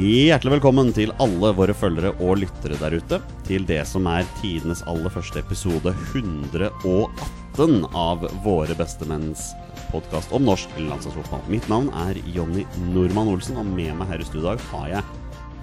Hjertelig 0.00 0.54
velkommen 0.54 0.94
til 0.96 1.10
alle 1.20 1.50
våre 1.52 1.74
følgere 1.76 2.14
og 2.24 2.38
lyttere 2.40 2.78
der 2.80 2.94
ute 2.96 3.18
til 3.44 3.66
det 3.68 3.82
som 3.88 4.06
er 4.08 4.24
tidenes 4.38 4.80
aller 4.88 5.12
første 5.12 5.42
episode 5.42 5.92
118 6.14 7.82
av 7.92 8.24
Våre 8.46 8.76
bestemenns 8.78 9.50
podkast 9.90 10.32
om 10.32 10.46
norsk 10.48 10.72
landslagsfotball. 10.78 11.42
Mitt 11.52 11.68
navn 11.68 11.90
er 12.06 12.16
Jonny 12.32 12.64
Normann 12.94 13.28
Olsen, 13.34 13.60
og 13.60 13.68
med 13.68 13.92
meg 13.98 14.08
her 14.14 14.24
i 14.24 14.30
studio 14.30 14.46
i 14.46 14.48
dag 14.54 14.64
har 14.70 14.88
jeg 14.94 15.04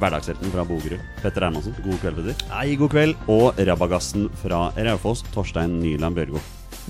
hverdagshelten 0.04 0.54
fra 0.54 0.68
Bogerud, 0.70 1.02
Petter 1.24 1.48
Hermansen. 1.48 1.74
God 1.82 1.98
kveld, 2.04 2.22
Petter. 2.22 2.48
Hei, 2.54 2.78
god 2.78 2.94
kveld. 2.94 3.18
Og 3.34 3.58
rabagassen 3.72 4.30
fra 4.44 4.68
Raufoss, 4.78 5.26
Torstein 5.34 5.80
Nyland 5.82 6.20
Bjørgo. 6.20 6.44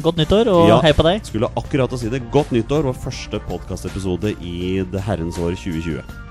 Godt 0.04 0.20
nyttår, 0.20 0.52
og 0.52 0.68
Ja. 0.68 0.82
hei 0.84 0.92
på 0.92 1.08
deg. 1.08 1.24
Skulle 1.24 1.48
akkurat 1.56 1.96
å 1.96 1.98
si 1.98 2.10
det. 2.10 2.28
Godt 2.30 2.52
nyttår 2.52 2.84
vår 2.84 2.94
første 3.08 3.40
podkastepisode 3.48 4.36
i 4.44 4.84
det 4.84 5.02
herrens 5.08 5.40
år 5.40 5.56
2020. 5.56 6.27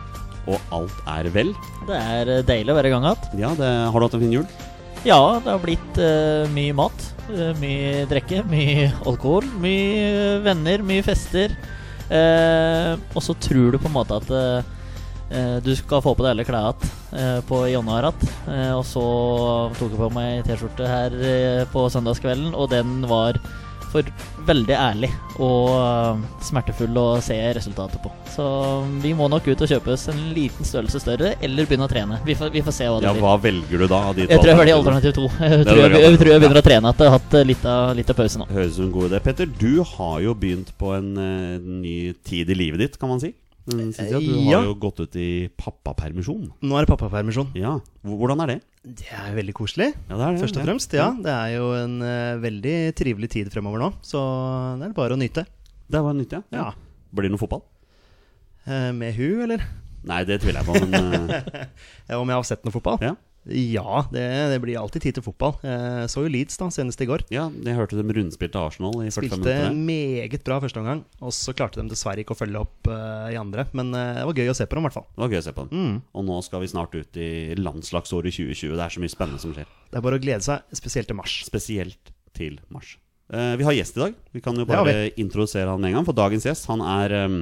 Og 0.47 0.63
alt 0.75 1.03
er 1.11 1.29
vel. 1.35 1.53
Det 1.89 1.97
er 1.99 2.31
eh, 2.31 2.45
deilig 2.47 2.73
å 2.73 2.79
være 2.79 2.91
i 2.91 2.95
gang 2.95 3.07
igjen. 3.09 3.27
Ja, 3.41 3.53
det, 3.59 3.71
har 3.91 3.99
du 3.99 4.07
hatt 4.07 4.17
en 4.19 4.25
fin 4.25 4.37
jul? 4.39 4.47
Ja, 5.07 5.21
det 5.43 5.53
har 5.53 5.63
blitt 5.63 5.99
uh, 6.03 6.47
mye 6.55 6.75
mat. 6.75 7.11
eh, 7.31 7.53
mye 7.63 8.07
drikke, 8.11 8.43
mye 8.55 8.89
alkohol. 9.07 9.49
Mye 9.63 10.39
venner, 10.47 10.87
mye 10.87 11.05
fester. 11.07 11.55
Uh, 12.07 12.95
og 13.15 13.23
så 13.27 13.35
tror 13.43 13.75
du 13.75 13.81
på 13.83 13.91
en 13.91 13.99
måte 13.99 14.23
at 14.23 14.73
du 15.67 15.73
skal 15.75 15.99
få 15.99 16.13
på 16.15 16.23
deg 16.23 16.37
alle 16.37 16.45
klærne 16.47 16.87
igjen 17.11 17.41
på 17.49 17.57
Jonna 17.67 17.97
igjen. 17.99 18.21
og 18.77 18.85
så 18.87 19.03
tok 19.75 19.97
jeg 19.97 19.99
på 19.99 20.11
meg 20.15 20.45
T-skjorte 20.47 20.87
her 20.87 21.17
på 21.73 21.83
søndagskvelden, 21.91 22.53
og 22.55 22.71
den 22.71 23.01
var 23.11 23.41
for 23.93 24.09
veldig 24.47 24.77
ærlig 24.79 25.11
og 25.43 25.71
eh, 25.77 26.21
smertefull 26.47 26.97
å 27.01 27.07
se 27.25 27.37
resultatet 27.57 28.01
på. 28.03 28.13
Så 28.33 28.47
vi 29.03 29.13
må 29.17 29.29
nok 29.33 29.47
ut 29.49 29.65
og 29.65 29.71
kjøpe 29.71 29.93
oss 29.95 30.07
en 30.13 30.21
liten 30.37 30.67
størrelse 30.67 31.01
større, 31.03 31.35
eller 31.45 31.69
begynne 31.69 31.89
å 31.89 31.93
trene. 31.93 32.21
Vi 32.27 32.37
får, 32.39 32.53
vi 32.55 32.63
får 32.65 32.77
se 32.77 32.89
hva 32.91 33.01
det 33.01 33.09
Ja, 33.09 33.15
blir. 33.17 33.25
hva 33.25 33.35
velger 33.43 33.85
du 33.85 33.89
da? 33.91 34.01
Jeg 34.17 34.31
tror 34.33 34.53
jeg 34.53 34.61
velger 34.63 34.77
alternativ 34.79 35.17
to. 35.17 35.27
Jeg 35.47 35.63
er 35.63 35.83
jeg, 35.87 36.03
jeg, 36.03 36.19
tror 36.21 36.33
jeg 36.33 36.43
begynner 36.43 36.61
å 36.61 36.67
trene 36.67 36.91
etter 36.93 37.09
å 37.09 37.13
ha 37.13 37.19
hatt 37.19 37.35
eh, 37.39 37.47
litt 37.49 37.65
av, 37.69 37.93
litt 37.99 38.11
av 38.13 38.19
pause 38.19 38.41
nå. 38.41 38.49
Høres 38.51 38.75
ut 38.75 38.79
som 38.81 38.87
en 38.89 38.95
god 38.97 39.11
idé. 39.11 39.21
Petter, 39.27 39.51
du 39.61 39.83
har 39.97 40.17
jo 40.25 40.35
begynt 40.39 40.73
på 40.81 40.93
en 40.97 41.07
en 41.17 41.83
ny 41.83 42.13
tid 42.27 42.51
i 42.51 42.57
livet 42.59 42.83
ditt, 42.83 42.99
kan 43.01 43.11
man 43.11 43.21
si. 43.23 43.33
Den 43.67 43.91
siste. 43.93 44.21
Du 44.23 44.31
Ja. 44.47 44.61
har 44.61 44.65
jo 44.69 44.75
gått 44.79 45.01
ut 45.03 45.17
i 45.19 45.49
pappapermisjon. 45.59 46.53
Nå 46.63 46.77
er 46.79 46.85
det 46.87 46.91
pappapermisjon. 46.93 47.49
Ja, 47.59 47.73
Hvordan 48.07 48.43
er 48.45 48.47
det? 48.53 48.59
Det 48.87 49.09
er 49.11 49.35
veldig 49.35 49.55
koselig. 49.59 49.89
Ja, 50.09 50.15
det 50.17 50.23
er 50.29 50.37
det. 50.37 50.43
Først 50.45 50.57
og 50.61 50.67
fremst, 50.69 50.93
ja. 50.95 51.09
Det 51.19 51.33
er 51.35 51.57
jo 51.57 51.73
en 51.75 51.97
uh, 52.01 52.39
veldig 52.39 52.77
trivelig 52.95 53.31
tid 53.35 53.51
fremover 53.51 53.83
nå, 53.83 53.89
så 54.07 54.21
det 54.79 54.87
er 54.87 54.95
bare 54.95 55.17
å 55.17 55.19
nyte. 55.19 55.43
Det 55.91 55.99
er 55.99 56.03
bare 56.07 56.15
å 56.15 56.21
nyte, 56.21 56.43
ja. 56.55 56.61
Ja. 56.63 56.69
Blir 57.13 57.27
det 57.27 57.35
noe 57.35 57.43
fotball? 57.43 57.65
Uh, 58.69 58.93
med 58.95 59.15
hu, 59.19 59.43
eller? 59.43 59.67
Nei, 60.07 60.21
det 60.29 60.39
tviler 60.45 60.63
jeg 60.63 60.69
på, 60.71 60.87
men 60.87 60.95
uh... 61.27 62.21
Om 62.23 62.31
jeg 62.31 62.37
har 62.39 62.47
sett 62.47 62.63
noe 62.67 62.75
fotball? 62.75 63.03
ja. 63.03 63.17
Ja, 63.47 64.03
det, 64.11 64.25
det 64.51 64.59
blir 64.63 64.79
alltid 64.81 65.05
tid 65.05 65.19
til 65.19 65.25
fotball. 65.27 65.55
Jeg 65.63 66.11
så 66.11 66.25
jo 66.25 66.31
Leeds 66.33 66.59
da, 66.59 66.67
senest 66.75 67.03
i 67.03 67.07
går. 67.09 67.23
ja. 67.31 67.47
Jeg 67.67 67.79
hørte 67.79 67.99
dem 67.99 68.11
rundspilte 68.11 68.59
Arsenal 68.59 68.97
i 69.05 69.11
45 69.11 69.15
Spilte 69.17 69.39
minutter. 69.39 69.77
meget 69.87 70.45
bra 70.47 70.59
første 70.63 70.83
omgang, 70.83 71.05
og 71.21 71.35
så 71.35 71.55
klarte 71.57 71.81
de 71.81 71.91
dessverre 71.93 72.23
ikke 72.23 72.35
å 72.35 72.41
følge 72.41 72.63
opp 72.65 72.91
uh, 72.91 73.31
i 73.31 73.39
andre. 73.39 73.67
Men 73.77 73.95
uh, 73.95 74.19
det 74.19 74.27
var 74.31 74.43
gøy 74.43 74.53
å 74.53 74.59
se 74.59 74.67
på 74.67 74.79
dem, 74.79 74.87
i 74.87 74.89
hvert 74.89 74.99
fall. 74.99 75.09
Det 75.13 75.25
var 75.25 75.35
gøy 75.35 75.41
å 75.41 75.47
se 75.47 75.55
på 75.57 75.67
dem. 75.67 75.87
Mm. 75.87 75.97
Og 76.19 76.27
nå 76.27 76.41
skal 76.47 76.65
vi 76.65 76.73
snart 76.75 76.99
ut 76.99 77.21
i 77.23 77.31
landslagsåret 77.61 78.35
2020. 78.35 78.75
Det 78.75 78.87
er 78.87 78.97
så 78.97 79.05
mye 79.05 79.15
spennende 79.15 79.43
som 79.43 79.55
skjer. 79.55 79.71
Det 79.91 80.01
er 80.01 80.07
bare 80.09 80.19
å 80.19 80.23
glede 80.27 80.47
seg, 80.47 80.77
spesielt 80.83 81.11
til 81.13 81.19
mars. 81.19 81.39
Spesielt 81.47 82.13
til 82.37 82.59
mars. 82.75 82.97
Uh, 83.33 83.55
vi 83.59 83.67
har 83.67 83.75
gjest 83.75 83.97
i 83.99 84.05
dag. 84.05 84.21
Vi 84.35 84.43
kan 84.43 84.59
jo 84.59 84.67
bare 84.69 85.09
introdusere 85.19 85.71
han 85.71 85.83
med 85.83 85.93
en 85.93 86.01
gang. 86.01 86.09
For 86.09 86.19
dagens 86.19 86.47
gjest 86.47 86.69
han 86.71 86.83
er 86.83 87.17
um, 87.27 87.41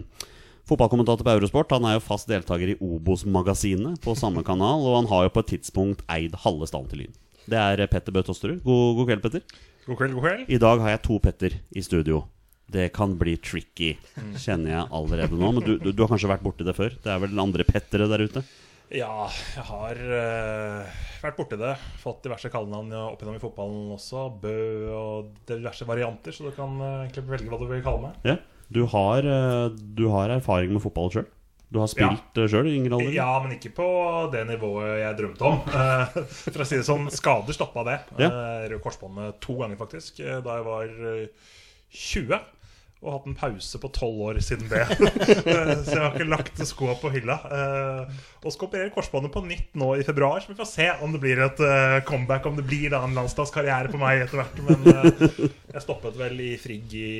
fotballkommentator 0.68 1.26
på 1.26 1.34
Eurosport. 1.36 1.74
Han 1.76 1.86
er 1.88 1.98
jo 1.98 2.04
fast 2.04 2.30
deltaker 2.30 2.72
i 2.72 2.78
Obos-magasinet 2.80 4.00
på 4.04 4.16
samme 4.18 4.44
kanal. 4.46 4.84
Og 4.84 4.98
han 5.02 5.10
har 5.12 5.26
jo 5.26 5.34
på 5.34 5.44
et 5.44 5.52
tidspunkt 5.56 6.04
eid 6.12 6.36
halve 6.44 6.68
stallen 6.70 6.90
til 6.92 7.04
Lyn. 7.04 7.16
Det 7.44 7.60
er 7.60 7.84
eh, 7.84 7.90
Petter 7.90 8.14
Bø 8.14 8.24
Tosterud. 8.24 8.62
God, 8.64 8.96
god 8.98 9.10
kveld, 9.10 9.24
Petter. 9.26 9.44
God 9.84 10.00
kveld, 10.00 10.16
god 10.16 10.26
kveld. 10.28 10.46
I 10.48 10.60
dag 10.62 10.84
har 10.84 10.94
jeg 10.94 11.04
to 11.04 11.18
Petter 11.24 11.58
i 11.76 11.84
studio. 11.84 12.24
Det 12.74 12.88
kan 12.96 13.12
bli 13.20 13.36
tricky, 13.44 13.90
kjenner 14.40 14.70
jeg 14.72 14.84
allerede 14.96 15.36
nå. 15.36 15.50
Men 15.52 15.64
du, 15.66 15.74
du, 15.76 15.90
du 15.92 16.00
har 16.00 16.08
kanskje 16.08 16.30
vært 16.30 16.44
borti 16.46 16.64
det 16.64 16.72
før? 16.76 16.94
Det 17.04 17.10
er 17.12 17.20
vel 17.20 17.42
andre 17.42 17.66
Pettere 17.68 18.08
der 18.08 18.24
ute? 18.24 18.42
Ja, 18.94 19.26
jeg 19.28 19.64
har 19.68 20.00
uh, 20.00 20.96
vært 21.20 21.36
borti 21.36 21.58
det. 21.60 21.74
Fått 22.00 22.24
diverse 22.24 22.48
kallenavn 22.52 22.92
opp 23.02 23.20
gjennom 23.20 23.36
i 23.36 23.42
fotballen 23.42 23.92
også. 23.92 24.26
Bø 24.40 24.56
og 24.96 25.30
diverse 25.48 25.84
varianter, 25.88 26.32
så 26.32 26.48
du 26.48 26.56
kan 26.56 26.72
uh, 26.80 27.04
egentlig 27.04 27.26
velge 27.28 27.52
hva 27.52 27.60
du 27.60 27.68
vil 27.68 27.84
kalle 27.84 28.08
meg. 28.08 28.18
Ja. 28.32 28.38
Du 28.72 28.84
har, 28.90 29.18
eh, 29.24 29.68
du 29.74 30.06
har 30.12 30.32
erfaring 30.38 30.72
med 30.72 30.82
fotball 30.82 31.10
sjøl? 31.14 31.26
Du 31.74 31.80
har 31.82 31.88
spilt 31.90 32.36
ja. 32.38 32.46
sjøl 32.46 32.68
i 32.70 32.76
yngre 32.78 32.94
alder? 33.00 33.12
Ja, 33.16 33.30
men 33.42 33.56
ikke 33.56 33.72
på 33.74 33.86
det 34.30 34.44
nivået 34.46 35.00
jeg 35.02 35.16
drømte 35.18 35.48
om. 35.48 35.60
Eh, 35.74 36.18
For 36.52 36.62
å 36.62 36.66
si 36.68 36.78
det 36.78 36.86
sånn, 36.86 37.08
skader 37.10 37.56
stoppa 37.56 37.82
det. 37.88 37.96
Ja. 38.20 38.28
Eh, 38.30 38.66
Rød 38.72 38.82
korsbåndet 38.84 39.40
to 39.42 39.56
ganger, 39.58 39.78
faktisk. 39.80 40.20
eh, 40.22 40.38
Da 40.44 40.60
jeg 40.60 40.66
var 40.68 40.92
eh, 41.14 41.48
20. 41.90 42.38
Og 43.04 43.10
hatt 43.12 43.26
en 43.28 43.34
pause 43.36 43.78
på 43.82 43.88
tolv 43.92 44.20
år 44.30 44.38
siden 44.40 44.70
det. 44.70 44.84
Eh, 45.44 45.72
så 45.84 45.96
jeg 45.98 46.00
har 46.00 46.14
ikke 46.14 46.28
lagt 46.30 46.62
skoa 46.68 46.94
på 47.00 47.10
hylla. 47.12 47.36
Eh, 47.52 48.14
Og 48.44 48.54
skal 48.54 48.68
operere 48.70 48.92
korsbåndet 48.94 49.34
på 49.34 49.42
nytt 49.44 49.74
nå 49.76 49.90
i 49.98 50.06
februar, 50.06 50.40
så 50.40 50.52
vi 50.54 50.56
får 50.60 50.70
se 50.70 50.86
om 51.04 51.12
det 51.12 51.20
blir 51.20 51.42
et 51.44 51.60
eh, 51.60 51.98
comeback. 52.08 52.46
Om 52.48 52.56
det 52.62 52.64
blir 52.70 52.94
da 52.94 53.02
en 53.04 53.18
landslagskarriere 53.18 53.90
på 53.92 54.00
meg 54.00 54.22
etter 54.24 54.40
hvert. 54.40 54.62
Men 54.70 54.88
eh, 54.94 55.50
jeg 55.74 55.84
stoppet 55.84 56.16
vel 56.22 56.38
i 56.46 56.54
Frigg 56.62 56.94
i 57.02 57.10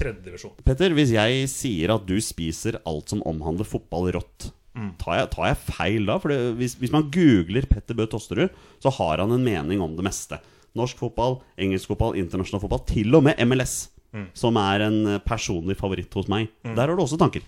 tredje 0.00 0.24
divisjon. 0.26 0.54
Petter, 0.66 0.94
hvis 0.96 1.12
jeg 1.14 1.44
sier 1.52 1.92
at 1.94 2.06
du 2.08 2.16
spiser 2.24 2.80
alt 2.88 3.12
som 3.12 3.22
omhandler 3.28 3.68
fotball 3.68 4.10
rått, 4.18 4.50
Mm. 4.70 4.92
tar, 5.02 5.16
jeg, 5.18 5.30
tar 5.34 5.46
jeg 5.48 5.56
feil 5.66 6.04
da? 6.06 6.14
For 6.22 6.30
det, 6.30 6.36
hvis, 6.56 6.76
hvis 6.78 6.92
man 6.94 7.08
googler 7.10 7.64
Petter 7.66 7.96
Bø 7.98 8.04
Tosterud, 8.06 8.52
så 8.80 8.92
har 9.00 9.18
han 9.18 9.32
en 9.34 9.42
mening 9.42 9.80
om 9.82 9.96
det 9.98 10.04
meste. 10.06 10.38
Norsk 10.78 11.00
fotball, 11.02 11.40
engelsk 11.58 11.90
fotball, 11.90 12.14
internasjonal 12.14 12.62
fotball, 12.62 12.84
til 12.86 13.10
og 13.18 13.24
med 13.26 13.40
MLS, 13.50 13.88
Mm. 14.14 14.28
som 14.34 14.56
er 14.58 14.82
en 14.88 14.96
eh, 15.06 15.18
personlig 15.22 15.76
favoritt 15.78 16.14
hos 16.18 16.26
meg. 16.30 16.48
Der 16.64 16.80
har 16.86 16.96
du 16.96 17.02
også 17.02 17.18
tanker. 17.18 17.42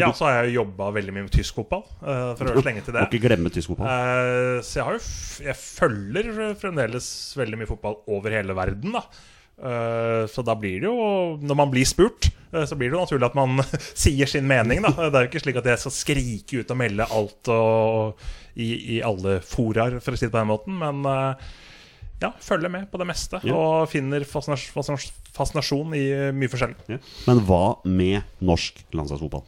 Ja, 0.00 0.12
så 0.16 0.24
har 0.28 0.44
jeg 0.46 0.54
jobba 0.54 0.86
veldig 0.96 1.12
mye 1.12 1.26
med 1.26 1.32
tysk 1.34 1.58
fotball. 1.58 1.82
Uh, 2.00 2.30
For 2.38 2.44
å 2.46 2.54
høre 2.54 2.62
slenge 2.64 2.84
til 2.86 2.94
det. 2.96 3.02
Og 3.02 3.10
ikke 3.12 3.24
glemme 3.26 3.50
tysk 3.52 3.72
fotball. 3.72 3.90
Uh, 3.90 4.60
så 4.64 4.78
jeg, 4.78 4.84
har 4.86 4.96
jo 4.96 5.02
jeg 5.44 5.56
følger 5.60 6.54
fremdeles 6.60 7.08
veldig 7.36 7.58
mye 7.60 7.68
fotball 7.68 7.98
over 8.08 8.32
hele 8.32 8.56
verden. 8.56 8.92
da 8.96 9.02
Så 10.30 10.42
da 10.46 10.54
blir 10.56 10.80
det 10.80 10.88
jo 10.88 11.36
Når 11.42 11.56
man 11.58 11.70
blir 11.72 11.84
spurt, 11.88 12.30
eh, 12.52 12.64
så 12.64 12.76
blir 12.78 12.88
det 12.90 12.96
jo 12.96 13.02
naturlig 13.04 13.28
at 13.28 13.36
man 13.38 13.60
sier 14.04 14.30
sin 14.30 14.46
mening. 14.48 14.82
da 14.86 15.08
Det 15.10 15.14
er 15.14 15.26
jo 15.26 15.30
ikke 15.32 15.42
slik 15.44 15.60
at 15.60 15.68
jeg 15.72 15.82
skal 15.82 15.96
skrike 15.96 16.62
ut 16.62 16.72
og 16.72 16.80
melde 16.80 17.08
alt 17.12 17.50
og, 17.54 18.22
i, 18.56 18.70
i 18.96 19.00
alle 19.04 19.38
foraer, 19.44 19.98
for 20.00 20.16
å 20.16 20.20
si 20.20 20.26
det 20.28 20.32
på 20.34 20.40
den 20.40 20.50
måten. 20.52 20.78
Men 20.80 21.04
eh, 21.10 21.50
ja, 22.20 22.32
følger 22.44 22.72
med 22.72 22.90
på 22.92 23.00
det 23.00 23.08
meste. 23.08 23.40
Ja. 23.48 23.56
Og 23.56 23.88
finner 23.92 24.24
fascinas 24.28 24.66
fascinas 24.74 25.08
fascinasjon 25.36 25.94
i 25.96 26.04
eh, 26.12 26.30
mye 26.36 26.50
forskjellig. 26.52 26.76
Ja. 26.90 27.00
Men 27.28 27.44
hva 27.48 27.62
med 27.88 28.24
norsk 28.44 28.82
landslagsfotball? 28.96 29.44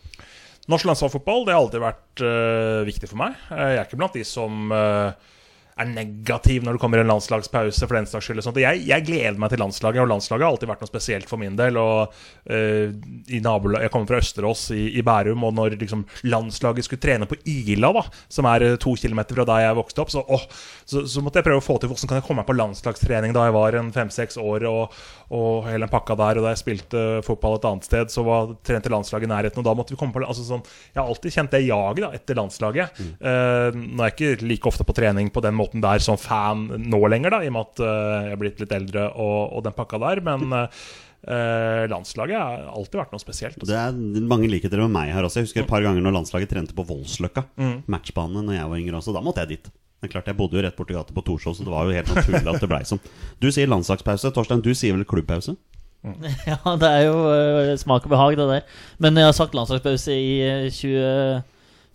Norsk 0.71 0.87
landslagsfotball 0.87 1.45
det 1.45 1.55
har 1.57 1.61
alltid 1.65 1.83
vært 1.83 2.21
uh, 2.23 2.85
viktig 2.87 3.09
for 3.11 3.19
meg. 3.19 3.35
Eh, 3.51 3.73
Jeg 3.75 3.81
er 3.81 3.89
ikke 3.89 3.99
blant 3.99 4.15
de 4.15 4.23
som 4.27 4.71
øh, 4.71 5.11
er 5.81 5.89
negativ 5.89 6.65
når 6.65 6.77
det 6.77 6.83
kommer 6.83 7.01
en 7.01 7.11
landslagspause. 7.11 7.87
for 7.87 7.97
den 7.97 8.07
slags 8.07 8.27
skyld. 8.27 8.43
Jeg, 8.61 8.83
jeg 8.89 9.07
gleder 9.07 9.39
meg 9.41 9.53
til 9.53 9.63
landslaget, 9.63 10.03
og 10.03 10.11
landslaget 10.11 10.45
har 10.45 10.53
alltid 10.53 10.71
vært 10.71 10.85
noe 10.85 10.91
spesielt 10.91 11.31
for 11.31 11.41
min 11.41 11.57
del. 11.59 11.79
og 11.81 12.13
uh, 12.51 12.93
Jeg 13.33 13.93
kommer 13.93 14.11
fra 14.11 14.21
Østerås 14.21 14.71
i, 14.77 14.85
i 14.99 15.03
Bærum, 15.07 15.45
og 15.49 15.55
når 15.57 15.79
liksom, 15.81 16.05
landslaget 16.29 16.89
skulle 16.89 17.03
trene 17.03 17.29
på 17.29 17.39
Ila, 17.49 17.93
da, 17.97 18.05
som 18.29 18.49
er 18.51 18.67
øh, 18.67 18.77
to 18.81 18.95
kilometer 18.99 19.37
fra 19.37 19.49
der 19.49 19.67
jeg 19.67 19.79
vokste 19.79 20.05
opp, 20.05 20.13
så, 20.13 20.23
åh, 20.23 20.45
så, 20.85 21.05
så 21.09 21.23
måtte 21.25 21.41
jeg 21.41 21.49
prøve 21.49 21.63
å 21.63 21.65
få 21.65 21.79
til 21.81 21.91
hvordan 21.91 22.11
kan 22.11 22.21
jeg 22.21 22.27
komme 22.27 22.43
meg 22.43 22.51
på 22.51 22.59
landslagstrening 22.59 23.35
da 23.35 23.49
jeg 23.49 23.57
var 23.57 23.79
en 23.79 23.93
fem-seks 23.95 24.41
år. 24.43 24.69
og 24.71 25.03
og 25.33 25.65
hele 25.65 25.87
den 25.87 25.93
pakka 25.93 26.17
der. 26.19 26.39
Og 26.39 26.45
da 26.45 26.53
jeg 26.53 26.61
spilte 26.61 27.03
fotball 27.25 27.57
et 27.57 27.67
annet 27.69 27.89
sted, 27.89 28.13
så 28.13 28.25
var 28.27 28.53
trente 28.67 28.93
landslaget 28.93 29.29
i 29.29 29.31
nærheten. 29.33 29.63
Og 29.63 29.65
da 29.65 29.75
måtte 29.79 29.95
vi 29.95 30.01
komme 30.01 30.13
på 30.13 30.21
altså 30.21 30.45
sånn, 30.45 30.65
Jeg 30.93 31.01
har 31.01 31.09
alltid 31.09 31.37
kjent 31.37 31.55
det 31.55 31.63
jaget 31.65 32.17
etter 32.19 32.37
landslaget. 32.37 33.01
Eh, 33.01 33.79
nå 33.79 34.03
er 34.03 34.11
jeg 34.11 34.17
ikke 34.17 34.49
like 34.51 34.69
ofte 34.69 34.85
på 34.85 34.97
trening 34.97 35.31
på 35.33 35.41
den 35.45 35.57
måten 35.57 35.62
der 35.83 36.03
som 36.03 36.19
fan 36.21 36.67
nå 36.83 37.01
lenger, 37.13 37.37
da, 37.37 37.41
i 37.43 37.51
og 37.51 37.57
med 37.57 37.71
at 37.71 37.83
eh, 37.87 38.19
jeg 38.27 38.35
er 38.35 38.43
blitt 38.43 38.63
litt 38.63 38.75
eldre 38.77 39.09
og, 39.13 39.39
og 39.59 39.65
den 39.67 39.77
pakka 39.77 40.01
der. 40.03 40.23
Men 40.27 40.57
eh, 40.59 41.85
landslaget 41.93 42.39
har 42.39 42.67
alltid 42.73 43.03
vært 43.03 43.15
noe 43.15 43.23
spesielt. 43.23 43.61
Også. 43.61 43.71
Det 43.71 43.79
er 43.79 44.27
mange 44.33 44.51
likheter 44.51 44.83
med 44.85 44.95
meg 44.97 45.15
her 45.15 45.29
også. 45.29 45.41
Jeg 45.41 45.51
husker 45.51 45.65
et 45.65 45.71
par 45.71 45.85
ganger 45.85 46.05
når 46.05 46.19
landslaget 46.19 46.53
trente 46.53 46.77
på 46.77 46.87
Voldsløkka. 46.89 47.47
Matchbane 47.91 48.43
når 48.43 48.59
jeg 48.59 48.75
var 48.75 48.85
yngre 48.85 49.01
også. 49.03 49.17
Da 49.17 49.25
måtte 49.25 49.47
jeg 49.47 49.57
dit. 49.57 49.73
Det 50.03 50.09
er 50.09 50.13
klart, 50.17 50.27
Jeg 50.27 50.35
bodde 50.35 50.59
jo 50.59 50.63
rett 50.65 50.75
borti 50.75 50.97
gata 50.97 51.15
på 51.15 51.23
Torshov, 51.23 51.55
så 51.55 51.63
det 51.63 51.71
var 51.71 51.87
jo 51.87 51.95
helt 51.95 52.09
naturlig 52.11 52.43
at 52.51 52.59
det 52.59 52.69
blei 52.73 52.81
sånn. 52.83 52.99
Du 53.39 53.53
sier 53.55 53.69
landslagspause. 53.71 54.33
Torstein, 54.35 54.59
du 54.65 54.73
sier 54.75 54.97
vel 54.97 55.07
klubbpause? 55.07 55.55
Ja, 56.51 56.59
det 56.75 56.89
er 56.89 57.05
jo 57.07 57.19
uh, 57.31 57.77
smak 57.79 58.09
og 58.09 58.11
behag, 58.11 58.35
det 58.41 58.49
der. 58.51 58.65
Men 58.99 59.21
jeg 59.21 59.29
har 59.29 59.37
sagt 59.37 59.55
landslagspause 59.55 60.17
i 60.19 60.33
eh, 60.43 61.45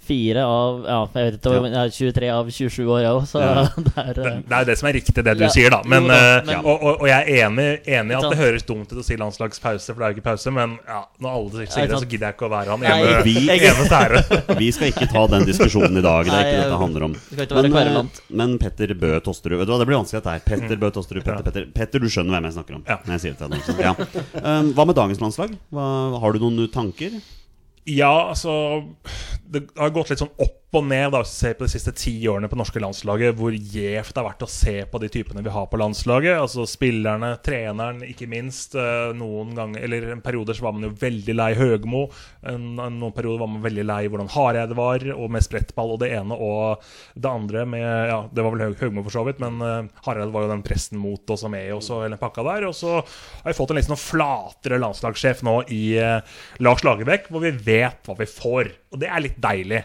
Fire 0.07 0.43
av 0.47 0.85
ja, 0.87 0.99
jeg 1.13 1.25
vet 1.31 1.37
ikke, 1.41 1.71
Ja. 1.73 1.83
23 1.91 2.29
av 2.31 2.49
27 2.51 2.85
år, 2.87 3.01
jeg 3.03 3.11
òg, 3.17 3.25
så 3.27 3.41
Ja. 3.43 3.63
det 3.87 3.93
er 3.97 4.13
Det, 4.13 4.25
eh, 4.25 4.37
det 4.47 4.55
er 4.55 4.63
jo 4.63 4.67
det 4.71 4.77
som 4.79 4.87
er 4.89 4.93
riktig, 4.97 5.15
det 5.27 5.33
du 5.37 5.43
Ja, 5.43 5.49
sier, 5.51 5.69
da. 5.73 5.81
Men, 5.85 6.07
da, 6.07 6.15
eh, 6.17 6.45
men- 6.47 6.61
og, 6.65 6.77
og, 6.83 7.01
og 7.01 7.07
jeg 7.07 7.17
er 7.27 7.47
enig, 7.47 7.67
enig 7.85 8.15
i 8.15 8.17
at 8.21 8.29
det 8.31 8.39
høres 8.39 8.63
dumt 8.67 8.91
ut 8.91 9.01
å 9.01 9.03
si 9.05 9.17
landslagspause, 9.19 9.91
for 9.93 9.99
det 9.99 10.05
er 10.07 10.13
jo 10.13 10.17
ikke 10.21 10.27
pause. 10.29 10.51
Men 10.55 10.77
ja, 10.87 11.01
når 11.19 11.35
alle 11.37 11.67
sier 11.67 11.87
det, 11.91 11.99
så 12.01 12.07
gidder 12.07 12.27
jeg 12.31 12.37
ikke 12.37 12.47
å 12.47 12.53
være 12.55 12.69
han 12.75 12.87
ene, 12.87 13.23
vi- 13.27 13.49
ene 13.51 13.87
sære. 13.91 14.23
Vi 14.63 14.71
skal 14.71 14.91
ikke 14.93 15.09
ta 15.11 15.25
den 15.27 15.45
diskusjonen 15.45 15.97
i 15.99 16.05
dag. 16.05 16.25
Det 16.25 16.33
er 16.33 16.47
ikke 16.47 16.61
det 16.63 16.71
det 16.71 16.81
handler 16.81 17.03
om. 17.07 17.15
Men, 17.37 17.77
eh, 17.97 18.21
men 18.41 18.57
Petter 18.61 18.93
Bø 18.97 19.19
Tosterud 19.25 19.57
Vet 19.59 19.67
du 19.67 19.73
hva, 19.73 19.79
Det 19.83 19.87
blir 19.89 19.97
vanskelig 19.99 20.21
dette 20.23 20.33
her. 20.37 20.41
Petter 20.47 20.75
Bø 20.81 20.89
Tosterud, 20.95 21.23
Petter, 21.23 21.43
Petter 21.43 21.65
Petter, 21.75 21.99
du 21.99 22.07
skjønner 22.07 22.37
hvem 22.37 22.47
jeg 22.49 22.55
snakker 22.57 22.75
om 22.79 22.83
når 22.87 23.13
jeg 23.17 23.21
sier 23.25 23.35
det 23.35 23.39
til 23.39 23.49
deg. 23.49 23.59
nå. 23.67 23.83
Ja. 23.83 23.93
Um, 24.59 24.71
hva 24.77 24.85
med 24.87 24.95
dagens 24.97 25.19
landslag? 25.21 25.53
Hva, 25.73 25.85
har 26.21 26.33
du 26.33 26.39
noen 26.39 26.71
tanker? 26.71 27.11
Ja, 27.87 28.29
altså 28.29 28.83
Det 29.47 29.63
har 29.77 29.93
gått 29.95 30.11
litt 30.11 30.19
sånn 30.19 30.33
opp 30.43 30.67
og 30.75 30.83
ned 30.83 31.13
da, 31.13 31.21
hvis 31.23 31.31
du 31.31 31.37
ser 31.39 31.53
på 31.55 31.63
de 31.63 31.71
siste 31.71 31.93
ti 31.95 32.11
årene 32.27 32.49
på 32.51 32.57
norske 32.59 32.81
landslaget, 32.83 33.37
hvor 33.39 33.53
gjevt 33.55 34.11
det 34.11 34.19
har 34.19 34.25
vært 34.27 34.43
å 34.43 34.49
se 34.51 34.73
på 34.91 34.99
de 34.99 35.07
typene 35.11 35.43
vi 35.45 35.53
har 35.53 35.69
på 35.71 35.79
landslaget. 35.79 36.35
Altså 36.35 36.65
spillerne, 36.67 37.29
treneren, 37.39 38.01
ikke 38.03 38.27
minst. 38.27 38.75
Eh, 38.75 39.13
Noen 39.17 39.53
ganger, 39.55 39.85
eller 39.87 40.09
En 40.11 40.21
periode 40.21 40.53
så 40.57 40.65
var 40.65 40.75
man 40.75 40.89
jo 40.89 40.91
veldig 40.99 41.35
lei 41.37 41.49
Høgmo. 41.55 42.03
En, 42.43 42.65
en, 42.83 42.97
noen 42.99 43.15
perioder 43.15 43.39
var 43.39 43.51
man 43.53 43.63
veldig 43.63 43.85
lei 43.87 44.01
hvordan 44.11 44.31
Hareide 44.33 44.75
var, 44.77 45.05
og 45.15 45.31
med 45.31 45.45
sprettball 45.45 45.95
og 45.95 46.01
det 46.03 46.11
ene 46.17 46.35
og 46.35 46.83
det 47.15 47.31
andre 47.31 47.63
med 47.63 47.87
Ja, 47.87 48.19
det 48.27 48.43
var 48.43 48.57
vel 48.57 48.75
Høgmo 48.81 49.05
for 49.07 49.15
så 49.15 49.23
vidt, 49.27 49.39
men 49.43 49.63
uh, 49.63 49.87
Hareide 50.03 50.35
var 50.35 50.45
jo 50.45 50.51
den 50.51 50.65
presten 50.67 50.99
mot 50.99 51.31
oss 51.31 51.47
og 51.47 51.53
med 51.55 51.71
oss 51.77 51.89
og 51.95 52.03
hele 52.03 52.19
pakka 52.19 52.43
der. 52.49 52.67
Og 52.67 52.75
så 52.75 52.99
har 52.99 53.47
vi 53.47 53.55
fått 53.55 53.71
en 53.71 53.79
litt 53.79 53.87
sånn 53.87 54.03
flatere 54.03 54.81
landslagssjef 54.83 55.45
nå 55.47 55.61
i 55.71 55.81
eh, 56.03 56.37
Lars 56.59 56.83
Lagerbäck, 56.83 57.31
hvor 57.31 57.47
vi 57.47 57.55
vet 57.55 57.76
hva 57.85 58.15
vi 58.19 58.29
får. 58.29 58.71
Og 58.93 59.01
det 59.01 59.09
er 59.11 59.23
litt 59.23 59.41
deilig. 59.43 59.81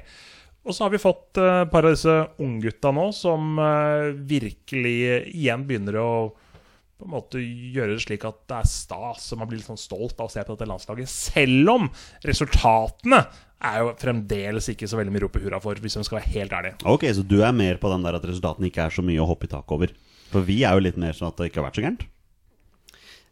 Og 0.62 0.76
så 0.76 0.86
har 0.86 0.92
vi 0.94 1.02
fått 1.02 1.40
eh, 1.42 1.62
et 1.64 1.72
par 1.72 1.88
av 1.88 1.94
disse 1.94 2.14
unggutta 2.42 2.92
nå 2.94 3.08
som 3.16 3.58
eh, 3.58 4.12
virkelig 4.14 4.96
igjen 5.34 5.66
begynner 5.66 5.98
å 6.02 6.12
på 7.02 7.08
en 7.08 7.16
måte 7.16 7.40
gjøre 7.42 7.96
det 7.96 8.02
slik 8.04 8.22
at 8.28 8.36
det 8.46 8.58
er 8.60 8.68
stas, 8.70 9.24
og 9.34 9.40
man 9.40 9.48
blir 9.50 9.58
litt 9.58 9.66
sånn 9.66 9.80
stolt 9.80 10.20
av 10.22 10.28
å 10.28 10.30
se 10.30 10.44
på 10.46 10.54
dette 10.54 10.68
landslaget. 10.70 11.10
Selv 11.10 11.72
om 11.72 11.88
resultatene 12.22 13.24
er 13.62 13.80
jo 13.82 13.88
fremdeles 13.98 14.70
ikke 14.70 14.86
så 14.86 15.00
veldig 15.00 15.14
mye 15.14 15.24
å 15.24 15.26
rope 15.26 15.42
hurra 15.42 15.58
for, 15.64 15.82
hvis 15.82 15.98
vi 15.98 16.04
skal 16.06 16.20
være 16.20 16.30
helt 16.36 16.54
ærlig. 16.54 16.72
Ok, 16.86 17.08
Så 17.10 17.26
du 17.26 17.40
er 17.42 17.50
mer 17.58 17.82
på 17.82 17.90
den 17.90 18.06
der 18.06 18.20
at 18.20 18.26
resultatene 18.30 18.70
ikke 18.70 18.86
er 18.86 18.94
så 18.94 19.02
mye 19.02 19.18
å 19.18 19.26
hoppe 19.26 19.48
i 19.48 19.50
taket 19.50 19.74
over? 19.74 19.94
For 20.30 20.46
vi 20.46 20.62
er 20.62 20.78
jo 20.78 20.86
litt 20.86 21.00
mer 21.00 21.18
sånn 21.18 21.32
at 21.32 21.42
det 21.42 21.50
ikke 21.50 21.58
har 21.58 21.68
vært 21.72 21.80
så 21.80 21.84
gærent. 21.88 22.06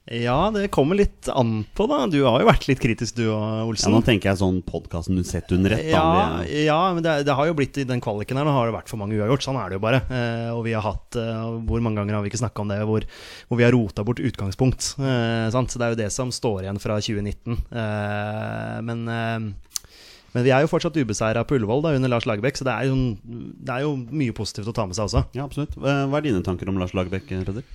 Ja, 0.08 0.50
det 0.50 0.70
kommer 0.73 0.97
litt 0.97 1.29
an 1.29 1.61
på, 1.76 1.85
da. 1.87 2.00
Du 2.11 2.17
har 2.25 2.41
jo 2.41 2.47
vært 2.49 2.64
litt 2.67 2.81
kritisk, 2.82 3.19
du 3.20 3.29
Olsen 3.31 3.93
Ja, 3.93 3.99
nå 3.99 4.00
tenker 4.06 4.31
jeg 4.31 4.41
sånn 4.41 4.58
podkasten 4.67 5.20
sett 5.29 5.52
under 5.55 5.76
ett. 5.76 5.91
Ja, 5.93 6.41
ja, 6.49 6.79
men 6.97 7.05
det, 7.05 7.19
det 7.29 7.37
har 7.37 7.47
jo 7.47 7.55
blitt 7.58 7.76
i 7.79 7.85
den 7.87 8.00
kvaliken 8.02 8.41
her 8.41 8.49
Nå 8.49 8.55
har 8.56 8.67
det 8.67 8.75
vært 8.75 8.91
for 8.91 8.99
mange 8.99 9.19
uavgjort. 9.20 9.44
Sånn 9.44 9.61
er 9.61 9.70
det 9.70 9.79
jo 9.79 9.85
bare. 9.85 10.00
Eh, 10.08 10.49
og 10.55 10.64
vi 10.67 10.75
har 10.75 10.82
hatt 10.82 11.20
eh, 11.20 11.44
Hvor 11.69 11.85
mange 11.85 12.00
ganger 12.00 12.17
har 12.17 12.25
vi 12.25 12.32
ikke 12.32 12.43
snakka 12.43 12.64
om 12.64 12.73
det? 12.73 12.81
Hvor, 12.88 13.06
hvor 13.47 13.61
vi 13.61 13.67
har 13.69 13.76
rota 13.76 14.06
bort 14.08 14.25
utgangspunkt. 14.25 14.94
Eh, 14.99 15.47
sant? 15.55 15.70
Så 15.70 15.79
det 15.79 15.87
er 15.87 15.94
jo 15.94 16.00
det 16.03 16.11
som 16.17 16.32
står 16.35 16.64
igjen 16.64 16.81
fra 16.82 16.96
2019. 16.99 17.61
Eh, 17.70 18.79
men 18.88 19.05
eh, 19.14 19.50
men 20.31 20.46
vi 20.46 20.53
er 20.55 20.62
jo 20.62 20.70
fortsatt 20.70 20.94
ubeseira 20.94 21.43
på 21.43 21.56
Ullevål 21.58 21.81
da, 21.82 21.91
under 21.99 22.11
Lars 22.12 22.26
Lagerbäck, 22.29 22.55
så 22.55 22.62
det 22.62 22.70
er, 22.70 22.87
jo, 22.87 23.17
det 23.67 23.73
er 23.75 23.82
jo 23.82 23.96
mye 23.99 24.35
positivt 24.37 24.70
å 24.70 24.75
ta 24.76 24.85
med 24.87 24.94
seg 24.94 25.08
også. 25.08 25.25
Ja, 25.35 25.43
absolutt. 25.43 25.75
Hva 25.75 26.05
hva 26.06 26.20
er 26.20 26.29
dine 26.29 26.43
tanker 26.46 26.70
om 26.70 26.79
Lars 26.79 26.94
Lagerbäck, 26.94 27.26
Rødder? 27.49 27.67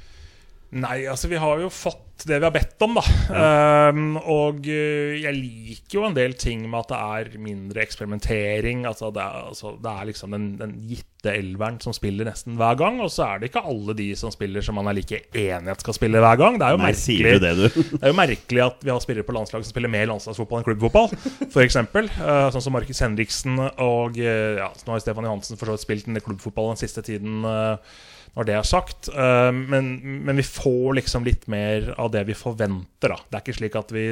Nei, 0.76 1.06
altså 1.08 1.30
vi 1.32 1.40
har 1.40 1.62
jo 1.62 1.70
fått 1.72 2.02
det 2.26 2.38
vi 2.40 2.48
har 2.48 2.54
bedt 2.56 2.82
om, 2.86 2.96
da. 2.96 3.02
Ehm, 3.36 4.16
og 4.18 4.66
eh, 4.72 5.18
jeg 5.20 5.36
liker 5.36 5.98
jo 5.98 6.06
en 6.08 6.16
del 6.16 6.34
ting 6.40 6.64
med 6.64 6.80
at 6.80 6.92
det 6.94 7.00
er 7.36 7.42
mindre 7.44 7.84
eksperimentering. 7.84 8.86
Altså 8.88 9.12
det 9.14 9.22
er, 9.22 9.50
altså, 9.52 9.74
det 9.84 9.92
er 9.92 10.08
liksom 10.10 10.34
den, 10.34 10.46
den 10.60 10.74
gitte 10.90 11.34
elveren 11.36 11.78
som 11.84 11.94
spiller 11.96 12.28
nesten 12.28 12.56
hver 12.60 12.80
gang. 12.80 13.02
Og 13.04 13.12
så 13.14 13.28
er 13.28 13.44
det 13.44 13.52
ikke 13.52 13.66
alle 13.68 13.98
de 14.00 14.08
som 14.18 14.34
spiller 14.34 14.64
som 14.66 14.80
man 14.80 14.90
er 14.90 14.98
like 14.98 15.22
enig 15.36 15.76
at 15.76 15.84
skal 15.84 15.98
spille 16.00 16.24
hver 16.24 16.40
gang. 16.40 16.58
Det 16.60 16.68
er 16.68 16.78
jo 16.78 16.82
Nei, 16.82 16.90
merkelig 16.96 17.36
det, 17.44 17.54
du? 17.60 17.68
Det 18.00 18.02
er 18.02 18.14
jo 18.14 18.20
merkelig 18.22 18.66
at 18.66 18.88
vi 18.88 18.96
har 18.96 19.04
spillere 19.04 19.28
på 19.28 19.36
landslaget 19.36 19.68
som 19.68 19.76
spiller 19.76 19.92
mer 19.92 20.10
landslagsfotball 20.14 20.64
enn 20.64 20.70
klubbfotball. 20.72 21.14
For 21.44 21.66
eksempel, 21.68 22.10
uh, 22.24 22.48
sånn 22.56 22.64
som 22.64 22.76
Markus 22.80 23.04
Henriksen 23.06 23.60
og 23.60 24.18
uh, 24.18 24.64
ja, 24.64 24.72
Nå 24.88 24.96
har 24.96 25.04
Stefan 25.04 25.28
Johansen 25.28 25.60
for 25.60 25.70
så 25.70 25.78
vidt 25.78 25.86
spilt 25.86 26.10
en 26.10 26.24
klubbfotball 26.24 26.74
den 26.74 26.82
siste 26.82 27.04
tiden. 27.06 27.44
eh, 27.46 27.96
når 28.36 28.48
det 28.48 28.58
er 28.58 28.68
sagt. 28.68 29.10
Eh, 29.12 29.52
men, 29.56 29.96
men 30.28 30.42
vi 30.42 30.48
får 30.48 31.00
liksom 31.00 31.26
litt 31.28 31.48
mer 31.52 31.94
av 31.98 32.12
det 32.14 32.26
vi 32.28 32.38
forventer. 32.38 33.14
Da. 33.14 33.22
Det 33.24 33.40
er 33.40 33.46
ikke 33.46 33.58
slik 33.62 33.80
at 33.80 33.96
vi 33.96 34.06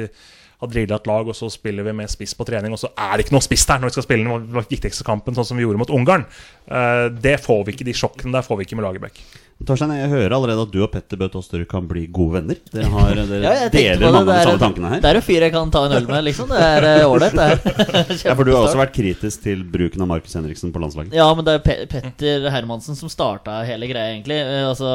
har 0.64 0.70
drilla 0.70 0.96
et 0.96 1.08
lag, 1.10 1.28
og 1.28 1.36
så 1.36 1.50
spiller 1.52 1.86
vi 1.86 1.94
med 1.96 2.10
spiss 2.12 2.34
på 2.38 2.46
trening, 2.48 2.72
og 2.72 2.80
så 2.80 2.90
er 2.94 3.16
det 3.16 3.26
ikke 3.26 3.36
noe 3.36 3.44
spiss 3.44 3.66
der 3.68 3.82
når 3.82 3.90
vi 3.90 3.96
skal 3.96 4.06
spille 4.06 4.36
den 4.38 4.68
viktigste 4.70 5.06
kampen, 5.06 5.36
sånn 5.36 5.48
som 5.50 5.58
vi 5.58 5.66
gjorde 5.66 5.82
mot 5.82 5.92
Ungarn. 5.94 6.26
Eh, 6.68 7.06
det 7.12 7.38
får 7.44 7.66
vi 7.66 7.76
ikke, 7.76 7.88
De 7.88 7.96
sjokkene 7.96 8.36
der 8.36 8.46
får 8.46 8.60
vi 8.60 8.68
ikke 8.68 8.78
med 8.78 8.86
Lagerbäck. 8.86 9.20
Torstein, 9.64 9.92
jeg 9.96 10.10
hører 10.10 10.32
allerede 10.34 10.64
at 10.66 10.72
du 10.74 10.80
og 10.82 10.90
Petter 10.92 11.16
Bø 11.16 11.28
Tosterud 11.32 11.64
kan 11.70 11.86
bli 11.88 12.02
gode 12.12 12.34
venner. 12.40 12.56
Dere, 12.72 12.88
har, 12.90 13.14
dere 13.30 13.38
Ja, 13.44 13.68
deler 13.72 14.02
mange 14.12 14.18
av 14.20 14.26
de 14.28 14.34
samme 14.48 14.60
tankene 14.60 14.90
her. 14.90 15.00
det 15.04 15.08
er 15.12 15.18
en 15.20 15.24
fyr 15.24 15.44
jeg 15.46 15.52
kan 15.54 15.70
ta 15.72 15.82
en 15.86 15.94
øl 15.96 16.08
med, 16.10 16.24
liksom. 16.26 16.50
Det 16.50 16.58
er 16.66 16.86
eh, 16.88 17.04
ålreit, 17.08 17.36
det 17.38 17.46
her. 17.46 17.60
Ja, 18.26 18.34
for 18.34 18.44
du 18.44 18.50
har 18.52 18.66
også 18.66 18.80
vært 18.82 18.92
kritisk 18.96 19.44
til 19.46 19.62
bruken 19.76 20.02
av 20.04 20.10
Markus 20.10 20.34
Henriksen 20.36 20.72
på 20.74 20.82
landslaget. 20.82 21.14
Ja, 21.16 21.28
men 21.38 21.46
det 21.46 21.54
er 21.54 21.62
Pe 21.64 21.76
Petter 21.94 22.48
Hermansen 22.52 22.98
som 22.98 23.08
starta 23.12 23.60
hele 23.68 23.88
greia, 23.88 24.10
egentlig. 24.16 24.40
Eh, 24.42 24.64
Altså 24.68 24.90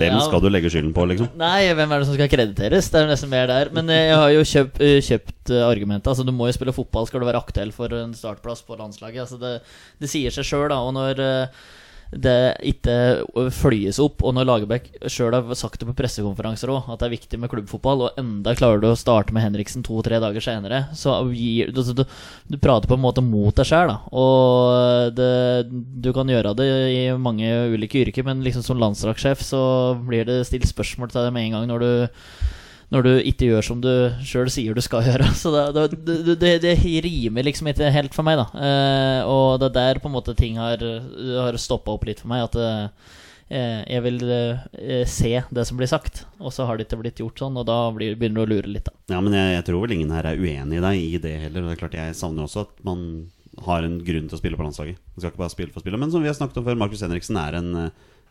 Hvem 0.00 0.16
ja, 0.16 0.20
skal 0.24 0.42
du 0.42 0.48
legge 0.50 0.70
skylden 0.72 0.94
på, 0.96 1.04
liksom? 1.12 1.28
Nei, 1.38 1.68
hvem 1.76 1.92
er 1.94 2.00
det 2.02 2.08
som 2.10 2.16
skal 2.18 2.30
krediteres? 2.32 2.88
Det 2.90 3.02
er 3.04 3.10
nesten 3.12 3.30
mer 3.32 3.46
der. 3.52 3.70
Men 3.76 3.92
eh, 3.92 4.06
jeg 4.08 4.16
har 4.24 4.32
jo 4.34 4.46
kjøpt, 4.54 4.80
eh, 4.88 4.98
kjøpt 5.04 5.52
eh, 5.54 5.66
argumentet. 5.68 6.10
Altså, 6.14 6.24
du 6.26 6.32
må 6.34 6.48
jo 6.50 6.56
spille 6.56 6.74
fotball 6.74 7.06
skal 7.10 7.22
du 7.22 7.28
være 7.28 7.44
aktuell 7.44 7.70
for 7.76 7.92
en 8.00 8.16
startplass 8.16 8.64
på 8.66 8.80
landslaget. 8.80 9.26
Altså, 9.28 9.38
det, 9.42 9.54
det 10.00 10.10
sier 10.10 10.34
seg 10.34 10.48
sjøl, 10.48 10.66
da. 10.72 10.80
Og 10.80 10.96
når 10.96 11.22
eh, 11.26 11.60
det 12.10 12.56
ikke 12.66 12.94
flyes 13.54 14.00
opp, 14.02 14.24
og 14.26 14.34
når 14.34 14.48
Lagerbäck 14.48 14.88
sjøl 15.06 15.34
har 15.36 15.46
sagt 15.58 15.78
det 15.78 15.86
på 15.86 15.94
pressekonferanser 15.98 16.72
òg, 16.72 16.88
at 16.90 17.02
det 17.02 17.06
er 17.06 17.14
viktig 17.14 17.38
med 17.38 17.52
klubbfotball, 17.52 18.06
og 18.08 18.18
enda 18.18 18.54
klarer 18.58 18.82
du 18.82 18.88
å 18.90 18.98
starte 18.98 19.34
med 19.34 19.44
Henriksen 19.46 19.84
to-tre 19.86 20.18
dager 20.22 20.42
senere, 20.42 20.82
så 20.98 21.20
gir 21.30 21.70
du, 21.74 21.82
du, 21.94 22.02
du 22.02 22.58
prater 22.58 22.90
på 22.90 22.98
en 22.98 23.04
måte 23.04 23.22
mot 23.22 23.54
deg 23.54 23.68
sjøl. 23.70 23.94
Og 24.10 25.14
det, 25.14 25.70
du 25.70 26.10
kan 26.16 26.30
gjøre 26.30 26.56
det 26.58 26.70
i 26.96 27.04
mange 27.14 27.46
ulike 27.70 28.02
yrker, 28.02 28.26
men 28.26 28.42
liksom 28.46 28.66
som 28.66 28.82
landslagssjef 28.82 29.46
så 29.46 29.62
blir 30.02 30.26
det 30.26 30.42
stilt 30.48 30.66
spørsmål 30.70 31.12
til 31.12 31.22
deg 31.28 31.36
med 31.36 31.46
en 31.46 31.60
gang 31.60 31.70
når 31.70 31.86
du 31.86 31.92
når 32.90 33.06
du 33.06 33.10
ikke 33.30 33.48
gjør 33.52 33.64
som 33.64 33.80
du 33.82 33.90
sjøl 34.26 34.50
sier 34.50 34.74
du 34.74 34.82
skal 34.84 35.06
gjøre. 35.06 35.30
Så 35.40 35.52
det, 35.54 35.86
det, 35.94 36.36
det, 36.40 36.52
det, 36.64 36.74
rimer 37.06 37.46
liksom 37.46 37.70
ikke 37.70 37.92
helt 37.94 38.16
for 38.16 38.26
meg, 38.26 38.40
da. 38.40 38.48
Eh, 38.58 39.30
og 39.30 39.60
det 39.62 39.70
er 39.70 39.78
der 39.78 40.02
på 40.02 40.10
en 40.10 40.16
måte 40.18 40.36
ting 40.38 40.58
har, 40.60 40.82
har 40.82 41.58
stoppa 41.60 41.94
opp 41.94 42.06
litt 42.08 42.22
for 42.22 42.32
meg. 42.32 42.48
At 42.48 42.58
eh, 42.58 43.86
jeg 43.94 44.04
vil 44.06 44.20
eh, 44.26 45.04
se 45.10 45.32
det 45.50 45.66
som 45.68 45.78
blir 45.78 45.90
sagt, 45.90 46.24
og 46.42 46.54
så 46.54 46.66
har 46.66 46.78
det 46.78 46.88
ikke 46.88 47.00
blitt 47.04 47.22
gjort 47.22 47.42
sånn, 47.42 47.58
og 47.60 47.68
da 47.70 47.78
blir, 47.94 48.18
begynner 48.18 48.42
du 48.42 48.46
å 48.46 48.50
lure 48.56 48.74
litt, 48.74 48.90
da. 48.90 48.96
Ja, 49.14 49.22
men 49.22 49.38
jeg, 49.38 49.54
jeg 49.58 49.68
tror 49.70 49.86
vel 49.86 49.98
ingen 49.98 50.14
her 50.14 50.26
er 50.26 50.42
uenig 50.42 50.80
i 50.80 50.86
deg 50.88 51.04
i 51.04 51.22
det 51.22 51.36
heller. 51.46 51.62
Og 51.62 51.70
det 51.70 51.78
er 51.78 51.84
klart 51.84 51.98
Jeg 52.00 52.18
savner 52.18 52.46
også 52.46 52.66
at 52.66 52.86
man 52.86 53.06
har 53.66 53.86
en 53.86 53.98
grunn 54.02 54.30
til 54.30 54.34
å 54.34 54.42
spille 54.42 54.58
på 54.58 54.66
landslaget. 54.66 54.98
Man 55.14 55.22
skal 55.22 55.30
ikke 55.30 55.44
bare 55.44 55.54
spille 55.54 55.74
for 55.74 55.84
spillet. 55.84 56.02
Men 56.02 56.10
som 56.10 56.22
vi 56.22 56.30
har 56.30 56.38
snakket 56.38 56.58
om 56.58 56.66
før, 56.66 56.78
Markus 56.80 57.02
Henriksen 57.06 57.38
er 57.38 57.58
en 57.58 57.74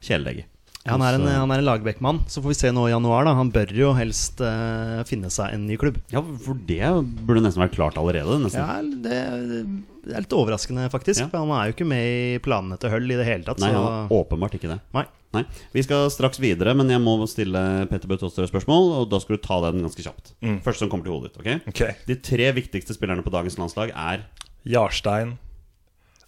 kjæledegge. 0.04 0.48
Ja, 0.86 0.94
han 0.96 1.02
er 1.04 1.18
en, 1.18 1.26
Så- 1.28 1.36
han 1.42 1.52
er 1.52 1.60
en 1.60 1.66
Lagerbäck-mann, 1.68 2.22
så 2.32 2.40
får 2.42 2.54
vi 2.54 2.56
se 2.56 2.70
nå 2.72 2.88
i 2.88 2.92
januar. 2.94 3.26
da 3.28 3.34
Han 3.36 3.52
bør 3.52 3.74
jo 3.76 3.92
helst 3.98 4.40
uh, 4.40 5.04
finne 5.04 5.28
seg 5.30 5.54
en 5.54 5.68
ny 5.68 5.76
klubb. 5.78 5.98
Ja, 6.10 6.22
for 6.22 6.56
det 6.56 6.80
burde 7.28 7.44
nesten 7.44 7.62
vært 7.66 7.76
klart 7.76 7.98
allerede. 8.00 8.40
Nesten. 8.40 8.64
Ja, 8.64 8.80
det, 8.82 9.18
det 10.08 10.16
er 10.16 10.24
litt 10.24 10.34
overraskende, 10.34 10.88
faktisk. 10.90 11.20
Ja. 11.26 11.28
For 11.28 11.44
han 11.44 11.52
er 11.52 11.68
jo 11.70 11.76
ikke 11.76 11.88
med 11.90 12.06
i 12.08 12.40
planene 12.40 12.80
til 12.80 12.90
Hull 12.96 13.12
i 13.12 13.18
det 13.20 13.28
hele 13.28 13.44
tatt. 13.44 13.60
Nei, 13.60 13.74
så 13.74 13.82
han 13.84 14.08
er 14.08 14.16
åpenbart 14.22 14.56
ikke 14.56 14.72
det. 14.72 14.80
Nei. 14.96 15.04
Nei. 15.36 15.44
Vi 15.76 15.84
skal 15.86 16.08
straks 16.10 16.40
videre, 16.42 16.72
men 16.74 16.90
jeg 16.90 17.04
må 17.04 17.14
stille 17.30 17.60
Petter 17.92 18.10
Bø 18.10 18.16
Tosterud 18.18 18.48
et 18.48 18.54
spørsmål. 18.54 18.88
Og 19.02 19.12
da 19.12 19.20
skal 19.22 19.36
du 19.38 19.44
ta 19.46 19.60
den 19.68 19.84
ganske 19.84 20.02
kjapt. 20.08 20.32
Mm. 20.42 20.62
Første 20.66 20.80
som 20.88 20.90
kommer 20.90 21.06
til 21.06 21.14
hodet 21.14 21.36
ditt. 21.36 21.44
Okay? 21.44 21.60
Ok, 21.70 21.84
De 22.08 22.16
tre 22.24 22.48
viktigste 22.56 22.96
spillerne 22.98 23.22
på 23.22 23.36
dagens 23.36 23.60
landslag 23.60 23.92
er 23.94 24.24
Jarstein 24.66 25.36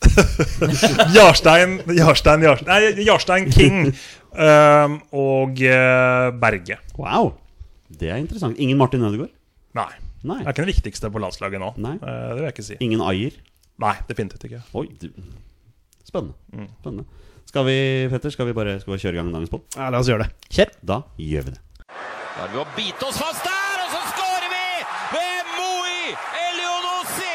Jarstein, 1.16 1.78
Jarstein, 1.96 2.42
Jarstein 2.44 2.68
Nei, 2.68 3.04
Jarstein 3.06 3.50
King 3.54 3.92
um, 3.92 4.98
og 5.14 5.62
uh, 5.62 6.32
Berge. 6.42 6.80
Wow! 6.98 7.36
Det 7.88 8.10
er 8.10 8.20
interessant. 8.22 8.60
Ingen 8.60 8.80
Martin 8.80 9.04
Ødegaard? 9.06 9.32
Nei. 9.78 9.92
Nei. 10.24 10.42
Det 10.42 10.48
er 10.48 10.54
ikke 10.54 10.66
den 10.66 10.74
viktigste 10.74 11.12
på 11.14 11.22
landslaget 11.22 11.62
nå. 11.62 11.72
Nei. 11.82 11.96
Uh, 12.02 12.34
det 12.34 12.36
vil 12.36 12.46
jeg 12.48 12.56
ikke 12.58 12.68
si. 12.68 12.78
Ingen 12.86 13.06
Ayer? 13.06 13.38
Nei, 13.82 13.96
definitivt 14.10 14.46
ikke. 14.50 14.62
Oi, 14.78 14.88
du. 15.02 15.10
Spennende. 16.06 16.38
Mm. 16.54 16.70
Spennende. 16.82 17.06
Skal 17.52 17.66
vi, 17.68 18.08
Petter, 18.12 18.30
skal 18.30 18.48
vi 18.48 18.54
bare, 18.56 18.80
skal 18.80 18.94
vi 18.94 19.02
kjøre 19.02 19.18
i 19.18 19.20
gang 19.20 19.32
dagens 19.34 19.52
pod? 19.52 19.66
ja, 19.76 19.90
la 19.92 20.00
oss 20.00 20.08
gjøre 20.08 20.24
det. 20.28 20.50
Kjør! 20.56 20.70
Da 20.88 21.02
gjør 21.20 21.48
vi 21.50 21.56
det. 21.56 21.62
Da 21.88 22.46
er 22.46 22.54
vi 22.54 22.62
å 22.62 22.66
bite 22.78 23.08
oss 23.10 23.18
fast 23.20 23.44
der, 23.44 23.82
og 23.84 23.90
så 23.92 24.02
skårer 24.14 24.48
vi 24.54 24.68
ved 25.18 25.50
Moi 25.58 26.14
Elionossi! 26.46 27.34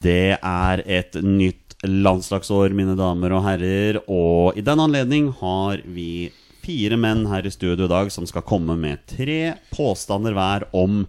Det 0.00 0.38
er 0.40 0.80
et 0.88 1.16
nytt 1.20 1.74
landslagsår, 1.84 2.72
mine 2.76 2.94
damer 2.96 3.34
og 3.36 3.44
herrer. 3.44 3.98
Og 4.08 4.56
i 4.56 4.64
den 4.64 4.80
anledning 4.80 5.26
har 5.42 5.82
vi 5.84 6.30
fire 6.64 6.96
menn 7.00 7.26
her 7.28 7.44
i 7.44 7.52
studio 7.52 7.84
i 7.84 7.92
dag 7.92 8.08
som 8.12 8.24
skal 8.28 8.44
komme 8.48 8.76
med 8.80 9.02
tre 9.10 9.56
påstander 9.74 10.36
hver 10.36 10.68
om 10.76 11.02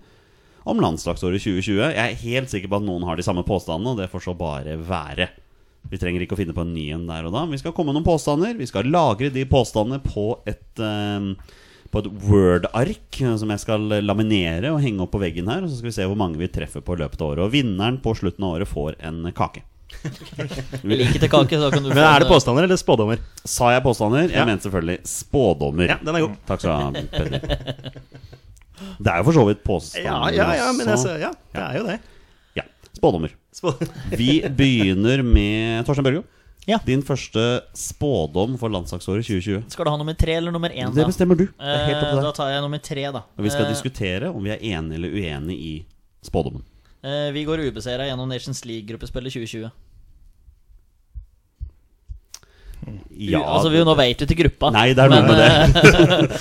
om 0.61 0.77
landslagsåret 0.77 1.41
2020. 1.41 1.79
Jeg 1.95 1.97
er 1.97 2.19
helt 2.21 2.51
sikker 2.51 2.69
på 2.69 2.77
at 2.77 2.85
noen 2.85 3.05
har 3.07 3.17
de 3.17 3.25
samme 3.25 3.41
påstandene, 3.47 3.95
og 3.95 3.97
det 3.97 4.11
får 4.11 4.27
så 4.27 4.35
bare 4.37 4.75
være. 4.77 5.31
Vi 5.89 5.97
trenger 5.97 6.21
ikke 6.21 6.35
å 6.37 6.39
finne 6.39 6.53
på 6.53 6.61
en 6.61 6.75
ny 6.75 6.91
en 6.93 7.07
der 7.09 7.25
og 7.25 7.33
da. 7.33 7.47
Vi 7.49 7.57
skal 7.57 7.73
komme 7.73 7.89
med 7.89 7.97
noen 7.97 8.05
påstander. 8.11 8.53
Vi 8.59 8.67
skal 8.69 8.91
lagre 8.93 9.31
de 9.33 9.47
påstandene 9.49 9.97
på 10.05 10.27
et 10.45 10.83
eh, 10.83 11.31
På 11.91 11.99
et 11.99 12.07
Word-ark 12.23 13.17
eh, 13.21 13.33
som 13.41 13.49
jeg 13.51 13.59
skal 13.65 13.89
laminere 14.05 14.69
og 14.71 14.79
henge 14.83 15.03
opp 15.03 15.11
på 15.11 15.19
veggen 15.21 15.49
her. 15.51 15.63
Og 15.65 15.69
så 15.71 15.79
skal 15.81 15.89
vi 15.91 15.95
se 15.97 16.07
hvor 16.07 16.19
mange 16.19 16.39
vi 16.39 16.47
treffer 16.51 16.79
på 16.85 16.95
i 16.95 17.01
løpet 17.03 17.19
av 17.21 17.33
året. 17.33 17.43
Og 17.47 17.51
vinneren 17.51 17.97
på 18.03 18.13
slutten 18.15 18.45
av 18.47 18.55
året 18.59 18.69
får 18.71 18.95
en 19.09 19.25
kake. 19.35 19.65
Like 20.87 21.19
til 21.19 21.27
kake, 21.27 21.57
så 21.59 21.67
kan 21.73 21.83
du 21.83 21.89
Men 21.91 21.99
er 21.99 22.23
det 22.23 22.29
påstander 22.31 22.63
eller 22.63 22.79
spådommer? 22.79 23.19
Sa 23.43 23.73
jeg 23.75 23.83
påstander? 23.83 24.29
Jeg 24.29 24.39
Ja. 24.39 24.45
mente 24.47 24.63
selvfølgelig 24.69 25.01
spådommer. 25.03 25.89
Ja, 25.91 25.97
den 25.99 26.15
er 26.15 26.23
god. 26.29 26.37
Takk 26.47 26.63
skal 26.63 26.71
du 26.71 26.77
ha, 26.79 26.91
Petter. 27.11 27.91
Det 29.01 29.11
er 29.11 29.19
jo 29.19 29.25
for 29.27 29.35
så 29.35 29.43
vidt 29.45 29.59
påstander 29.67 30.07
Ja, 30.07 30.29
ja, 30.33 30.45
ja, 30.57 30.69
men 30.73 30.87
jeg, 30.87 30.95
også. 30.95 31.11
ja, 31.21 31.29
det 31.53 31.61
er 31.61 31.75
jo 31.77 31.83
det. 31.85 31.97
Ja, 32.57 32.63
spådommer. 32.97 33.33
Spå- 33.53 33.75
Vi 34.21 34.39
begynner 34.57 35.21
med 35.27 35.85
Torstein 35.85 36.07
Børgo. 36.07 36.23
Ja. 36.69 36.77
Din 36.85 37.01
første 37.01 37.41
spådom 37.73 38.53
for 38.61 38.69
landslagsåret 38.69 39.25
2020. 39.25 39.63
Skal 39.73 39.87
du 39.87 39.89
ha 39.89 39.97
nummer 39.97 40.13
tre 40.13 40.35
eller 40.37 40.53
nummer 40.53 40.69
én? 40.69 40.91
Det 40.93 41.05
bestemmer 41.09 41.35
du. 41.39 41.47
Det 41.47 41.71
er 41.73 41.87
helt 41.89 42.03
opp 42.03 42.11
Eh, 42.19 42.21
da 42.27 42.31
tar 42.37 42.51
jeg 42.53 42.61
nummer 42.61 42.77
tre, 42.85 43.05
da. 43.11 43.23
Og 43.37 43.43
vi 43.47 43.49
skal 43.49 43.65
Eh, 43.65 43.71
diskutere 43.73 44.29
om 44.29 44.43
vi 44.45 44.51
er 44.53 44.61
enige 44.61 44.93
eller 44.99 45.09
uenige 45.09 45.57
i 45.57 45.85
spådommen. 46.23 46.61
eh, 47.03 47.31
vi 47.33 47.43
går 47.45 47.65
ubeseira 47.65 48.05
gjennom 48.05 48.29
Nations 48.29 48.61
League-gruppespillet 48.65 49.33
2020. 49.33 49.71
Ja, 53.11 53.41
altså, 53.45 53.69
vi, 53.69 53.83
Nå 53.85 53.93
vet 53.97 54.17
du 54.19 54.25
til 54.25 54.37
gruppa. 54.39 54.71
Nei, 54.73 54.87
det 54.97 55.03
er 55.03 55.09
noe 55.11 55.21
men, 55.21 55.29
med 55.29 55.37
det. 55.37 56.39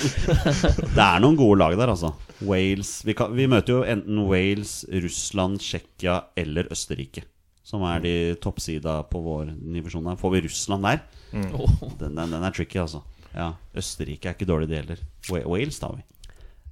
Det 0.95 1.03
er 1.05 1.19
noen 1.21 1.35
gode 1.37 1.59
lag 1.61 1.75
der, 1.77 1.91
altså. 1.93 2.13
Wales 2.41 3.03
vi, 3.05 3.13
kan, 3.13 3.35
vi 3.37 3.45
møter 3.51 3.75
jo 3.75 3.83
enten 3.85 4.23
Wales, 4.29 4.79
Russland, 4.89 5.59
Tsjekkia 5.61 6.15
eller 6.41 6.65
Østerrike. 6.73 7.23
Som 7.63 7.83
er 7.85 7.99
de 8.01 8.13
toppsida 8.41 8.99
på 9.09 9.19
vår 9.21 9.51
divisjon. 9.73 10.03
der. 10.03 10.15
Får 10.17 10.31
vi 10.33 10.41
Russland 10.47 10.83
der, 10.83 11.01
Mm. 11.31 11.51
den, 11.99 12.15
den, 12.15 12.31
den 12.31 12.43
er 12.43 12.51
tricky, 12.51 12.79
altså. 12.81 13.03
Ja, 13.33 13.53
Østerrike 13.77 14.25
er 14.27 14.33
ikke 14.35 14.47
dårlig, 14.49 14.67
det 14.67 14.81
heller. 14.81 14.97
Wa- 15.29 15.45
Wales 15.47 15.77
tar 15.79 15.93
vi. 15.95 16.03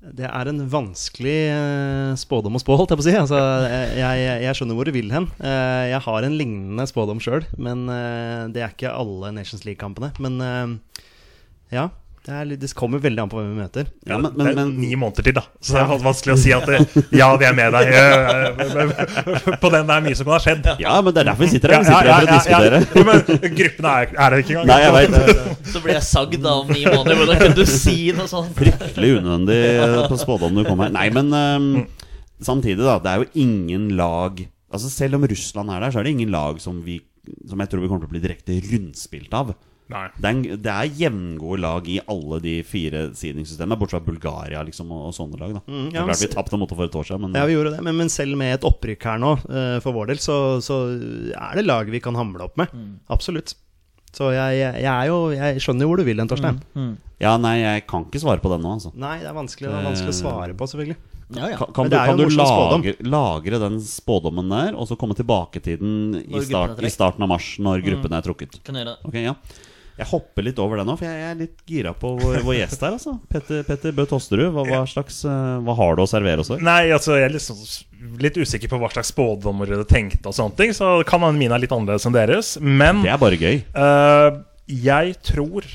Det 0.02 0.26
er 0.28 0.48
en 0.48 0.60
vanskelig 0.72 1.38
eh, 1.52 2.16
spådom 2.20 2.56
å 2.56 2.60
spå, 2.64 2.76
holdt 2.80 2.90
jeg 2.92 3.00
på 3.00 3.04
å 3.04 3.08
si. 3.08 3.16
Altså, 3.20 3.40
jeg, 3.40 3.98
jeg, 4.00 4.42
jeg 4.46 4.56
skjønner 4.56 4.76
hvor 4.80 4.88
du 4.88 4.92
vil 4.96 5.12
hen. 5.12 5.28
Eh, 5.40 5.90
Jeg 5.92 6.02
har 6.06 6.24
en 6.28 6.38
lignende 6.40 6.86
spådom 6.88 7.20
sjøl, 7.24 7.44
men 7.60 7.86
eh, 7.92 8.48
det 8.56 8.64
er 8.64 8.72
ikke 8.76 8.92
alle 8.96 9.32
Nations 9.36 9.64
League-kampene. 9.68 10.12
Men 10.20 10.40
eh, 10.42 11.02
ja, 11.76 11.90
det, 12.26 12.34
er, 12.36 12.46
litt- 12.50 12.60
det 12.62 12.70
kommer 12.78 13.00
veldig 13.02 13.22
an 13.24 13.30
på 13.32 13.38
hvem 13.40 13.54
vi 13.56 13.62
møter. 13.64 13.88
Ja, 14.06 14.18
men, 14.22 14.34
men, 14.38 14.48
er 14.52 14.56
men 14.58 14.74
ni 14.78 14.90
måneder 15.00 15.26
til, 15.26 15.36
da. 15.38 15.44
Så 15.64 15.78
det 15.78 15.82
er 15.86 16.02
vanskelig 16.04 16.34
å 16.36 16.40
si 16.42 16.52
at 16.54 16.66
det, 16.70 16.80
ja, 17.16 17.30
vi 17.40 17.48
er 17.48 17.56
med 17.58 17.74
deg. 17.74 17.94
Eh, 17.96 19.56
På 19.64 19.72
den 19.74 19.88
der 19.88 19.96
er 19.96 20.04
mye 20.06 20.18
som 20.20 20.28
kan 20.28 20.36
ha 20.36 20.40
skjedd. 20.44 20.68
Ja, 20.84 20.98
men 21.06 21.16
det 21.16 21.24
er 21.24 21.30
derfor 21.32 21.46
vi 21.48 21.52
sitter 21.56 21.74
her. 21.74 21.86
Vi 21.86 21.90
sitter 21.90 22.12
her 22.12 22.20
for 22.20 22.28
å 22.28 22.36
diskutere. 22.36 22.82
Ja, 23.00 23.06
men 23.08 23.56
gruppene 23.62 23.94
er, 24.04 24.12
er 24.26 24.36
det 24.36 24.42
ikke 24.44 24.56
engang. 24.58 24.70
Nei, 24.70 24.80
jeg 24.84 24.94
vet. 24.98 25.66
så 25.74 25.82
blir 25.86 25.96
jeg 25.96 26.06
sagd 26.10 26.38
da 26.46 26.56
om 26.62 26.70
ni 26.76 26.84
måneder. 26.86 27.20
Hvordan 27.24 27.42
kunne 27.46 27.58
du 27.62 27.66
si 27.72 27.98
noe 28.18 28.30
sånt? 28.32 28.54
Fryktelig 28.60 29.14
unødvendig 29.20 29.60
på 30.12 30.20
spådommen 30.22 30.62
du 30.64 30.70
kom 30.70 30.84
her. 30.86 30.94
Nei, 30.96 31.08
men 31.16 31.32
um, 31.34 31.70
samtidig, 32.44 32.84
da. 32.84 32.98
Det 33.04 33.14
er 33.16 33.24
jo 33.26 33.30
ingen 33.48 33.90
lag 34.00 34.44
Altså 34.70 34.86
Selv 34.94 35.18
om 35.18 35.24
Russland 35.26 35.72
er 35.74 35.80
der, 35.82 35.90
så 35.90 35.98
er 35.98 36.06
det 36.06 36.12
ingen 36.14 36.30
lag 36.30 36.60
som, 36.62 36.84
vi, 36.86 37.00
som 37.50 37.58
jeg 37.58 37.72
tror 37.72 37.82
vi 37.82 37.88
kommer 37.90 38.04
til 38.04 38.12
å 38.12 38.14
bli 38.14 38.20
direkte 38.22 38.54
rundspilt 38.70 39.34
av. 39.34 39.56
Nei. 39.90 40.04
Det 40.22 40.28
er, 40.30 40.36
en, 40.36 40.42
det 40.62 40.74
er 40.74 40.90
jevngode 41.00 41.60
lag 41.64 41.88
i 41.90 41.96
alle 42.14 42.38
de 42.44 42.52
fire 42.68 43.08
seedingssystemene, 43.18 43.78
bortsett 43.82 44.04
fra 44.04 44.12
Bulgaria 44.12 44.60
liksom, 44.68 44.92
og, 44.94 45.08
og 45.10 45.16
sånne 45.18 45.40
lag. 45.42 45.56
da 45.58 45.62
Mm, 45.66 45.88
Det 45.90 45.98
ja, 45.98 46.04
er 46.04 46.12
klart 46.12 46.22
Vi 46.22 46.28
tapte 46.36 46.60
mot 46.62 46.70
det 46.70 46.78
for 46.78 46.86
et 46.86 46.98
år 47.00 47.08
siden, 47.10 47.24
men 47.26 47.40
Ja, 47.40 47.48
vi 47.50 47.56
gjorde 47.58 47.72
det, 47.74 47.82
men, 47.88 47.98
men 47.98 48.12
selv 48.14 48.38
med 48.38 48.54
et 48.60 48.68
opprykk 48.70 49.08
her 49.10 49.18
nå, 49.24 49.32
eh, 49.50 49.80
for 49.82 49.98
vår 49.98 50.12
del, 50.14 50.22
så, 50.22 50.36
så 50.62 50.78
er 51.34 51.58
det 51.58 51.66
lag 51.66 51.90
vi 51.90 52.00
kan 52.06 52.14
hamle 52.20 52.46
opp 52.46 52.58
med. 52.62 52.70
Absolutt. 53.10 53.56
Så 54.14 54.32
jeg, 54.34 54.56
jeg, 54.58 54.74
jeg 54.82 54.90
er 54.90 55.06
jo 55.06 55.18
Jeg 55.38 55.60
skjønner 55.62 55.86
jo 55.86 55.90
hvor 55.92 56.00
du 56.02 56.06
vil 56.08 56.18
hen, 56.18 56.30
Torstein. 56.30 56.56
ja, 57.22 57.34
nei, 57.38 57.60
jeg 57.62 57.84
kan 57.90 58.06
ikke 58.08 58.22
svare 58.22 58.42
på 58.42 58.50
den 58.54 58.62
nå, 58.66 58.72
altså. 58.78 58.90
Nei, 58.98 59.20
det 59.22 59.30
er 59.30 59.38
vanskelig, 59.38 59.70
det 59.70 59.78
er 59.82 59.86
vanskelig 59.90 60.14
å 60.16 60.20
svare 60.22 60.56
på, 60.58 60.70
selvfølgelig. 60.72 60.98
Ja, 61.38 61.50
ja. 61.52 61.58
Kan, 61.62 61.74
kan 61.78 61.90
du, 61.90 61.94
det 61.94 62.06
kan 62.10 62.18
du 62.18 62.24
lagre, 62.34 62.94
lagre 63.06 63.60
den 63.62 63.76
spådommen 63.86 64.50
der, 64.50 64.74
og 64.74 64.88
så 64.90 64.98
komme 64.98 65.14
tilbake 65.18 65.62
til 65.62 65.78
den 65.82 66.16
i, 66.26 66.42
start, 66.42 66.78
i 66.82 66.90
starten 66.90 67.22
av 67.26 67.30
mars, 67.30 67.52
når 67.62 67.84
gruppen 67.86 68.18
er 68.18 68.26
trukket? 68.26 68.58
Kan 68.66 68.78
gjøre 68.82 68.96
det. 68.96 69.10
Ok, 69.10 69.20
ja 69.26 69.36
Jeg 70.00 70.08
hopper 70.14 70.46
litt 70.48 70.60
over 70.64 70.80
det 70.80 70.86
nå, 70.88 70.96
for 70.96 71.08
jeg 71.10 71.24
er 71.28 71.36
litt 71.36 71.64
gira 71.68 71.92
på 71.98 72.14
vår, 72.16 72.38
vår 72.48 72.56
gjest 72.62 72.84
her. 72.86 72.96
altså 72.96 73.18
Petter, 73.32 73.66
Petter 73.68 73.96
Bø 73.96 74.06
Tosterud, 74.08 74.48
hva, 74.56 74.64
hva, 74.70 74.80
slags, 74.88 75.18
eh, 75.28 75.58
hva 75.66 75.76
har 75.76 75.98
du 75.98 76.04
å 76.06 76.08
servere 76.08 76.46
oss? 76.46 76.54
Nei, 76.64 76.86
altså 76.96 77.18
jeg 77.18 77.28
er 77.28 77.36
liksom 77.36 77.60
litt 78.24 78.40
usikker 78.40 78.72
på 78.72 78.80
hva 78.80 78.92
slags 78.94 79.12
spådommer 79.12 79.74
du 79.74 79.84
tenkte, 79.90 80.32
og 80.32 80.38
sånne 80.38 80.56
ting 80.56 80.72
Så 80.78 80.94
kan 81.10 81.26
hende 81.26 81.42
mine 81.42 81.58
er 81.58 81.66
litt 81.66 81.76
annerledes 81.76 82.08
enn 82.08 82.16
deres. 82.16 82.54
Men 82.64 83.04
Det 83.04 83.12
er 83.12 83.20
bare 83.20 83.40
gøy. 83.42 83.60
Uh, 83.76 84.40
jeg 84.70 85.18
tror, 85.26 85.68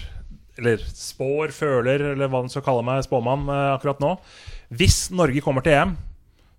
eller 0.56 0.88
spår, 0.88 1.52
føler, 1.52 2.08
eller 2.14 2.30
hva 2.30 2.40
man 2.40 2.52
skal 2.52 2.64
kalle 2.64 2.84
meg, 2.86 3.04
spåmann 3.04 3.44
uh, 3.50 3.74
akkurat 3.74 4.00
nå 4.00 4.14
Hvis 4.72 5.10
Norge 5.12 5.44
kommer 5.44 5.66
til 5.66 5.76
EM, 5.76 5.96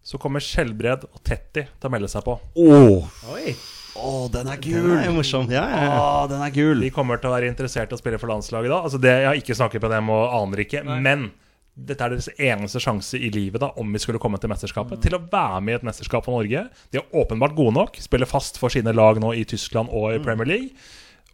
så 0.06 0.22
kommer 0.22 0.44
Skjelbred 0.44 1.08
og 1.10 1.24
Tetti 1.26 1.66
til 1.66 1.90
å 1.90 1.90
melde 1.90 2.12
seg 2.12 2.22
på. 2.28 2.38
Oh. 2.62 3.10
Oi, 3.34 3.56
Åh, 3.96 4.26
den 4.34 4.50
er 4.52 4.60
kul! 4.60 4.84
Den 4.90 5.06
er 5.06 5.16
morsom. 5.16 5.48
Ja, 5.54 5.64
ja, 5.72 5.82
ja. 5.88 5.96
Åh, 6.02 6.22
den 6.32 6.44
er 6.44 6.54
kul! 6.56 6.84
De 6.84 6.92
kommer 6.94 7.22
til 7.22 7.32
å 7.32 7.36
være 7.36 7.50
interessert 7.52 7.94
i 7.94 7.96
å 7.96 8.00
spille 8.02 8.20
for 8.22 8.32
landslaget 8.32 8.74
da. 8.74 8.82
Altså 8.84 9.00
det, 9.02 9.14
jeg 9.24 9.30
har 9.30 9.40
ikke 9.40 9.58
snakket 9.58 9.86
med 9.86 9.96
dem 9.96 10.12
og 10.14 10.38
aner 10.42 10.64
ikke. 10.66 10.84
Men 10.86 11.30
dette 11.76 12.06
er 12.06 12.14
deres 12.14 12.30
eneste 12.40 12.80
sjanse 12.84 13.20
i 13.20 13.30
livet 13.36 13.60
da 13.64 13.72
om 13.80 13.90
vi 13.92 14.00
skulle 14.00 14.20
komme 14.22 14.40
til 14.40 14.52
mesterskapet. 14.52 15.02
Til 15.04 15.18
å 15.18 15.24
være 15.24 15.62
med 15.64 15.76
i 15.76 15.80
et 15.80 15.88
mesterskap 15.88 16.28
for 16.28 16.38
Norge. 16.38 16.66
De 16.92 17.02
er 17.02 17.18
åpenbart 17.20 17.56
gode 17.58 17.76
nok. 17.76 18.00
Spiller 18.04 18.30
fast 18.30 18.60
for 18.62 18.72
sine 18.72 18.96
lag 18.96 19.20
nå 19.24 19.34
i 19.36 19.44
Tyskland 19.48 19.92
og 19.92 20.14
i 20.16 20.22
Premier 20.24 20.48
League. 20.48 20.92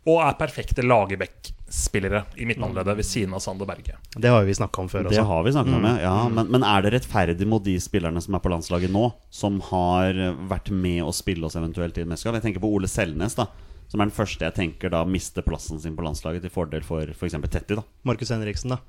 Og 0.10 0.22
er 0.25 0.38
perfekte 0.39 0.86
Lagerbäck-spillere 1.72 2.24
i 2.36 2.46
midtbaneleddet 2.46 2.98
ved 2.98 3.06
siden 3.06 3.34
av 3.34 3.40
Sander 3.40 3.66
Berge. 3.66 3.98
Det 4.16 4.28
har 4.28 4.44
vi 4.44 4.54
snakka 4.54 4.82
om 4.82 4.90
før 4.90 5.10
Det 5.10 5.18
har 5.18 5.44
vi 5.44 5.51
snakket 5.51 5.74
om, 5.74 5.84
ja. 5.84 6.01
ja 6.01 6.30
men, 6.30 6.48
men 6.48 6.63
er 6.63 6.82
det 6.82 6.94
rettferdig 6.94 7.48
mot 7.48 7.63
de 7.63 7.80
spillerne 7.80 8.22
som 8.22 8.36
er 8.36 8.40
på 8.40 8.50
landslaget 8.51 8.92
nå, 8.92 9.12
som 9.30 9.62
har 9.72 10.13
vært 10.50 10.70
med 10.72 11.04
å 11.04 11.12
spille 11.12 11.46
oss 11.46 11.56
eventuelt 11.56 11.98
i 11.98 12.01
et 12.01 12.08
mesterskap? 12.08 12.36
Jeg 12.36 12.44
tenker 12.44 12.62
på 12.62 12.72
Ole 12.72 12.88
Selnes, 12.88 13.36
da. 13.36 13.48
Som 13.88 14.00
er 14.00 14.08
den 14.08 14.16
første 14.16 14.46
jeg 14.46 14.56
tenker 14.56 14.92
da 14.92 15.04
mister 15.04 15.44
plassen 15.44 15.80
sin 15.80 15.96
på 15.98 16.04
landslaget 16.04 16.46
til 16.46 16.51
fordel 16.51 16.84
for 16.84 17.08
f.eks. 17.12 17.36
Tetti. 17.51 17.75
da 17.75 17.84
Markus 18.04 18.32
Henriksen, 18.32 18.75
da. 18.75 18.80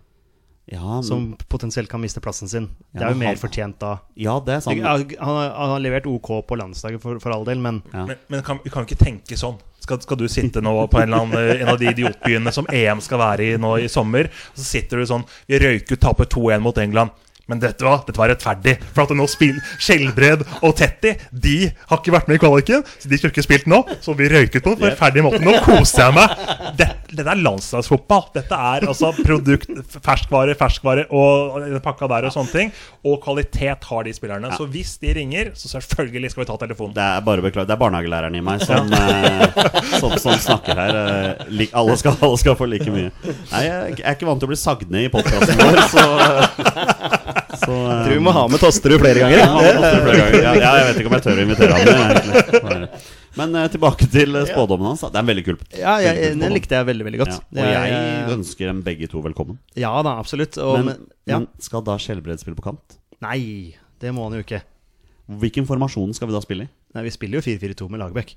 Ja, 0.70 0.94
men, 0.94 1.02
Som 1.02 1.36
potensielt 1.50 1.88
kan 1.90 2.00
miste 2.00 2.20
plassen 2.22 2.48
sin. 2.48 2.68
Det 2.94 3.02
er 3.02 3.10
jo 3.10 3.18
mer 3.18 3.32
han- 3.32 3.36
fortjent 3.40 3.78
da. 3.82 3.96
ja 4.16 4.38
det 4.46 4.54
er 4.54 4.60
sant. 4.60 4.78
Han 4.78 5.02
har, 5.18 5.50
han 5.50 5.70
har 5.74 5.80
levert 5.82 6.06
OK 6.06 6.30
på 6.46 6.56
landslaget 6.56 7.02
for, 7.02 7.18
for 7.18 7.34
all 7.34 7.44
del, 7.44 7.58
men 7.58 7.82
Ja. 7.92 8.06
Men, 8.06 8.16
men 8.28 8.42
kan, 8.46 8.60
vi 8.64 8.70
kan 8.70 8.86
ikke 8.86 8.96
tenke 9.00 9.36
sånn. 9.36 9.58
Skal, 9.82 9.98
skal 10.00 10.16
du 10.16 10.28
sitte 10.30 10.62
nå 10.62 10.86
på 10.86 11.00
en, 11.02 11.08
eller 11.10 11.26
annen, 11.26 11.60
en 11.64 11.68
av 11.74 11.78
de 11.80 11.88
idiotbyene 11.90 12.52
som 12.54 12.66
EM 12.70 13.00
skal 13.02 13.18
være 13.18 13.48
i 13.48 13.56
nå 13.58 13.72
i 13.82 13.88
sommer, 13.90 14.30
og 14.30 14.58
så 14.60 14.62
sitter 14.78 15.02
du 15.02 15.06
sånn 15.10 15.24
Vi 15.48 15.58
røyker 15.58 15.96
ut, 15.98 16.00
taper 16.00 16.24
2-1 16.30 16.60
mot 16.62 16.78
England. 16.78 17.10
Men 17.52 17.60
dette 17.62 17.84
var, 17.84 18.00
dette 18.06 18.16
var 18.20 18.32
rettferdig. 18.32 18.78
For 18.94 19.04
at 19.04 19.12
nå 19.18 19.26
spiller 19.28 19.60
Skjelbred 19.82 20.44
og 20.64 20.72
Tetti 20.78 21.12
De 21.44 21.56
har 21.90 22.00
ikke 22.00 22.14
vært 22.14 22.30
med 22.30 22.38
i 22.38 22.42
kvaliken, 22.42 22.84
så 22.96 23.10
de 23.10 23.18
skulle 23.20 23.34
ikke 23.34 23.44
spilt 23.44 23.68
nå. 23.70 23.82
Så 24.02 24.14
vi 24.16 24.30
røyket 24.32 24.64
på 24.64 24.72
en 24.74 24.80
rettferdig 24.86 25.24
måte. 25.26 25.42
Nå 25.44 25.58
koser 25.66 26.06
jeg 26.06 26.16
meg. 26.16 26.36
Dette, 26.78 26.96
dette 27.12 27.28
er 27.34 27.42
landslagsfotball. 27.44 28.24
Dette 28.38 28.58
er 28.72 28.86
altså 28.88 29.10
produkt, 29.18 29.68
ferskvare, 30.02 30.56
ferskvare 30.58 31.04
og 31.12 31.68
pakka 31.84 32.08
der 32.14 32.28
og 32.30 32.34
sånne 32.34 32.54
ting. 32.54 32.72
Og 33.04 33.18
kvalitet 33.24 33.84
har 33.90 34.06
de 34.08 34.14
spillerne. 34.16 34.52
Så 34.56 34.66
hvis 34.72 34.94
de 35.02 35.12
ringer, 35.18 35.52
så 35.58 35.68
selvfølgelig 35.74 36.32
skal 36.32 36.44
vi 36.44 36.48
ta 36.52 36.56
telefonen. 36.62 36.94
Det 36.96 37.04
er 37.04 37.24
bare 37.26 37.42
å 37.42 37.46
beklage. 37.46 37.68
Det 37.68 37.76
er 37.76 37.82
barnehagelæreren 37.82 38.38
i 38.38 38.44
meg 38.46 38.64
som, 38.64 38.88
eh, 38.96 39.60
som, 39.98 40.16
som 40.22 40.38
snakker 40.40 40.78
her. 40.78 41.00
eh, 41.02 41.68
alle, 41.82 41.98
skal, 42.00 42.16
alle 42.22 42.40
skal 42.40 42.56
få 42.58 42.70
like 42.70 42.88
mye. 42.94 43.10
Nei, 43.52 43.62
jeg 43.66 44.00
er 44.00 44.16
ikke 44.16 44.28
vant 44.30 44.40
til 44.42 44.48
å 44.48 44.52
bli 44.54 44.60
sagd 44.60 44.88
ned 44.92 45.08
i 45.08 45.12
podkasten 45.12 45.58
vår, 45.60 45.82
så, 45.92 46.06
så 47.62 47.72
jeg 47.78 48.04
tror 48.06 48.14
vi 48.18 48.22
må 48.26 48.32
ha 48.36 48.42
med 48.50 48.60
Tosterud 48.62 49.00
flere 49.02 49.22
ganger. 49.22 49.38
Ja, 49.38 49.48
flere 49.56 50.16
ganger. 50.18 50.36
ja, 50.46 50.52
ja, 50.58 50.70
jeg 50.80 50.86
vet 50.88 51.00
ikke 51.02 51.10
om 51.12 51.16
jeg 51.18 51.24
tør 51.26 51.40
å 51.40 51.44
invitere 51.46 51.78
ham. 51.78 52.86
Men 53.40 53.54
eh, 53.56 53.68
tilbake 53.72 54.08
til 54.12 54.36
eh, 54.36 54.48
spådommen 54.50 54.90
hans. 54.90 55.04
Det 55.06 55.16
er 55.16 55.22
en 55.24 55.30
veldig 55.30 55.44
kul. 55.46 55.58
Ja, 55.78 55.94
jeg, 56.04 56.16
veldig 56.18 56.32
kul 56.34 56.42
den 56.44 56.56
likte 56.58 56.76
jeg 56.80 56.88
veldig, 56.90 57.06
veldig 57.08 57.20
godt. 57.22 57.36
Ja, 57.56 57.62
og 57.62 57.70
jeg 57.72 58.34
ønsker 58.36 58.72
dem 58.72 58.82
begge 58.86 59.08
to 59.12 59.22
velkommen. 59.24 59.58
Ja 59.78 59.94
da, 60.04 60.18
absolutt. 60.20 60.58
Og, 60.60 60.82
Men, 60.82 61.06
men, 61.24 61.46
ja. 61.48 61.64
skal 61.64 61.84
da 61.86 61.96
Skjelbred 62.02 62.42
spille 62.42 62.58
på 62.58 62.66
kant? 62.66 62.98
Nei, 63.24 63.40
det 64.02 64.12
må 64.12 64.26
han 64.28 64.36
jo 64.36 64.44
ikke. 64.44 64.60
Hvilken 65.42 65.68
formasjon 65.68 66.12
skal 66.18 66.28
vi 66.28 66.34
da 66.36 66.42
spille 66.44 66.66
i? 66.66 66.72
Nei, 66.96 67.06
Vi 67.06 67.12
spiller 67.14 67.40
jo 67.40 67.46
4-4-2 67.46 67.88
med 67.94 68.02
Lagerbäck. 68.02 68.34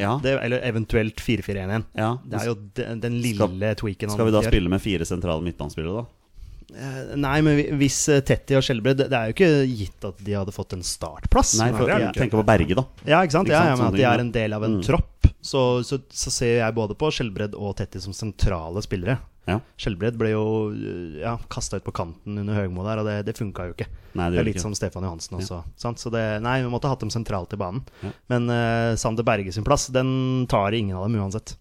Ja, 0.00 0.16
Det, 0.22 0.32
eller 0.40 0.62
eventuelt 0.64 1.20
4-4-1-1. 1.20 1.84
ja. 2.00 2.10
Det 2.24 2.38
er 2.40 2.46
jo 2.48 2.54
den, 2.76 3.00
den 3.02 3.18
lille 3.22 3.36
Skal- 3.46 3.76
tweaken 3.80 4.08
han 4.10 4.16
Skal 4.16 4.26
vi 4.28 4.32
da 4.34 4.40
gjør. 4.42 4.52
spille 4.54 4.72
med 4.72 4.80
fire 4.82 5.04
sentrale 5.08 5.44
midtbanespillere, 5.44 6.02
da? 6.02 6.23
Eh, 6.72 7.16
Nei, 7.20 7.40
men 7.44 7.60
hvis 7.78 7.98
Tetty 8.24 8.56
og 8.56 8.62
Skjelbred 8.64 8.96
Det 9.04 9.12
er 9.12 9.28
jo 9.30 9.34
ikke 9.36 9.50
gitt 9.68 10.06
at 10.08 10.22
de 10.24 10.32
hadde 10.38 10.54
fått 10.54 10.72
en 10.72 10.82
startplass. 10.86 11.52
Nei, 11.60 11.68
for, 11.76 11.86
jeg 11.92 12.02
er- 12.08 12.12
tenker 12.16 12.40
på 12.40 12.46
Berge, 12.48 12.74
da. 12.78 12.84
Ja, 13.04 13.20
ikke 13.22 13.36
sant? 13.36 13.48
Ikke 13.50 13.58
Ja, 13.58 13.76
sant, 13.76 13.78
ja, 13.78 13.84
men 13.84 13.92
At 13.92 13.98
de 14.00 14.06
er 14.08 14.20
en 14.24 14.32
del 14.32 14.52
av 14.56 14.64
en 14.64 14.78
Mm. 14.80 14.82
tropp. 14.86 15.10
Så, 15.44 15.84
så, 15.84 15.98
så 16.08 16.30
ser 16.32 16.56
jeg 16.62 16.74
både 16.74 16.94
på 16.96 17.10
Skjelbred 17.12 17.54
og 17.54 17.76
Tetty 17.76 18.00
som 18.00 18.12
sentrale 18.16 18.80
spillere. 18.82 19.18
Ja. 19.46 19.58
Skjelbred 19.76 20.16
ble 20.16 20.30
jo 20.32 20.44
øh, 20.72 21.20
ja, 21.20 21.34
kasta 21.52 21.76
ut 21.76 21.84
på 21.84 21.92
kanten 21.92 22.38
under 22.40 22.54
Høgmo 22.56 22.82
der, 22.82 23.02
og 23.02 23.04
det, 23.04 23.26
det 23.26 23.36
funka 23.36 23.66
jo 23.68 23.74
ikke. 23.76 23.86
Nei, 24.16 24.30
det 24.30 24.32
Det 24.32 24.40
er 24.40 24.44
litt 24.48 24.56
ikke. 24.56 24.62
som 24.64 24.74
Stefan 24.74 25.04
Johansen 25.04 25.36
også. 25.36 25.58
Sant? 25.76 25.98
Så 26.00 26.10
det, 26.10 26.40
nei, 26.40 26.62
vi 26.64 26.70
måtte 26.72 26.88
hatt 26.88 27.00
dem 27.04 27.10
sentralt 27.12 27.52
i 27.52 27.60
banen. 27.60 27.82
Ja. 28.02 28.10
Men 28.32 28.48
uh, 28.48 28.96
Sander 28.96 29.22
Berge 29.22 29.52
sin 29.52 29.64
plass, 29.68 29.88
den 29.92 30.46
tar 30.48 30.72
ingen 30.72 30.96
av 30.96 31.04
dem 31.10 31.20
uansett. 31.20 31.56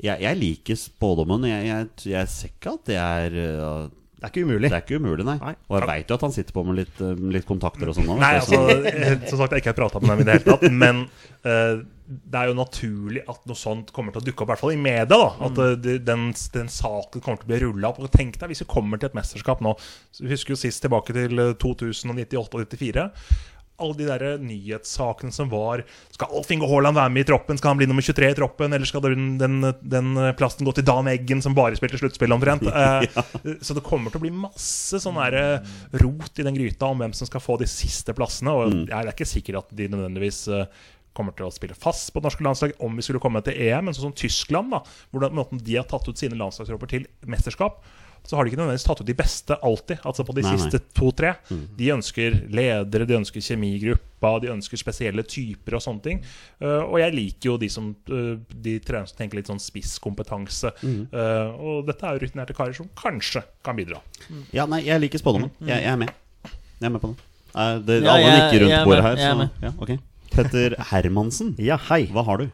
Jeg, 0.00 0.16
jeg 0.24 0.38
liker 0.40 0.80
spådommen. 0.80 1.44
Jeg, 1.44 1.66
jeg, 1.68 1.88
jeg 2.14 2.28
ser 2.32 2.48
ikke 2.54 2.72
at 2.78 2.84
det 2.88 2.96
er 2.96 3.36
uh, 3.60 3.88
Det 4.20 4.28
er 4.28 4.32
ikke 4.34 4.44
umulig. 4.44 4.68
Det 4.68 4.76
er 4.76 4.82
ikke 4.84 4.98
umulig, 5.00 5.24
nei. 5.24 5.36
Nei. 5.40 5.54
Og 5.70 5.78
jeg 5.78 5.88
veit 5.88 6.10
jo 6.12 6.16
at 6.18 6.24
han 6.26 6.34
sitter 6.34 6.52
på 6.52 6.64
med 6.68 6.76
litt, 6.76 6.98
uh, 7.00 7.22
litt 7.32 7.46
kontakter 7.48 7.88
og 7.88 7.96
sånn. 7.96 8.10
nå, 8.10 8.18
Nei, 8.20 8.34
altså, 8.36 8.58
eh, 8.68 9.14
som 9.30 9.40
sagt, 9.40 9.54
jeg 9.54 9.54
har 9.54 9.62
ikke 9.62 9.78
prata 9.78 10.02
med 10.02 10.12
dem 10.12 10.20
i 10.20 10.26
det 10.28 10.34
hele 10.36 10.44
tatt. 10.50 10.66
Men 10.82 11.00
uh, 11.46 11.80
det 12.10 12.42
er 12.42 12.50
jo 12.50 12.56
naturlig 12.58 13.22
at 13.30 13.46
noe 13.48 13.56
sånt 13.56 13.94
kommer 13.96 14.12
til 14.12 14.20
å 14.20 14.26
dukke 14.26 14.44
opp, 14.44 14.50
i 14.50 14.52
hvert 14.52 14.64
fall 14.64 14.74
i 14.74 14.82
media. 14.82 15.06
da 15.08 15.22
At 15.48 15.60
uh, 15.62 15.72
den, 15.78 16.26
den 16.56 16.68
saken 16.74 17.24
kommer 17.24 17.40
til 17.40 17.48
å 17.48 17.52
bli 17.54 17.62
rulla 17.64 17.92
opp. 17.94 18.02
Og 18.04 18.12
tenk 18.12 18.36
deg 18.40 18.52
hvis 18.52 18.64
vi 18.66 18.68
kommer 18.74 19.00
til 19.00 19.08
et 19.08 19.16
mesterskap 19.16 19.64
nå 19.64 19.72
så 19.78 20.26
Vi 20.26 20.34
husker 20.34 20.52
jo 20.52 20.60
sist 20.60 20.82
tilbake 20.84 21.14
til 21.16 21.40
eh, 21.40 21.54
2098 21.64 22.44
og 22.44 22.76
94. 22.76 23.06
Alle 23.80 23.96
de 23.98 24.06
der 24.08 24.24
nyhetssakene 24.44 25.32
som 25.34 25.48
var 25.50 25.82
Skal 26.14 26.34
Alf 26.36 26.50
Inge 26.54 26.68
Haaland 26.68 26.98
være 26.98 27.12
med 27.14 27.24
i 27.24 27.28
troppen? 27.30 27.58
Skal 27.60 27.72
han 27.72 27.80
bli 27.80 27.88
nummer 27.90 28.04
23 28.04 28.30
i 28.30 28.36
troppen? 28.38 28.76
Eller 28.76 28.88
skal 28.88 29.04
den, 29.06 29.32
den, 29.40 29.56
den 29.80 30.12
plassen 30.38 30.68
gå 30.68 30.74
til 30.76 30.86
Dan 30.86 31.08
Eggen, 31.10 31.40
som 31.44 31.56
bare 31.56 31.78
spilte 31.80 32.00
sluttspill 32.00 32.36
omtrent? 32.36 32.68
Eh, 32.80 33.56
Så 33.64 33.74
det 33.76 33.82
kommer 33.86 34.12
til 34.12 34.20
å 34.20 34.24
bli 34.24 34.30
masse 34.34 35.00
sånn 35.02 35.18
der, 35.20 35.36
eh, 35.40 35.74
rot 36.02 36.38
i 36.40 36.46
den 36.46 36.56
gryta 36.56 36.88
om 36.92 37.00
hvem 37.02 37.12
som 37.16 37.28
skal 37.28 37.42
få 37.42 37.56
de 37.60 37.68
siste 37.70 38.14
plassene. 38.16 38.52
Og 38.54 38.74
jeg 38.88 38.96
er 38.96 39.10
ikke 39.12 39.28
sikker 39.28 39.58
at 39.60 39.70
de 39.76 39.88
nødvendigvis 39.92 40.40
eh, 40.52 40.66
kommer 41.16 41.34
til 41.36 41.48
å 41.48 41.52
spille 41.54 41.74
fast 41.76 42.12
på 42.12 42.20
det 42.20 42.28
norske 42.28 42.44
landslag 42.46 42.74
om 42.86 42.94
vi 42.96 43.04
skulle 43.04 43.22
komme 43.22 43.42
til 43.44 43.56
EM. 43.58 43.88
Men 43.88 43.96
sånn 43.96 44.10
som 44.10 44.16
Tyskland, 44.16 44.70
da 44.74 44.82
hvordan 45.10 45.34
måten 45.36 45.62
de 45.66 45.78
har 45.80 45.88
tatt 45.90 46.06
ut 46.08 46.20
sine 46.20 46.38
landslagstropper 46.38 46.92
til 46.92 47.08
mesterskap, 47.30 47.80
så 48.26 48.36
har 48.36 48.44
de 48.44 48.52
ikke 48.52 48.60
nødvendigvis 48.60 48.86
tatt 48.86 49.00
ut 49.02 49.08
de 49.08 49.16
beste 49.18 49.56
alltid. 49.66 50.02
Altså 50.06 50.24
på 50.26 50.34
de 50.36 50.44
Nei, 50.46 50.52
siste 50.54 50.80
to-tre. 50.96 51.32
De 51.78 51.88
ønsker 51.94 52.36
ledere, 52.52 53.06
de 53.08 53.16
ønsker 53.18 53.42
kjemigruppa, 53.44 54.34
de 54.44 54.52
ønsker 54.52 54.80
spesielle 54.80 55.24
typer 55.26 55.78
og 55.78 55.84
sånne 55.84 56.04
ting. 56.04 56.20
Uh, 56.62 56.84
og 56.84 57.00
jeg 57.02 57.16
liker 57.16 57.50
jo 57.52 57.56
de 57.60 57.70
som 57.72 57.90
uh, 58.12 58.36
De 58.52 58.76
tenker 58.84 59.40
litt 59.40 59.50
sånn 59.50 59.62
spisskompetanse. 59.62 60.72
Eh, 60.80 61.48
og 61.60 61.88
dette 61.88 62.06
er 62.06 62.16
jo 62.16 62.22
rutinerte 62.24 62.54
karer 62.56 62.76
som 62.76 62.88
kanskje 62.98 63.42
kan 63.66 63.78
bidra. 63.78 64.00
Ja, 64.54 64.66
nei, 64.70 64.82
jeg 64.86 65.02
liker 65.02 65.22
spådommen. 65.22 65.50
Jeg, 65.62 65.82
jeg 65.82 65.90
er 65.90 65.98
med. 66.00 66.12
Jeg 66.44 66.86
er 66.88 66.94
med 66.94 67.02
på 67.02 67.12
den. 67.12 67.18
Det 67.86 67.98
Ja, 68.04 68.14
alle 68.14 68.30
nikker 68.36 68.64
rundt 68.64 68.86
bordet 68.86 69.04
her, 69.08 69.18
er 69.18 69.40
så 69.40 69.48
ja, 69.64 69.72
ok. 69.82 69.96
Petter 70.30 70.76
Hermansen, 70.92 71.54
Ja, 71.58 71.78
hei. 71.90 72.04
hva 72.14 72.22
har 72.28 72.44
du? 72.44 72.50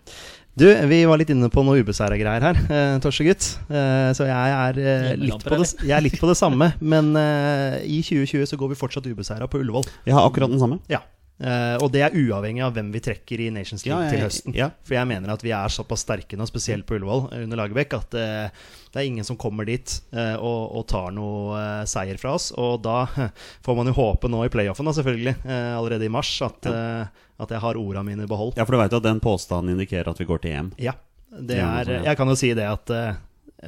Du, 0.57 0.65
vi 0.89 1.03
var 1.05 1.19
litt 1.21 1.29
inne 1.35 1.51
på 1.53 1.61
noe 1.67 1.83
ubeseira 1.85 2.17
greier 2.17 2.41
her, 2.47 2.61
eh, 2.73 2.95
Torsegutt. 3.05 3.49
Eh, 3.69 4.13
så 4.17 4.25
jeg 4.25 4.55
er, 4.57 4.79
eh, 4.81 5.11
litt 5.21 5.43
på 5.45 5.53
det, 5.61 5.67
jeg 5.85 5.93
er 5.99 6.05
litt 6.07 6.17
på 6.21 6.31
det 6.31 6.37
samme. 6.41 6.71
Men 6.95 7.13
eh, 7.21 7.83
i 7.85 7.99
2020 8.01 8.49
så 8.55 8.57
går 8.61 8.73
vi 8.73 8.79
fortsatt 8.81 9.09
ubeseira 9.11 9.49
på 9.53 9.61
Ullevål. 9.61 9.85
Jeg 10.09 10.17
har 10.17 10.25
akkurat 10.31 10.49
den 10.55 10.63
samme. 10.63 10.81
Ja. 10.89 11.03
Eh, 11.37 11.75
og 11.85 11.91
det 11.93 12.01
er 12.07 12.15
uavhengig 12.17 12.63
av 12.65 12.73
hvem 12.73 12.89
vi 12.95 13.03
trekker 13.05 13.43
i 13.45 13.51
Nations 13.53 13.85
League 13.85 13.99
Ja, 14.01 14.07
jeg- 14.09 14.15
til 14.17 14.25
høsten. 14.25 14.55
ja. 14.57 14.71
For 14.89 14.97
jeg 14.97 15.11
mener 15.13 15.35
at 15.35 15.43
vi 15.45 15.53
er 15.53 15.69
såpass 15.69 16.07
sterke 16.07 16.39
nå, 16.41 16.47
spesielt 16.49 16.87
på 16.89 16.97
Ullevål 16.97 17.27
eh, 17.37 17.43
under 17.45 17.61
Lagerbäck, 17.61 17.93
at 17.99 18.17
eh, 18.17 18.49
det 18.97 19.03
er 19.03 19.11
ingen 19.11 19.27
som 19.29 19.37
kommer 19.37 19.67
dit 19.69 19.93
eh, 20.17 20.39
og, 20.41 20.71
og 20.79 20.87
tar 20.89 21.11
noe 21.13 21.57
eh, 21.61 21.83
seier 21.85 22.17
fra 22.17 22.33
oss. 22.39 22.49
Og 22.57 22.79
da 22.81 23.03
får 23.67 23.77
man 23.77 23.91
jo 23.91 23.93
håpe 23.99 24.31
nå 24.33 24.41
i 24.47 24.53
playoffen, 24.53 24.89
da, 24.89 24.95
selvfølgelig, 24.97 25.35
eh, 25.45 25.73
allerede 25.77 26.09
i 26.09 26.13
mars, 26.13 26.31
at, 26.47 26.65
at 26.65 27.53
jeg 27.53 27.61
har 27.61 27.77
orda 27.77 28.01
mine 28.07 28.25
i 28.25 28.31
behold. 28.31 28.55
Ja, 28.57 28.65
for 28.65 28.73
du 28.73 28.81
veit 28.81 28.97
at 28.97 29.05
den 29.05 29.21
påstanden 29.21 29.75
indikerer 29.75 30.09
at 30.15 30.23
vi 30.23 30.29
går 30.31 30.41
til 30.41 30.57
EM. 30.57 30.73
Ja. 30.81 30.97
Det 31.37 31.59
er, 31.61 31.91
jeg 32.07 32.17
kan 32.17 32.31
jo 32.31 32.39
si 32.39 32.55
det 32.57 32.65
at 32.65 32.89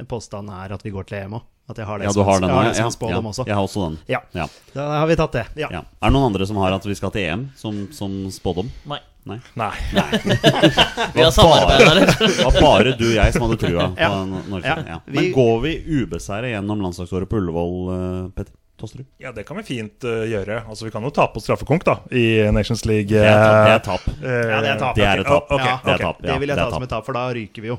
påstanden 0.09 0.49
er 0.55 0.73
at 0.73 0.81
vi 0.81 0.95
går 0.95 1.05
til 1.05 1.19
EM 1.19 1.37
òg. 1.37 1.45
At 1.69 1.77
jeg 1.77 1.85
har 1.85 1.99
det 2.01 2.05
Ja, 2.07 2.11
du 2.15 2.23
har 2.25 2.39
den 2.41 2.49
jeg 2.49 2.55
har 2.55 2.63
Ja, 2.65 2.73
ja, 2.73 3.19
også. 3.21 3.45
jeg 3.45 3.55
har 3.55 3.61
også 3.67 3.83
den. 3.85 3.97
Ja. 4.09 4.19
Ja. 4.33 4.47
Da 4.73 4.87
har 4.99 5.07
vi 5.07 5.15
tatt 5.19 5.31
det. 5.37 5.45
Ja. 5.61 5.67
Ja. 5.71 5.81
Er 6.01 6.09
det 6.09 6.13
noen 6.15 6.25
andre 6.31 6.47
som 6.49 6.57
har 6.57 6.73
at 6.73 6.85
vi 6.89 6.95
skal 6.97 7.11
til 7.13 7.27
EM 7.29 7.43
som, 7.55 7.87
som 7.93 8.15
spådom? 8.33 8.71
Nei. 8.89 8.97
Nei. 9.29 9.37
Nei. 9.59 9.75
Vi 11.13 11.21
har 11.21 11.29
samarbeida 11.35 11.91
litt. 11.99 12.13
Det 12.23 12.45
var 12.45 12.55
bare 12.63 12.93
du 12.97 13.03
og 13.09 13.15
jeg 13.17 13.33
som 13.35 13.43
hadde 13.45 13.57
trua 13.61 13.89
på 13.97 13.99
Ja. 14.01 14.09
Norge. 14.25 14.63
Ja. 14.65 14.77
Ja. 14.95 14.97
Men 15.05 15.27
går 15.35 15.59
vi 15.65 15.73
ubeseira 15.99 16.49
gjennom 16.49 16.81
landslagsåret 16.81 17.29
på 17.29 17.37
Ullevål, 17.37 17.75
eh, 17.93 18.29
Petter 18.37 18.55
Tosterud? 18.79 19.05
Ja, 19.21 19.33
det 19.35 19.43
kan 19.45 19.59
vi 19.59 19.65
fint 19.67 20.07
uh, 20.07 20.23
gjøre. 20.31 20.61
Altså, 20.71 20.87
Vi 20.87 20.91
kan 20.95 21.03
jo 21.05 21.11
tape 21.13 21.35
på 21.35 21.43
straffekonk 21.43 21.83
da 21.85 21.97
i 22.15 22.23
Nations 22.55 22.85
League. 22.89 23.11
Det 23.11 23.21
er 23.27 23.35
tap. 23.43 23.59
Det 23.67 23.73
er 23.75 23.83
tap. 23.89 24.07
eh, 24.23 24.53
Ja, 24.55 24.61
det 24.63 24.69
er 24.71 24.79
tap. 24.79 24.95
Det 24.95 25.05
er 25.11 25.19
et 25.25 25.27
tap. 25.27 25.49
Det 25.51 25.59
ok. 25.59 25.67
tap. 25.85 26.23
Ja, 26.23 26.31
Det 26.31 26.39
vil 26.45 26.53
jeg 26.55 26.57
ta 26.63 26.69
som 26.71 26.87
et 26.87 26.93
tap, 26.95 27.05
for 27.05 27.19
da 27.19 27.27
ryker 27.35 27.61
vi 27.67 27.73
jo. 27.75 27.77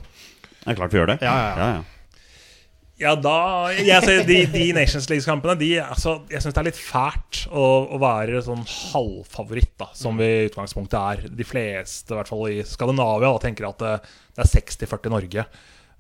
Det 0.60 0.74
er 0.74 0.76
klart 0.76 0.92
vi 0.92 1.00
gjør 1.00 1.10
det. 1.14 1.18
Ja, 1.24 1.34
ja, 1.40 1.70
ja. 1.80 1.82
Ja. 3.00 3.14
Da 3.18 3.36
jeg 3.74 4.04
ser 4.04 4.22
de, 4.28 4.38
de 4.52 4.68
Nations 4.76 5.08
League-kampene 5.10 5.56
de, 5.60 5.70
altså, 5.82 6.18
Jeg 6.30 6.44
syns 6.44 6.56
det 6.56 6.62
er 6.62 6.68
litt 6.68 6.80
fælt 6.80 7.42
å, 7.48 7.64
å 7.96 8.00
være 8.02 8.42
sånn 8.44 8.62
halvfavoritt, 8.66 9.72
da 9.80 9.90
som 9.96 10.20
vi 10.20 10.28
i 10.28 10.46
utgangspunktet 10.50 10.98
er. 11.00 11.26
De 11.40 11.46
fleste, 11.46 12.12
i 12.12 12.18
hvert 12.18 12.30
fall 12.30 12.46
i 12.52 12.62
Skandinavia, 12.66 13.30
da, 13.30 13.42
tenker 13.42 13.68
at 13.70 13.82
det, 13.82 13.94
det 14.36 14.44
er 14.44 14.52
60-40 14.54 15.14
Norge. 15.16 15.46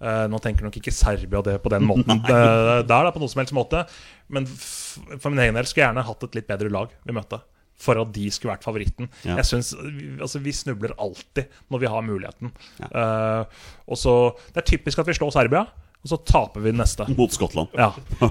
Uh, 0.00 0.24
nå 0.32 0.38
tenker 0.40 0.64
nok 0.64 0.78
ikke 0.80 0.94
Serbia 0.96 1.42
det 1.44 1.58
på 1.60 1.68
den 1.72 1.84
måten 1.84 2.22
uh, 2.24 2.80
der, 2.80 2.84
da, 2.88 3.10
på 3.12 3.20
noen 3.20 3.32
som 3.32 3.42
helst 3.42 3.56
måte. 3.56 3.84
Men 4.32 4.48
for 4.48 5.28
min 5.28 5.42
egen 5.44 5.58
del 5.58 5.68
skulle 5.68 5.84
jeg 5.84 5.90
gjerne 5.90 6.06
hatt 6.08 6.28
et 6.28 6.38
litt 6.38 6.48
bedre 6.48 6.72
lag 6.72 6.94
vi 7.04 7.16
møtte. 7.16 7.40
For 7.80 7.96
at 7.96 8.10
de 8.12 8.26
skulle 8.32 8.52
vært 8.52 8.64
favoritten. 8.64 9.08
Ja. 9.24 9.38
Jeg 9.40 9.48
synes, 9.48 9.70
altså, 10.20 10.40
Vi 10.44 10.52
snubler 10.52 10.92
alltid 11.00 11.52
når 11.72 11.80
vi 11.80 11.92
har 11.92 12.04
muligheten. 12.04 12.52
Ja. 12.80 12.90
Uh, 12.92 13.70
og 13.88 14.00
så, 14.00 14.16
Det 14.50 14.62
er 14.62 14.68
typisk 14.72 15.00
at 15.00 15.08
vi 15.08 15.16
slår 15.16 15.32
Serbia, 15.36 15.64
og 16.00 16.08
så 16.12 16.16
taper 16.24 16.60
vi 16.64 16.70
den 16.72 16.80
neste. 16.80 17.04
Mot 17.16 17.32
Skottland. 17.36 17.68
Ja. 17.76 17.92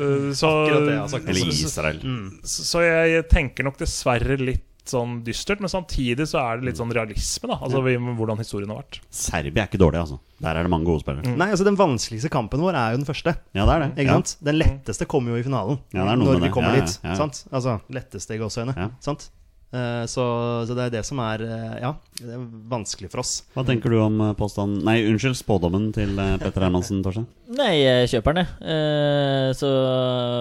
Eh, 0.00 0.30
så, 0.32 0.48
Akkurat 0.48 0.86
det 0.86 0.92
jeg 0.94 1.00
har 1.02 1.08
sagt. 1.12 1.28
Eller 1.28 1.48
Israel. 1.52 1.98
så, 2.46 2.64
så 2.64 2.82
jeg, 2.86 3.24
tenker 3.30 3.66
nok 3.66 3.76
dessverre 3.80 4.36
litt 4.40 4.66
sånn 4.90 5.18
dystert, 5.22 5.60
men 5.62 5.68
samtidig 5.70 6.24
så 6.26 6.40
er 6.40 6.58
det 6.58 6.70
litt 6.70 6.78
sånn 6.80 6.90
realisme, 6.94 7.50
da. 7.52 7.58
Altså 7.62 7.82
vi, 7.84 7.92
hvordan 8.00 8.40
historien 8.40 8.72
har 8.72 8.80
vært. 8.80 9.00
Serbia 9.12 9.62
er 9.66 9.68
ikke 9.68 9.78
dårlig, 9.82 10.00
altså. 10.06 10.16
Der 10.40 10.56
er 10.56 10.64
det 10.66 10.72
mange 10.72 10.88
gode 10.88 11.02
spillere. 11.04 11.34
Nei, 11.36 11.50
altså 11.52 11.66
Den 11.68 11.76
vanskeligste 11.78 12.30
kampen 12.32 12.62
vår 12.64 12.78
er 12.80 12.94
jo 12.94 13.02
den 13.02 13.06
første. 13.10 13.34
Ja, 13.54 13.66
det 13.68 13.74
er 13.76 13.84
det. 13.84 13.90
Ikke 14.00 14.06
Ja. 14.08 14.16
sant? 14.22 14.32
Den 14.48 14.58
letteste 14.62 15.06
kommer 15.10 15.34
jo 15.36 15.42
i 15.42 15.44
finalen. 15.46 15.78
Ja, 15.92 16.06
det 16.08 16.14
er 16.14 16.16
noe 16.22 16.30
når 16.30 16.32
med 16.32 16.40
vi 16.40 16.48
det. 16.48 16.54
kommer 16.56 16.72
Ja, 16.74 16.80
ja, 16.80 16.86
dit. 16.88 16.98
ja. 17.04 17.14
Sant? 17.20 17.42
Altså 17.52 17.76
letteste 17.92 18.34
i 18.34 18.40
gåseøyne. 18.40 18.74
Ja. 18.80 18.88
Sant? 19.04 19.28
Eh, 19.70 20.04
så, 20.10 20.22
så 20.66 20.74
det 20.74 20.88
er 20.88 20.92
det 20.96 21.00
som 21.06 21.20
er 21.22 21.44
eh, 21.46 21.74
Ja, 21.78 21.92
det 22.18 22.32
er 22.34 22.40
vanskelig 22.72 23.06
for 23.12 23.22
oss. 23.22 23.36
Hva 23.54 23.62
tenker 23.68 23.92
du 23.92 24.00
om 24.02 24.16
eh, 24.24 24.32
påstanden 24.34 24.80
Nei, 24.82 24.96
unnskyld, 25.06 25.36
spådommen 25.38 25.92
til 25.94 26.16
Petter 26.42 26.62
Hermansen, 26.66 27.04
Torstein? 27.06 27.28
Nei, 27.54 27.76
jeg 27.78 28.08
kjøper 28.16 28.34
den, 28.34 28.48
jeg. 28.48 28.72
Eh, 28.74 29.50
så 29.58 29.70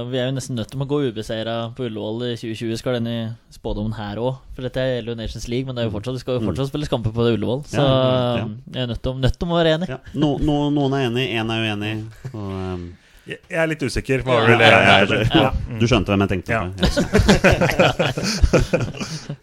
vi 0.09 0.17
er 0.21 0.31
jo 0.31 0.35
nesten 0.37 0.57
nødt 0.57 0.69
til 0.73 0.81
å 0.81 0.87
gå 0.89 0.99
ubeseira 1.11 1.55
på 1.77 1.85
Ullevål 1.87 2.25
i 2.27 2.33
2020. 2.41 2.79
Skal 2.81 2.97
denne 2.99 3.15
spådommen 3.53 3.93
her 3.97 4.17
òg. 4.21 4.39
For 4.57 4.65
dette 4.65 4.83
gjelder 4.95 5.13
jo 5.13 5.17
Nations 5.21 5.47
League, 5.49 5.65
men 5.69 5.77
det 5.77 5.83
er 5.85 5.89
jo 5.91 5.93
fortsatt, 5.97 6.17
vi 6.17 6.23
skal 6.25 6.39
jo 6.39 6.45
fortsatt 6.49 6.71
spille 6.71 6.89
kamper 6.89 7.13
på 7.13 7.27
Ullevål. 7.35 7.63
Så 7.69 7.81
Ja, 7.81 7.85
ja, 7.85 8.33
ja. 8.41 8.47
jeg 8.77 8.81
er 8.87 8.89
nødt 8.93 9.03
til, 9.05 9.21
nødt 9.25 9.37
til 9.41 9.49
å 9.53 9.59
være 9.59 9.75
enig. 9.77 9.91
Ja. 9.93 9.99
No, 10.17 10.31
no, 10.41 10.57
noen 10.73 10.97
er 10.97 11.05
enig, 11.11 11.27
én 11.37 11.53
er 11.53 11.67
uenig. 11.69 11.93
Og, 12.33 12.49
eh, 12.57 12.89
Jeg, 13.29 13.39
er 13.61 13.67
litt 13.69 13.83
usikker. 13.85 14.23
Hva 14.25 14.39
Ja, 14.49 14.55
det 14.57 15.19
ja, 15.29 15.41
ja. 15.43 15.49
Du 15.79 15.85
skjønte 15.89 16.13
hvem 16.13 16.23
jeg 16.25 16.31
tenkte 16.31 16.49
på? 16.49 16.55
Ja. 16.55 16.63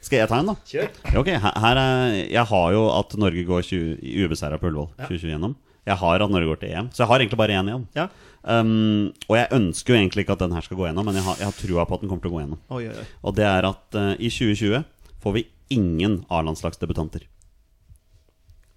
Skal 0.03 0.18
jeg 0.18 0.31
ta 0.31 0.40
en, 0.40 0.51
da? 0.51 0.57
Kjør. 0.66 0.88
Ok, 1.20 1.31
her, 1.44 1.81
er, 1.83 2.16
Jeg 2.25 2.44
har 2.51 2.68
jo 2.75 2.83
at 2.96 3.14
Norge 3.20 3.44
går 3.46 3.62
20 3.68 3.99
i 4.03 4.25
ubeseira 4.27 4.59
på 4.59 4.70
Ullevål 4.70 4.90
2020 5.05 5.35
gjennom. 5.37 5.55
Jeg 5.87 6.01
har 6.01 6.25
at 6.25 6.33
Norge 6.33 6.51
går 6.51 6.59
til 6.64 6.72
EM, 6.75 6.88
så 6.90 7.05
jeg 7.05 7.11
har 7.12 7.22
egentlig 7.22 7.38
bare 7.38 7.59
én 7.61 7.68
igjen. 7.70 7.85
Ja. 7.94 8.09
Um, 8.46 9.12
og 9.29 9.37
jeg 9.38 9.49
ønsker 9.55 9.94
jo 9.94 9.99
egentlig 10.01 10.25
ikke 10.25 10.35
at 10.35 10.42
den 10.42 10.55
her 10.55 10.64
skal 10.66 10.79
gå 10.79 10.88
gjennom, 10.88 11.07
men 11.07 11.18
jeg 11.18 11.27
har, 11.27 11.38
jeg 11.38 11.46
har 11.46 11.57
trua 11.61 11.85
på 11.87 11.94
at 11.94 12.03
den 12.03 12.11
kommer 12.11 12.25
til 12.25 12.33
å 12.33 12.35
gå 12.35 12.42
gjennom. 12.42 12.61
Oi, 12.75 12.83
oi, 12.90 12.96
oi. 13.03 13.07
Og 13.22 13.37
det 13.38 13.46
er 13.46 13.68
at 13.70 13.99
uh, 13.99 14.12
i 14.18 14.31
2020 14.31 14.83
får 15.22 15.37
vi 15.38 15.46
ingen 15.75 16.20
A-landslagsdebutanter. 16.31 17.27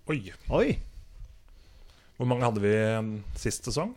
Oi. 0.09 0.21
Oi. 0.53 0.67
Hvor 2.17 2.29
mange 2.29 2.45
hadde 2.45 2.61
vi 2.61 2.73
um, 2.99 3.11
sist 3.37 3.65
sesong? 3.65 3.93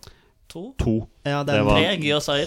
To? 0.52 0.62
To. 0.82 0.94
Ja, 1.24 1.42
det 1.48 1.54
Det 1.56 1.64
var. 1.64 1.80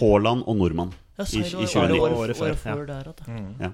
Haaland 0.02 0.44
og 0.46 0.58
nordmann 0.60 0.92
Ja, 1.18 1.24
i, 1.24 1.40
i 1.40 1.50
2019. 1.50 2.00
året, 2.00 2.18
Året 2.20 2.38
før, 2.38 2.46
året 2.52 2.58
før 2.62 2.82
ja. 2.82 2.86
der, 2.86 3.58
Ja. 3.66 3.70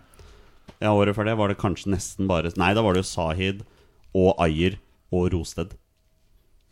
ja, 0.82 0.92
året 0.94 1.16
før 1.18 1.26
det 1.28 1.38
var 1.38 1.48
det 1.52 1.58
kanskje 1.60 1.92
nesten 1.92 2.28
bare 2.30 2.52
Nei, 2.56 2.74
da 2.78 2.82
var 2.86 2.94
det 2.96 3.02
jo 3.04 3.10
Sahid 3.10 3.64
og 4.16 4.36
Ayer 4.40 4.78
og 5.12 5.32
Rosted. 5.34 5.74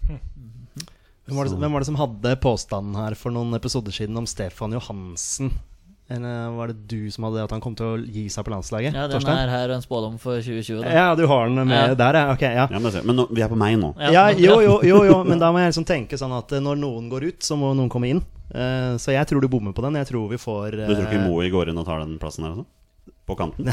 hvem, 0.08 1.36
var 1.38 1.46
det, 1.46 1.58
hvem 1.60 1.74
var 1.74 1.80
det 1.84 1.90
som 1.90 2.00
hadde 2.00 2.36
påstanden 2.42 2.96
her 2.98 3.16
for 3.20 3.34
noen 3.36 3.54
episoder 3.58 3.92
siden 3.94 4.18
om 4.18 4.26
Stefan 4.30 4.74
Johansen? 4.74 5.52
Eller 6.10 6.50
var 6.58 6.72
det 6.72 6.88
du 6.90 7.12
som 7.14 7.28
hadde 7.28 7.44
at 7.46 7.52
han 7.54 7.62
kom 7.62 7.76
til 7.78 7.86
å 7.86 7.98
gi 8.02 8.24
seg 8.34 8.46
på 8.48 8.54
landslaget? 8.54 8.96
Ja, 8.98 9.06
den 9.06 9.20
Torstein? 9.20 9.38
er 9.44 9.52
her 9.54 9.74
en 9.76 9.84
spådom 9.84 10.16
for 10.22 10.42
2020. 10.42 10.82
Da. 10.82 10.96
Ja, 10.96 11.08
du 11.16 11.28
har 11.30 11.46
den 11.46 11.62
med 11.70 11.94
Ja. 11.94 11.94
der, 12.00 12.18
ja. 12.18 12.34
Ok, 12.34 12.42
ja. 12.42 12.66
Ja, 12.66 12.80
men 12.80 12.98
men 13.06 13.16
nå, 13.16 13.28
vi 13.30 13.44
er 13.46 13.52
på 13.52 13.60
meg 13.60 13.78
nå. 13.78 13.94
Ja, 14.00 14.30
jo, 14.34 14.58
jo, 14.66 14.80
jo, 14.84 15.04
jo, 15.06 15.24
men 15.30 15.38
da 15.38 15.52
må 15.54 15.62
jeg 15.62 15.70
liksom 15.70 15.86
tenke 15.86 16.18
sånn 16.18 16.34
at 16.34 16.52
eh, 16.52 16.64
når 16.66 16.82
noen 16.82 17.12
går 17.14 17.30
ut, 17.30 17.40
så 17.46 17.56
må 17.60 17.76
noen 17.78 17.94
komme 17.94 18.10
inn. 18.10 18.24
Uh, 18.50 18.98
så 18.98 19.14
jeg 19.14 19.30
tror 19.30 19.46
du 19.46 19.48
bommer 19.48 19.76
på 19.78 19.86
den. 19.86 20.00
Jeg 20.02 20.10
tror 20.10 20.26
vi 20.32 20.42
får 20.42 20.74
Du 20.74 20.96
tror 20.96 21.06
ikke 21.06 21.22
eh, 21.22 21.28
Moe 21.30 21.50
går 21.54 21.70
inn 21.70 21.78
og 21.78 21.86
tar 21.86 22.02
den 22.02 22.18
plassen 22.18 22.48
her? 22.48 22.58
Altså? 22.58 22.66
på 23.30 23.36
kanten? 23.38 23.70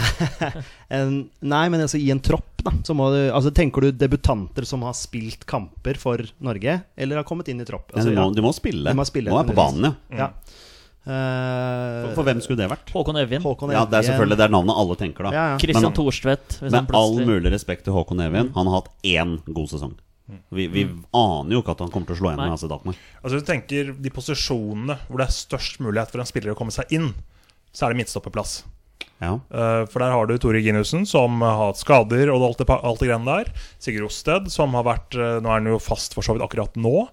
En, 0.93 1.17
nei, 1.41 1.65
men 1.73 1.81
altså 1.81 1.97
i 1.97 2.11
en 2.13 2.21
tropp, 2.21 2.61
da. 2.63 2.75
Så 2.85 2.95
må 2.97 3.09
du, 3.15 3.21
altså, 3.33 3.51
tenker 3.57 3.87
du 3.87 3.97
debutanter 3.97 4.67
som 4.69 4.85
har 4.87 4.95
spilt 4.99 5.47
kamper 5.49 5.99
for 6.01 6.21
Norge, 6.45 6.81
eller 6.97 7.23
har 7.23 7.27
kommet 7.27 7.49
inn 7.49 7.63
i 7.65 7.67
tropp? 7.69 7.89
Ja, 7.91 8.03
Altså, 8.03 8.13
de, 8.13 8.21
må, 8.21 8.29
de 8.37 8.45
må 8.45 8.53
spille. 8.57 8.85
De 8.91 8.99
må 8.99 9.07
spille, 9.09 9.33
Nå 9.33 9.41
er 9.41 9.49
på 9.49 9.57
banen, 9.57 9.89
ja. 10.13 10.27
ja. 10.27 10.29
Eh, 11.07 12.01
For, 12.09 12.17
for 12.19 12.27
hvem 12.27 12.41
skulle 12.43 12.59
det 12.65 12.71
vært? 12.73 12.91
Håkon 12.91 13.19
Evjen. 13.21 13.45
Håkon 13.45 13.71
Ja, 13.75 13.85
det 13.87 14.01
er 14.01 14.09
selvfølgelig 14.09 14.39
det 14.41 14.47
er 14.49 14.55
navnet 14.57 14.81
alle 14.83 14.97
tenker, 14.99 15.29
da. 15.29 15.35
Ja, 15.37 15.45
ja. 15.53 15.61
Christian 15.63 15.95
Thorstvedt. 15.95 16.59
Med 16.67 16.91
all 16.99 17.21
mulig 17.29 17.53
respekt 17.55 17.87
til 17.87 17.95
Håkon 17.95 18.25
Evjen, 18.27 18.51
han 18.57 18.71
har 18.73 18.81
hatt 18.83 18.91
én 19.07 19.39
god 19.47 19.71
sesong. 19.71 19.95
Vi, 20.51 20.65
vi 20.67 20.83
aner 21.15 21.55
jo 21.55 21.61
ikke 21.63 21.77
at 21.77 21.83
han 21.85 21.93
kommer 21.95 22.09
til 22.11 22.17
å 22.17 22.19
slå 22.19 22.33
igjen 22.33 22.41
med. 22.43 22.97
Altså, 23.23 23.37
hvis 23.37 23.45
du 23.45 23.51
tenker 23.53 23.93
de 23.95 24.11
posisjonene 24.11 24.97
hvor 25.07 25.23
det 25.23 25.29
er 25.29 25.37
størst 25.37 25.79
mulighet 25.85 26.11
for 26.11 26.25
en 26.25 26.27
spiller 26.27 26.51
å 26.55 26.59
komme 26.59 26.75
seg 26.75 26.91
inn, 26.97 27.13
så 27.71 27.87
er 27.87 27.95
det 27.95 28.01
midtstopperplass. 28.03 28.57
Ja. 29.23 29.37
Eh, 29.49 29.85
For 29.89 30.03
der 30.03 30.11
har 30.13 30.27
du 30.29 30.35
Tore 30.43 30.59
Ginussen, 30.61 31.07
som 31.09 31.39
har 31.47 31.57
hatt 31.69 31.79
skader 31.81 32.29
og 32.35 32.43
alt 32.51 32.59
det, 32.61 32.67
alt 32.75 33.01
det 33.01 33.09
greiene 33.13 33.39
der. 33.39 33.53
Sigurd 33.81 34.11
Osted, 34.11 34.51
som 34.53 34.75
har 34.77 34.85
vært 34.89 35.15
eh, 35.17 35.39
Nå 35.45 35.49
er 35.53 35.61
han 35.63 35.71
jo 35.71 35.79
fast 35.81 36.17
for 36.17 36.27
så 36.27 36.35
vidt 36.37 36.45
akkurat 36.45 36.75
nå. 36.77 37.07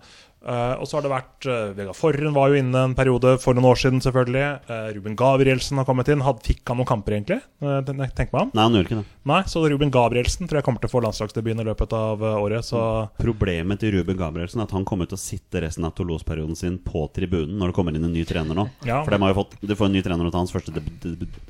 Eh, 0.43 0.73
og 0.75 0.87
så 0.89 0.97
har 0.97 1.05
det 1.05 1.11
vært 1.13 1.45
uh, 1.47 1.71
Vegard 1.71 1.95
Forren 1.95 2.33
var 2.35 2.51
jo 2.51 2.57
inne 2.59 2.79
en 2.89 2.95
periode 2.97 3.37
for 3.39 3.55
noen 3.55 3.69
år 3.69 3.79
siden, 3.79 4.01
selvfølgelig. 4.03 4.47
Uh, 4.67 4.89
Ruben 4.97 5.15
Gabrielsen 5.19 5.79
har 5.79 5.87
kommet 5.87 6.11
inn. 6.11 6.23
Had, 6.25 6.41
fikk 6.43 6.67
han 6.67 6.81
noen 6.81 6.89
kamper, 6.89 7.15
egentlig? 7.15 7.39
Uh, 7.63 7.79
tenk 7.85 8.33
meg 8.33 8.41
om. 8.41 8.51
Nei, 8.51 8.65
han 8.65 8.75
gjør 8.75 8.89
ikke 8.89 8.99
det. 8.99 9.05
Nei, 9.31 9.39
så 9.47 9.63
Ruben 9.71 9.93
Gabrielsen 9.93 10.49
tror 10.49 10.59
jeg 10.59 10.67
kommer 10.67 10.83
til 10.83 10.91
å 10.91 10.95
få 10.97 11.03
landslagsdebuten 11.05 11.63
i 11.63 11.67
løpet 11.69 11.95
av 11.95 12.27
året. 12.33 12.67
Så 12.67 12.83
Problemet 13.21 13.79
til 13.79 13.95
Ruben 13.95 14.19
Gabrielsen 14.19 14.59
er 14.59 14.67
at 14.67 14.75
han 14.75 14.87
kommer 14.87 15.07
til 15.07 15.15
å 15.15 15.23
sitte 15.23 15.63
resten 15.63 15.87
av 15.87 15.95
Toulouse-perioden 15.95 16.59
sin 16.59 16.79
på 16.83 17.05
tribunen 17.15 17.55
når 17.61 17.71
det 17.71 17.79
kommer 17.79 17.95
inn 17.95 18.09
en 18.09 18.15
ny 18.15 18.27
trener 18.27 18.57
nå. 18.57 18.67
Ja. 18.83 18.99
For 19.05 19.15
de 19.15 19.23
har 19.23 19.31
jo 19.31 19.39
fått, 19.45 19.55
de 19.63 19.79
får 19.79 19.87
en 19.87 19.95
ny 19.95 20.03
trener 20.03 20.27
til 20.27 20.41
hans 20.41 20.51
første, 20.51 20.87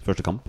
første 0.05 0.25
kamp. 0.25 0.45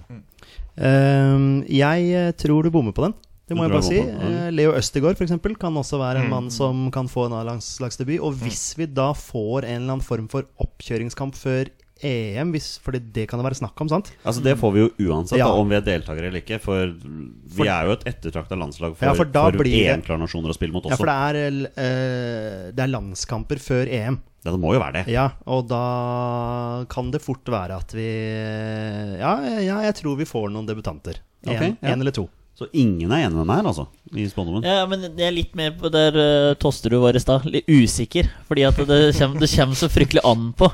Eh, 0.77 1.47
jeg 1.81 2.35
tror 2.45 2.67
du 2.67 2.75
bommer 2.75 2.93
på 2.93 3.09
den. 3.09 3.17
Det 3.47 3.57
må 3.57 3.67
jeg 3.67 3.73
bare 3.75 3.85
si. 3.85 3.99
Eh, 4.01 4.51
Leo 4.57 4.73
Østegård 4.73 5.19
for 5.19 5.25
eksempel, 5.27 5.55
kan 5.61 5.75
også 5.77 5.99
være 6.01 6.23
en 6.23 6.29
Mm. 6.29 6.31
mann 6.31 6.51
som 6.51 6.91
kan 6.91 7.07
få 7.09 7.27
en 7.27 7.33
A-landslagsdebut. 7.37 8.21
Og 8.25 8.33
hvis 8.41 8.75
vi 8.79 8.87
da 8.87 9.13
får 9.13 9.65
en 9.69 9.83
eller 9.83 9.93
annen 9.99 10.01
form 10.03 10.29
for 10.29 10.45
oppkjøringskamp 10.59 11.35
før 11.37 11.69
EM, 12.03 12.51
hvis, 12.53 12.79
for 12.81 12.91
det 12.93 13.29
kan 13.29 13.39
det 13.39 13.45
være 13.47 13.61
snakk 13.61 13.81
om, 13.81 13.89
sant? 13.89 14.11
Altså 14.27 14.43
Det 14.43 14.57
får 14.59 14.73
vi 14.73 14.81
jo 14.81 14.89
uansett, 15.13 15.39
Ja. 15.39 15.45
da, 15.47 15.53
om 15.61 15.69
vi 15.69 15.77
er 15.77 15.81
deltakere 15.83 16.27
eller 16.27 16.41
ikke. 16.41 16.59
For 16.61 16.87
vi 16.89 17.69
er 17.69 17.85
jo 17.87 17.93
et 17.93 18.05
ettertrakta 18.05 18.57
landslag 18.59 18.97
for, 18.97 19.05
Ja, 19.07 19.13
for 19.15 19.25
for 19.25 19.53
blir 19.53 19.63
det- 19.65 20.03
EM-klarnasjoner 20.03 20.49
å 20.51 20.55
spille 20.55 20.73
mot 20.73 20.85
Ja, 20.85 20.97
for 20.97 21.07
det 21.07 21.15
er, 21.15 21.67
eh, 21.77 22.73
det 22.73 22.79
er 22.81 22.89
landskamper 22.89 23.57
før 23.61 23.87
EM. 23.89 24.21
Ja, 24.45 24.51
det 24.51 24.61
må 24.61 24.75
jo 24.75 24.81
være 24.81 25.05
det. 25.05 25.09
Ja, 25.09 25.31
og 25.47 25.69
da 25.69 26.85
kan 26.89 27.11
det 27.11 27.23
fort 27.23 27.45
være 27.45 27.77
at 27.77 27.93
vi 27.93 29.19
Ja, 29.19 29.41
ja 29.61 29.81
jeg 29.83 29.95
tror 29.95 30.17
vi 30.17 30.25
får 30.25 30.51
noen 30.51 30.67
debutanter. 30.67 31.17
En, 31.47 31.55
okay, 31.57 31.77
ja. 31.83 31.89
en 31.93 32.01
eller 32.01 32.11
to. 32.11 32.29
Så 32.55 32.69
ingen 32.73 33.11
er 33.11 33.25
enig 33.27 33.35
med 33.35 33.47
meg 33.49 33.57
her, 33.63 33.67
altså, 33.73 33.89
i 34.15 34.29
spådommen. 34.31 34.63
Ja, 34.63 34.85
men 34.87 35.01
jeg 35.03 35.27
er 35.27 35.35
litt 35.35 35.57
mer 35.59 35.73
på 35.75 35.91
der 35.91 36.15
uh, 36.15 36.55
Tosterud 36.55 37.01
var 37.03 37.17
i 37.19 37.23
stad. 37.23 37.49
Litt 37.51 37.67
usikker. 37.67 38.29
Fordi 38.47 38.63
at 38.69 38.77
det 38.77 39.01
kommer, 39.19 39.41
det 39.43 39.51
kommer 39.51 39.75
så 39.75 39.89
fryktelig 39.91 40.23
an 40.25 40.53
på. 40.55 40.69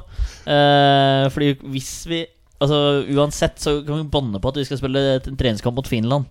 Uh, 0.44 1.28
fordi 1.32 1.54
hvis 1.72 1.94
vi 2.10 2.26
Altså 2.60 2.76
Uansett 3.16 3.56
så 3.56 3.78
kan 3.86 4.02
vi 4.02 4.10
banne 4.12 4.36
på 4.36 4.50
at 4.52 4.58
vi 4.60 4.66
skal 4.68 4.76
spille 4.76 5.00
en 5.16 5.36
treningskamp 5.40 5.78
mot 5.78 5.86
Finland. 5.88 6.26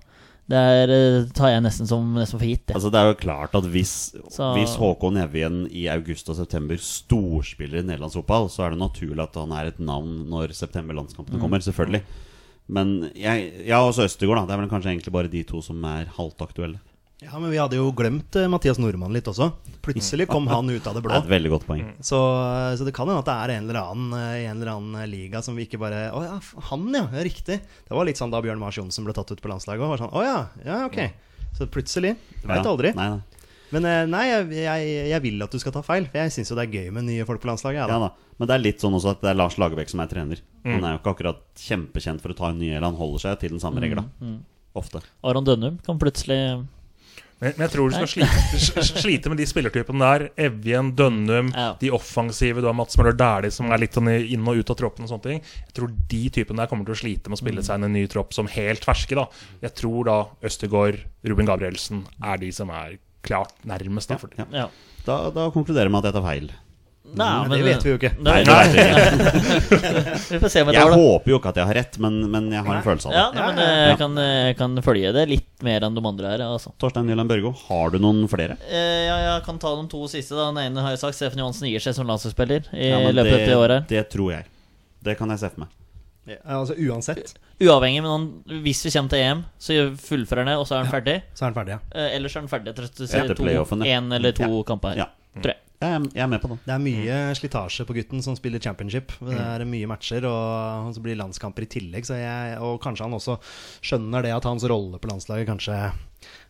Det 0.50 0.58
er, 0.58 0.92
eh, 0.94 1.24
tar 1.34 1.50
jeg 1.56 1.64
nesten 1.66 1.88
som, 1.90 2.06
nesten 2.14 2.38
for 2.38 2.46
gitt. 2.46 2.68
det. 2.68 2.76
Altså 2.78 2.92
Det 2.94 3.00
er 3.02 3.08
jo 3.10 3.16
klart 3.18 3.56
at 3.58 3.64
hvis, 3.66 4.14
Så- 4.30 4.54
hvis 4.54 4.76
Håkon 4.78 5.18
Evjen 5.18 5.68
i 5.74 5.88
august 5.90 6.30
og 6.30 6.36
september 6.38 6.78
storspiller 6.78 7.80
i 7.80 7.86
nederlandsfotball, 7.88 8.46
så 8.50 8.66
er 8.68 8.70
det 8.76 8.80
naturlig 8.80 9.24
at 9.26 9.34
han 9.42 9.52
er 9.58 9.70
et 9.70 9.80
navn 9.80 10.30
når 10.30 10.54
septemberlandskampene 10.54 11.38
Mm. 11.38 11.42
kommer. 11.42 11.58
Selvfølgelig. 11.66 12.04
Men 12.70 13.10
jeg, 13.18 13.50
ja, 13.68 13.80
også 13.82 14.06
Østegård, 14.06 14.44
da. 14.44 14.46
Det 14.46 14.56
er 14.56 14.62
vel 14.62 14.70
kanskje 14.72 14.92
egentlig 14.94 15.14
bare 15.16 15.32
de 15.32 15.42
to 15.50 15.62
som 15.66 15.82
er 15.90 16.10
halvt 16.20 16.44
aktuelle. 16.46 16.80
Ja, 17.20 17.34
men 17.36 17.52
vi 17.52 17.58
hadde 17.60 17.76
jo 17.76 17.90
glemt 17.92 18.32
eh, 18.40 18.46
Mathias 18.48 18.78
Nordmann 18.80 19.12
litt 19.12 19.28
også. 19.28 19.50
Plutselig 19.84 20.30
kom 20.32 20.46
han 20.48 20.70
ut 20.72 20.86
av 20.88 20.94
det 20.96 21.02
Det 21.02 21.08
blå. 21.10 21.16
er 21.18 21.26
et 21.26 21.32
veldig 21.34 21.50
godt 21.52 21.66
poeng. 21.68 21.82
Så, 22.00 22.16
eh, 22.16 22.76
så 22.80 22.86
det 22.88 22.94
kan 22.96 23.10
hende 23.10 23.20
at 23.20 23.28
det 23.28 23.36
er 23.36 23.54
en 23.58 23.66
eller 23.68 23.80
annen 23.82 24.14
eh, 24.16 24.46
en 24.48 24.62
eller 24.62 24.72
annen 24.78 25.10
liga 25.12 25.42
som 25.44 25.58
vi 25.60 25.66
ikke 25.68 25.82
bare 25.82 26.06
Å 26.16 26.22
ja, 26.24 26.38
han 26.70 26.86
ja, 26.96 27.02
ja, 27.12 27.26
riktig. 27.28 27.58
Det 27.90 27.98
var 27.98 28.08
litt 28.08 28.22
sånn 28.22 28.32
da 28.32 28.40
Bjørn 28.46 28.62
Mars 28.62 28.80
Johnsen 28.80 29.04
ble 29.04 29.18
tatt 29.18 29.34
ut 29.36 29.42
på 29.44 29.52
landslaget 29.52 29.84
òg. 29.84 29.98
Sånn, 30.00 30.14
å 30.16 30.24
ja, 30.24 30.38
ja, 30.64 30.80
ok. 30.88 31.02
Så 31.58 31.68
plutselig. 31.68 32.14
Du 32.40 32.48
veit 32.48 32.62
Ja. 32.64 32.72
aldri. 32.72 32.94
Nei, 32.96 33.10
nei. 33.18 33.29
Men 33.72 33.86
eh, 33.86 34.06
nei, 34.10 34.24
jeg, 34.30 34.48
jeg, 34.64 34.88
jeg 35.12 35.22
vil 35.28 35.44
at 35.46 35.52
du 35.54 35.60
skal 35.62 35.76
ta 35.76 35.82
feil. 35.86 36.08
For 36.10 36.18
jeg 36.24 36.32
syns 36.34 36.50
jo 36.50 36.56
det 36.58 36.66
er 36.68 36.74
gøy 36.80 36.90
med 36.96 37.06
nye 37.10 37.26
folk 37.30 37.42
på 37.44 37.52
landslaget. 37.52 37.84
Ja, 37.84 37.88
Ja 37.92 38.00
da. 38.08 38.12
Men 38.40 38.48
det 38.50 38.56
er 38.56 38.64
litt 38.64 38.80
sånn 38.82 38.96
også 38.98 39.12
at 39.14 39.22
det 39.22 39.30
er 39.34 39.38
Lars 39.38 39.58
Lagerbäck 39.62 39.90
som 39.92 40.00
er 40.02 40.08
trener. 40.10 40.42
Mm. 40.64 40.74
Han 40.78 40.84
er 40.88 40.96
jo 40.96 41.00
ikke 41.04 41.14
akkurat 41.18 41.44
kjempekjent 41.60 42.22
for 42.24 42.32
å 42.34 42.38
ta 42.40 42.50
en 42.54 42.60
ny, 42.62 42.70
eller 42.74 42.88
han 42.90 42.96
holder 43.00 43.20
seg 43.28 43.40
til 43.44 43.52
den 43.58 43.62
samme 43.62 43.84
regla. 43.84 44.06
Mm. 44.24 44.40
Ofte. 44.80 45.02
Aron 45.26 45.44
Dønnum 45.48 45.80
kan 45.86 45.98
plutselig 46.00 46.38
Men, 47.40 47.54
men 47.56 47.64
jeg 47.64 47.72
tror 47.72 47.88
du 47.90 47.96
skal 47.96 48.10
slite, 48.12 48.84
slite 48.84 49.32
med 49.32 49.40
de 49.40 49.46
spillertypene 49.48 50.00
der. 50.04 50.26
Evjen, 50.50 50.90
Dønnum, 50.96 51.52
Ja. 51.56 51.70
de 51.80 51.92
offensive. 51.96 52.60
Du 52.60 52.68
har 52.68 52.76
Mats 52.76 52.98
Møller 53.00 53.16
Dæhlie 53.16 53.52
som 53.56 53.72
er 53.72 53.80
litt 53.80 53.96
sånn 53.96 54.10
inn 54.12 54.44
og 54.48 54.60
ut 54.60 54.70
av 54.74 54.76
troppen. 54.82 55.04
og 55.08 55.10
sånne 55.14 55.24
ting 55.24 55.40
Jeg 55.42 55.74
tror 55.74 55.94
de 56.12 56.24
typene 56.36 56.58
der 56.60 56.68
kommer 56.68 56.86
til 56.86 56.96
å 56.98 57.00
slite 57.00 57.30
med 57.32 57.40
å 57.40 57.42
spille 57.44 57.64
seg 57.64 57.80
inn 57.80 57.88
en 57.88 57.94
ny 57.96 58.06
tropp 58.12 58.34
som 58.36 58.48
helt 58.52 58.84
ferske. 58.84 59.16
da 59.16 59.28
Jeg 59.64 59.76
tror 59.80 60.04
da 60.06 60.18
Østegård, 60.44 61.00
Ruben 61.24 61.48
Gabrielsen 61.48 62.06
er 62.24 62.38
de 62.44 62.52
som 62.52 62.70
er 62.76 62.98
klart 63.26 63.54
nærmest. 63.68 64.10
da 64.10 64.18
Ja. 64.38 64.46
Ja. 64.64 64.68
Da, 65.06 65.30
da 65.34 65.50
konkluderer 65.52 65.88
vi 65.90 65.94
med 65.96 66.04
at 66.06 66.12
jeg 66.14 66.18
tar 66.22 66.28
feil. 66.28 66.50
Nei, 67.10 67.48
Men 67.48 67.58
det 67.58 67.66
vet 67.66 67.84
vi 67.86 67.90
jo 67.90 67.98
ikke. 67.98 68.12
Nei, 68.22 68.44
Nei, 68.46 68.66
Vi 70.30 70.38
får 70.44 70.52
se 70.54 70.62
om 70.62 70.70
jeg 70.70 70.76
Jeg 70.78 70.94
håper 70.94 71.32
jo 71.32 71.40
ikke 71.40 71.50
at 71.50 71.58
jeg 71.58 71.66
har 71.66 71.78
rett, 71.80 71.98
men, 72.04 72.20
men 72.30 72.52
jeg 72.54 72.62
har 72.68 72.76
en 72.78 72.84
følelse 72.86 73.10
av 73.10 73.16
det. 73.16 73.22
Ja, 73.24 73.32
nei, 73.34 73.46
men 73.48 73.62
jeg 73.90 73.98
kan, 74.02 74.20
jeg 74.22 74.58
kan 74.60 74.76
følge 74.86 75.14
det 75.16 75.24
litt 75.32 75.66
mer 75.66 75.88
enn 75.88 75.98
de 75.98 76.04
andre 76.06 76.34
her. 76.36 76.44
Altså. 76.46 76.70
Torstein 76.82 77.10
Nyland 77.10 77.32
Børgo, 77.32 77.54
har 77.66 77.96
du 77.96 77.98
noen 78.04 78.22
flere? 78.30 78.60
Eh, 78.70 79.08
ja, 79.08 79.18
jeg 79.26 79.44
kan 79.48 79.58
ta 79.64 79.74
de 79.80 79.88
to 79.90 80.04
siste. 80.12 80.38
da 80.38 80.52
Den 80.52 80.62
ene 80.68 80.86
har 80.86 80.94
jeg 80.94 81.02
sagt. 81.02 81.18
Stefan 81.18 81.42
Johansen 81.42 81.72
gir 81.72 81.82
seg 81.82 81.98
som 81.98 82.06
landslagsspiller 82.12 82.70
i 82.78 82.92
Ja, 82.92 83.02
løpet 83.10 83.40
av 83.40 83.46
det 83.48 83.58
året. 83.58 83.90
det 83.90 84.06
tror 84.14 84.32
jeg. 84.36 84.46
Det 85.10 85.18
kan 85.18 85.34
jeg 85.34 85.42
se 85.42 85.50
for 85.56 85.66
meg. 85.66 85.74
Ja, 86.30 86.60
altså 86.60 86.76
Uansett 86.78 87.34
Uavhengig, 87.60 88.02
men 88.06 88.12
han, 88.12 88.28
hvis 88.64 88.86
vi 88.86 88.92
kommer 88.96 89.10
til 89.14 89.24
EM, 89.26 89.42
så 89.60 89.78
fullfører 90.00 90.46
han 90.46 90.52
det, 90.54 90.58
og 90.62 90.68
så 90.70 90.78
er 90.78 90.86
han 90.86 90.94
ferdig. 90.94 91.16
så 91.36 91.44
er 91.46 91.50
han 91.52 91.58
ferdig, 91.58 91.74
ja. 91.76 91.80
Eh, 91.92 92.16
ellers 92.16 92.36
er 92.38 92.46
han 92.46 92.52
ferdig 92.52 92.72
etter, 92.72 92.88
én 93.90 94.14
eller 94.16 94.32
to 94.38 94.48
Ja. 94.48 94.64
kamper. 94.64 94.96
Ja. 94.98 95.10
Tror 95.40 95.54
jeg. 95.54 95.58
Jeg 95.80 95.96
er, 96.20 96.28
med 96.28 96.42
på 96.44 96.50
det. 96.52 96.58
Det 96.66 96.74
er 96.76 96.82
mye 96.84 97.18
slitasje 97.40 97.86
på 97.88 97.94
gutten 97.96 98.22
som 98.22 98.36
spiller 98.36 98.60
championship. 98.60 99.14
Det 99.24 99.38
er 99.40 99.64
mye 99.64 99.88
matcher, 99.88 100.26
og 100.28 100.90
så 100.96 101.00
blir 101.04 101.16
landskamper 101.16 101.64
i 101.64 101.70
tillegg. 101.72 102.04
Så 102.04 102.18
jeg, 102.20 102.58
og 102.60 102.82
kanskje 102.84 103.06
han 103.08 103.16
også 103.16 103.38
skjønner 103.80 104.26
det 104.28 104.34
at 104.36 104.44
hans 104.50 104.66
rolle 104.68 105.00
på 105.00 105.08
landslaget 105.08 105.48
kanskje 105.48 105.78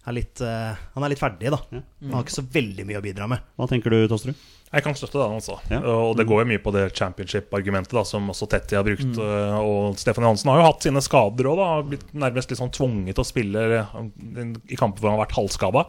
er 0.10 0.16
litt 0.18 0.42
uh, 0.44 0.78
Han 0.96 1.06
er 1.06 1.14
litt 1.14 1.22
ferdig, 1.22 1.52
da. 1.54 1.60
Han 1.72 2.16
har 2.16 2.26
ikke 2.26 2.40
så 2.40 2.46
veldig 2.54 2.86
mye 2.90 3.02
å 3.02 3.04
bidra 3.04 3.28
med. 3.32 3.44
Hva 3.60 3.68
tenker 3.70 3.94
du, 3.94 4.00
Tosterud? 4.12 4.48
Jeg 4.70 4.86
kan 4.86 4.94
støtte 4.94 5.18
det, 5.18 5.26
altså. 5.26 5.56
Ja. 5.72 5.80
Og 5.82 6.12
det 6.20 6.28
går 6.30 6.44
jo 6.44 6.50
mye 6.52 6.62
på 6.62 6.74
det 6.76 6.84
championship-argumentet 6.94 7.96
da 7.98 8.04
som 8.06 8.28
også 8.30 8.46
Tetti 8.52 8.78
har 8.78 8.86
brukt. 8.86 9.18
Mm. 9.18 9.56
Og 9.66 9.98
Stefan 9.98 10.28
Johansen 10.28 10.52
har 10.52 10.60
jo 10.60 10.68
hatt 10.68 10.86
sine 10.86 11.02
skader 11.02 11.50
òg, 11.50 11.58
da. 11.58 11.70
Har 11.72 11.88
Blitt 11.90 12.12
nærmest 12.14 12.54
litt 12.54 12.62
sånn 12.62 12.74
tvunget 12.76 13.18
til 13.18 13.26
å 13.26 13.30
spille 13.30 13.64
i 13.74 14.78
kamper 14.78 15.02
hvor 15.02 15.10
han 15.10 15.18
har 15.18 15.24
vært 15.24 15.38
halvskada 15.40 15.88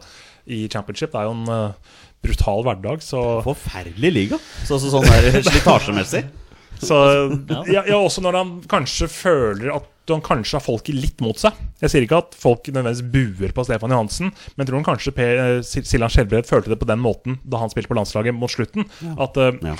i 0.49 0.63
championship. 0.65 1.13
Det 1.13 1.21
er 1.21 1.29
jo 1.29 1.35
en 1.37 1.77
brutal 2.25 2.65
hverdag, 2.65 3.05
så 3.05 3.21
Forferdelig 3.45 4.13
liga. 4.17 4.41
Så, 4.65 4.81
så, 4.81 4.89
sånn 4.95 5.05
slitasjemessig. 5.45 6.25
Så 6.81 6.97
ja, 7.69 7.83
ja, 7.85 7.97
også 7.97 8.23
når 8.25 8.37
han 8.39 8.53
kanskje 8.69 9.05
føler 9.11 9.69
at 9.75 9.90
han 10.09 10.21
kanskje 10.25 10.57
har 10.57 10.63
folket 10.65 10.95
litt 10.97 11.21
mot 11.21 11.37
seg. 11.37 11.53
Jeg 11.81 11.91
sier 11.93 12.03
ikke 12.05 12.17
at 12.23 12.33
folk 12.35 12.65
nødvendigvis 12.67 13.03
buer 13.39 13.53
på 13.55 13.63
Stefan 13.67 13.93
Johansen, 13.93 14.31
men 14.57 14.67
tror 14.67 14.81
han 14.81 14.87
kanskje 14.87 15.13
Per 15.15 15.41
eh, 15.43 15.61
Siljan 15.63 16.09
Skjelbred 16.11 16.49
følte 16.49 16.69
det 16.73 16.79
på 16.81 16.87
den 16.89 16.99
måten 16.99 17.37
da 17.43 17.61
han 17.61 17.69
spilte 17.71 17.87
på 17.91 17.95
landslaget 17.99 18.35
mot 18.35 18.51
slutten. 18.51 18.87
At 19.21 19.37
uh, 19.37 19.51
Ja. 19.63 19.75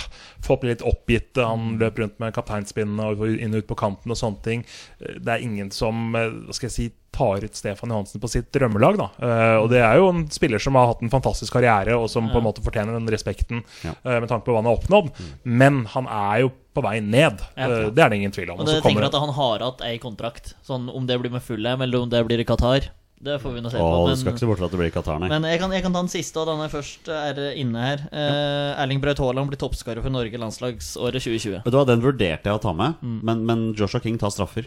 folk 0.45 0.61
ble 0.61 0.71
litt 0.75 0.85
oppgitt. 0.85 1.35
Han 1.41 1.77
løp 1.81 1.99
rundt 1.99 2.19
med 2.21 2.33
kapteinspinnene 2.37 3.11
og 3.15 3.25
inn 3.33 3.53
og 3.57 3.63
ut 3.65 3.67
på 3.73 3.79
kanten 3.81 4.11
og 4.13 4.17
sånne 4.19 4.43
ting. 4.45 4.65
Eh, 5.01 5.17
Det 5.19 5.33
er 5.35 5.43
ingen 5.43 5.71
som 5.71 6.15
eh, 6.15 6.29
hva 6.29 6.53
skal 6.55 6.69
jeg 6.69 6.75
si, 6.77 6.87
tar 7.11 7.43
ut 7.43 7.55
Stefan 7.55 7.89
Johansen 7.91 8.21
på 8.23 8.29
sitt 8.31 8.51
drømmelag. 8.55 8.97
da 8.97 9.07
Uh, 9.21 9.57
Og 9.63 9.69
det 9.69 9.81
er 9.83 9.97
jo 9.99 10.07
en 10.09 10.23
spiller 10.31 10.59
som 10.63 10.75
har 10.79 10.87
hatt 10.93 11.01
en 11.03 11.09
fantastisk 11.11 11.51
karriere, 11.53 11.97
og 11.99 12.09
som 12.09 12.29
på 12.31 12.37
en 12.39 12.43
måte 12.47 12.63
fortjener 12.63 12.93
den 12.97 13.07
respekten 13.11 13.63
Ja. 13.83 13.91
uh, 14.05 14.19
med 14.21 14.29
tanke 14.29 14.45
på 14.47 14.53
hva 14.55 14.61
han 14.63 14.69
har 14.71 14.77
oppnådd. 14.79 15.11
Men 15.43 15.85
han 15.91 16.07
er 16.07 16.39
jo 16.45 16.51
på 16.73 16.81
vei 16.85 16.99
ned. 17.03 17.41
Ja. 17.57 17.67
Eh, 17.67 17.89
Det 17.91 17.99
er 17.99 18.09
det 18.09 18.17
ingen 18.21 18.31
tvil 18.31 18.49
om. 18.53 18.59
Og 18.59 18.65
det 18.65 18.75
jeg 18.79 18.83
tenker 18.83 19.03
at 19.03 19.13
han 19.19 19.29
har 19.35 19.59
hatt 19.59 19.81
ei 19.83 19.97
kontrakt. 19.99 20.53
Sånn 20.63 20.87
Om 20.89 21.05
det 21.05 21.19
blir 21.19 21.29
med 21.31 21.43
Fulham, 21.43 21.81
eller 21.81 21.99
om 22.01 22.09
det 22.09 22.25
blir 22.25 22.39
i 22.39 22.45
Qatar, 22.47 22.87
det 23.21 23.35
får 23.43 23.53
vi 23.53 23.59
nå 23.61 23.69
se 23.69 23.77
på. 23.77 23.83
Åh, 23.83 24.05
du 24.07 24.07
Men, 24.07 24.17
skal 24.17 24.31
ikke 24.33 24.39
se 24.39 24.47
bort 24.49 24.57
fra 24.57 24.65
at 24.65 24.71
det 24.71 24.79
blir 24.79 24.89
Qatar, 24.95 25.19
nei. 25.19 25.27
men 25.29 25.43
jeg, 25.43 25.59
kan, 25.59 25.69
jeg 25.75 25.83
kan 25.83 25.93
ta 25.93 25.99
den 26.01 26.09
siste, 26.09 26.39
og 26.39 26.47
den 26.47 26.63
er 26.63 26.71
først 26.71 27.07
er 27.11 27.53
inne 27.59 27.75
her. 27.77 27.99
Eh, 28.09 28.81
Erling 28.81 29.01
Braut 29.03 29.19
Haaland 29.19 29.51
blir 29.51 29.59
toppskårer 29.61 30.01
for 30.01 30.09
Norge 30.09 30.39
landslagsåret 30.39 31.21
2020. 31.21 31.59
Vet 31.65 31.71
du 31.71 31.77
hva, 31.77 31.85
Den 31.85 32.01
vurderte 32.01 32.45
jeg 32.49 32.55
å 32.55 32.61
ta 32.63 32.71
med, 32.73 32.95
Mm. 33.03 33.19
men, 33.21 33.45
men 33.45 33.73
Joshua 33.75 33.99
King 34.01 34.17
tar 34.17 34.31
straffer. 34.31 34.65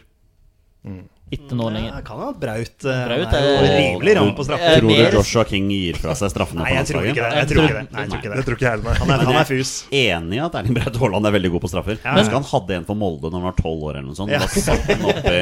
Ikke 1.34 1.56
nå 1.56 1.64
Ja, 1.70 1.72
lenger. 1.72 2.02
kan 2.04 2.18
ha 2.20 2.26
Braut 2.36 2.84
eh, 2.84 2.98
Braut 3.08 3.30
Han 3.32 3.34
er 3.40 3.46
jo 3.48 3.62
er- 3.64 3.78
rimelig 3.80 4.12
ram 4.18 4.34
på 4.36 4.44
straffer. 4.44 4.74
Tror 4.76 4.84
du 4.84 4.86
mer- 4.92 5.14
Joshua 5.16 5.44
King 5.48 5.70
gir 5.72 5.96
fra 5.96 6.12
seg 6.14 6.28
straffene 6.30 6.60
Nei, 6.60 6.68
på 6.70 6.74
jeg 6.76 6.86
tror 6.90 7.06
ikke 7.08 7.14
det. 7.24 7.30
Jeg 7.38 7.48
tror 7.48 7.64
ikke 7.64 7.74
det. 7.78 7.92
Nei, 7.94 8.02
jeg 8.04 8.10
tror 8.10 8.18
ikke 8.20 8.28
Det 8.28 8.36
det. 8.36 8.44
tror 8.44 8.54
ikke 8.58 8.66
jeg 8.68 8.74
heller. 8.76 8.94
Han 9.00 9.10
er, 9.14 9.24
han 9.24 9.38
er 9.40 9.48
fus. 9.48 9.72
Enig 9.90 10.36
i 10.36 10.42
at 10.44 10.54
Erling 10.60 10.74
Braut 10.76 10.96
Haaland 11.00 11.26
er 11.26 11.32
veldig 11.38 11.50
god 11.54 11.62
på 11.64 11.70
straffer. 11.72 11.96
Ja, 12.04 12.12
Jeg 12.14 12.20
husker 12.20 12.36
han 12.38 12.48
hadde 12.52 12.76
en 12.76 12.84
for 12.84 12.94
Molde 13.00 13.30
når 13.32 13.40
han 13.40 13.46
var 13.48 13.56
tolv 13.56 13.82
år. 13.88 13.96
eller 13.96 14.08
noe 14.10 14.14
sånt 14.20 14.30
Ja. 14.30 14.38
Da 14.38 14.46
satt 14.46 14.84
han 14.84 15.02
oppi, 15.08 15.38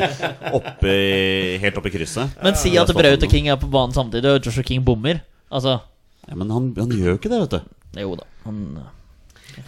oppi, 0.61 1.59
helt 1.66 1.76
oppi 1.83 1.90
krysset. 1.98 2.38
Men 2.42 2.55
si 2.55 2.76
at 2.78 2.94
Braut 2.94 3.22
og 3.26 3.31
King 3.35 3.48
er 3.48 3.57
på 3.57 3.68
banen 3.68 3.92
samtidig, 3.92 4.24
og 4.37 4.40
Joshua 4.46 4.62
King 4.62 4.85
bommer. 4.87 5.20
Altså 5.50 5.81
ja, 6.28 6.35
Men 6.38 6.48
han, 6.50 6.72
han 6.78 6.88
gjør 6.94 7.16
jo 7.16 7.18
ikke 7.18 7.28
det, 7.35 7.40
vet 7.42 7.50
du. 7.59 8.00
Jo 8.00 8.14
da. 8.16 8.24
Han 8.46 8.78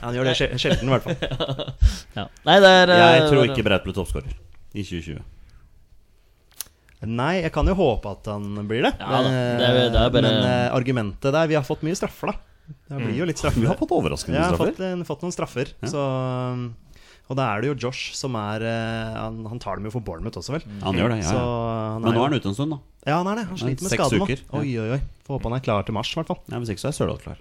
Han 0.00 0.14
gjør 0.14 0.24
det 0.30 0.36
sjel- 0.38 0.56
sjelden, 0.56 0.88
i 0.88 0.92
hvert 0.94 1.02
fall. 1.02 1.16
ja. 2.16 2.28
Nei, 2.46 2.60
det 2.62 2.70
er 2.70 2.86
Jeg 2.94 3.22
eh, 3.24 3.28
tror 3.28 3.44
ikke 3.50 3.64
Braut 3.66 3.84
blir 3.84 3.92
toppskårer 3.98 4.30
i 4.74 4.82
2020. 4.86 5.18
Nei, 7.06 7.42
jeg 7.42 7.52
kan 7.52 7.66
jo 7.66 7.74
håpe 7.78 8.10
at 8.10 8.26
han 8.32 8.54
blir 8.68 8.82
det. 8.86 8.92
Ja 9.00 9.22
da, 9.22 9.30
det 9.30 9.68
er- 9.68 9.90
det 9.90 10.00
er 10.00 10.10
bare- 10.10 10.22
Men 10.22 10.44
eh, 10.44 10.70
argumentet 10.74 11.32
der 11.32 11.46
Vi 11.48 11.54
har 11.54 11.62
fått 11.64 11.82
mye 11.82 11.94
straffer, 11.96 12.32
da. 12.32 12.38
Det 12.88 12.96
blir 12.96 13.16
jo 13.18 13.24
litt 13.28 13.36
straffer. 13.38 13.60
Vi 13.60 13.66
har 13.68 13.76
fått 13.76 13.90
overraskende 13.92 14.34
Ja, 14.38 14.48
jeg 14.48 14.50
har 14.50 14.56
straffer. 14.56 14.72
fått, 14.72 15.00
eh, 15.00 15.04
fått 15.04 15.22
noen 15.22 15.32
straffer. 15.36 15.72
Så 15.84 16.00
um, 16.54 16.74
Og 17.28 17.36
da 17.36 17.46
er 17.56 17.60
det 17.62 17.68
jo 17.72 17.88
Josh 17.88 18.12
som 18.14 18.34
er 18.36 18.60
eh, 18.64 19.14
Han, 19.20 19.44
han 19.48 19.58
tar 19.58 19.76
dem 19.76 19.84
jo 19.84 19.90
for 19.90 20.00
Bournemouth 20.00 20.36
også, 20.40 20.52
vel. 20.56 20.64
Han 20.82 20.94
gjør 20.96 21.08
det, 21.14 21.22
ja, 21.24 21.30
Så 21.30 21.38
han 21.40 22.02
er 22.02 22.04
Men 22.04 22.12
nå 22.12 22.16
jo- 22.16 22.24
er 22.24 22.28
han 22.30 22.38
ute 22.40 22.48
en 22.48 22.54
stund, 22.54 22.70
da. 22.72 22.78
Ja, 23.06 23.16
han 23.22 23.28
er 23.28 23.36
det. 23.40 23.44
Han 23.48 23.56
sliter 23.58 23.82
med 23.84 23.90
Seks 23.92 24.00
skade 24.00 24.18
nå. 24.20 24.24
uker, 24.28 24.38
ja. 24.40 24.58
Oi, 24.60 24.78
oi, 24.80 24.90
oi. 24.96 25.00
Får 25.26 25.38
håpe 25.38 25.42
han 25.50 25.58
er 25.58 25.64
klar 25.64 25.84
til 25.84 25.92
mars, 25.94 26.08
i 26.12 26.16
hvert 26.20 26.26
fall. 26.32 26.40
Ja, 26.48 26.56
Hvis 26.60 26.70
ikke 26.72 26.84
så 26.84 26.88
er 26.88 26.96
Sørloth 26.96 27.22
klar. 27.24 27.36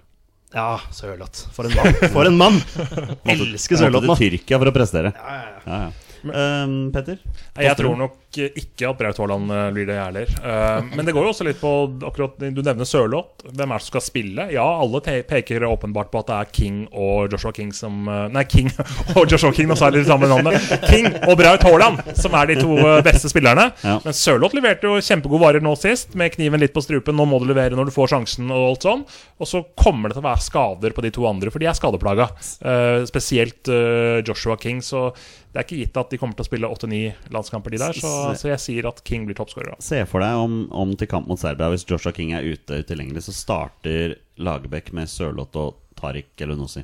Ja, 0.54 0.78
Sørloth. 0.92 1.48
For 1.52 1.64
en 1.66 1.74
mann! 1.74 1.94
For 2.12 2.24
en 2.28 2.36
mann! 2.38 2.60
Elsker 3.24 3.76
Sørloth 3.80 4.04
nå. 4.04 4.12
Måtte 4.12 4.20
til 4.22 4.36
Tyrkia 4.38 4.58
for 4.60 4.70
å 4.70 4.74
prestere. 4.76 5.10
Ja, 5.16 5.34
ja, 5.34 5.48
ja. 5.48 5.60
Ja, 5.66 5.78
ja. 5.88 5.90
Um, 6.30 6.76
Petter? 6.94 7.18
Jeg 7.60 7.76
tror 7.78 7.96
nok 7.98 8.20
ikke 8.34 8.88
at 8.88 8.98
Braut 8.98 9.18
Haaland 9.20 9.50
eh, 9.52 9.68
blir 9.74 9.86
det, 9.88 9.94
jeg 9.94 10.08
heller. 10.08 10.30
Eh, 10.42 10.88
Men 10.96 11.06
det 11.06 11.14
går 11.14 11.26
jo 11.26 11.32
også 11.34 11.46
litt 11.46 11.60
på 11.60 11.70
akkurat 12.08 12.40
Du 12.54 12.60
nevner 12.64 12.88
Sørloth. 12.88 13.44
Hvem 13.46 13.70
er 13.70 13.78
det 13.78 13.84
som 13.84 13.92
skal 13.92 14.04
spille? 14.04 14.46
Ja, 14.54 14.64
alle 14.82 15.00
peker 15.28 15.66
åpenbart 15.68 16.10
på 16.10 16.22
at 16.22 16.30
det 16.30 16.38
er 16.40 16.50
King 16.56 16.80
og 16.90 17.32
Joshua 17.32 17.52
King 17.54 17.70
som 17.76 18.08
eh, 18.10 18.26
Nei, 18.34 18.44
King 18.50 18.70
og 19.18 19.30
Joshua 19.30 19.52
King, 19.54 19.68
nå 19.70 19.78
sa 19.78 19.90
jeg 19.90 20.00
litt 20.00 20.10
samme 20.10 20.30
navnet. 20.30 20.58
King 20.88 21.10
og 21.28 21.36
Braut 21.40 21.64
Haaland 21.66 22.02
som 22.18 22.34
er 22.38 22.50
de 22.50 22.58
to 22.60 22.78
eh, 22.80 23.00
beste 23.06 23.30
spillerne. 23.30 23.68
Ja. 23.84 23.98
Men 24.04 24.16
Sørloth 24.18 24.56
leverte 24.56 24.90
jo 24.90 24.98
kjempegode 25.04 25.42
varer 25.44 25.64
nå 25.64 25.76
sist, 25.78 26.16
med 26.18 26.34
kniven 26.34 26.62
litt 26.62 26.74
på 26.74 26.82
strupen. 26.84 27.16
Nå 27.18 27.28
må 27.30 27.40
du 27.42 27.48
levere 27.50 27.78
når 27.78 27.90
du 27.90 27.94
får 27.94 28.14
sjansen, 28.16 28.50
og 28.50 28.72
alt 28.72 28.88
sånn. 28.88 29.06
Og 29.38 29.50
så 29.50 29.62
kommer 29.78 30.10
det 30.10 30.18
til 30.18 30.24
å 30.24 30.28
være 30.28 30.44
skader 30.44 30.96
på 30.96 31.04
de 31.04 31.14
to 31.14 31.26
andre, 31.28 31.52
for 31.54 31.62
de 31.62 31.70
er 31.70 31.78
skadeplaga. 31.78 32.28
Uh, 32.64 33.04
spesielt 33.08 33.70
uh, 33.70 34.20
Joshua 34.26 34.56
King. 34.60 34.82
Så 34.84 35.08
det 35.54 35.60
er 35.60 35.66
ikke 35.68 35.76
gitt 35.84 35.98
at 36.00 36.10
de 36.10 36.18
kommer 36.18 36.34
til 36.34 36.42
å 36.42 36.48
spille 36.48 36.66
åtte-ni 36.66 37.00
landskamper, 37.30 37.70
de 37.70 37.78
der. 37.78 37.94
Så, 37.94 38.10
så 38.40 38.48
jeg 38.50 38.58
sier 38.58 38.88
at 38.90 38.98
King 39.06 39.22
blir 39.28 39.36
toppskårer. 39.38 39.76
Se 39.78 40.00
for 40.10 40.24
deg 40.24 40.34
om, 40.34 40.64
om 40.74 40.96
til 40.98 41.06
kamp 41.06 41.28
mot 41.30 41.38
Serbia, 41.38 41.68
hvis 41.70 41.86
Joshua 41.86 42.10
King 42.16 42.32
er 42.34 42.42
ute 42.42 42.80
utilgjengelig, 42.82 43.22
så 43.28 43.34
starter 43.38 44.16
Lagerbäck 44.42 44.90
med 44.98 45.06
Sørloth 45.12 45.54
og 45.62 45.76
Tariq 46.00 46.42
Elunosi. 46.42 46.82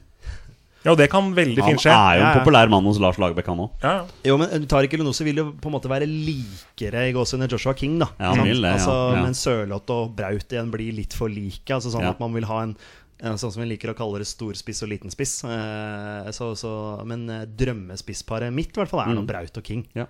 Ja, 0.80 0.94
og 0.94 0.96
det 0.96 1.10
kan 1.12 1.26
veldig 1.36 1.60
fint 1.60 1.82
skje. 1.82 1.92
Han 1.92 2.06
er 2.08 2.14
jo 2.16 2.20
en 2.22 2.24
Ja, 2.24 2.28
ja. 2.30 2.38
populær 2.40 2.70
mann 2.72 2.86
hos 2.88 2.96
Lars 3.02 3.18
Lagerbäck, 3.20 3.50
han 3.52 3.58
òg. 3.66 3.72
Ja, 3.82 3.90
ja. 3.98 4.04
Jo, 4.30 4.38
men 4.40 4.62
Tariq 4.70 4.94
Elunossi 4.96 5.26
vil 5.26 5.36
jo 5.42 5.44
på 5.60 5.68
en 5.68 5.74
måte 5.74 5.90
være 5.92 6.06
likere 6.08 7.02
i 7.10 7.12
gåsehudene 7.12 7.50
Joshua 7.52 7.74
King, 7.76 7.98
da. 8.00 8.08
Ja, 8.16 8.30
han 8.32 8.46
vil 8.48 8.62
det, 8.62 8.70
ja. 8.70 8.78
altså, 8.78 8.94
Ja. 9.18 9.24
Men 9.26 9.36
Sørloth 9.36 9.92
og 9.92 10.14
Braut 10.16 10.54
igjen 10.56 10.70
blir 10.72 10.94
litt 10.96 11.12
for 11.12 11.28
like. 11.28 11.68
Altså 11.74 11.92
sånn 11.92 12.06
Ja. 12.06 12.14
at 12.14 12.22
man 12.22 12.32
vil 12.32 12.46
ha 12.48 12.62
en 12.62 12.76
Sånn 13.20 13.52
som 13.52 13.60
vi 13.60 13.68
liker 13.74 13.90
å 13.92 13.96
kalle 13.98 14.18
det 14.22 14.28
storspiss 14.30 14.82
og 14.86 14.88
liten 14.92 15.12
spiss. 15.12 15.42
Eh, 15.44 16.30
så, 16.32 16.54
så, 16.56 16.70
men 17.04 17.26
eh, 17.28 17.42
drømmespissparet 17.44 18.52
mitt 18.54 18.72
i 18.72 18.80
hvert 18.80 18.90
fall 18.90 19.02
er 19.04 19.10
Mm. 19.12 19.18
noe 19.20 19.28
Braut 19.28 19.56
og 19.60 19.64
King. 19.66 19.84
Ja. 19.96 20.06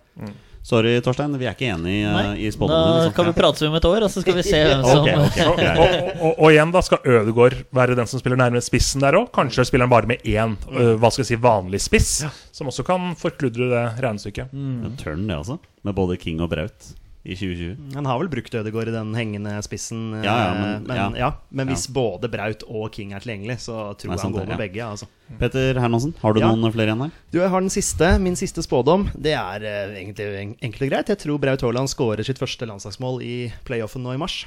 Sorry, 0.62 0.92
Torstein, 1.01 1.33
vi 1.40 1.46
er 1.49 1.55
ikke 1.57 1.70
enige 1.73 2.03
i 2.03 2.05
Nei, 2.05 2.23
da 2.44 2.51
spådommen. 2.53 3.12
kan 3.16 3.25
vi 3.31 3.33
prate 3.33 3.64
om 3.66 3.75
et 3.79 3.87
år, 3.88 4.05
og 4.05 4.11
så 4.12 4.20
skal 4.20 4.37
vi 4.37 4.42
se 4.44 4.59
hvem 4.68 4.83
som 4.85 5.01
okay, 5.07 5.46
okay. 5.49 5.70
Og, 5.81 5.88
og, 5.88 6.11
og, 6.20 6.35
og 6.44 6.53
igjen 6.53 6.75
da 6.75 6.83
skal 6.85 7.01
Ødegaard 7.16 7.57
være 7.73 7.96
den 7.96 8.11
som 8.11 8.20
spiller 8.20 8.37
nærmest 8.42 8.68
spissen 8.68 9.01
der 9.01 9.16
òg. 9.16 9.31
Kanskje 9.33 9.64
spiller 9.70 9.88
han 9.88 9.94
bare 9.94 10.11
med 10.12 10.20
én 10.29 10.59
øh, 10.68 10.94
hva 11.01 11.09
skal 11.11 11.25
jeg 11.25 11.31
si, 11.33 11.40
vanlig 11.40 11.81
spiss, 11.81 12.12
som 12.53 12.68
også 12.68 12.85
kan 12.85 13.14
forkludre 13.16 13.70
det 13.73 13.85
regnestykket. 14.05 14.53
Ja, 14.53 14.92
Tørn, 15.01 15.25
det, 15.31 15.38
altså. 15.40 15.57
Med 15.83 15.96
både 15.96 16.18
King 16.20 16.42
og 16.44 16.53
Braut 16.53 16.92
i 17.24 17.35
2020. 17.37 17.92
Han 17.94 18.06
har 18.09 18.18
vel 18.18 18.30
brukt 18.33 18.54
Ødegaard 18.56 18.88
i 18.88 18.94
den 18.94 19.11
hengende 19.14 19.50
spissen. 19.62 20.14
eh, 20.14 20.22
Ja, 20.24 20.37
ja, 20.46 20.54
men- 20.61 20.87
men, 20.87 20.96
ja. 20.96 21.09
ja. 21.18 21.33
men 21.50 21.68
hvis 21.68 21.87
både 21.92 22.30
Braut 22.33 22.62
og 22.66 22.90
King 22.92 23.12
er 23.12 23.20
tilgjengelig, 23.20 23.59
så 23.61 23.92
tror 23.98 24.14
jeg 24.14 24.20
han 24.22 24.33
går 24.33 24.46
med 24.46 24.56
ja. 24.56 24.56
begge. 24.56 24.83
Altså. 24.87 25.06
Petter 25.38 25.74
Hermansen, 25.78 26.14
har 26.22 26.33
du 26.33 26.40
Ja. 26.40 26.48
noen 26.54 26.72
flere 26.72 26.88
igjen 26.88 27.02
her? 27.02 27.11
Du, 27.30 27.38
jeg 27.38 27.50
har 27.50 27.61
den 27.61 27.68
siste. 27.68 28.18
Min 28.18 28.37
siste 28.37 28.62
spådom. 28.62 29.11
Det 29.20 29.35
er 29.37 29.61
eh, 29.62 30.00
egentlig 30.00 30.40
en- 30.40 30.56
enkelt 30.62 30.83
og 30.83 30.88
greit. 30.90 31.06
Jeg 31.09 31.18
tror 31.18 31.38
Braut 31.38 31.61
Haaland 31.61 31.88
skårer 31.88 32.24
sitt 32.24 32.38
første 32.38 32.66
landslagsmål 32.66 33.22
i 33.22 33.52
playoffen 33.64 34.02
nå 34.02 34.14
i 34.14 34.16
mars. 34.16 34.46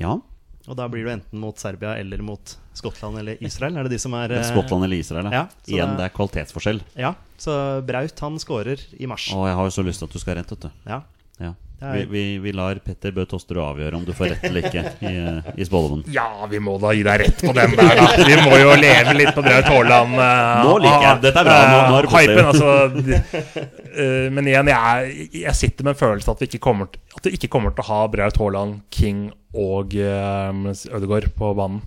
Ja. 0.00 0.16
Og 0.68 0.76
da 0.76 0.86
blir 0.92 1.06
du 1.06 1.10
enten 1.10 1.40
mot 1.40 1.56
Serbia 1.58 1.94
eller 1.98 2.20
mot 2.22 2.56
Skottland 2.76 3.18
eller 3.18 3.40
Israel. 3.42 3.76
Er 3.80 3.88
det 3.88 3.94
de 3.96 3.98
som 4.02 4.12
er 4.14 4.34
Skottland 4.44 4.84
eller 4.84 5.00
Israel, 5.00 5.24
ja. 5.32 5.46
ja, 5.46 5.46
Igjen, 5.66 5.94
det- 5.96 6.04
er 6.10 6.14
kvalitetsforskjell. 6.14 6.82
Ja, 6.94 7.14
så 7.40 7.54
Braut 7.88 8.20
han 8.20 8.36
skårer 8.38 8.82
i 9.00 9.06
mars. 9.10 9.30
Å, 9.32 9.46
jeg 9.48 9.56
har 9.56 9.64
jo 9.70 9.74
så 9.74 9.84
lyst 9.86 10.02
til 10.04 10.10
at 10.10 10.12
du 10.12 10.18
skal 10.22 10.36
rente 10.38 10.54
vet 10.54 10.68
du. 10.68 10.70
Ja. 10.86 11.00
Ja. 11.40 11.54
Er- 11.80 11.92
Vi, 11.94 12.04
vi, 12.10 12.22
vi 12.42 12.52
lar 12.52 12.74
Petter 12.82 13.12
Bø 13.14 13.22
Tosterud 13.30 13.62
avgjøre 13.62 13.94
om 13.94 14.04
du 14.04 14.10
får 14.12 14.32
rett 14.32 14.44
eller 14.48 14.64
ikke 14.66 14.82
i, 15.06 15.12
uh, 15.14 15.50
i 15.54 15.64
spådommen. 15.68 16.00
Ja, 16.10 16.24
vi 16.50 16.58
må 16.58 16.74
da 16.82 16.90
gi 16.96 17.04
deg 17.06 17.20
rett 17.22 17.38
på 17.44 17.52
den 17.54 17.76
der, 17.78 18.00
da. 18.00 18.08
Vi 18.26 18.34
må 18.42 18.56
jo 18.58 18.72
leve 18.80 19.14
litt 19.14 19.30
på 19.36 19.44
Braut 19.46 19.68
Haaland. 19.70 20.16
Uh, 20.18 20.64
Nå 20.66 20.72
liker 20.82 21.06
jeg- 21.06 21.20
dette 21.28 21.38
er 21.44 21.46
bra, 21.46 21.60
nå- 21.70 21.84
nå 21.92 22.00
eh. 22.00 22.10
Hypen, 22.16 22.50
altså. 22.50 23.28
eh, 23.94 24.26
men 24.34 24.50
igjen, 24.50 24.70
jeg, 24.72 25.28
jeg 25.44 25.54
sitter 25.60 25.86
med 25.86 25.94
en 25.94 26.00
følelse 26.02 26.34
at 26.34 26.42
vi 26.42 26.48
ikke 26.50 26.62
kommer, 26.66 26.90
til- 26.90 27.02
at 27.20 27.30
vi 27.30 27.36
ikke 27.38 27.50
kommer 27.52 27.74
til 27.76 27.84
å 27.86 27.88
ha 27.92 28.00
Braut 28.10 28.36
Haaland, 28.42 28.80
King 28.94 29.28
og 29.54 29.94
uh, 29.94 30.50
Ødegaard 30.98 31.30
på 31.38 31.54
banen. 31.58 31.80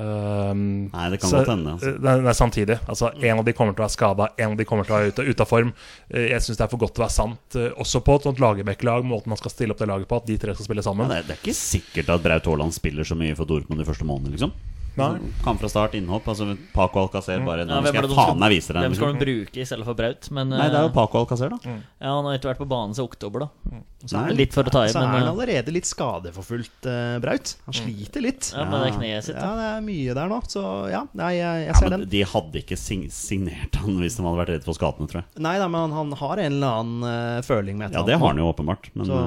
Um, 0.00 0.88
Nei, 0.94 1.10
det 1.12 1.18
kan 1.20 1.30
så- 1.30 1.40
godt 1.42 1.50
hende, 1.52 1.72
altså. 1.74 1.90
eh, 1.94 1.98
Nei, 2.00 2.14
nei, 2.24 2.32
samtidig. 2.32 2.78
Altså, 2.88 3.10
En 3.22 3.38
av 3.38 3.44
de 3.44 3.52
kommer 3.52 3.74
til 3.76 3.82
å 3.84 3.86
være 3.86 3.96
skada, 3.96 4.28
en 4.38 4.52
av 4.52 4.56
de 4.56 4.64
kommer 4.64 4.84
til 4.86 4.94
å 4.94 4.98
være 4.98 5.12
ute, 5.12 5.26
ute 5.28 5.40
av 5.44 5.48
form. 5.48 5.72
Eh, 6.10 6.28
Jeg 6.30 6.40
syns 6.40 6.56
det 6.56 6.64
er 6.64 6.68
for 6.72 6.78
godt 6.78 6.94
til 6.94 7.04
å 7.04 7.06
være 7.06 7.16
sant. 7.18 7.56
Eh, 7.56 7.70
Også 7.80 8.00
på 8.04 8.14
et 8.16 8.22
sånt 8.22 8.38
Lagerbäck-lag, 8.40 9.04
måten 9.04 9.28
man 9.28 9.36
skal 9.36 9.50
stille 9.50 9.70
opp 9.72 9.78
det 9.78 9.88
laget 9.88 10.08
på, 10.08 10.16
at 10.16 10.26
de 10.26 10.38
tre 10.38 10.54
skal 10.54 10.64
spille 10.66 10.82
sammen. 10.82 11.08
Ja, 11.08 11.20
det, 11.20 11.24
er, 11.24 11.28
det 11.28 11.36
er 11.36 11.42
ikke 11.44 11.58
sikkert 11.60 12.08
at 12.14 12.22
Braut 12.22 12.44
Haaland 12.46 12.72
spiller 12.72 13.04
så 13.04 13.16
mye 13.16 13.36
for 13.36 13.44
Dortmund 13.44 13.78
de 13.78 13.84
første 13.84 14.04
månedene, 14.08 14.36
liksom. 14.38 14.52
Nei. 15.00 15.30
Kan 15.44 15.58
fra 15.60 15.68
start, 15.72 15.94
innhopp. 15.98 16.26
Altså 16.32 16.46
Paco 16.74 17.00
Alcacer 17.04 17.40
bare 17.46 17.64
Nå 17.66 17.72
Ja, 17.74 17.80
hvem 17.84 17.94
skal 17.94 18.08
jeg 18.08 18.16
faen 18.18 18.38
meg 18.42 18.52
vise 18.54 18.72
deg. 18.74 18.82
Hvem 18.84 18.94
skal 18.98 19.08
Liksom. 19.10 19.18
de 19.20 19.24
bruke 19.26 19.60
i 19.62 19.66
stedet 19.70 19.86
for 19.88 19.94
Braut? 19.98 20.30
Men 20.36 20.48
Nei, 20.52 20.66
det 20.68 20.76
er 20.80 20.86
jo 20.86 20.90
eh, 20.90 20.96
Paco 20.96 21.22
Alcacer, 21.22 21.50
da. 21.54 21.58
ja, 22.00 22.12
han 22.16 22.24
har 22.28 22.38
ikke 22.38 22.50
vært 22.52 22.60
på 22.62 22.68
banen 22.70 22.94
siden 22.96 23.08
oktober, 23.10 23.46
da. 23.46 23.80
Nei. 24.12 24.24
Litt 24.38 24.54
for 24.56 24.64
å 24.64 24.72
ta 24.72 24.84
i, 24.86 24.92
Så 24.92 25.00
er 25.02 25.06
han 25.10 25.22
eh, 25.22 25.30
allerede 25.32 25.72
litt 25.74 25.88
skadeforfulgt, 25.88 26.86
eh, 26.88 27.18
Braut. 27.22 27.54
Han 27.66 27.76
sliter 27.80 28.24
litt. 28.24 28.52
ja, 28.56 28.64
men 28.64 28.80
det 28.84 28.88
er 28.92 28.96
kneet 28.98 29.24
sitt. 29.28 29.36
Ja, 29.40 29.50
det 29.58 29.66
er 29.76 29.84
mye 29.86 30.14
der 30.20 30.28
nå. 30.32 30.40
Så 30.48 30.64
ja, 30.92 31.02
jeg, 31.30 31.66
jeg 31.66 31.76
ser 31.80 31.94
den. 31.96 32.06
de 32.16 32.22
hadde 32.34 32.62
ikke 32.64 32.78
signert 32.80 33.76
han 33.80 33.96
hvis 34.00 34.16
de 34.18 34.24
hadde 34.26 34.40
vært 34.42 34.54
redd 34.56 34.64
for 34.68 34.76
skadene, 34.78 35.08
tror 35.10 35.22
jeg. 35.22 35.28
Nei 35.44 35.56
da, 35.60 35.68
men 35.68 35.80
han, 35.88 35.96
han 36.00 36.12
har 36.20 36.36
en 36.44 36.52
eller 36.58 36.82
annen 36.82 37.44
føling 37.46 37.76
med 37.78 37.90
et 37.90 37.94
eller 37.94 38.02
annet. 38.04 38.10
Ja, 38.10 38.14
det 38.14 38.20
har 38.20 38.32
han 38.34 38.38
jo 38.42 38.50
åpenbart. 38.52 38.90
Men 38.94 39.06
Så 39.06 39.20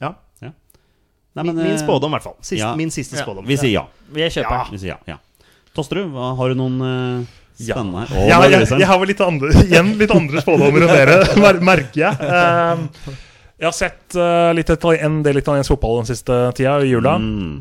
ja. 0.00 0.12
Nei, 1.30 1.44
Min, 1.44 1.54
men, 1.54 1.64
min 1.64 1.74
eh, 1.76 1.82
spådom, 1.82 2.10
i 2.10 2.16
hvert 2.18 2.26
fall. 2.26 2.36
Sist, 2.42 2.58
ja. 2.58 2.72
Min 2.78 2.90
siste 2.90 3.18
spådom. 3.20 3.44
Vi 3.46 3.56
sier 3.60 3.70
ja. 3.76 3.84
Vi 4.10 4.26
kjøper 4.26 4.56
Ja. 4.56 4.64
Vi 4.72 4.80
sier 4.82 4.96
ja, 4.96 4.98
ja. 5.14 5.18
Tosterud, 5.76 6.16
har 6.38 6.50
du 6.50 6.58
noen 6.58 6.80
uh, 6.82 7.40
spennende 7.54 8.02
her? 8.10 8.24
Ja, 8.26 8.40
jeg, 8.50 8.66
jeg 8.66 8.88
har 8.90 8.98
vel 8.98 9.12
litt 9.12 9.20
andre, 9.22 9.52
igjen 9.62 9.92
litt 10.00 10.10
andre 10.14 10.42
spådommer 10.42 10.86
enn 10.86 10.94
dere, 10.96 11.18
mer- 11.44 11.60
merker 11.62 12.02
jeg. 12.02 12.18
Um, 12.18 12.88
jeg 13.60 13.68
har 13.68 13.76
sett 13.76 14.16
uh, 14.18 14.50
litt, 14.56 14.72
en 14.74 15.20
del 15.22 15.38
italiensk 15.38 15.70
fotball 15.76 16.00
den 16.00 16.10
siste 16.10 16.40
tida, 16.58 16.80
i 16.82 16.90
jula. 16.90 17.14
Mm. 17.22 17.60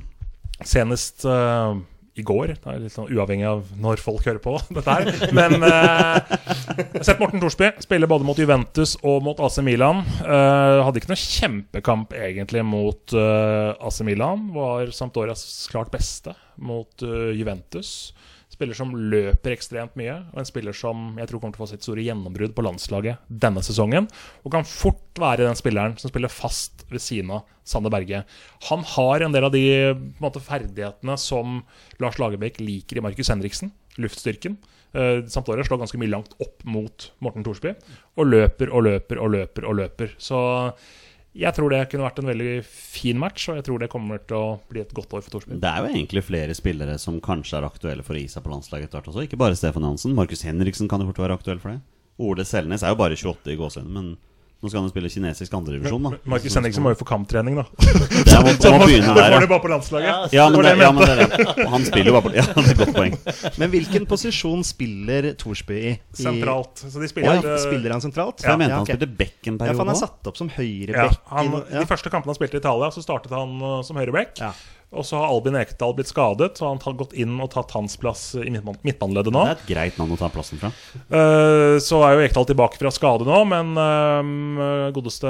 Senest 0.65 1.23
eh, 1.23 1.77
i 2.19 2.25
går. 2.27 2.53
Det 2.59 2.69
er 2.73 2.81
litt 2.83 2.93
sånn 2.93 3.09
uavhengig 3.11 3.47
av 3.49 3.69
når 3.81 4.01
folk 4.03 4.27
hører 4.27 4.41
på 4.43 4.55
dette 4.77 4.95
her. 4.97 5.11
Men 5.35 5.57
eh, 5.65 6.35
sett 7.01 7.19
Morten 7.21 7.41
Thorsby 7.41 7.71
spille 7.83 8.09
både 8.09 8.27
mot 8.27 8.39
Juventus 8.39 8.95
og 9.01 9.23
mot 9.25 9.39
AC 9.45 9.59
Milan. 9.65 10.03
Eh, 10.23 10.79
hadde 10.85 11.01
ikke 11.01 11.13
noe 11.13 11.21
kjempekamp 11.23 12.15
egentlig 12.17 12.65
mot 12.67 13.15
eh, 13.17 13.71
AC 13.89 14.01
Milan. 14.07 14.49
Var 14.55 14.91
Sampdorias 14.95 15.45
klart 15.71 15.91
beste 15.93 16.35
mot 16.59 17.05
eh, 17.05 17.31
Juventus. 17.39 18.11
Spiller 18.59 18.75
som 18.75 18.89
løper 18.91 19.53
ekstremt 19.55 19.93
mye, 19.95 20.17
og 20.33 20.41
en 20.41 20.47
spiller 20.47 20.75
som 20.75 21.13
jeg 21.15 21.29
tror 21.29 21.39
kommer 21.39 21.55
til 21.55 21.61
å 21.61 21.63
få 21.63 21.69
sitt 21.71 21.85
store 21.85 22.03
gjennombrudd 22.03 22.51
på 22.57 22.65
landslaget 22.65 23.21
denne 23.31 23.63
sesongen. 23.63 24.09
Og 24.43 24.51
kan 24.51 24.67
fort 24.67 25.21
være 25.21 25.45
den 25.45 25.55
spilleren 25.55 25.95
som 26.01 26.11
spiller 26.11 26.33
fast 26.33 26.83
ved 26.91 26.99
siden 26.99 27.31
av 27.37 27.45
Sander 27.63 27.93
Berge. 27.93 28.25
Han 28.67 28.83
har 28.97 29.23
en 29.23 29.31
del 29.31 29.47
av 29.47 29.55
de 29.55 29.63
måte, 30.19 30.43
ferdighetene 30.43 31.15
som 31.15 31.61
Lars 32.03 32.19
Lagerbäck 32.19 32.59
liker 32.59 32.99
i 32.99 33.05
Markus 33.07 33.31
Henriksen. 33.31 33.71
Luftstyrken. 33.95 34.59
Uh, 34.91 35.23
Sampdoria 35.31 35.63
slår 35.63 35.85
ganske 35.85 35.99
mye 36.01 36.11
langt 36.11 36.35
opp 36.43 36.65
mot 36.67 37.11
Morten 37.23 37.47
Thorsby. 37.47 37.77
Og 38.19 38.27
løper 38.27 38.75
og 38.75 38.89
løper 38.89 39.23
og 39.23 39.37
løper 39.37 39.71
og 39.71 39.79
løper. 39.79 40.17
Så 40.19 40.39
jeg 41.37 41.53
tror 41.53 41.69
det 41.69 41.83
kunne 41.91 42.07
vært 42.07 42.19
en 42.23 42.29
veldig 42.31 42.53
fin 42.65 43.19
match, 43.21 43.45
og 43.51 43.59
jeg 43.59 43.65
tror 43.67 43.81
det 43.83 43.91
kommer 43.93 44.21
til 44.25 44.37
å 44.39 44.47
bli 44.71 44.81
et 44.81 44.93
godt 44.97 45.13
år 45.13 45.21
for 45.25 45.35
Thorsby. 45.35 45.59
Det 45.61 45.69
er 45.69 45.83
jo 45.83 45.91
egentlig 45.91 46.23
flere 46.25 46.55
spillere 46.57 46.97
som 47.01 47.19
kanskje 47.21 47.59
er 47.59 47.67
aktuelle 47.67 48.05
for 48.05 48.17
å 48.17 48.23
gi 48.23 48.31
seg 48.31 48.45
på 48.45 48.53
landslaget 48.53 48.89
etter 48.89 48.99
hvert 48.99 49.11
også. 49.11 49.25
Ikke 49.27 49.39
bare 49.39 49.59
Stefan 49.59 49.85
Jansen. 49.85 50.15
Markus 50.17 50.41
Henriksen 50.47 50.89
kan 50.89 51.03
jo 51.03 51.11
fort 51.11 51.21
være 51.21 51.37
aktuell 51.37 51.61
for 51.61 51.75
det. 51.75 51.83
Ole 52.19 52.43
Selnes 52.47 52.83
er 52.83 52.95
jo 52.95 52.99
bare 52.99 53.15
28 53.15 53.53
i 53.53 53.59
gåsehudet, 53.59 53.93
men 53.93 54.15
Nå 54.59 54.67
skal 54.67 54.81
han 54.81 54.89
jo 54.89 54.91
spille 54.91 55.07
kinesisk 55.07 55.53
andredivisjon, 55.55 56.03
da. 56.03 56.17
Markus 56.27 56.55
Henriksen 56.59 56.83
må 56.83 56.91
jo 56.91 56.97
få 56.99 57.05
kamptrening, 57.07 57.55
da. 57.61 57.63
Ja, 58.27 58.41
må, 58.43 58.51
Så 58.59 58.71
må 58.73 58.81
begynne 58.89 59.13
får 59.13 59.19
der, 59.21 59.35
det 59.37 59.37
ja. 59.45 59.49
bare 59.53 59.63
på 59.63 59.69
landslaget. 59.71 60.33
Ja, 60.35 60.47
men 60.51 60.65
Det 60.67 60.73
ja, 60.83 60.89
men 60.91 61.07
det. 61.07 61.27
Og 61.63 61.69
Han 61.71 61.85
spiller 61.87 62.11
jo 62.11 62.15
bare 62.17 62.25
på 62.25 62.33
Ja, 62.39 62.43
det 62.57 62.65
er 62.65 62.73
et 62.73 62.81
godt 62.81 62.91
poeng. 62.97 63.15
Men 63.61 63.71
hvilken 63.71 64.07
posisjon 64.09 64.65
spiller 64.67 65.29
Thorsby 65.39 65.77
i? 65.79 65.93
Sentralt. 66.19 66.83
Så 66.83 66.99
de 66.99 67.07
spiller, 67.07 67.39
Oi, 67.39 67.53
spiller 67.63 67.95
han 67.95 68.03
sentralt? 68.03 68.43
Ja. 68.43 68.51
jeg 68.51 68.61
mente 68.65 68.75
ja, 68.75 68.81
han 68.81 68.89
ok. 68.89 68.91
spilte 68.91 69.09
back 69.21 69.51
en 69.53 69.61
Ja, 69.63 69.71
for 69.71 69.85
han 69.85 69.93
er 69.93 70.01
satt 70.01 70.31
opp 70.33 70.41
som 70.41 70.51
høyre 70.57 70.97
ja, 70.97 71.07
han. 71.31 71.55
De 71.71 71.85
første 71.87 72.11
kampene 72.11 72.35
han 72.35 72.39
spilte 72.41 72.59
i 72.59 72.63
Italia, 72.65 72.91
så 72.91 73.05
startet 73.05 73.37
han 73.39 73.55
uh, 73.63 73.79
som 73.87 74.01
høyreback. 74.01 74.43
Ja. 74.43 74.51
Og 74.89 75.05
så 75.05 75.19
har 75.19 75.29
Albin 75.29 75.53
Ekdal 75.59 75.91
blitt 75.93 76.09
skadet, 76.09 76.55
så 76.57 76.71
han 76.71 76.79
har 76.81 76.95
gått 76.97 77.11
inn 77.13 77.35
og 77.43 77.51
tatt 77.53 77.75
hans 77.75 77.93
plass 78.01 78.31
i 78.41 78.49
midtban- 78.49 78.79
midtbaneleddet 78.81 79.35
nå. 79.35 79.43
Det 79.45 79.51
er 79.51 79.59
et 79.59 79.67
greit 79.69 79.99
navn 80.01 80.15
å 80.15 80.17
ta 80.17 80.29
plassen 80.33 80.57
fra. 80.57 80.71
Eh, 80.97 81.75
så 81.85 81.99
er 82.07 82.15
jo 82.15 82.23
Ekdal 82.25 82.47
tilbake 82.49 82.79
fra 82.81 82.89
skade 82.93 83.27
nå, 83.27 83.37
men 83.51 83.77
eh, 83.77 84.87
godeste 84.95 85.29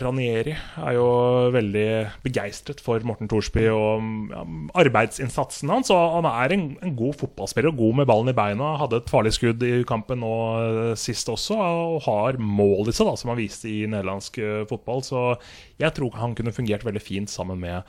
Ranieri 0.00 0.54
er 0.56 0.96
jo 0.96 1.04
veldig 1.52 1.84
begeistret 2.24 2.80
for 2.80 3.04
Morten 3.04 3.28
Thorsby 3.28 3.66
og 3.74 4.08
ja, 4.32 4.46
arbeidsinnsatsen 4.86 5.74
hans. 5.74 5.92
Og 5.92 6.16
han 6.16 6.30
er 6.30 6.56
en, 6.56 6.64
en 6.88 6.96
god 6.96 7.20
fotballspiller 7.20 7.74
og 7.74 7.84
god 7.84 8.00
med 8.00 8.08
ballen 8.08 8.32
i 8.32 8.36
beina. 8.40 8.72
Hadde 8.80 9.02
et 9.02 9.12
farlig 9.12 9.34
skudd 9.36 9.68
i 9.68 9.74
kampen 9.84 10.24
nå 10.24 10.32
eh, 10.62 10.96
sist 10.96 11.28
også, 11.28 11.60
og 11.60 12.00
har 12.08 12.40
mål 12.40 12.88
i 12.88 12.96
seg, 12.96 13.04
da, 13.12 13.18
som 13.20 13.34
han 13.34 13.42
viste 13.42 13.68
i 13.68 13.84
nederlandsk 13.84 14.40
fotball. 14.72 15.04
Så 15.04 15.28
jeg 15.76 15.92
tror 16.00 16.16
han 16.24 16.32
kunne 16.40 16.56
fungert 16.56 16.88
veldig 16.88 17.04
fint 17.04 17.28
sammen 17.28 17.60
med 17.60 17.84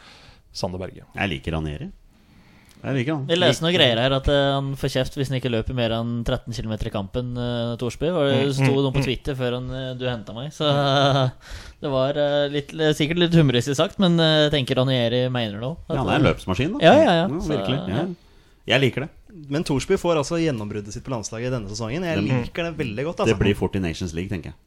Sander 0.56 0.82
Berge. 0.82 1.04
Jeg 1.16 1.32
liker 1.36 1.56
Ranieri. 1.58 1.92
Jeg 2.86 2.94
liker 3.00 3.16
han. 3.16 3.24
Vi 3.26 3.36
leser 3.40 3.64
noen 3.66 3.74
greier 3.74 3.98
her 3.98 4.14
at 4.14 4.28
eh, 4.30 4.42
han 4.54 4.68
får 4.78 4.92
kjeft 4.94 5.16
hvis 5.18 5.32
han 5.32 5.40
ikke 5.40 5.50
løper 5.50 5.74
mer 5.78 5.96
enn 5.96 6.20
13 6.28 6.54
km 6.54 6.74
i 6.76 6.92
kampen, 6.94 7.32
Torsby 7.36 7.80
Thorsby. 7.82 8.10
Og 8.14 8.28
Det 8.30 8.58
sto 8.60 8.70
noe 8.76 8.92
på 8.94 9.02
Twitter 9.08 9.38
før 9.40 9.56
han, 9.58 9.72
eh, 9.74 9.88
du 9.98 10.04
henta 10.06 10.36
meg, 10.38 10.52
så 10.54 10.68
eh, 10.70 11.22
det 11.82 11.90
var 11.94 12.20
eh, 12.22 12.44
litt, 12.54 12.76
sikkert 13.00 13.24
litt 13.24 13.38
humoristisk 13.40 13.80
sagt, 13.80 13.98
men 14.04 14.20
eh, 14.22 14.36
jeg 14.46 14.54
tenker 14.60 14.78
Ranieri 14.84 15.24
mener 15.34 15.58
noe. 15.64 15.80
Ja, 15.90 15.98
han 16.04 16.12
er 16.14 16.20
en 16.22 16.28
løpsmaskin, 16.30 16.76
da. 16.78 16.84
Ja, 16.86 16.94
ja, 17.02 17.16
ja. 17.24 17.26
Så, 17.40 17.56
virkelig. 17.56 17.80
ja. 17.90 18.04
Ja. 18.04 18.06
Jeg 18.76 18.82
liker 18.82 19.06
det. 19.08 19.10
Men 19.52 19.66
Thorsby 19.68 19.98
får 20.00 20.22
altså 20.22 20.38
gjennombruddet 20.42 20.94
sitt 20.96 21.04
på 21.06 21.12
landslaget 21.14 21.52
denne 21.54 21.70
sesongen. 21.70 22.06
Jeg 22.08 22.22
liker 22.24 22.70
det 22.70 22.78
veldig 22.80 23.04
godt. 23.10 23.18
Det 23.20 23.26
Altså. 23.28 23.42
blir 23.42 23.58
fort 23.60 23.76
i 23.78 23.82
Nations 23.84 24.14
League, 24.18 24.30
tenker 24.32 24.54
jeg. 24.54 24.58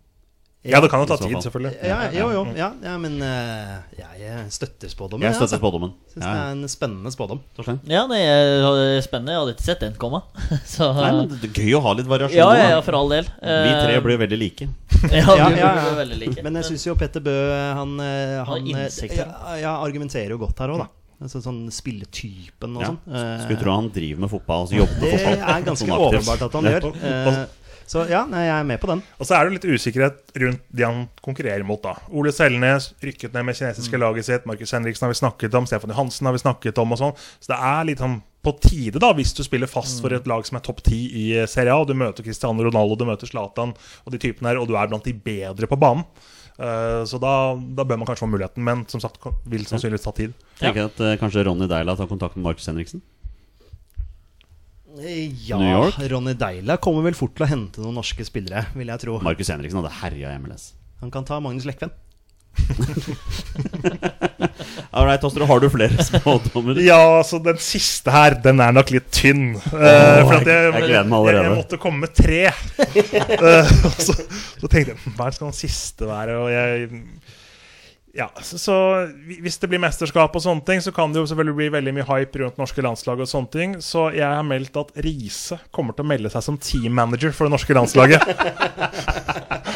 Ja, 0.68 0.80
det 0.84 0.90
kan 0.92 1.02
jo 1.02 1.06
ta 1.08 1.16
tid, 1.20 1.36
selvfølgelig. 1.44 1.72
ja, 1.88 1.98
jo, 2.14 2.26
jo, 2.34 2.42
ja, 2.58 2.68
ja 2.84 2.96
men 3.00 3.16
eh, 3.24 3.76
jeg 4.20 4.44
støtter 4.54 4.90
spådommen. 4.92 5.24
Jeg 5.24 5.32
jeg, 5.32 5.38
støtter 5.38 5.56
altså. 5.56 5.60
spådommen. 5.62 5.94
Syns 6.12 6.24
Ja, 6.24 6.32
det 6.34 6.42
er 6.42 6.52
en 6.56 6.72
spennende 6.72 7.12
spådom. 7.14 7.40
Ja, 7.88 8.02
det 8.10 8.20
er 8.24 9.00
spennende. 9.06 9.32
Jeg 9.32 9.42
hadde 9.42 9.54
ikke 9.56 9.66
sett 9.68 9.84
den 9.86 9.96
komme. 10.00 10.22
Så 10.74 10.90
Nei, 10.98 11.10
men 11.16 11.32
det 11.32 11.50
er 11.50 11.62
gøy 11.62 11.78
å 11.78 11.82
ha 11.86 11.94
litt 11.98 12.10
variasjon. 12.10 12.38
ja, 12.38 12.50
ja, 12.58 12.68
ja, 12.76 12.82
for 12.84 12.98
all 13.00 13.08
del. 13.16 13.30
Vi 13.40 13.72
tre 13.80 13.96
blir 14.04 14.20
veldig 14.26 14.38
like. 14.40 14.68
ja, 15.12 15.24
Ja, 15.24 15.48
vi 15.48 15.62
ja, 15.62 15.72
blir 15.78 15.98
veldig 16.02 16.20
like. 16.24 16.44
Men 16.46 16.60
jeg 16.60 16.70
syns 16.72 16.86
jo 16.88 16.96
Petter 16.98 17.24
Bø 17.24 17.34
han, 17.78 17.98
han, 17.98 18.46
han 18.52 18.70
eh, 18.74 19.18
ja, 19.18 19.28
ja, 19.62 19.74
argumenterer 19.82 20.34
jo 20.36 20.40
godt 20.42 20.64
her 20.64 20.74
òg, 20.74 20.84
da. 20.84 20.88
Altså, 21.18 21.40
sånn 21.42 21.64
spilletypen 21.74 22.76
og 22.78 22.82
Ja. 22.84 22.90
sånn. 22.92 22.98
Eh, 23.10 23.40
Skulle 23.42 23.58
tro 23.58 23.72
han 23.74 23.88
driver 23.90 24.20
med 24.22 24.30
fotball, 24.30 24.66
altså 24.66 24.76
jobber 24.78 25.00
med 25.02 25.16
Det 25.18 25.32
er 25.34 25.64
ganske 25.66 25.88
Sånn 25.88 26.04
åpenbart 26.06 26.44
at 26.46 26.52
han 26.58 26.68
gjør. 26.70 27.48
Så 27.88 28.04
ja, 28.10 28.22
jeg 28.28 28.52
er 28.52 28.66
med 28.68 28.80
på 28.82 28.90
den. 28.90 29.02
Og 29.16 29.26
så 29.26 29.38
er 29.38 29.48
det 29.48 29.56
litt 29.56 29.68
usikkerhet 29.78 30.34
rundt 30.42 30.64
de 30.68 30.84
han 30.84 31.06
konkurrerer 31.24 31.64
mot. 31.66 31.80
da 31.82 31.96
Ole 32.12 32.32
Selnes 32.36 32.90
rykket 33.00 33.32
ned 33.32 33.48
med 33.48 33.56
kinesiske 33.56 34.00
laget 34.00 34.28
sitt. 34.28 34.48
Markus 34.48 34.74
Henriksen 34.76 35.06
har 35.06 35.14
vi 35.14 35.20
snakket 35.22 35.56
om. 35.56 35.68
Stefan 35.68 35.94
Johansen 35.94 36.28
har 36.28 36.36
vi 36.36 36.42
snakket 36.44 36.82
om. 36.82 36.92
og 36.92 37.00
sånn 37.00 37.14
Så 37.40 37.54
det 37.54 37.60
er 37.70 37.88
litt 37.88 38.04
sånn 38.04 38.20
på 38.44 38.52
tide, 38.62 39.00
da 39.02 39.10
hvis 39.18 39.32
du 39.34 39.42
spiller 39.42 39.66
fast 39.66 39.98
for 40.00 40.14
et 40.14 40.28
lag 40.30 40.44
som 40.46 40.56
er 40.56 40.62
topp 40.64 40.78
ti 40.86 40.98
i 41.10 41.24
eh, 41.40 41.48
Serie 41.50 41.74
A. 41.74 41.80
og 41.82 41.88
Du 41.90 41.96
møter 41.98 42.22
Cristiano 42.22 42.62
Ronaldo, 42.62 42.94
du 42.94 43.08
møter 43.08 43.26
Zlatan 43.26 43.74
og 43.74 44.14
de 44.14 44.20
typene 44.22 44.52
her, 44.52 44.60
og 44.60 44.68
du 44.70 44.76
er 44.78 44.90
blant 44.90 45.04
de 45.04 45.12
bedre 45.12 45.66
på 45.66 45.80
banen. 45.80 46.06
Eh, 46.58 47.02
så 47.06 47.20
da, 47.22 47.32
da 47.54 47.84
bør 47.86 48.00
man 48.00 48.08
kanskje 48.08 48.24
få 48.24 48.30
muligheten, 48.30 48.64
men 48.66 48.84
som 48.90 49.02
sagt 49.02 49.26
vil 49.46 49.66
sannsynligvis 49.66 50.06
ta 50.06 50.14
tid. 50.14 50.34
Tenker 50.58 50.84
jeg 50.84 50.90
at 50.92 51.02
uh, 51.02 51.14
kanskje 51.20 51.44
Ronny 51.46 51.68
Deila 51.70 51.94
tar 51.98 52.10
kontakt 52.10 52.38
med 52.38 52.46
Markus 52.46 52.66
Henriksen. 52.70 53.02
Ja, 54.98 55.58
New 55.58 55.70
York? 55.70 55.98
Ronny 56.10 56.34
Deila 56.34 56.76
kommer 56.82 57.04
vel 57.06 57.14
fort 57.18 57.36
til 57.38 57.46
å 57.46 57.50
hente 57.50 57.82
noen 57.84 57.94
norske 58.00 58.24
spillere, 58.26 58.66
vil 58.74 58.90
jeg 58.90 59.04
tro. 59.04 59.18
Markus 59.22 59.50
Henriksen 59.52 59.78
hadde 59.82 59.94
herja 60.00 60.34
MLS. 60.42 60.72
Han 61.02 61.12
kan 61.14 61.26
ta 61.28 61.38
Magnus 61.42 61.66
Lekven. 61.68 61.92
Ålreit, 64.98 65.24
Astrid. 65.24 65.46
har 65.46 65.60
du 65.62 65.68
flere 65.70 66.04
spådommer? 66.08 66.80
Ja, 66.82 67.22
så 67.26 67.38
den 67.42 67.58
siste 67.62 68.10
her, 68.10 68.34
den 68.42 68.60
er 68.64 68.72
nok 68.74 68.90
litt 68.94 69.06
tynn. 69.14 69.52
Uh, 69.54 69.70
for 70.26 70.34
at 70.40 70.48
jeg, 70.50 70.72
jeg 70.72 70.82
gleder 70.88 71.10
meg 71.12 71.28
jeg, 71.28 71.36
jeg 71.44 71.58
måtte 71.60 71.78
komme 71.82 71.98
med 72.06 72.12
tre. 72.18 72.42
uh, 72.48 73.74
og 73.86 74.00
så, 74.02 74.16
så 74.58 74.66
tenkte 74.66 74.96
jeg 74.96 74.98
hva 75.14 75.30
skal 75.30 75.46
den 75.52 75.58
siste 75.60 76.08
være? 76.10 76.32
Og 76.42 76.48
jeg 76.50 76.90
ja, 78.18 78.26
så, 78.42 78.58
så 78.58 78.74
Hvis 79.38 79.60
det 79.62 79.68
blir 79.70 79.80
mesterskap, 79.82 80.34
og 80.34 80.42
sånne 80.42 80.64
ting 80.66 80.82
Så 80.82 80.90
kan 80.94 81.12
det 81.14 81.20
jo 81.20 81.28
selvfølgelig 81.30 81.58
bli 81.60 81.68
veldig 81.76 81.94
mye 81.98 82.06
hype 82.08 82.42
rundt 82.42 82.58
norske 82.58 82.82
landslag. 82.82 83.22
og 83.22 83.30
sånne 83.30 83.52
ting 83.54 83.76
Så 83.84 84.08
jeg 84.16 84.26
har 84.26 84.46
meldt 84.46 84.74
at 84.80 84.90
Riise 85.06 85.60
kommer 85.74 85.94
til 85.94 86.06
å 86.06 86.10
melde 86.10 86.32
seg 86.34 86.42
som 86.48 86.58
teammanager 86.58 87.30
for 87.36 87.46
det 87.46 87.54
norske 87.54 87.78
landslaget. 87.78 88.20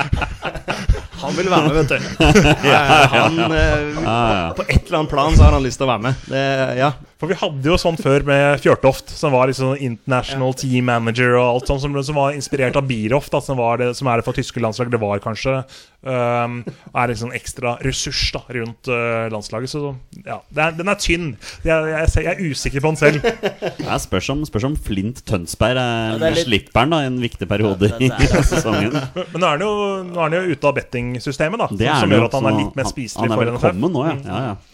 Han 1.22 1.36
vil 1.38 1.48
være 1.52 1.68
med, 1.68 1.76
vet 1.78 1.92
du. 1.92 1.98
Ja, 2.72 2.80
han, 3.12 3.38
eh, 3.38 4.48
på 4.58 4.64
et 4.66 4.88
eller 4.88 4.98
annet 4.98 5.12
plan 5.12 5.36
så 5.36 5.46
har 5.46 5.54
han 5.54 5.62
lyst 5.62 5.78
til 5.78 5.86
å 5.86 5.92
være 5.92 6.02
med. 6.08 6.24
Det, 6.28 6.42
ja. 6.80 6.90
For 7.22 7.30
vi 7.30 7.36
hadde 7.38 7.68
jo 7.70 7.76
sånn 7.78 7.94
før 8.02 8.24
med 8.26 8.58
Fjørtoft, 8.64 9.12
som 9.14 9.30
var 9.30 9.46
liksom 9.46 9.76
international 9.78 10.56
team 10.58 10.88
manager 10.90 11.36
og 11.38 11.44
alt 11.52 11.68
sånt, 11.70 11.84
som, 11.84 11.94
som 12.02 12.16
var 12.18 12.34
inspirert 12.34 12.74
av 12.74 12.88
Bierhoff, 12.88 13.28
da, 13.30 13.38
som, 13.38 13.60
var 13.60 13.78
det, 13.78 13.92
som 13.94 14.08
er 14.10 14.18
det 14.18 14.26
for 14.26 14.34
tyske 14.34 14.58
landslag. 14.58 14.90
Det 14.90 14.98
var 14.98 15.22
kanskje 15.22 15.60
um, 16.02 16.56
Er 16.66 17.12
liksom 17.12 17.30
ekstra 17.38 17.76
ressurs 17.86 18.24
da, 18.34 18.42
rundt 18.56 18.90
uh, 18.90 19.28
landslaget. 19.30 19.70
Så 19.70 19.92
ja, 20.26 20.40
er, 20.50 20.74
den 20.80 20.90
er 20.90 20.98
tynn. 20.98 21.28
Jeg, 21.62 21.92
jeg, 21.92 22.10
jeg 22.26 22.32
er 22.32 22.42
usikker 22.42 22.82
på 22.82 22.90
den 22.90 22.98
selv. 23.04 23.30
Det 23.82 24.00
spørs, 24.02 24.32
om, 24.34 24.42
spørs 24.48 24.66
om 24.72 24.74
Flint 24.82 25.22
Tønsberg 25.28 25.78
er, 25.78 26.18
Ja, 26.18 26.18
er 26.26 26.34
litt- 26.34 26.48
slipperen 26.48 26.90
da, 26.90 27.04
i 27.06 27.10
en 27.12 27.22
viktig 27.22 27.46
periode 27.46 27.92
Ja, 28.02 28.18
i 28.18 28.30
sesongen. 28.50 28.98
Men 29.14 29.38
nå 29.38 29.46
er 29.46 29.54
han 29.54 29.62
jo, 29.68 29.72
han 30.18 30.38
ute 30.42 30.72
av 30.74 30.74
bettingsystemet, 30.80 31.62
da. 31.62 31.70
Er 31.86 32.02
som 32.02 32.18
gjør 32.18 32.26
at 32.26 32.38
han 32.40 32.50
er 32.50 32.60
litt 32.64 32.74
mer 32.74 32.88
han- 32.88 32.94
spiselig 32.96 33.30
Han 33.30 33.38
for 33.38 33.46
er 33.46 33.54
velkommen 33.60 33.94
nå, 33.94 34.06
ja. 34.10 34.18
ja, 34.26 34.44
ja. 34.50 34.71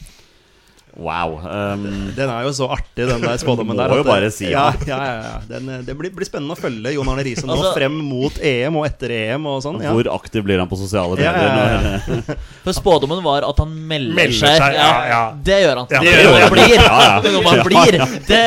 Wow. 0.99 1.37
Um, 1.47 1.83
Den 2.17 2.27
er 2.27 2.43
jo 2.43 2.51
så 2.57 2.67
artig, 2.75 3.05
den 3.07 3.23
der 3.23 3.37
spådommen 3.39 3.77
der. 3.79 3.87
må 3.93 4.01
jo 4.01 4.05
bare 4.07 4.33
si 4.35 4.49
ja. 4.51 4.73
ja. 4.83 4.97
Ja, 4.99 5.13
ja. 5.23 5.35
Den, 5.47 5.69
eh, 5.71 5.83
det 5.87 5.95
blir, 5.95 6.11
blir 6.11 6.27
spennende 6.27 6.57
å 6.57 6.59
følge 6.59 6.91
Jon 6.97 7.07
Arne 7.13 7.23
Riise 7.23 7.47
nå 7.47 7.55
Altså- 7.55 7.71
frem 7.77 7.95
mot 8.03 8.35
EM 8.43 8.75
og 8.81 8.87
etter 8.89 9.15
EM 9.15 9.47
og 9.47 9.61
sånn. 9.63 9.79
Ja. 9.85 9.93
Hvor 9.95 10.11
aktiv 10.17 10.43
blir 10.43 10.59
han 10.59 10.67
på 10.67 10.75
sosiale 10.81 11.15
Ja, 11.23 11.31
medier? 11.37 11.55
ja, 11.55 12.17
ja. 12.19 12.35
For 12.67 12.75
spådommen 12.75 13.23
var 13.23 13.47
at 13.47 13.63
han 13.63 13.71
melder, 13.87 14.17
Melder 14.19 14.41
seg. 14.41 14.59
seg, 14.59 14.75
ja, 14.81 14.91
ja. 15.13 15.21
Det 15.47 15.61
gjør 15.63 15.83
han. 15.85 15.87
Ja, 15.95 16.03
det 16.03 16.17
det 16.17 16.27
gjør 16.27 16.43
han 16.43 16.53
blir. 16.57 16.75
Ja, 16.75 16.99
ja. 16.99 17.33
man 17.39 17.49
han 17.53 17.65
blir, 17.71 18.01
det 18.27 18.43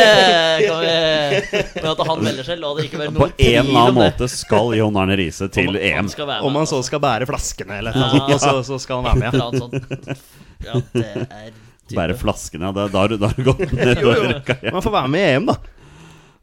kan 0.67 0.83
vi 0.83 1.63
Men 1.79 1.89
at 1.95 2.05
han 2.11 2.23
melder 2.27 2.43
seg, 2.51 2.59
la 2.59 2.73
det 2.75 2.87
ikke 2.89 2.99
være 3.05 3.15
På 3.15 3.29
en 3.31 3.57
eller 3.63 3.81
annen 3.85 3.99
måte 4.01 4.27
skal 4.31 4.75
Jon 4.75 4.99
Arne 4.99 5.15
Riise 5.23 5.47
til 5.55 5.71
Om 5.71 5.79
EM. 5.79 5.97
Han 6.03 6.11
skal 6.11 6.35
Om 6.51 6.59
han 6.61 6.67
så 6.75 6.83
skal 6.83 6.99
bære 7.07 7.31
flaskene 7.31 7.79
eller 7.79 7.95
noe 7.95 8.25
Ja. 8.27 8.37
sånt, 8.37 8.43
så, 8.43 8.75
så 8.75 8.83
skal 8.83 8.99
han 8.99 9.07
være 9.07 9.31
med. 9.31 10.17
Ja, 10.61 10.77
det 10.93 11.07
er. 11.15 11.51
Bære 11.97 12.15
flaskene, 12.19 12.69
ja. 12.69 12.73
Da 12.75 12.88
da 12.91 13.04
har 13.04 13.12
du 13.13 13.17
da 13.21 13.30
har 13.32 13.38
du 13.38 13.45
gått 13.47 13.62
Jo, 13.67 13.77
nedover 13.77 14.25
jo. 14.36 14.41
karrieren. 14.47 14.75
Man 14.77 14.86
får 14.86 14.93
være 14.97 15.12
med 15.17 15.23
i 15.27 15.32
EM, 15.38 15.47
da. 15.51 15.58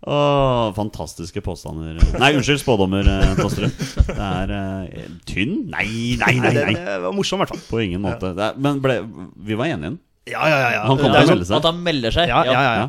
Åh, 0.09 0.69
fantastiske 0.77 1.41
påstander. 1.45 1.99
Nei, 2.23 2.29
unnskyld, 2.39 2.61
spådommer, 2.63 3.09
eh, 3.11 3.33
Tosterud. 3.41 3.75
Det 4.07 4.15
er 4.25 4.53
eh, 4.55 5.09
tynn? 5.29 5.57
Nei, 5.73 5.89
nei, 6.21 6.35
nei. 6.39 6.53
Nei. 6.55 6.75
Det 6.79 6.99
var 7.03 7.17
morsom, 7.17 7.41
i 7.41 7.45
hvert 7.45 7.53
fall. 7.57 7.65
På 7.69 7.81
ingen 7.83 8.01
måte. 8.05 8.31
Det 8.39 8.45
er, 8.53 8.61
men 8.63 8.79
ble, 8.85 9.01
vi 9.49 9.59
var 9.59 9.67
enige 9.73 9.91
igjen. 9.91 9.99
Ja, 10.31 10.45
ja, 10.49 10.59
ja. 10.63 10.71
ja. 10.77 10.85
Han 10.87 11.01
kommer 11.01 11.19
er 11.19 11.27
til 11.27 11.33
å 11.33 11.35
melde 11.35 11.49
seg. 11.51 11.57
At 11.59 11.69
han 11.73 11.83
melder 11.89 12.15
seg. 12.15 12.31
Ja, 12.31 12.45
ja, 12.47 12.53
ja, 12.63 12.73
ja. 12.85 12.89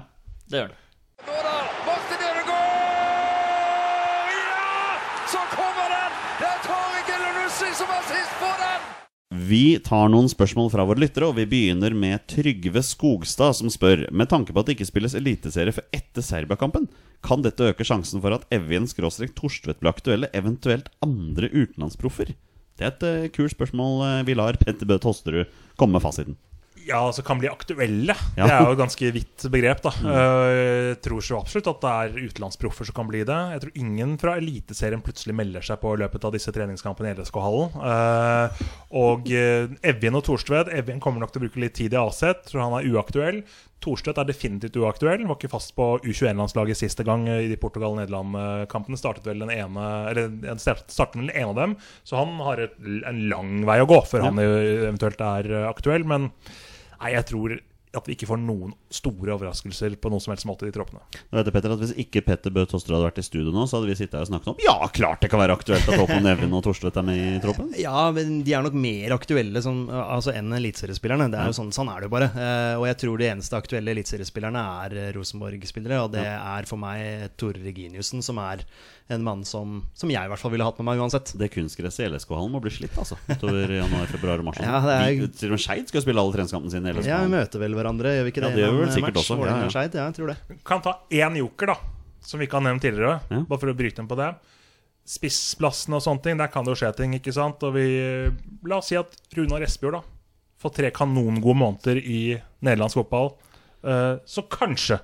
Det 0.54 0.62
gjør 0.62 0.70
han. 0.70 0.78
Nå 1.30 1.36
da, 1.44 1.56
Montenegro 1.88 2.44
går! 2.48 4.30
Ja! 4.38 4.62
Så 5.34 5.42
kommer 5.56 5.94
den! 5.96 6.12
Det 6.40 6.50
er 6.54 6.60
Tariq 6.70 7.12
Elunussi 7.18 7.70
som 7.82 7.94
er 7.98 8.04
sist 8.14 8.34
på 8.44 8.52
den! 8.62 8.80
Vi 9.30 9.78
tar 9.86 10.08
noen 10.10 10.26
spørsmål 10.26 10.72
fra 10.74 10.82
våre 10.90 11.04
lyttere, 11.04 11.28
og 11.30 11.36
vi 11.38 11.44
begynner 11.46 11.94
med 11.94 12.24
Trygve 12.32 12.82
Skogstad, 12.82 13.54
som 13.60 13.70
spør 13.70 14.08
Med 14.10 14.26
tanke 14.32 14.50
på 14.50 14.64
at 14.64 14.66
det 14.66 14.74
ikke 14.74 14.88
spilles 14.90 15.14
eliteserie 15.14 15.76
før 15.76 15.86
etter 15.94 16.26
Serbia-kampen, 16.26 16.88
kan 17.22 17.46
dette 17.46 17.68
øke 17.70 17.86
sjansen 17.86 18.24
for 18.24 18.34
at 18.34 18.48
Evjen 18.50 18.90
skråstrek 18.90 19.36
Torstvedt 19.38 19.84
blir 19.84 19.94
aktuelle, 19.94 20.32
eventuelt 20.34 20.90
andre 21.06 21.52
utenlandsproffer? 21.54 22.34
Det 22.80 22.88
er 22.88 22.96
et 22.96 23.06
uh, 23.06 23.30
kult 23.36 23.54
spørsmål. 23.54 24.02
eh, 24.08 24.26
Vi 24.26 24.34
lar 24.40 24.58
Petter 24.58 24.90
Bø 24.90 24.98
Tosterud 24.98 25.46
komme 25.78 26.00
med 26.00 26.08
fasiten. 26.08 26.40
Ja, 26.88 27.02
altså 27.10 27.22
kan 27.26 27.38
bli 27.42 27.50
aktuelle. 27.52 28.16
Ja. 28.38 28.46
Det 28.48 28.54
er 28.56 28.64
jo 28.66 28.76
et 28.76 28.80
ganske 28.82 29.12
vidt 29.14 29.46
begrep. 29.54 29.82
da 29.86 29.92
Mm. 30.00 30.10
Jeg 30.10 31.02
tror 31.06 31.22
så 31.22 31.38
absolutt 31.42 31.68
at 31.68 31.82
det 31.84 31.92
er 31.92 32.28
utenlandsproffer 32.30 32.86
som 32.88 32.96
kan 32.96 33.08
bli 33.10 33.24
det. 33.28 33.38
Jeg 33.54 33.62
tror 33.66 33.72
ingen 33.76 34.18
fra 34.22 34.38
Eliteserien 34.40 35.02
plutselig 35.06 35.36
melder 35.36 35.62
seg 35.66 35.80
på 35.82 35.94
i 35.94 36.00
løpet 36.02 36.26
av 36.26 36.34
disse 36.34 36.52
treningskampene 36.56 37.12
i 37.12 37.18
LSK-hallen. 37.20 37.74
og 38.96 39.30
uh, 39.30 39.74
Evjen 39.86 40.18
og 40.18 40.24
Thorstvedt 40.26 40.72
Evjen 40.74 41.02
kommer 41.04 41.22
nok 41.24 41.34
til 41.34 41.42
å 41.44 41.46
bruke 41.48 41.62
litt 41.62 41.76
tid 41.78 41.94
i 41.94 42.00
Aset. 42.02 42.46
Tror 42.50 42.64
han 42.66 42.78
er 42.80 42.88
uaktuell. 42.94 43.42
Thorstvedt 43.84 44.18
er 44.20 44.28
definitivt 44.28 44.76
uaktuell. 44.82 45.22
Var 45.28 45.38
ikke 45.40 45.52
fast 45.54 45.72
på 45.78 45.92
U21-landslaget 46.04 46.80
siste 46.82 47.06
gang 47.08 47.28
i 47.32 47.48
de 47.52 47.56
Portugal-Nederland-kampene. 47.62 49.00
Startet 49.00 49.28
vel 49.30 49.40
den 49.46 49.54
ene 49.56 49.86
Eller 50.12 50.58
startet 50.60 51.16
den 51.22 51.30
ene 51.32 51.52
av 51.54 51.56
dem. 51.62 51.78
Så 52.04 52.20
han 52.20 52.36
har 52.44 52.66
et, 52.66 52.76
en 53.08 53.22
lang 53.32 53.54
vei 53.70 53.80
å 53.84 53.88
gå 53.90 54.02
før 54.10 54.26
Ja. 54.26 54.32
han 54.32 54.40
eventuelt 54.44 55.22
er 55.24 55.52
eh, 55.62 55.70
aktuell. 55.70 56.04
Men 56.08 56.32
nei, 57.00 57.16
jeg 57.16 57.28
tror 57.32 57.60
at 57.98 58.06
vi 58.06 58.14
ikke 58.14 58.28
får 58.30 58.38
noen 58.38 58.74
store 58.94 59.34
overraskelser 59.34 59.96
på 60.02 60.12
noen 60.14 60.22
som 60.22 60.30
helst 60.34 60.46
måte 60.46 60.68
i 60.70 60.74
troppene. 60.74 61.02
Nå 61.32 61.40
vet 61.40 61.48
jeg, 61.50 61.54
Petter, 61.56 61.74
at 61.74 61.82
Hvis 61.82 61.94
ikke 62.04 62.22
Petter 62.28 62.54
Bø 62.54 62.66
Toster 62.70 62.94
hadde 62.94 63.08
vært 63.08 63.22
i 63.22 63.26
studio 63.26 63.54
nå, 63.54 63.64
så 63.66 63.80
hadde 63.80 63.90
vi 63.90 63.96
sittet 63.98 64.20
her 64.20 64.28
og 64.28 64.30
snakket 64.30 64.52
om 64.52 64.62
Ja, 64.62 64.76
klart 64.94 65.24
det 65.24 65.32
kan 65.34 65.42
være 65.42 65.56
aktuelt 65.58 65.90
at 65.90 65.98
Håkon 65.98 66.22
Nevin 66.26 66.54
og 66.54 66.62
Torstvedt 66.68 67.00
er 67.02 67.08
med 67.08 67.18
i 67.18 67.40
troppen. 67.42 67.72
Ja, 67.82 68.04
men 68.14 68.44
de 68.46 68.54
er 68.54 68.66
nok 68.66 68.78
mer 68.78 69.16
aktuelle 69.18 69.64
som, 69.66 69.88
altså, 69.90 70.36
enn 70.38 70.54
eliteseriespillerne. 70.60 71.32
Det 71.34 71.42
er 71.42 71.50
jo 71.50 71.58
sånn, 71.58 71.74
sånn 71.74 71.90
er 71.90 72.04
det 72.04 72.12
jo 72.12 72.14
bare. 72.14 72.30
Eh, 72.30 72.76
og 72.78 72.86
jeg 72.92 73.00
tror 73.06 73.24
de 73.24 73.30
eneste 73.32 73.58
aktuelle 73.58 73.96
eliteseriespillerne 73.96 74.66
er 74.86 74.98
eh, 75.00 75.12
Rosenborg-spillere. 75.18 76.04
Og 76.06 76.14
det 76.14 76.28
er 76.30 76.70
for 76.70 76.82
meg 76.82 77.34
Tore 77.42 77.64
Reginiussen, 77.66 78.22
som 78.26 78.38
er 78.46 78.68
en 79.10 79.24
mann 79.26 79.42
som, 79.48 79.80
som 79.98 80.12
jeg 80.14 80.22
i 80.22 80.30
hvert 80.30 80.38
fall 80.42 80.52
ville 80.54 80.66
hatt 80.68 80.78
med 80.78 80.86
meg 80.92 81.00
uansett. 81.02 81.32
Det 81.40 81.48
kunstgresset 81.54 82.06
i 82.06 82.10
LSK-hallen 82.14 82.52
må 82.54 82.60
bli 82.62 82.70
slitt 82.76 82.94
altså 83.02 83.18
utover 83.26 83.72
januar, 83.74 84.06
februar 84.12 84.44
og 84.44 84.46
mars. 84.52 84.60
Ja, 84.62 84.78
er- 84.86 85.24
Til 85.34 85.50
og 85.50 85.56
med 85.58 85.64
Skeid 85.64 85.90
skal 85.90 86.04
spille 86.06 86.22
alle 86.22 86.36
treningskampene 86.36 86.72
sine 86.76 86.92
i 86.92 86.94
LSK. 86.94 87.10
Ja, 87.10 87.18
vi 87.26 87.32
møter 87.34 87.64
vel 87.64 87.74
hverandre, 87.74 88.12
gjør 88.20 88.28
vi 88.28 88.34
ikke 88.36 88.44
det? 88.46 88.52
Ja, 88.52 88.56
det? 88.56 88.64
gjør 88.68 88.76
vi 88.78 88.84
vel 88.84 88.94
sikkert 88.94 89.18
match? 89.18 89.32
også, 89.34 89.40
ja, 89.50 89.56
ja. 89.64 89.72
Scheid, 89.74 89.98
Ja, 89.98 90.06
jeg 90.12 90.18
tror 90.20 90.28
det. 90.34 90.62
Kan 90.70 90.82
ta 90.86 90.94
én 91.10 91.40
joker, 91.42 91.74
da, 91.74 91.78
som 92.22 92.40
vi 92.40 92.46
ikke 92.46 92.60
har 92.62 92.66
nevnt 92.70 92.86
tidligere. 92.86 93.18
Ja. 93.34 93.42
Bare 93.50 93.60
for 93.66 93.74
å 93.74 93.78
bryte 93.82 94.04
inn 94.06 94.08
på 94.12 94.18
det. 94.22 94.30
Spissplassen 95.10 95.96
og 95.98 96.04
sånne 96.06 96.22
ting, 96.22 96.38
der 96.38 96.52
kan 96.54 96.66
det 96.68 96.76
jo 96.76 96.80
skje 96.84 96.94
ting. 97.00 97.14
ikke 97.18 97.34
sant? 97.34 97.64
Og 97.66 97.74
vi, 97.74 97.86
La 98.70 98.78
oss 98.78 98.92
si 98.92 98.98
at 99.00 99.16
Runar 99.36 99.64
Espejord 99.66 99.98
da 99.98 100.02
får 100.60 100.74
tre 100.76 100.92
kanongode 100.94 101.56
måneder 101.58 101.98
i 102.04 102.20
nederlandsk 102.62 103.00
fotball. 103.00 103.32
Eh, 103.82 104.18
så 104.28 104.44
kanskje 104.52 105.00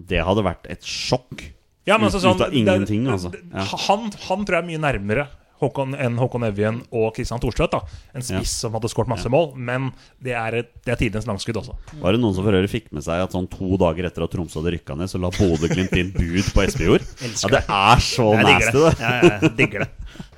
Det 0.00 0.18
hadde 0.24 0.42
vært 0.44 0.66
et 0.72 0.82
sjokk. 0.84 1.52
Ja, 1.86 1.96
men 1.96 2.08
altså, 2.08 2.20
sånn, 2.22 2.38
ut 2.40 2.46
av 2.48 2.54
ingenting, 2.54 3.08
altså. 3.10 3.32
Ja. 3.52 3.66
han, 3.86 4.08
han 4.28 4.46
tror 4.46 4.58
jeg 4.58 4.64
er 4.64 4.70
mye 4.74 4.84
nærmere 4.88 5.28
Håkon, 5.56 5.94
enn 5.96 6.18
Håkon 6.20 6.44
Evjen 6.44 6.82
og 6.92 7.14
Kristian 7.16 7.40
Thorstvedt. 7.40 7.78
En 8.12 8.24
spiss 8.24 8.52
som 8.60 8.74
hadde 8.76 8.90
skåret 8.92 9.08
masse 9.08 9.30
mål, 9.32 9.54
men 9.56 9.88
det 10.20 10.34
er, 10.36 10.58
et, 10.60 10.68
det 10.84 10.92
er 10.92 11.00
tidenes 11.00 11.28
langskudd 11.28 11.62
også. 11.62 11.76
Var 12.02 12.12
det 12.12 12.20
noen 12.20 12.36
som 12.36 12.44
for 12.44 12.58
øvrig 12.58 12.68
fikk 12.74 12.90
med 12.92 13.06
seg 13.06 13.24
at 13.24 13.32
sånn 13.32 13.48
to 13.48 13.78
dager 13.80 14.10
etter 14.10 14.26
at 14.26 14.34
Tromsø 14.34 14.60
hadde 14.60 14.74
rykka 14.76 14.98
ned, 15.00 15.08
så 15.08 15.20
la 15.22 15.32
Bodø-Glimt 15.32 15.96
inn 15.96 16.12
bud 16.12 16.52
på 16.52 16.66
Espejord? 16.66 17.06
Ja, 17.46 17.48
det 17.52 17.62
er 17.64 18.02
så 18.04 18.26
nasty, 18.36 18.82
det. 18.82 18.92
ja, 19.00 19.12
jeg 19.40 19.54
digger 19.56 19.86
det. 19.86 19.92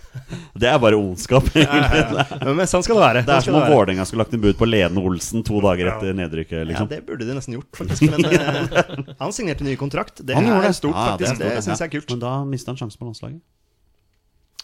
Det 0.59 0.69
er 0.69 0.79
bare 0.83 0.99
ondskap. 0.99 1.47
egentlig. 1.55 2.25
ja. 2.41 2.55
men 2.57 2.71
sånn 2.71 2.85
skal 2.85 2.99
det 2.99 3.05
være. 3.05 3.23
Det 3.27 3.35
er 3.35 3.45
Sånn 3.45 3.55
som 3.55 3.61
om. 3.61 3.69
Vålerenga 3.73 4.07
skulle 4.09 4.25
lagt 4.25 4.35
inn 4.37 4.43
bud 4.43 4.59
på 4.59 4.69
Lene 4.69 5.05
Olsen 5.11 5.45
to 5.47 5.61
dager 5.65 5.93
etter 5.93 6.17
nedrykket. 6.19 6.59
Ja, 6.63 6.67
liksom 6.73 6.91
det 6.91 7.03
burde 7.07 7.29
de 7.29 7.37
nesten 7.39 7.59
gjort, 7.59 7.71
faktisk. 7.79 8.09
Men 8.11 8.27
eh, 8.33 9.15
han 9.21 9.37
signerte 9.37 9.67
ny 9.67 9.77
kontrakt. 9.81 10.25
Det 10.25 10.37
Han 10.39 10.51
er 10.51 10.75
stort, 10.77 10.97
Ja, 10.97 11.15
er 11.15 11.15
faktisk. 11.15 11.39
Det, 11.39 11.53
stort, 11.53 11.69
syns 11.69 11.85
jeg 11.85 11.91
er 11.91 11.95
kult. 11.95 12.11
Men 12.17 12.25
da 12.27 12.35
mista 12.49 12.75
han 12.75 12.81
sjansen 12.81 13.01
på 13.01 13.09
landslaget. 13.09 13.41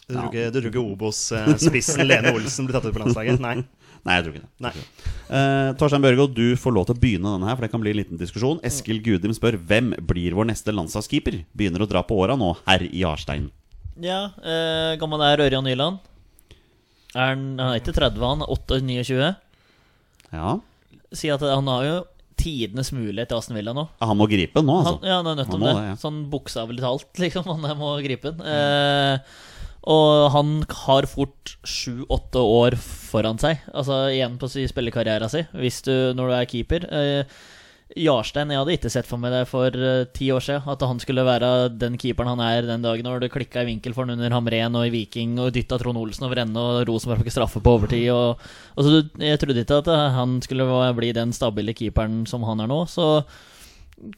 Du 0.05 0.13
tror 0.13 0.29
ikke, 0.29 0.51
du 0.53 0.59
tror 0.59 0.69
ikke 0.69 0.85
Obos-spissen 0.85 2.05
Lene 2.05 2.35
Olsen 2.37 2.67
blir 2.69 2.77
tatt 2.77 2.91
ut 2.91 2.93
på 2.93 3.01
landslaget? 3.01 3.41
Nei. 3.41 3.57
Nei, 4.05 4.19
jeg 4.19 4.27
tror 4.27 4.35
ikke 4.35 4.43
det. 4.43 4.51
Nei. 4.61 4.73
Uh, 5.31 5.71
Torstein 5.81 6.05
Børgo, 6.05 6.27
du 6.29 6.59
får 6.61 6.75
lov 6.77 6.91
til 6.91 6.97
å 6.97 7.01
begynne 7.01 7.31
denne 7.39 7.49
her, 7.49 7.57
for 7.57 7.65
det 7.65 7.73
kan 7.73 7.81
bli 7.81 7.95
en 7.95 8.01
liten 8.03 8.21
diskusjon. 8.21 8.61
Eskil 8.69 9.01
Gudim 9.05 9.33
spør 9.33 9.57
hvem 9.57 9.95
blir 10.05 10.37
vår 10.37 10.51
neste 10.51 10.75
landslagskeeper? 10.77 11.41
Begynner 11.57 11.87
å 11.87 11.89
dra 11.89 12.05
på 12.05 12.19
åra 12.21 12.37
nå, 12.37 12.53
herr 12.69 12.85
Jarstein. 12.93 13.49
Ja, 14.03 14.21
eh, 14.43 14.95
gammel 14.99 15.23
er 15.23 15.43
Ørjan 15.45 15.67
Nyland. 15.67 16.01
Er 17.15 17.31
han, 17.35 17.45
han 17.61 17.71
er 17.71 17.79
ikke 17.79 17.95
30, 17.95 18.19
han 18.27 18.43
er 18.43 18.51
28-29. 18.51 19.29
Ja, 20.35 20.57
Si 21.15 21.29
at 21.31 21.45
han 21.47 21.69
har 21.71 21.85
jo 21.87 21.99
tidenes 22.41 22.91
mulighet 22.91 23.31
til 23.31 23.39
Aston 23.39 23.55
Villa 23.55 23.71
nå. 23.77 23.85
han 24.03 24.19
må 24.19 24.27
gripe 24.27 24.59
den 24.59 24.67
nå, 24.67 24.81
Han, 24.83 24.97
altså. 24.97 25.07
ja, 25.07 25.19
han 25.21 25.29
er 25.31 25.37
nødt 25.39 25.53
til 25.53 25.63
det. 25.63 25.75
det, 25.79 25.85
ja. 25.87 25.97
Sånn 26.03 26.17
bokstavelig 26.33 26.83
talt, 26.83 27.11
liksom. 27.23 27.47
Han 27.55 27.79
må 27.79 27.93
gripe 28.03 28.33
den. 28.35 28.43
Eh, 28.43 29.37
og 29.95 30.31
han 30.33 30.53
har 30.87 31.07
fort 31.07 31.55
sju-åtte 31.69 32.41
år 32.41 32.75
foran 32.81 33.39
seg, 33.39 33.61
altså 33.77 34.07
igjen 34.15 34.39
på 34.41 34.49
spillekarrieren 34.49 35.29
sin, 35.31 35.47
hvis 35.61 35.83
du, 35.85 35.93
når 36.17 36.31
du 36.33 36.37
er 36.41 36.49
keeper. 36.51 36.87
Eh, 36.89 37.37
Jarstein, 37.95 38.51
jeg 38.51 38.59
hadde 38.59 38.75
ikke 38.75 38.91
sett 38.91 39.07
for 39.07 39.23
meg 39.23 39.31
det 39.31 39.45
for 39.47 39.71
uh, 39.79 40.03
ti 40.17 40.27
år 40.35 40.43
siden. 40.43 40.67
At 40.71 40.83
han 40.83 41.01
skulle 41.03 41.25
være 41.27 41.51
den 41.79 41.95
keeperen 42.01 42.33
han 42.33 42.43
er 42.43 42.67
den 42.67 42.83
dagen 42.83 43.07
når 43.07 43.23
det 43.23 43.31
klikka 43.35 43.63
i 43.63 43.69
vinkel 43.69 43.95
for 43.95 44.03
han 44.03 44.17
under 44.17 44.35
Hamren 44.35 44.79
og 44.79 44.89
i 44.89 44.93
Viking 44.95 45.39
og 45.39 45.53
dytta 45.55 45.79
Trond 45.79 46.01
Olsen 46.01 46.27
over 46.27 46.43
ende 46.43 46.59
og 46.59 46.83
Rosenborg 46.91 47.23
fikk 47.23 47.37
straffe 47.37 47.63
på 47.63 47.77
overtid. 47.79 48.09
Og, 48.11 48.43
og 48.75 48.87
så 48.87 49.05
Jeg 49.23 49.41
trodde 49.43 49.63
ikke 49.63 49.81
at 49.85 49.91
eh, 49.95 50.05
han 50.19 50.41
skulle 50.43 50.67
bli 50.99 51.15
den 51.15 51.35
stabile 51.37 51.75
keeperen 51.77 52.25
som 52.27 52.47
han 52.49 52.65
er 52.65 52.71
nå. 52.71 52.83
Så 52.91 53.09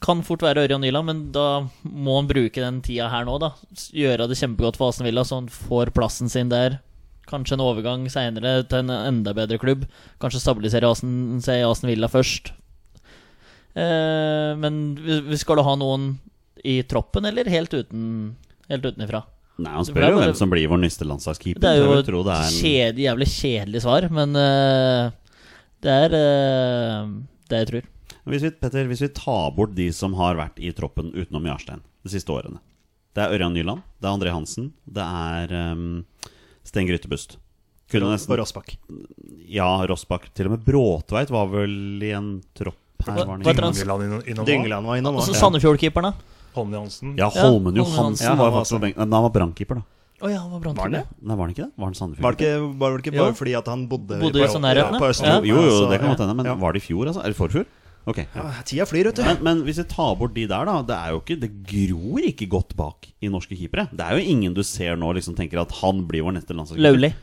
kan 0.01 0.25
fort 0.25 0.41
være 0.41 0.65
Ørjan 0.65 0.81
Nyland, 0.81 1.05
men 1.05 1.23
da 1.35 1.47
må 1.85 2.17
han 2.17 2.29
bruke 2.29 2.63
den 2.63 2.81
tida 2.81 3.11
her 3.13 3.27
nå, 3.29 3.37
da. 3.41 3.53
Gjøre 3.93 4.25
det 4.27 4.39
kjempegodt 4.39 4.79
for 4.79 4.89
Asen 4.89 5.05
Villa, 5.05 5.21
så 5.21 5.37
han 5.37 5.53
får 5.53 5.93
plassen 5.95 6.33
sin 6.33 6.49
der. 6.49 6.79
Kanskje 7.29 7.57
en 7.57 7.65
overgang 7.67 8.07
seinere 8.09 8.63
til 8.65 8.87
en 8.87 8.95
enda 8.95 9.35
bedre 9.37 9.59
klubb. 9.61 9.85
Kanskje 10.23 10.41
stabilisere 10.41 10.89
Asen, 10.89 11.37
i 11.45 11.91
Villa 11.91 12.09
først. 12.09 12.55
Eh, 13.77 14.51
men 14.57 14.81
skal 15.37 15.59
du 15.59 15.65
ha 15.67 15.75
noen 15.77 16.15
i 16.65 16.79
troppen, 16.89 17.27
eller 17.29 17.49
helt 17.51 17.73
uten 17.73 18.35
Helt 18.67 18.83
utenifra? 18.83 19.21
Nei, 19.57 19.71
Han 19.73 19.85
spør 19.87 20.11
jo 20.11 20.17
hvem 20.19 20.33
som 20.37 20.51
blir 20.51 20.67
vår 20.69 20.81
neste 20.81 21.05
landslagskeeper. 21.07 21.61
Det 21.63 21.69
er 21.71 21.79
jo 21.79 21.93
et 21.95 22.05
tro 22.09 22.19
det 22.27 22.33
er 22.35 22.49
en... 22.49 22.57
kjed, 22.57 22.99
jævlig 22.99 23.27
kjedelig 23.31 23.81
svar, 23.85 24.07
men 24.13 24.35
uh, 24.35 25.07
det 25.85 25.93
er 26.03 26.15
uh, 26.17 27.13
det 27.47 27.61
jeg 27.61 27.69
tror. 27.71 27.87
Hvis 28.27 28.43
vi, 28.43 28.51
Petter, 28.59 28.89
hvis 28.91 29.05
vi 29.05 29.09
tar 29.15 29.53
bort 29.55 29.73
de 29.77 29.87
som 29.95 30.17
har 30.19 30.35
vært 30.37 30.59
i 30.59 30.73
troppen 30.75 31.13
utenom 31.15 31.47
Jarstein 31.47 31.79
de 32.03 32.11
siste 32.11 32.33
årene 32.33 32.59
Det 33.15 33.23
er 33.23 33.37
Ørjan 33.37 33.55
Nyland, 33.55 33.85
det 33.97 34.09
er 34.09 34.17
André 34.19 34.33
Hansen, 34.35 34.73
det 34.83 35.05
er 35.07 35.55
um, 35.71 36.03
Sten 36.67 36.89
Grytebust. 36.89 37.37
Kunne 37.87 38.11
Og 38.11 38.35
Rossbakk. 38.41 38.75
Ja, 39.47 39.69
Rossbakk. 39.87 40.27
Til 40.35 40.49
og 40.49 40.57
med 40.57 40.65
Bråtveit 40.67 41.31
var 41.31 41.47
vel 41.53 42.03
i 42.03 42.11
en 42.11 42.33
tropp 42.57 42.83
Dyngeland 43.07 44.85
var 44.87 44.95
innom 44.99 45.15
Og 45.15 45.23
så 45.27 45.33
Sandefjord-keeperen, 45.37 46.11
da. 46.11 46.13
Holmen 46.57 46.73
Johansen. 46.79 47.13
Ja, 47.19 47.29
Holmen 47.29 47.75
Johansen. 47.77 48.37
Var 48.37 48.51
faktisk 48.51 48.75
på 48.77 48.81
benken. 48.87 48.99
Men 49.03 49.13
han 49.13 49.23
var 49.27 49.33
brannkeeper, 49.35 49.75
da. 49.81 49.83
Oh, 50.19 50.31
ja, 50.31 50.39
han 50.41 50.49
var 50.49 50.59
Var 50.73 50.81
han 50.87 50.91
det? 50.95 51.03
Nei, 51.21 51.35
var 51.37 51.43
han 51.45 51.51
ikke 51.53 51.65
det? 51.67 51.71
Var 51.77 51.85
han 51.85 51.93
Sandefjord? 51.93 52.23
Var 52.25 52.31
det 52.33 52.41
ikke, 52.47 52.77
var 52.79 52.89
det 52.95 53.03
ikke 53.05 53.15
Jo. 53.15 53.23
bare 53.23 53.35
fordi 53.37 53.53
at 53.59 53.67
han 53.67 53.83
bodde, 53.87 54.17
Bodde 54.19 54.39
i 54.39 54.41
på- 54.47 54.53
sånn 54.55 54.63
ja, 54.65 54.73
ja. 54.73 54.87
på 54.97 55.09
Østfold? 55.11 55.29
Ja. 55.29 55.41
Jo, 55.45 55.61
jo, 55.61 55.75
Så- 55.77 55.89
det 55.91 55.99
kan 56.01 56.09
godt 56.09 56.23
hende, 56.25 56.35
men 56.39 56.45
ja. 56.49 56.55
var 56.55 56.73
det 56.73 56.81
i 56.81 56.85
fjor, 56.87 57.05
altså? 57.05 57.21
Eller 57.23 57.35
forfjor? 57.37 57.65
Ok. 58.07 58.17
Ja. 58.33 58.51
Tida 58.65 58.85
flyr, 58.87 59.03
vet 59.11 59.15
du. 59.15 59.21
Men, 59.27 59.37
men 59.43 59.61
hvis 59.67 59.77
vi 59.77 59.83
tar 59.83 60.15
bort 60.15 60.33
de 60.33 60.47
der, 60.47 60.65
da 60.65 60.81
Det 60.81 60.95
er 60.95 61.09
jo 61.11 61.19
ikke 61.19 61.39
Det 61.41 61.51
gror 61.67 62.23
ikke 62.23 62.47
godt 62.49 62.73
bak 62.75 63.05
i 63.21 63.27
norske 63.27 63.53
keepere. 63.53 63.89
Det 63.93 63.99
er 64.01 64.17
jo 64.17 64.23
ingen 64.31 64.53
du 64.55 64.63
ser 64.63 64.95
nå 64.95 65.13
liksom 65.13 65.35
tenker 65.35 65.59
at 65.61 65.71
han 65.83 66.07
blir 66.07 66.23
vår 66.23 66.33
neste 66.39 66.55
landslagskeeper. 66.55 66.81
Lauli. 66.81 67.13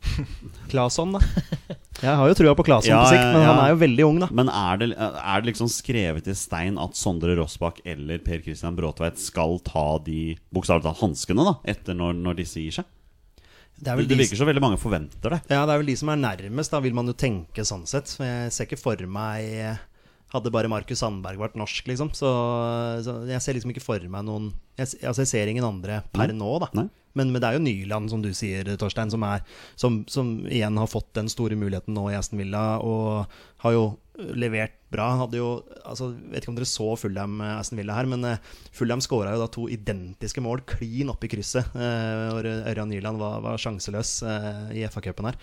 Claesson, 0.70 1.12
da. 1.12 1.20
Jeg 2.00 2.16
har 2.16 2.30
jo 2.30 2.36
trua 2.38 2.52
på 2.56 2.64
Claesson 2.64 2.92
Ja, 2.94 3.00
på 3.02 3.10
sikt, 3.10 3.24
men 3.34 3.42
ja. 3.42 3.48
han 3.50 3.58
er 3.64 3.72
jo 3.74 3.78
veldig 3.82 4.04
ung, 4.06 4.20
da. 4.22 4.28
Men 4.32 4.48
er 4.48 4.78
det, 4.80 4.88
er 4.96 5.42
det 5.42 5.50
liksom 5.50 5.68
skrevet 5.68 6.30
i 6.30 6.36
stein 6.38 6.78
at 6.80 6.94
Sondre 6.96 7.34
Rossbakk 7.36 7.82
eller 7.84 8.22
Per 8.24 8.40
Christian 8.44 8.78
Bråtveit 8.78 9.18
skal 9.20 9.58
ta 9.66 9.98
de 10.06 10.36
bokstavelig 10.54 10.86
talt 10.86 11.02
hanskene 11.02 11.44
da 11.50 11.56
etter 11.74 11.98
når, 11.98 12.14
når 12.22 12.38
disse 12.40 12.62
gir 12.62 12.78
seg? 12.78 12.88
Det 13.80 13.90
er 13.90 14.00
Det, 14.04 14.16
virker 14.20 14.36
så 14.36 14.46
veldig 14.48 14.62
mange 14.62 14.78
forventer 14.80 15.34
det. 15.34 15.40
ja, 15.50 15.64
det 15.66 15.72
er 15.74 15.78
vel 15.82 15.88
de 15.88 15.96
som 15.96 16.10
er 16.12 16.18
nærmest, 16.20 16.72
da 16.72 16.80
vil 16.84 16.96
man 16.96 17.08
jo 17.08 17.14
tenke 17.16 17.64
sånn 17.64 17.86
sett. 17.88 18.12
Jeg 18.20 18.52
ser 18.52 18.68
ikke 18.68 18.80
for 18.80 19.06
meg 19.08 19.80
Hadde 20.30 20.52
bare 20.54 20.70
Markus 20.70 21.00
Sandberg 21.02 21.40
vært 21.40 21.58
norsk, 21.58 21.88
liksom. 21.90 22.12
Så, 22.14 22.30
så 23.06 23.16
jeg 23.26 23.42
ser 23.42 23.56
liksom 23.56 23.72
ikke 23.74 23.82
for 23.82 24.04
meg 24.12 24.26
noen 24.28 24.52
Jeg, 24.78 24.94
altså 25.02 25.24
jeg 25.24 25.30
ser 25.32 25.50
ingen 25.50 25.66
andre 25.66 26.00
per 26.14 26.34
nå, 26.36 26.50
da. 26.62 26.70
Nei. 26.78 26.86
Men, 27.18 27.32
men 27.34 27.42
det 27.42 27.48
er 27.48 27.56
jo 27.56 27.64
Nyland, 27.64 28.12
som 28.12 28.22
du 28.22 28.30
sier, 28.36 28.68
Torstein, 28.78 29.10
som, 29.10 29.24
er, 29.26 29.42
som, 29.80 30.00
som 30.10 30.30
igjen 30.46 30.78
har 30.78 30.90
fått 30.90 31.10
den 31.18 31.30
store 31.32 31.58
muligheten 31.58 31.96
nå 31.96 32.06
i 32.12 32.14
Aston 32.18 32.38
Villa, 32.38 32.78
og 32.78 33.26
har 33.64 33.74
jo 33.74 33.82
levert 34.36 34.74
bra. 34.90 35.06
Hadde 35.22 35.38
jo, 35.38 35.48
altså, 35.86 36.10
vet 36.32 36.42
ikke 36.42 36.52
om 36.52 36.58
dere 36.58 36.68
så 36.68 36.86
Fulham 36.98 37.40
eh, 37.40 37.56
Aston 37.60 37.78
Villa 37.80 37.94
her, 37.96 38.08
men 38.10 38.24
eh, 38.26 38.38
Fulham 38.76 39.00
skåra 39.04 39.32
jo 39.36 39.42
da 39.44 39.48
to 39.54 39.66
identiske 39.70 40.42
mål 40.44 40.62
klin 40.68 41.10
opp 41.12 41.24
i 41.24 41.30
krysset. 41.32 41.66
eh, 41.74 42.28
hvor 42.34 42.48
Ørjan 42.50 42.90
Nyland 42.92 43.18
var, 43.22 43.40
var 43.44 43.58
sjanseløs 43.62 44.12
i 44.74 44.84
FA-cupen 44.90 45.30
her. 45.30 45.38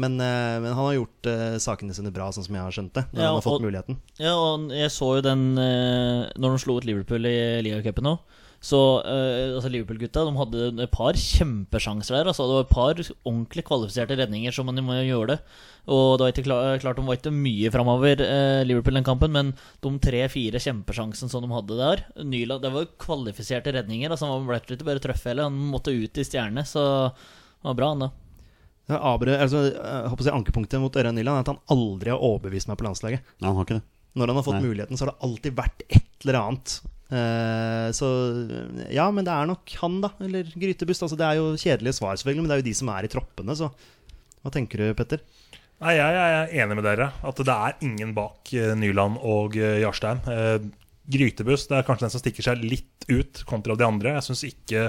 Men, 0.00 0.14
men 0.16 0.64
han 0.72 0.78
har 0.80 0.94
gjort 0.96 1.26
sakene 1.60 1.92
sine 1.92 2.08
bra, 2.14 2.30
sånn 2.32 2.46
som 2.46 2.54
jeg 2.56 2.64
har 2.64 2.72
skjønt 2.72 2.94
det. 2.96 3.02
Når 3.12 3.20
Ja, 3.20 3.26
han 3.28 3.34
har 3.36 3.44
fått 3.44 3.58
og- 3.58 3.66
muligheten. 3.66 3.98
Ja, 4.16 4.32
og 4.32 4.70
jeg 4.72 4.88
så 4.94 5.10
jo 5.18 5.24
den 5.26 5.42
Når 5.58 6.54
de 6.54 6.58
slo 6.62 6.78
ut 6.80 6.86
Liverpool 6.88 7.28
i 7.28 7.34
ligacupen 7.66 8.06
nå. 8.08 8.14
Så 8.58 8.78
eh, 9.06 9.54
altså 9.54 9.70
Liverpool-gutta 9.70 10.24
de 10.26 10.34
hadde 10.34 10.62
et 10.82 10.90
par 10.90 11.14
kjempesjanser 11.14 12.16
der. 12.16 12.30
Altså, 12.30 12.46
det 12.48 12.56
var 12.56 12.64
et 12.64 12.72
par 12.72 13.02
ordentlig 13.28 13.62
kvalifiserte 13.68 14.16
redninger 14.18 14.54
som 14.54 14.66
man 14.66 14.82
må 14.82 14.96
gjøre 15.06 15.36
det. 15.36 15.38
Og 15.88 16.18
det 16.18 16.24
var 16.24 16.32
ikke 16.34 16.46
klart, 16.48 16.82
klart 16.82 16.98
de 16.98 17.04
var 17.06 17.20
ikke 17.20 17.32
mye 17.32 17.70
framover, 17.72 18.24
eh, 18.24 18.62
Liverpool, 18.66 18.98
den 18.98 19.06
kampen, 19.06 19.34
men 19.34 19.52
de 19.84 19.92
tre-fire 20.02 20.60
kjempesjansene 20.62 21.30
som 21.30 21.46
de 21.46 21.52
hadde 21.54 21.78
der 21.78 22.02
Nyland, 22.26 22.66
Det 22.66 22.74
var 22.74 22.90
kvalifiserte 22.98 23.76
redninger. 23.78 24.10
Altså, 24.10 24.26
han 24.26 24.48
ble 24.48 24.58
ikke 24.58 24.90
bare 24.90 25.04
truffet 25.06 25.32
heller. 25.32 25.52
Han 25.52 25.70
måtte 25.76 25.94
ut 25.94 26.18
i 26.18 26.26
stjerne, 26.26 26.66
så 26.66 26.82
det 27.14 27.70
var 27.70 27.78
bra, 27.78 27.92
han 27.94 28.08
da. 28.08 28.10
Abre, 28.98 29.36
altså, 29.36 29.66
jeg 29.68 30.10
håper 30.10 30.24
å 30.24 30.26
si 30.26 30.32
Ankepunktet 30.32 30.80
mot 30.80 30.94
Ørjan 30.96 31.14
Nyland 31.14 31.36
er 31.36 31.44
at 31.44 31.50
han 31.52 31.64
aldri 31.74 32.10
har 32.10 32.22
overbevist 32.24 32.70
meg 32.70 32.78
på 32.80 32.86
landslaget. 32.88 33.34
Nei, 33.38 33.50
han 33.50 33.58
har 33.58 33.66
ikke 33.68 33.78
det. 33.78 33.86
Når 34.18 34.30
han 34.32 34.38
har 34.40 34.46
fått 34.46 34.56
Nei. 34.56 34.68
muligheten, 34.70 34.96
så 34.96 35.04
har 35.04 35.12
det 35.12 35.28
alltid 35.28 35.58
vært 35.58 35.82
et 35.86 36.24
eller 36.24 36.38
annet. 36.40 36.78
Eh, 37.08 37.88
så 37.96 38.08
ja, 38.92 39.06
men 39.14 39.24
det 39.24 39.32
er 39.32 39.48
nok 39.48 39.72
han, 39.80 40.00
da. 40.04 40.12
Eller 40.24 40.48
Grytebust. 40.52 41.04
Altså, 41.06 41.18
det 41.18 41.28
er 41.28 41.40
jo 41.40 41.54
kjedelige 41.56 41.96
svar, 41.98 42.18
selvfølgelig, 42.20 42.44
men 42.44 42.50
det 42.50 42.56
er 42.58 42.62
jo 42.62 42.68
de 42.68 42.76
som 42.80 42.92
er 42.92 43.08
i 43.08 43.12
troppene, 43.12 43.56
så 43.58 43.70
hva 44.44 44.52
tenker 44.54 44.82
du, 44.82 44.90
Petter? 44.98 45.24
Nei, 45.78 45.94
jeg 45.94 46.20
er 46.20 46.54
enig 46.62 46.78
med 46.78 46.86
dere. 46.86 47.10
At 47.26 47.40
det 47.42 47.54
er 47.54 47.82
ingen 47.86 48.14
bak 48.16 48.52
eh, 48.54 48.76
Nyland 48.78 49.20
og 49.24 49.58
eh, 49.58 49.80
Jarstein. 49.84 50.22
Grytebuss 51.08 51.68
det 51.70 51.78
er 51.78 51.84
kanskje 51.88 52.04
den 52.04 52.12
som 52.12 52.20
stikker 52.20 52.44
seg 52.44 52.64
litt 52.64 53.06
ut 53.08 53.44
kontra 53.48 53.76
de 53.78 53.86
andre. 53.86 54.18
Jeg 54.18 54.28
syns 54.28 54.48
ikke 54.50 54.88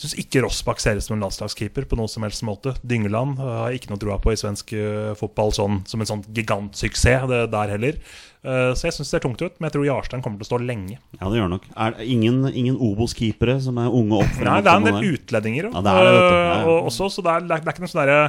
Syns 0.00 0.14
ikke 0.22 0.40
Rossbakk 0.44 0.78
ser 0.80 0.96
ut 0.96 1.02
som 1.02 1.16
en 1.16 1.24
landslagskeeper 1.24 1.84
på 1.90 1.96
noen 1.98 2.08
som 2.08 2.22
helst 2.22 2.44
måte. 2.46 2.72
Dyngeland 2.86 3.40
har 3.42 3.72
jeg 3.72 3.80
ikke 3.80 3.90
noe 3.90 4.00
troa 4.00 4.20
på 4.22 4.30
i 4.32 4.38
svensk 4.38 4.70
fotball 5.18 5.50
sånn, 5.52 5.80
som 5.90 6.00
en 6.00 6.08
sånn 6.08 6.22
gigantsuksess 6.30 7.26
det 7.28 7.40
der 7.52 7.72
heller. 7.74 7.98
Eh, 8.40 8.70
så 8.72 8.86
jeg 8.86 8.94
syns 8.96 9.04
det 9.04 9.12
ser 9.12 9.22
tungt 9.24 9.42
ut, 9.44 9.56
men 9.60 9.66
jeg 9.68 9.74
tror 9.74 9.84
Jarstein 9.84 10.22
kommer 10.24 10.40
til 10.40 10.46
å 10.46 10.50
stå 10.54 10.58
lenge. 10.64 10.96
Ja, 11.18 11.28
det 11.28 11.36
gjør 11.40 11.50
nok. 11.52 11.66
Er 11.76 11.96
det 11.98 12.06
ingen, 12.08 12.38
ingen 12.56 12.78
Obos-keepere 12.80 13.58
som 13.60 13.76
er 13.82 13.92
unge 13.92 14.22
opp 14.22 14.38
Nei, 14.40 14.60
det 14.64 14.72
er 14.72 14.80
en 14.80 14.86
del 14.88 15.10
utlendinger 15.10 15.68
Ja, 15.68 15.82
det 15.84 15.92
er 15.92 16.08
det, 16.08 16.14
vet 16.16 16.24
du. 16.24 16.38
Ja, 16.40 16.54
og 16.72 16.88
også, 16.88 17.10
så 17.12 17.24
det 17.26 17.34
er, 17.34 17.44
det 17.50 17.58
er 17.58 17.74
ikke 17.74 17.84
noe 17.84 17.92
sånn 17.92 18.02
derre 18.04 18.20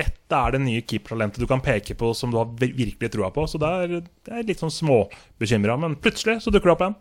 Dette 0.00 0.40
er 0.40 0.56
det 0.56 0.62
nye 0.64 0.84
keepertalentet 0.88 1.42
du 1.44 1.46
kan 1.50 1.60
peke 1.64 1.96
på 2.00 2.14
som 2.16 2.32
du 2.32 2.38
har 2.40 2.48
virkelig 2.56 3.12
troa 3.12 3.28
på. 3.34 3.44
Så 3.50 3.60
det 3.60 3.68
er, 3.82 3.94
det 4.24 4.34
er 4.40 4.48
litt 4.48 4.62
sånn 4.62 4.72
småbekymra, 4.72 5.76
men 5.84 5.98
plutselig 6.00 6.38
så 6.46 6.54
dukker 6.54 6.70
det 6.72 6.76
opp 6.78 6.86
en. 6.88 6.96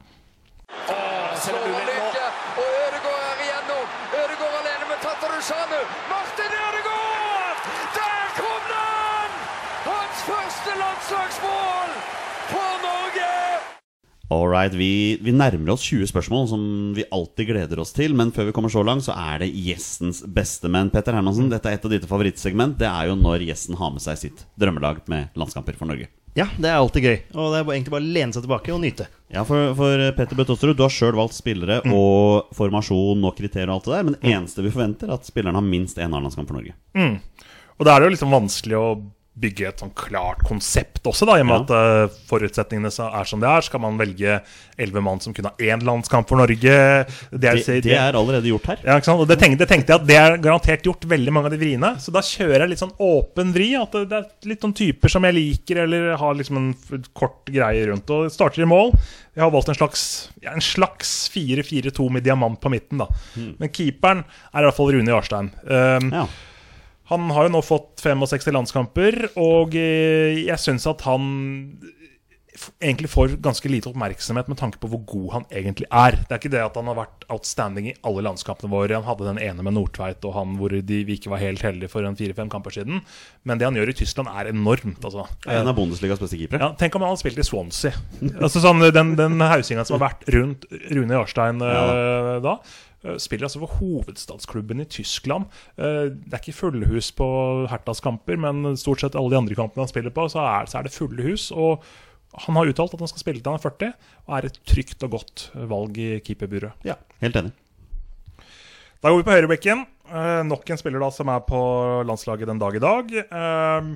Slår 1.37 1.67
Lykke, 1.87 2.25
og 2.57 2.65
Ødegaard 2.65 3.23
er 3.29 3.43
igjennom. 3.45 3.85
Ødegaard 4.17 4.57
alene 4.63 4.89
med 4.91 4.99
Tatarusanu. 5.05 5.79
Martin 6.11 6.57
Ødegaard! 6.65 7.61
Der 7.99 8.27
kom 8.41 8.63
den! 8.73 9.37
Hans 9.85 10.25
første 10.31 10.75
landslagsmål 10.81 11.93
for 12.49 12.81
Norge! 12.87 13.31
All 14.29 14.49
right, 14.51 14.73
vi, 14.73 15.17
vi 15.23 15.31
nærmer 15.31 15.71
oss 15.71 15.85
20 15.87 16.09
spørsmål, 16.11 16.47
som 16.51 16.63
vi 16.97 17.05
alltid 17.15 17.47
gleder 17.47 17.79
oss 17.79 17.93
til. 17.95 18.11
Men 18.17 18.33
før 18.35 18.49
vi 18.49 18.55
kommer 18.57 18.71
så 18.73 18.83
langt, 18.83 19.05
så 19.05 19.15
er 19.15 19.39
det 19.45 19.53
gjestens 19.55 20.19
beste 20.27 20.67
menn. 20.67 20.91
Petter 20.91 21.15
Hermansen, 21.15 21.47
dette 21.51 21.71
er 21.71 21.77
et 21.77 21.87
av 21.87 21.93
ditt 21.93 22.07
favorittsegment. 22.09 22.75
Det 22.81 22.89
er 22.89 23.07
jo 23.07 23.15
når 23.15 23.45
gjesten 23.47 23.79
har 23.79 23.93
med 23.95 24.03
seg 24.03 24.19
sitt 24.19 24.43
drømmelag 24.59 24.99
med 25.07 25.39
landskamper 25.39 25.79
for 25.79 25.87
Norge. 25.87 26.09
Ja, 26.37 26.49
det 26.59 26.67
er 26.69 26.75
alltid 26.75 27.07
gøy. 27.07 27.15
Og 27.39 27.53
det 27.53 27.61
er 27.61 27.71
egentlig 27.77 27.93
bare 27.95 28.03
å 28.03 28.15
lene 28.19 28.35
seg 28.35 28.43
tilbake 28.43 28.75
og 28.75 28.83
nyte. 28.83 29.07
Ja, 29.31 29.45
for, 29.47 29.71
for 29.79 30.03
Petter 30.19 30.37
Bøttosterud, 30.37 30.75
du 30.77 30.83
har 30.83 30.93
sjøl 30.93 31.15
valgt 31.17 31.39
spillere 31.39 31.79
og 31.87 32.51
formasjon 32.57 33.23
og 33.25 33.39
kriterier 33.39 33.71
og 33.71 33.79
alt 33.79 33.87
det 33.87 33.95
der. 33.95 34.07
Men 34.09 34.17
det 34.19 34.35
eneste 34.35 34.65
vi 34.65 34.75
forventer, 34.75 35.07
er 35.07 35.21
at 35.21 35.31
spilleren 35.31 35.55
har 35.57 35.65
minst 35.65 36.03
én 36.03 36.11
A-landskamp 36.11 36.51
for 36.51 36.59
Norge. 36.59 36.75
Og 37.79 37.87
da 37.87 37.95
er 37.95 38.03
det 38.03 38.09
jo 38.09 38.17
liksom 38.17 38.35
vanskelig 38.35 38.75
å 38.75 38.87
bygge 39.37 39.67
et 39.69 39.81
sånn 39.83 39.91
klart 39.93 40.39
konsept 40.47 41.05
også, 41.05 41.27
da, 41.29 41.35
i 41.37 41.43
og 41.43 41.47
med 41.49 41.55
Ja. 41.55 41.61
at 41.61 42.09
uh, 42.09 42.15
forutsetningene 42.29 42.89
er 42.89 43.27
som 43.29 43.41
det 43.43 43.49
er. 43.49 43.61
Skal 43.67 43.81
man 43.83 43.99
velge 43.99 44.39
elleve 44.77 45.03
mann 45.05 45.19
som 45.21 45.33
kun 45.37 45.45
har 45.45 45.61
én 45.61 45.83
landskamp 45.85 46.27
for 46.29 46.41
Norge? 46.41 46.57
Det 46.57 47.49
er, 47.51 47.61
Det, 47.61 47.83
det 47.85 47.93
er 47.97 48.17
allerede 48.17 48.49
gjort 48.49 48.65
her. 48.71 48.81
Ja, 48.83 48.97
det 48.97 49.37
tenkte, 49.39 49.59
det 49.61 49.69
tenkte 49.69 49.93
jeg 49.93 50.01
at 50.01 50.07
det 50.09 50.17
er 50.17 50.37
garantert 50.41 50.83
gjort 50.89 51.05
veldig 51.05 51.33
mange 51.35 51.51
av 51.51 51.53
de 51.53 51.61
vriene. 51.61 51.93
Så 52.01 52.13
da 52.15 52.23
kjører 52.25 52.65
jeg 52.65 52.73
litt 52.73 52.81
sånn 52.81 52.95
åpen 52.97 53.53
vri. 53.53 53.69
At 53.77 53.93
det, 53.93 54.23
er 54.23 54.49
litt 54.49 54.65
sånn 54.65 54.73
typer 54.77 55.13
som 55.13 55.23
jeg 55.29 55.37
liker, 55.37 55.83
eller 55.85 56.17
har 56.17 56.33
liksom 56.41 56.57
en 56.63 57.05
kort 57.13 57.45
greie 57.53 57.85
rundt. 57.91 58.09
Og 58.09 58.31
starter 58.33 58.65
i 58.65 58.69
mål. 58.69 58.93
Jeg 59.37 59.45
har 59.45 59.53
valgt 59.53 59.69
en 59.69 59.77
slags 59.77 60.03
ja, 60.41 60.49
en 60.57 60.65
slags 60.65 61.29
4-4-2 61.33 62.09
med 62.09 62.25
diamant 62.25 62.57
på 62.61 62.73
midten, 62.73 62.97
da. 63.05 63.07
Men 63.37 63.69
keeperen 63.69 64.25
er 64.49 64.63
i 64.63 64.69
hvert 64.71 64.77
fall 64.81 64.93
Rune 64.97 65.13
Jarstein. 65.13 65.53
Um, 65.69 66.09
Ja. 66.17 66.25
Han 67.07 67.29
har 67.31 67.47
jo 67.47 67.53
nå 67.55 67.61
fått 67.63 68.03
65 68.03 68.51
landskamper, 68.55 69.19
og 69.39 69.77
eh, 69.79 70.43
jeg 70.47 70.59
syns 70.59 70.87
at 70.89 71.05
han 71.07 71.29
egentlig 72.81 73.09
får 73.09 73.35
ganske 73.43 73.69
lite 73.69 73.89
oppmerksomhet 73.91 74.47
med 74.49 74.57
tanke 74.59 74.79
på 74.81 74.89
hvor 74.91 75.01
god 75.09 75.27
han 75.33 75.45
egentlig 75.53 75.87
er. 75.93 76.17
Det 76.23 76.33
er 76.33 76.41
ikke 76.41 76.53
det 76.53 76.63
at 76.63 76.77
han 76.79 76.89
har 76.89 76.97
vært 76.97 77.25
outstanding 77.33 77.89
i 77.91 77.95
alle 78.07 78.23
landskampene 78.25 78.71
våre. 78.71 78.97
Han 78.97 79.07
hadde 79.07 79.27
den 79.27 79.41
ene 79.43 79.65
med 79.65 79.77
Nordtveit 79.77 80.25
og 80.27 80.35
han 80.37 80.55
hvor 80.59 80.73
de, 80.73 81.01
vi 81.07 81.17
ikke 81.17 81.31
var 81.33 81.43
helt 81.43 81.63
heldige 81.65 81.91
for 81.93 82.07
en 82.07 82.17
fire-fem 82.17 82.49
kamper 82.53 82.73
siden. 82.79 83.03
Men 83.47 83.61
det 83.61 83.67
han 83.69 83.77
gjør 83.77 83.93
i 83.93 83.97
Tyskland, 84.01 84.31
er 84.31 84.51
enormt, 84.51 85.03
altså. 85.03 85.27
En 85.45 85.69
av 85.69 85.77
Bundesligas 85.77 86.21
beste 86.21 86.39
keepere. 86.39 86.63
Ja, 86.63 86.73
tenk 86.79 86.97
om 86.97 87.05
han 87.05 87.13
hadde 87.13 87.23
spilt 87.23 87.41
i 87.41 87.47
Swansea. 87.47 87.93
altså 88.41 88.63
sånn, 88.63 88.83
Den, 88.95 89.15
den 89.19 89.39
haussinga 89.43 89.85
som 89.87 89.99
har 89.99 90.09
vært 90.09 90.27
rundt 90.33 90.67
Rune 90.89 91.17
Jarstein 91.17 91.61
eh, 91.63 92.33
da. 92.43 92.57
Eh, 93.07 93.17
Spiller 93.23 93.47
altså 93.47 93.61
for 93.63 93.77
hovedstadsklubben 93.79 94.83
i 94.83 94.89
Tyskland. 94.91 95.47
Eh, 95.77 96.09
Det 96.11 96.33
er 96.35 96.41
ikke 96.43 96.57
fulle 96.59 96.89
hus 96.91 97.11
på 97.15 97.27
Hertas 97.71 98.03
kamper, 98.03 98.37
men 98.37 98.75
stort 98.77 99.01
sett 99.01 99.15
alle 99.15 99.31
de 99.33 99.39
andre 99.39 99.55
kampene 99.57 99.85
han 99.85 99.91
spiller 99.91 100.13
på, 100.13 100.27
så 100.31 100.43
er, 100.43 100.67
så 100.69 100.79
er 100.81 100.87
det 100.89 100.93
fulle 100.95 101.23
hus. 101.31 101.49
Og 101.55 101.81
han 102.47 102.57
har 102.59 102.69
uttalt 102.69 102.93
at 102.93 102.99
han 103.01 103.09
skal 103.09 103.23
spille 103.23 103.41
til 103.41 103.49
han 103.53 103.57
er 103.57 103.63
40, 103.69 103.93
og 104.27 104.37
er 104.37 104.49
et 104.51 104.59
trygt 104.67 105.03
og 105.07 105.15
godt 105.15 105.47
valg 105.71 105.97
i 106.03 106.09
keeperburet. 106.27 106.75
Ja, 106.85 106.99
helt 107.23 107.39
enig. 107.39 107.53
Da 109.01 109.09
går 109.13 109.19
vi 109.21 109.27
på 109.27 109.33
høyrebekken. 109.35 109.83
Eh, 110.09 110.43
nok 110.47 110.69
en 110.73 110.79
spiller 110.79 111.01
da 111.03 111.09
som 111.13 111.29
er 111.29 111.43
på 111.45 111.59
landslaget 112.07 112.49
den 112.49 112.59
dag 112.61 112.75
i 112.75 112.81
dag. 112.83 113.11
Eh, 113.23 113.91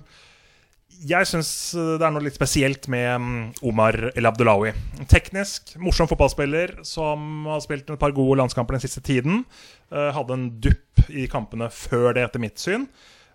jeg 1.02 1.28
syns 1.30 1.52
det 1.74 2.06
er 2.06 2.14
noe 2.14 2.24
litt 2.26 2.38
spesielt 2.38 2.86
med 2.92 3.10
mm, 3.22 3.46
Omar 3.68 3.98
El 4.12 4.30
Abdullawi. 4.30 4.74
Teknisk, 5.10 5.74
morsom 5.82 6.10
fotballspiller 6.10 6.78
som 6.88 7.48
har 7.50 7.64
spilt 7.64 7.90
et 7.90 8.02
par 8.02 8.14
gode 8.16 8.38
landskamper 8.42 8.78
den 8.78 8.84
siste 8.84 9.02
tiden. 9.06 9.42
Eh, 9.90 10.12
hadde 10.14 10.38
en 10.38 10.48
dupp 10.62 11.06
i 11.10 11.26
kampene 11.32 11.72
før 11.74 12.14
det, 12.18 12.28
etter 12.28 12.44
mitt 12.44 12.62
syn. 12.62 12.86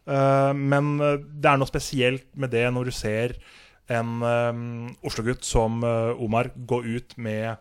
Eh, 0.07 0.53
men 0.55 0.95
eh, 1.03 1.19
det 1.19 1.51
er 1.51 1.59
noe 1.61 1.71
spesielt 1.71 2.29
med 2.39 2.55
det 2.55 2.67
når 2.71 2.91
du 2.91 2.95
ser 2.95 3.37
en 3.93 4.23
eh, 4.27 4.63
Oslo-gutt 5.07 5.47
som 5.47 5.83
eh, 5.87 6.23
Omar 6.23 6.53
gå 6.55 6.83
ut 6.87 7.17
med 7.19 7.57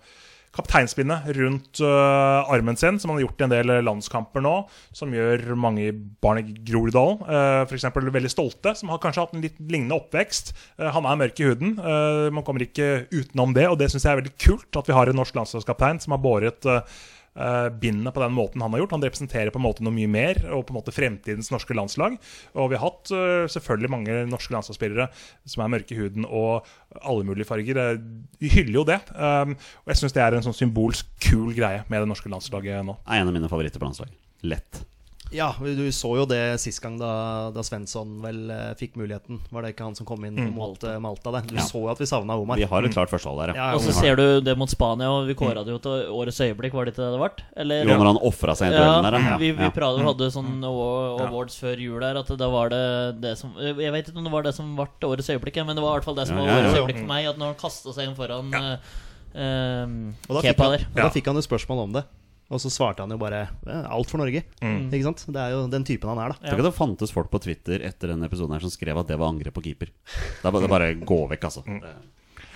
kapteinspinnet 0.55 1.29
rundt 1.37 1.81
uh, 1.83 2.47
armen 2.51 2.77
sin, 2.79 2.99
som 3.01 3.11
han 3.11 3.19
har 3.19 3.25
gjort 3.27 3.41
i 3.41 3.47
en 3.47 3.53
del 3.53 3.73
landskamper 3.85 4.43
nå, 4.43 4.55
som 4.95 5.13
gjør 5.13 5.55
mange 5.59 5.91
barn 6.23 6.41
i 6.41 6.55
Groruddalen 6.65 7.21
uh, 7.27 7.63
f.eks. 7.65 7.87
veldig 7.93 8.31
stolte, 8.31 8.75
som 8.77 8.91
har 8.93 9.01
kanskje 9.03 9.25
hatt 9.25 9.35
en 9.35 9.43
litt 9.43 9.59
lignende 9.59 9.97
oppvekst. 9.99 10.53
Uh, 10.79 10.89
han 10.95 11.07
er 11.09 11.19
mørk 11.19 11.41
i 11.41 11.49
huden, 11.49 11.75
eh, 11.79 12.27
man 12.33 12.45
kommer 12.45 12.63
ikke 12.65 13.05
utenom 13.11 13.53
det, 13.55 13.67
og 13.69 13.77
det 13.79 13.89
syns 13.91 14.05
jeg 14.05 14.13
er 14.13 14.21
veldig 14.21 14.35
kult 14.41 14.79
at 14.79 14.89
vi 14.89 14.95
har 14.95 15.09
en 15.09 15.19
norsk 15.19 15.35
landslagskaptein 15.37 16.01
som 16.03 16.15
har 16.15 16.23
båret 16.23 16.67
uh, 16.69 16.81
bindet 17.81 18.15
på 18.15 18.21
den 18.23 18.31
måten 18.35 18.63
han 18.63 18.71
har 18.71 18.79
gjort. 18.79 18.93
Han 18.95 19.03
representerer 19.03 19.51
på 19.51 19.59
en 19.59 19.65
måte 19.65 19.83
noe 19.83 19.95
mye 19.95 20.07
mer, 20.07 20.39
og 20.55 20.65
på 20.67 20.73
en 20.73 20.79
måte 20.79 20.93
fremtidens 20.95 21.51
norske 21.51 21.75
landslag. 21.75 22.15
Og 22.55 22.71
vi 22.71 22.79
har 22.79 22.85
hatt 22.87 23.11
øh, 23.11 23.43
selvfølgelig 23.51 23.91
mange 23.91 24.17
norske 24.31 24.55
landslagsspillere 24.55 25.09
som 25.43 25.65
er 25.65 25.73
mørke 25.75 25.95
i 25.95 25.99
huden 25.99 26.27
og 26.29 26.67
alle 27.01 27.27
mulige 27.27 27.47
farger. 27.49 27.81
Eh, 27.83 28.01
Vi 28.39 28.51
hyller 28.55 28.79
jo 28.79 28.87
det. 28.87 29.01
Um, 29.15 29.55
og 29.83 29.91
jeg 29.91 29.99
syns 30.01 30.15
det 30.15 30.23
er 30.23 30.37
en 30.37 30.45
sånn 30.47 30.55
symbolsk 30.55 31.11
kul 31.27 31.53
greie 31.55 31.83
med 31.91 32.03
det 32.03 32.09
norske 32.09 32.31
landslaget 32.31 32.85
nå. 32.87 32.97
Er 33.07 33.21
en 33.23 33.31
av 33.31 33.35
mine 33.35 33.51
favoritter 33.51 33.81
på 33.81 33.89
landslag. 33.89 34.11
Lett. 34.45 34.85
Ja, 35.33 35.47
du 35.59 35.87
så 35.91 36.11
jo 36.19 36.25
det 36.29 36.59
sist 36.61 36.79
gang 36.83 36.99
da, 37.01 37.49
da 37.51 37.63
Svensson 37.65 38.21
vel 38.23 38.49
eh, 38.53 38.73
fikk 38.77 38.93
muligheten. 38.99 39.39
Var 39.51 39.65
det 39.65 39.71
ikke 39.73 39.87
han 39.87 39.95
som 39.97 40.05
kom 40.07 40.21
inn 40.27 40.37
mot 40.53 40.83
eh, 40.85 40.99
Malta? 41.01 41.31
Det? 41.33 41.41
Du 41.49 41.55
Ja. 41.57 41.63
så 41.65 41.81
jo 41.81 41.89
at 41.91 41.99
vi 41.99 42.05
savna 42.05 42.35
Omar. 42.37 42.55
Vi 42.61 42.67
har 42.69 42.83
et 42.85 42.93
klart 42.93 43.09
førstehold 43.09 43.41
der, 43.41 43.53
Ja, 43.57 43.71
ja. 43.71 43.75
Og 43.75 43.81
så 43.81 43.91
ser 43.91 44.15
du 44.15 44.39
det 44.45 44.53
mot 44.57 44.69
Spania, 44.69 45.09
og 45.09 45.25
vi 45.27 45.33
kåra 45.33 45.65
det 45.65 45.73
jo 45.73 45.79
til 45.81 46.05
årets 46.13 46.39
øyeblikk, 46.45 46.73
var 46.77 46.85
det 46.85 46.93
ikke 46.93 47.03
det 47.03 47.11
det 47.15 47.21
ble? 47.23 47.45
Eller? 47.63 47.83
Jo, 47.89 47.97
når 47.97 48.11
han 48.13 48.21
ofra 48.29 48.55
seg 48.55 48.69
i 48.71 48.75
duellen 48.77 49.07
der, 49.09 49.17
Ja, 49.25 49.37
vi, 49.41 49.51
vi 49.57 49.63
ja. 49.65 49.71
hadde 50.11 50.29
sånn 50.31 50.51
awa- 50.63 51.25
awards 51.27 51.57
før 51.59 51.81
jul 51.81 51.99
der, 51.99 52.21
at 52.21 52.27
da 52.37 52.49
var 52.49 52.69
det 52.69 53.21
det 53.21 53.37
som 53.37 53.55
Jeg 53.57 53.91
vet 53.91 54.07
ikke 54.11 54.17
om 54.21 54.23
det 54.29 54.31
var 54.37 54.43
det 54.43 54.53
som 54.55 54.75
ble 54.77 54.87
årets 55.09 55.29
øyeblikk, 55.33 55.57
men 55.65 55.75
det 55.75 55.83
var 55.83 55.95
i 55.95 55.99
hvert 55.99 56.05
fall 56.11 56.15
det 56.21 56.27
som 56.29 56.37
var 56.37 56.47
ja, 56.47 56.53
ja. 56.53 56.61
årets 56.63 56.79
øyeblikk 56.79 56.99
for 57.01 57.09
meg. 57.11 57.25
At 57.33 57.37
når 57.41 57.45
han 57.53 57.59
kasta 57.59 57.91
seg 57.97 58.07
inn 58.09 58.15
foran 58.15 58.53
Ja. 58.55 58.77
Og 59.35 60.31
da 60.37 60.39
fikk, 60.39 60.53
Kepa 60.55 60.69
der. 60.77 60.85
og 60.95 61.01
da 61.01 61.09
fikk 61.11 61.25
han 61.27 61.35
jo 61.35 61.41
spørsmål 61.43 61.81
om 61.89 61.91
det. 61.97 62.05
Og 62.53 62.61
så 62.61 62.69
svarte 62.69 63.01
han 63.01 63.09
jo 63.09 63.17
bare 63.17 63.45
alt 63.65 64.11
for 64.11 64.21
Norge. 64.21 64.43
Ikke 64.61 65.05
sant? 65.07 65.23
Det 65.33 65.41
er 65.41 65.55
jo 65.55 65.63
den 65.71 65.85
typen 65.87 66.11
han 66.13 66.19
er, 66.21 66.35
da. 66.35 66.41
Tenk 66.51 66.61
at 66.61 66.67
det 66.67 66.75
fantes 66.77 67.13
folk 67.13 67.31
på 67.33 67.41
Twitter 67.41 67.81
etter 67.87 68.11
denne 68.13 68.27
episoden 68.29 68.53
her 68.53 68.61
som 68.61 68.73
skrev 68.73 68.99
at 69.01 69.09
det 69.09 69.17
var 69.17 69.31
angrep 69.33 69.55
på 69.57 69.63
keeper. 69.65 69.89
Det 69.89 70.45
er 70.45 70.53
bare, 70.53 70.61
det 70.61 70.69
er 70.69 70.75
bare 70.75 70.91
gå 71.01 71.17
vekk, 71.31 71.47
altså. 71.49 71.63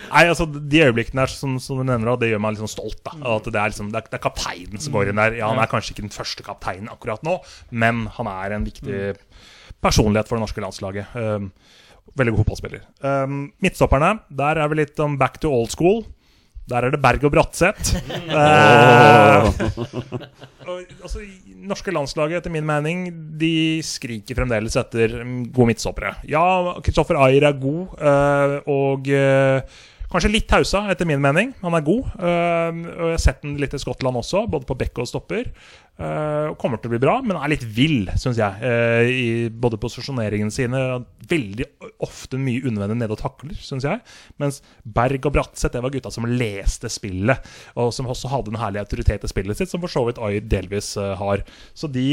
Nei, 0.09 0.23
altså 0.29 0.45
De 0.47 0.79
øyeblikkene 0.85 1.25
her 1.25 1.31
som, 1.33 1.57
som 1.61 1.81
du 1.81 1.83
nevner, 1.89 2.15
det 2.21 2.29
gjør 2.31 2.41
meg 2.43 2.55
litt 2.55 2.63
sånn 2.63 2.71
stolt. 2.71 3.01
da 3.05 3.15
At 3.35 3.49
Det 3.49 3.57
er 3.59 3.73
liksom, 3.73 3.89
det 3.93 3.99
er, 3.99 4.11
det 4.13 4.19
er 4.19 4.23
kapteinen 4.23 4.81
som 4.81 4.95
går 4.95 5.11
inn 5.11 5.21
der. 5.21 5.39
Ja, 5.41 5.49
Han 5.51 5.61
er 5.61 5.71
kanskje 5.71 5.95
ikke 5.95 6.05
den 6.05 6.13
første 6.15 6.45
kapteinen 6.45 6.91
akkurat 6.93 7.25
nå, 7.25 7.39
men 7.71 8.05
han 8.19 8.29
er 8.31 8.55
en 8.57 8.67
viktig 8.69 9.17
personlighet 9.83 10.29
for 10.29 10.37
det 10.37 10.45
norske 10.45 10.63
landslaget. 10.63 11.17
Um, 11.17 11.51
veldig 12.19 12.33
god 12.35 12.41
fotballspiller. 12.43 12.85
Um, 13.05 13.41
midtstopperne, 13.63 14.13
der 14.29 14.59
er 14.61 14.71
vi 14.71 14.81
litt 14.81 14.99
um, 15.03 15.17
back 15.19 15.39
to 15.43 15.51
old 15.53 15.71
school. 15.73 16.03
Der 16.70 16.86
er 16.86 16.93
det 16.93 17.01
Berg 17.01 17.26
og 17.28 17.34
Bratseth. 17.34 17.95
Eh, 20.70 20.84
altså, 21.01 21.24
norske 21.65 21.89
landslaget, 21.89 22.43
etter 22.43 22.53
min 22.53 22.65
mening, 22.67 23.07
de 23.41 23.80
skriker 23.82 24.38
fremdeles 24.38 24.76
etter 24.78 25.15
mm, 25.26 25.47
gode 25.55 25.72
midtstoppere. 25.72 26.11
Ja, 26.30 26.43
Kristoffer 26.86 27.17
Ayer 27.26 27.47
er 27.49 27.57
god, 27.57 27.95
uh, 27.97 28.53
og 28.70 29.09
eh, 29.09 29.80
Kanskje 30.10 30.32
litt 30.34 30.47
tausa, 30.49 30.88
etter 30.89 31.05
min 31.05 31.22
mening. 31.22 31.51
Han 31.62 31.76
er 31.78 31.84
god. 31.86 32.07
øh, 32.18 32.78
og 32.95 33.12
Jeg 33.12 33.14
har 33.14 33.22
sett 33.22 33.43
den 33.43 33.60
litt 33.62 33.76
i 33.78 33.80
Skottland 33.82 34.18
også, 34.18 34.47
både 34.49 34.66
på 34.66 34.78
bekk 34.80 35.03
og 35.03 35.10
stopper. 35.10 35.51
Uh, 35.99 36.55
kommer 36.55 36.80
til 36.80 36.88
å 36.88 36.93
bli 36.93 37.01
bra, 37.03 37.18
men 37.20 37.36
er 37.36 37.51
litt 37.51 37.66
vill, 37.76 38.07
syns 38.18 38.39
jeg. 38.39 38.64
øh, 38.64 39.10
I 39.12 39.30
både 39.51 39.78
posisjoneringene 39.84 40.53
sine. 40.55 40.82
Veldig 41.30 41.68
ofte 42.07 42.39
mye 42.41 42.64
unødvendig 42.64 43.01
ned 43.03 43.14
og 43.14 43.20
takler, 43.22 43.53
syns 43.62 43.86
jeg. 43.86 44.01
Mens 44.41 44.64
Berg 44.82 45.28
og 45.30 45.36
Bratseth 45.36 45.76
det 45.76 45.84
var 45.86 45.93
gutta 45.93 46.14
som 46.16 46.26
leste 46.26 46.89
spillet, 46.89 47.45
og 47.78 47.91
som 47.93 48.10
også 48.10 48.32
hadde 48.34 48.55
en 48.55 48.62
herlig 48.64 48.82
autoritet 48.82 49.28
i 49.28 49.30
spillet 49.30 49.60
sitt, 49.60 49.70
som 49.70 49.84
for 49.84 49.93
så 49.93 50.07
vidt 50.07 50.24
Oi 50.24 50.39
delvis 50.41 50.95
har. 50.97 51.43
Så 51.78 51.91
de, 51.91 52.07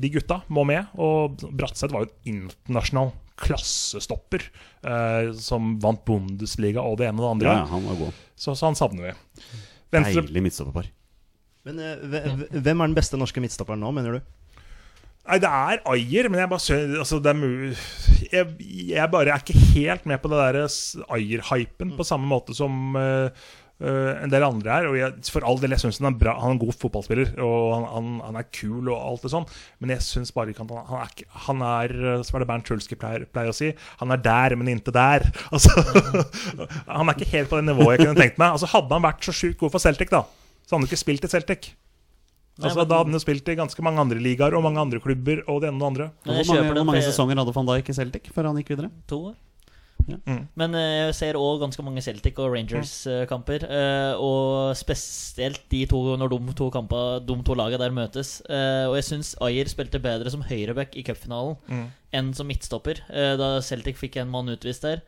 de 0.00 0.14
gutta 0.14 0.40
må 0.48 0.64
med. 0.70 0.88
Og 0.96 1.36
Bratseth 1.50 1.92
var 1.92 2.06
jo 2.06 2.14
internasjonal 2.32 3.12
klassestopper 3.40 4.44
eh, 4.84 5.30
som 5.40 5.74
vant 5.82 6.02
Bundesliga 6.08 6.82
og 6.84 6.98
det 7.00 7.08
ene 7.10 7.20
og 7.20 7.26
det 7.26 7.32
andre. 7.36 7.54
Ja, 7.60 7.68
han 7.70 7.86
var 7.88 8.00
god. 8.06 8.18
Så, 8.36 8.54
så 8.58 8.68
han 8.70 8.78
savner 8.78 9.10
vi. 9.10 9.14
Venstre 9.94 10.22
Deilig 10.26 10.42
midtstopperpar. 10.48 10.90
Men 11.68 11.80
eh, 11.84 12.04
hvem 12.56 12.80
er 12.84 12.90
den 12.92 12.96
beste 12.96 13.18
norske 13.20 13.42
midtstopperen 13.44 13.82
nå, 13.82 13.90
mener 13.96 14.18
du? 14.20 14.36
Nei, 15.30 15.36
det 15.42 15.48
er 15.52 15.82
Ayer, 15.92 16.26
men 16.32 16.40
jeg 16.40 16.48
bare 16.50 16.64
sø- 16.64 16.98
altså, 17.02 17.18
det 17.22 17.28
er 17.34 17.36
mu- 17.36 17.74
jeg, 18.32 18.54
jeg 18.88 19.10
bare 19.12 19.34
er 19.34 19.42
ikke 19.42 19.58
helt 19.76 20.06
med 20.08 20.18
på 20.22 20.30
det 20.32 20.38
der 20.40 20.56
Ayer-hypen 21.12 21.92
på 21.98 22.06
samme 22.08 22.26
måte 22.30 22.56
som 22.56 22.96
eh, 22.98 23.28
eh, 23.80 24.22
en 24.24 24.30
del 24.32 24.44
andre 24.46 24.70
er. 24.76 24.86
Og 24.90 24.96
jeg, 24.98 25.14
for 25.32 25.44
all 25.48 25.58
del, 25.62 25.74
jeg 25.74 25.82
syns 25.84 25.98
han, 26.02 26.10
er 26.12 26.18
bra- 26.20 26.36
han 26.40 26.52
er 26.52 26.56
en 26.56 26.62
god 26.62 26.76
fotballspiller, 26.78 27.32
og 27.42 27.64
han, 27.74 27.86
han, 27.94 28.10
han 28.28 28.38
er 28.42 28.48
kul 28.52 28.88
og 28.92 28.96
alt 29.00 29.26
det 29.26 29.32
sånn, 29.34 29.46
men 29.80 29.94
jeg 29.96 30.04
syns 30.06 30.32
bare 30.36 30.52
ikke 30.54 30.64
at 30.66 30.74
han, 30.76 30.86
han 30.90 31.02
er, 31.06 31.26
han 31.48 31.64
er 31.70 31.96
eh, 32.16 32.22
Som 32.28 32.36
er 32.38 32.44
det 32.44 32.50
Bernt 32.52 32.68
Schulski 32.70 32.98
pleier, 33.00 33.26
pleier 33.32 33.50
å 33.52 33.56
si, 33.56 33.72
han 34.02 34.12
er 34.14 34.22
der, 34.24 34.56
men 34.60 34.68
ikke 34.76 34.92
der. 34.96 35.26
Altså, 35.54 35.74
han 36.96 37.08
er 37.08 37.16
ikke 37.18 37.30
helt 37.34 37.50
på 37.50 37.58
det 37.60 37.66
nivået 37.70 37.98
jeg 37.98 38.06
kunne 38.08 38.20
tenkt 38.24 38.38
meg. 38.40 38.54
Altså, 38.56 38.68
hadde 38.74 38.94
han 38.96 39.04
vært 39.08 39.24
så 39.26 39.34
sjukt 39.34 39.58
god 39.60 39.72
for 39.74 39.82
Celtic, 39.82 40.10
da, 40.12 40.22
så 40.66 40.74
hadde 40.76 40.84
han 40.84 40.90
ikke 40.90 41.00
spilt 41.04 41.26
i 41.26 41.32
Celtic. 41.32 41.70
Nei, 42.60 42.66
Altså, 42.68 42.76
men- 42.82 42.88
Da 42.90 42.96
hadde 43.00 43.14
han 43.14 43.22
spilt 43.22 43.46
i 43.48 43.54
ganske 43.56 43.82
mange 43.86 44.02
andre 44.02 44.18
ligaer 44.20 44.52
og 44.58 44.62
mange 44.66 44.80
andre 44.82 44.98
klubber. 45.00 45.38
Og 45.48 45.62
det 45.62 45.70
ene 45.70 45.80
og 45.80 45.80
det 45.80 45.88
andre 45.88 46.06
Hvor 46.26 46.34
mange, 46.44 46.72
hvor 46.74 46.84
mange 46.90 47.02
sesonger 47.06 47.38
hadde 47.40 47.54
van 47.56 47.68
Dijk 47.70 47.88
i 47.88 47.94
Celtic 47.96 48.28
før 48.34 48.50
han 48.50 48.58
gikk 48.60 48.74
videre? 48.74 48.90
To 49.08 49.20
år. 49.30 49.34
Ja. 50.08 50.16
Mm. 50.26 50.48
Men 50.56 50.74
eh, 50.74 51.06
jeg 51.06 51.14
ser 51.14 51.38
òg 51.40 51.60
ganske 51.62 51.82
mange 51.84 52.02
Celtic 52.02 52.38
og 52.38 52.52
Rangers-kamper. 52.54 53.66
og 54.18 54.74
spesielt 54.76 55.62
de 55.70 55.84
to 55.86 56.16
når 56.16 56.30
de 56.32 56.54
to, 56.58 56.70
kampa, 56.70 57.20
de 57.20 57.36
to 57.46 57.54
lagene 57.54 57.78
der 57.78 57.90
møtes. 57.94 58.40
Eh, 58.48 58.86
og 58.88 58.96
jeg 58.98 59.04
syns 59.04 59.34
Ayer 59.40 59.68
spilte 59.70 60.00
bedre 60.02 60.30
som 60.30 60.42
høyreback 60.42 60.96
i 60.96 61.02
cupfinalen 61.06 61.56
Mm. 61.68 61.86
enn 62.12 62.34
som 62.34 62.46
midtstopper, 62.46 63.00
eh, 63.10 63.36
da 63.36 63.60
Celtic 63.60 63.96
fikk 63.96 64.16
en 64.16 64.30
mann 64.30 64.48
utvist 64.48 64.82
der. 64.82 65.02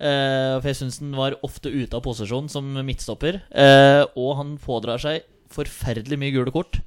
Eh, 0.00 0.60
for 0.60 0.68
jeg 0.68 0.76
syns 0.76 0.98
den 0.98 1.14
var 1.14 1.36
ofte 1.42 1.70
ute 1.70 1.94
av 1.94 2.02
posisjon 2.02 2.48
som 2.50 2.64
midtstopper. 2.84 3.40
Eh, 3.54 4.04
og 4.16 4.36
han 4.36 4.58
pådrar 4.58 4.98
seg 5.00 5.22
forferdelig 5.54 6.18
mye 6.18 6.32
gule 6.34 6.50
kort 6.50 6.80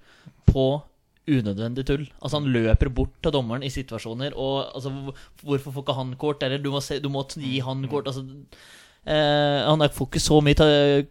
på 0.48 0.82
unødvendig 1.28 1.86
tull. 1.88 2.08
Altså 2.22 2.40
Han 2.40 2.50
løper 2.56 2.90
bort 2.94 3.14
til 3.24 3.36
dommeren 3.36 3.66
i 3.66 3.74
situasjoner. 3.74 4.36
Og 4.38 4.66
altså 4.74 4.94
Hvorfor 5.44 5.72
får 5.76 5.86
ikke 5.86 6.00
han 6.00 6.18
kort? 6.20 6.44
Eller 6.44 6.64
du 6.64 6.72
må, 6.74 6.82
se, 6.84 7.00
du 7.04 7.10
må 7.14 7.26
gi 7.36 7.60
han 7.64 7.86
kort. 7.92 8.08
Altså 8.08 8.24
eh, 9.08 9.68
Han 9.68 9.84
får 9.94 10.10
ikke 10.10 10.22
så 10.24 10.40
mye 10.44 10.68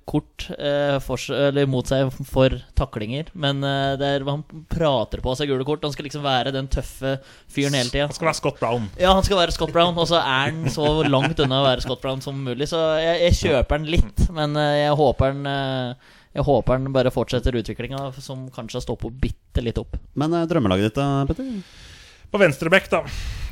kort 0.09 0.49
eh, 0.57 0.97
for, 1.05 1.21
eller 1.37 1.69
mot 1.71 1.87
seg 1.89 2.11
for 2.29 2.57
taklinger, 2.79 3.31
men 3.35 3.62
eh, 3.64 3.95
det 4.01 4.11
er, 4.17 4.27
han 4.29 4.45
prater 4.73 5.23
på 5.25 5.37
seg 5.39 5.53
gule 5.53 5.67
kort. 5.69 5.85
Han 5.87 5.95
skal 5.95 6.09
liksom 6.09 6.25
være 6.27 6.55
den 6.57 6.69
tøffe 6.73 7.17
fyren 7.53 7.77
hele 7.79 7.93
tida. 7.93 8.09
Han 8.09 8.17
skal 8.17 8.31
være 8.31 8.41
Scott 8.41 8.61
Brown. 8.61 8.91
Ja, 9.01 9.14
han 9.17 9.25
skal 9.27 9.41
være 9.41 9.57
Scott 9.57 9.75
Brown, 9.77 9.97
og 9.97 10.09
så 10.11 10.21
er 10.21 10.51
han 10.51 10.67
så 10.73 10.91
langt 11.07 11.41
unna 11.45 11.62
å 11.62 11.69
være 11.69 11.87
Scott 11.87 12.05
Brown 12.05 12.25
som 12.25 12.41
mulig. 12.49 12.69
Så 12.73 12.83
jeg, 13.03 13.23
jeg 13.29 13.41
kjøper 13.45 13.81
den 13.81 13.91
litt, 13.97 14.29
men 14.35 14.57
eh, 14.61 14.77
jeg 14.87 15.01
håper 15.03 15.37
den 15.37 15.51
eh, 15.53 16.14
Jeg 16.37 16.45
håper 16.45 16.76
han 16.76 16.93
bare 16.93 17.12
fortsetter 17.12 17.57
utviklinga, 17.57 18.11
som 18.20 18.47
kanskje 18.53 18.82
har 18.84 18.99
på 19.01 19.11
bitte 19.11 19.62
litt 19.64 19.78
opp. 19.80 19.97
Men 20.20 20.34
eh, 20.37 20.45
drømmelaget 20.51 20.91
ditt, 20.91 20.99
da, 20.99 21.24
Petter? 21.28 21.95
På 22.30 22.41
venstrebekk, 22.43 22.91
da. 22.93 23.01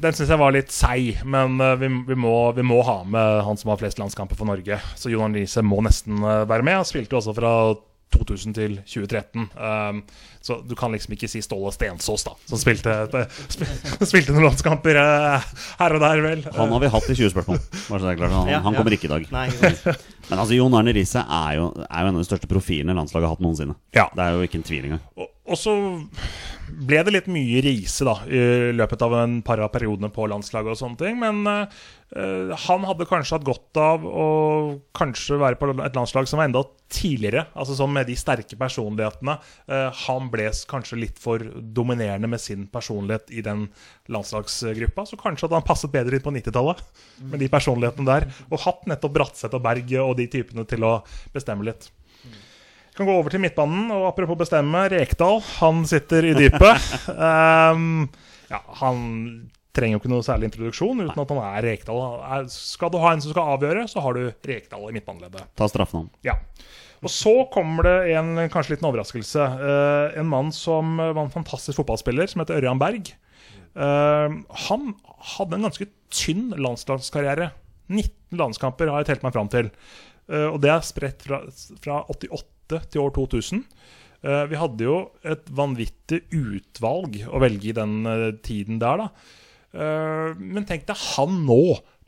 Den 0.02 0.16
syns 0.16 0.32
jeg 0.34 0.40
var 0.40 0.52
litt 0.52 0.74
seig, 0.74 1.22
men 1.24 1.56
eh, 1.62 1.78
vi, 1.80 1.88
vi, 2.10 2.18
må, 2.18 2.34
vi 2.52 2.66
må 2.66 2.82
ha 2.84 2.98
med 3.08 3.40
han 3.46 3.60
som 3.60 3.72
har 3.72 3.80
flest 3.80 4.02
landskamper 4.02 4.36
for 4.36 4.50
Norge. 4.50 4.80
Så 5.00 5.12
Jon 5.12 5.24
Arne 5.28 5.40
Riise 5.40 5.64
må 5.64 5.80
nesten 5.86 6.20
eh, 6.20 6.44
være 6.50 6.66
med. 6.66 6.82
Han 6.82 6.88
spilte 6.88 7.16
jo 7.16 7.22
også 7.22 7.36
fra 7.38 7.54
2000 8.14 8.56
til 8.56 8.76
2013. 8.82 9.48
Um, 9.58 10.00
så 10.44 10.58
du 10.64 10.74
kan 10.78 10.94
liksom 10.94 11.14
ikke 11.16 11.28
si 11.30 11.42
Ståle 11.44 11.72
Stensås, 11.74 12.24
da, 12.26 12.34
som 12.50 12.60
spilte, 12.60 12.94
spil, 13.52 13.70
spilte 14.10 14.34
noen 14.36 14.48
landskamper 14.48 14.98
uh, 15.00 15.44
her 15.80 15.96
og 15.96 16.04
der, 16.04 16.24
vel. 16.24 16.44
Han 16.56 16.74
har 16.76 16.84
vi 16.84 16.92
hatt 16.94 17.10
i 17.10 17.18
20 17.18 17.34
spørsmål. 17.34 17.62
Bare 17.74 18.00
så 18.00 18.04
det 18.06 18.14
er 18.14 18.20
klart. 18.22 18.36
Han, 18.38 18.52
Ja, 18.54 18.60
han 18.64 18.74
ja. 18.76 18.80
kommer 18.80 18.96
ikke 18.96 19.08
i 19.10 19.14
dag. 19.14 19.28
Nei. 19.34 19.46
Men 20.30 20.40
altså, 20.40 20.54
Jon 20.56 20.74
Arne 20.78 20.94
Riise 20.96 21.20
er, 21.24 21.54
er 21.54 21.60
jo 21.60 21.70
en 21.84 22.10
av 22.14 22.20
de 22.20 22.26
største 22.28 22.48
profilene 22.50 22.96
landslaget 22.96 23.28
har 23.28 23.36
hatt 23.36 23.44
noensinne. 23.44 23.76
Ja. 23.96 24.08
Det 24.14 24.24
er 24.24 24.36
jo 24.38 24.46
ikke 24.46 24.60
en 24.60 24.66
tvil 24.66 24.88
engang. 24.88 25.02
Og, 25.18 25.30
og 25.44 25.58
så 25.60 25.74
ble 26.64 27.02
det 27.04 27.12
litt 27.12 27.26
mye 27.28 27.60
reise 27.64 28.06
da 28.06 28.14
i 28.24 28.72
løpet 28.74 29.02
av 29.04 29.14
en 29.18 29.36
par 29.44 29.60
av 29.60 29.68
periodene 29.74 30.08
på 30.12 30.24
landslaget 30.30 30.72
og 30.72 30.78
sånne 30.80 31.00
ting. 31.00 31.18
Men 31.20 31.42
eh, 31.50 32.54
han 32.64 32.86
hadde 32.88 33.06
kanskje 33.08 33.36
hatt 33.36 33.46
godt 33.46 33.80
av 33.80 34.06
å 34.08 34.28
kanskje 34.96 35.36
være 35.42 35.58
på 35.60 35.68
et 35.74 35.98
landslag 35.98 36.30
som 36.30 36.40
var 36.40 36.48
enda 36.48 36.62
tidligere. 36.94 37.44
Altså 37.52 37.76
sånn 37.76 37.92
med 37.92 38.08
de 38.08 38.16
sterke 38.18 38.56
personlighetene. 38.60 39.34
Uh, 39.68 39.88
han 40.04 40.30
ble 40.32 40.46
kanskje 40.70 41.00
litt 41.00 41.20
for 41.20 41.42
dominerende 41.76 42.30
med 42.30 42.42
sin 42.42 42.64
personlighet 42.70 43.32
i 43.34 43.42
den 43.44 43.66
landslagsgruppa. 44.14 45.04
Så 45.10 45.18
kanskje 45.20 45.48
hadde 45.48 45.58
han 45.60 45.66
passet 45.66 45.92
bedre 45.92 46.16
inn 46.16 46.24
på 46.24 46.32
90-tallet 46.36 46.80
med 47.32 47.42
de 47.42 47.50
personlighetene 47.52 48.08
der. 48.08 48.28
Og 48.48 48.62
hatt 48.64 48.88
nettopp 48.88 49.18
Bratseth 49.18 49.58
og 49.58 49.66
Berg 49.66 49.92
og 50.04 50.16
de 50.22 50.30
typene 50.38 50.64
til 50.70 50.86
å 50.86 50.96
bestemme 51.34 51.66
litt. 51.68 51.90
Kan 52.94 53.08
gå 53.08 53.14
over 53.16 53.32
til 53.32 53.42
midtbanen, 53.42 53.88
og 53.90 54.06
apropos 54.12 54.38
bestemme, 54.38 54.84
Rekdal, 54.92 55.40
han 55.56 55.82
sitter 55.90 56.28
i 56.30 56.34
dypet. 56.36 56.84
um, 57.10 58.04
ja, 58.52 58.60
han 58.78 59.00
trenger 59.74 59.96
jo 59.96 60.02
ikke 60.02 60.12
noe 60.12 60.22
særlig 60.22 60.52
introduksjon 60.52 61.02
uten 61.02 61.18
at 61.24 61.32
han 61.34 61.40
er 61.42 61.66
Rekdal. 61.66 61.98
Er, 62.22 62.46
skal 62.54 62.92
du 62.94 63.00
ha 63.02 63.10
en 63.10 63.24
som 63.24 63.34
skal 63.34 63.56
avgjøre, 63.56 63.88
så 63.90 64.04
har 64.04 64.14
du 64.14 64.28
Rekdal 64.46 64.86
i 64.86 64.94
midtbaneleddet. 64.94 65.48
Ta 65.58 65.66
straffen 65.70 66.04
han. 66.04 66.12
Ja. 66.26 66.38
Og 67.04 67.10
så 67.12 67.34
kommer 67.52 67.84
det 67.84 68.14
en 68.14 68.38
kanskje 68.52 68.76
liten 68.76 68.88
overraskelse. 68.88 69.48
Uh, 69.58 70.14
en 70.20 70.30
mann 70.30 70.54
som 70.54 70.94
var 71.02 71.24
en 71.26 71.34
fantastisk 71.34 71.82
fotballspiller, 71.82 72.30
som 72.30 72.44
heter 72.44 72.62
Ørjan 72.62 72.80
Berg. 72.80 73.10
Uh, 73.74 74.38
han 74.68 74.94
hadde 75.34 75.58
en 75.58 75.66
ganske 75.66 75.90
tynn 76.14 76.52
landslagskarriere. 76.54 77.50
19 77.90 78.38
landskamper 78.38 78.88
har 78.88 79.02
jeg 79.02 79.12
telt 79.12 79.26
meg 79.26 79.34
fram 79.34 79.50
til. 79.52 79.74
Eh, 80.30 80.48
og 80.48 80.60
det 80.64 80.72
er 80.72 80.86
spredt 80.86 81.24
fra, 81.26 81.42
fra 81.84 82.00
88 82.12 82.80
til 82.92 83.04
år 83.04 83.14
2000. 83.16 83.64
Eh, 84.24 84.44
vi 84.50 84.60
hadde 84.60 84.86
jo 84.86 84.98
et 85.26 85.48
vanvittig 85.52 86.24
utvalg 86.32 87.20
å 87.28 87.40
velge 87.42 87.72
i 87.72 87.76
den 87.76 87.96
eh, 88.08 88.28
tiden 88.44 88.82
der, 88.82 89.06
da. 89.06 89.10
Men 89.74 90.62
tenk 90.68 90.84
deg 90.86 91.00
han 91.16 91.40
nå 91.48 91.56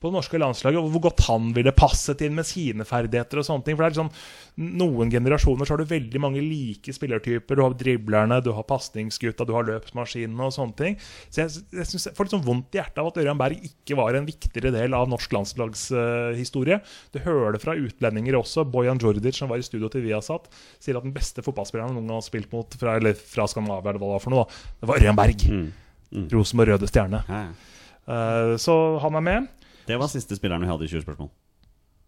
på 0.07 0.13
det 0.13 0.19
norske 0.21 0.39
landslaget, 0.41 0.79
og 0.81 0.93
hvor 0.95 1.09
godt 1.09 1.25
han 1.27 1.51
ville 1.57 1.75
passet 1.75 2.23
inn 2.23 2.37
med 2.39 2.47
sine 2.47 2.87
ferdigheter. 2.87 3.41
og 3.43 3.47
sånne 3.49 3.67
ting, 3.67 3.77
for 3.77 3.85
det 3.85 3.91
er 3.91 3.97
liksom 3.97 4.13
Noen 4.57 5.11
generasjoner 5.13 5.69
så 5.69 5.75
har 5.75 5.83
du 5.83 5.91
veldig 5.91 6.21
mange 6.23 6.41
like 6.41 6.89
spillertyper. 6.95 7.59
Du 7.59 7.61
har 7.61 7.75
driblerne, 7.77 8.39
du 8.41 8.55
har 8.57 8.65
pasningsgutta, 8.65 9.45
du 9.45 9.53
har 9.53 9.67
løpsmaskinene 9.69 10.47
og 10.47 10.55
sånne 10.55 10.77
ting. 10.79 10.97
Så 11.29 11.43
jeg, 11.43 11.65
jeg, 11.77 11.89
synes 11.91 12.07
jeg 12.09 12.17
får 12.17 12.25
litt 12.25 12.37
sånn 12.39 12.47
vondt 12.47 12.73
i 12.73 12.81
hjertet 12.81 13.03
av 13.03 13.11
at 13.11 13.21
Ørjan 13.21 13.43
Berg 13.43 13.67
ikke 13.69 13.99
var 14.01 14.17
en 14.17 14.25
viktigere 14.25 14.73
del 14.73 14.97
av 14.97 15.11
norsk 15.13 15.37
landslagshistorie. 15.37 16.81
du 17.13 17.21
hører 17.27 17.53
det 17.53 17.61
fra 17.67 17.77
utlendinger 17.77 18.39
også. 18.41 18.65
Bojan 18.65 19.03
Jordic, 19.03 19.37
som 19.37 19.53
var 19.53 19.61
i 19.61 19.67
studio 19.67 19.93
til 19.93 20.07
Viasat, 20.07 20.49
sier 20.81 20.97
at 20.97 21.05
den 21.05 21.13
beste 21.13 21.45
fotballspilleren 21.45 21.93
han 21.93 22.01
noen 22.01 22.15
gang 22.15 22.23
har 22.23 22.29
spilt 22.31 22.49
mot 22.57 22.81
fra, 22.81 22.97
eller 22.97 23.13
fra 23.13 23.45
Skandinavia, 23.53 23.93
eller 23.93 24.01
hva 24.01 24.09
det 24.09 24.17
var 24.17 24.25
for 24.25 24.33
noe, 24.33 24.47
da, 24.47 24.73
det 24.81 24.89
var 24.89 25.05
Ørjan 25.05 25.21
Berg. 25.21 25.49
Mm. 25.53 25.69
Mm. 26.17 26.29
Rosenborg 26.33 26.73
Røde 26.73 26.89
Stjerne. 26.89 27.27
Ja, 27.29 27.45
ja. 27.51 27.73
Uh, 28.07 28.55
så 28.63 28.73
han 29.03 29.19
er 29.19 29.25
med. 29.27 29.49
Det 29.87 29.99
var 30.01 30.11
siste 30.13 30.39
spilleren 30.39 30.65
vi 30.65 30.71
hadde 30.71 30.85
i 30.89 30.91
20 30.91 31.05
spørsmål. 31.07 31.31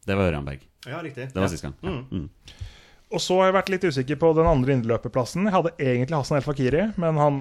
Det 0.09 0.17
var 0.17 0.31
Ørjan 0.31 0.47
Berg. 0.49 0.65
Ja, 0.89 1.03
riktig. 1.05 1.29
Det 1.33 1.37
var 1.37 1.49
Ja. 1.49 1.53
sist 1.53 1.63
gang. 1.63 1.75
Ja. 1.83 1.91
Mm. 1.91 2.05
Mm. 2.11 2.29
Og 3.09 3.23
så 3.25 3.39
har 3.39 3.47
jeg 3.49 3.55
vært 3.57 3.71
litt 3.73 3.85
usikker 3.89 4.19
på 4.21 4.35
den 4.37 4.45
andre 4.45 4.75
innløperplassen. 4.77 5.47
Jeg 5.49 5.55
hadde 5.55 5.71
egentlig 5.81 6.17
Hassan 6.19 6.37
El 6.37 6.43
Fakiri, 6.45 6.83
men 7.01 7.17
han 7.17 7.39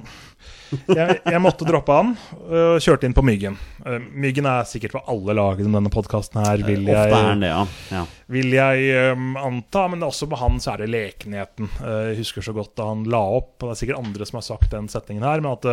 Jeg, 0.88 1.18
jeg 1.26 1.42
måtte 1.44 1.68
droppe 1.68 1.92
han 1.92 2.14
og 2.48 2.80
kjørte 2.84 3.04
inn 3.08 3.16
på 3.16 3.24
Myggen. 3.24 3.58
Eh, 3.86 3.98
Myggen 4.00 4.48
er 4.48 4.64
sikkert 4.68 4.96
for 4.96 5.04
alle 5.12 5.36
lagene 5.36 5.68
i 5.68 5.76
denne 5.76 5.92
podkasten 5.92 6.40
her, 6.44 6.64
vil 6.68 6.88
Ofte 6.88 7.20
er 7.20 7.40
det, 7.42 7.50
ja. 7.52 7.66
ja. 7.92 8.04
vil 8.32 8.56
jeg 8.56 9.12
um, 9.16 9.36
anta. 9.40 9.88
Men 9.92 10.08
også 10.08 10.30
med 10.32 10.40
han 10.40 10.60
så 10.64 10.74
er 10.74 10.86
det 10.86 10.90
lekenheten. 10.94 11.68
Eh, 11.84 12.04
jeg 12.14 12.22
husker 12.22 12.48
så 12.48 12.56
godt 12.56 12.76
da 12.80 12.88
han 12.94 13.04
la 13.04 13.24
opp, 13.40 13.58
og 13.60 13.68
det 13.68 13.76
er 13.76 13.82
sikkert 13.84 14.04
andre 14.06 14.28
som 14.30 14.40
har 14.40 14.48
sagt 14.48 14.72
den 14.72 14.88
setningen 14.92 15.28
her, 15.28 15.44
men 15.44 15.52
at 15.52 15.68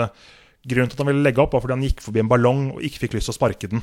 grunnen 0.66 0.90
til 0.90 0.98
at 0.98 1.04
han 1.04 1.10
ville 1.12 1.22
legge 1.26 1.42
opp, 1.42 1.54
var 1.54 1.62
fordi 1.62 1.76
han 1.78 1.86
gikk 1.86 2.02
forbi 2.02 2.22
en 2.24 2.30
ballong 2.34 2.66
og 2.74 2.82
ikke 2.82 3.04
fikk 3.06 3.14
lyst 3.18 3.30
til 3.30 3.36
å 3.36 3.38
sparke 3.38 3.70
den. 3.70 3.82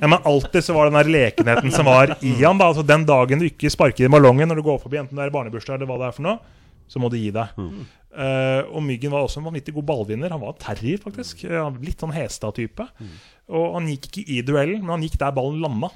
Ja, 0.00 0.08
men 0.10 0.18
alltid 0.26 0.64
så 0.66 0.74
var 0.74 0.90
den 0.90 0.98
der 0.98 1.08
lekenheten 1.10 1.70
som 1.72 1.86
var 1.86 2.16
i 2.20 2.32
han. 2.42 2.58
da, 2.58 2.66
altså 2.72 2.82
Den 2.86 3.04
dagen 3.06 3.40
du 3.40 3.46
ikke 3.46 3.70
sparker 3.70 4.04
i 4.06 4.10
ballongen 4.10 4.50
når 4.50 4.58
du 4.60 4.64
går 4.66 4.80
forbi, 4.82 4.98
enten 5.00 5.16
det 5.18 5.28
er 5.28 5.34
barnebursdag 5.34 5.78
eller 5.78 5.88
hva 5.90 5.98
det 6.02 6.08
er 6.08 6.16
for 6.16 6.26
noe, 6.26 6.38
så 6.90 7.00
må 7.00 7.08
du 7.12 7.16
gi 7.16 7.30
deg. 7.34 7.54
Eh, 8.14 8.62
og 8.70 8.82
Myggen 8.86 9.10
var 9.14 9.24
også 9.26 9.40
en 9.40 9.46
vanvittig 9.48 9.74
god 9.74 9.86
ballvinner. 9.88 10.30
Han 10.34 10.42
var 10.42 10.58
terrier, 10.62 10.98
faktisk. 11.02 11.44
Eh, 11.48 11.78
litt 11.86 12.02
sånn 12.02 12.12
Hestad-type. 12.14 12.84
Og 13.54 13.78
han 13.78 13.88
gikk 13.90 14.10
ikke 14.10 14.26
i 14.34 14.42
duellen, 14.46 14.82
men 14.82 14.96
han 14.98 15.06
gikk 15.06 15.16
der 15.22 15.34
ballen 15.34 15.62
landa. 15.64 15.90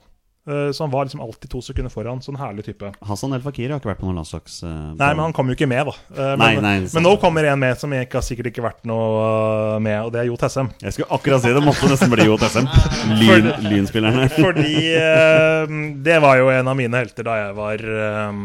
Eh, 0.49 0.73
så 0.73 0.85
han 0.85 0.91
var 0.91 1.05
liksom 1.05 1.21
alltid 1.21 1.51
to 1.51 1.61
sekunder 1.63 1.93
foran. 1.93 2.23
Sånn 2.25 2.39
herlig 2.41 2.65
type. 2.69 2.91
Hassan 3.05 3.35
El 3.37 3.43
Fakiri 3.45 3.73
har 3.75 3.83
ikke 3.83 3.91
vært 3.91 4.01
på 4.01 4.09
noen 4.09 4.21
landslags... 4.21 4.63
Uh, 4.65 4.95
Nei, 4.97 5.11
men 5.13 5.27
han 5.27 5.35
kom 5.37 5.51
jo 5.51 5.57
ikke 5.59 5.69
med, 5.69 5.91
da. 5.91 5.95
Eh, 6.15 6.33
Nei, 6.41 6.51
men, 6.57 6.65
nei, 6.65 6.77
men 6.95 7.05
nå 7.05 7.13
kommer 7.21 7.49
en 7.51 7.61
med 7.61 7.77
som 7.81 7.93
ikke 7.93 8.21
har 8.21 8.25
sikkert 8.25 8.49
ikke 8.53 8.65
vært 8.65 8.89
noe 8.89 9.77
med, 9.85 9.99
og 10.07 10.13
det 10.15 10.23
er 10.23 10.31
Jo 10.31 10.39
Tessem. 10.41 10.71
Jeg 10.81 10.97
skulle 10.97 11.11
akkurat 11.19 11.45
si 11.45 11.53
det. 11.53 11.65
Måtte 11.65 11.91
nesten 11.93 12.13
bli 12.13 12.29
Jo 12.31 12.39
Tessem. 12.41 12.69
Lyn, 13.21 13.51
lynspilleren 13.67 14.23
her. 14.25 14.33
Fordi 14.39 14.73
uh, 14.97 15.77
det 16.09 16.17
var 16.25 16.41
jo 16.41 16.49
en 16.55 16.73
av 16.73 16.79
mine 16.79 17.05
helter 17.05 17.29
da 17.29 17.37
jeg 17.43 17.59
var 17.59 17.85
eh, 17.99 18.41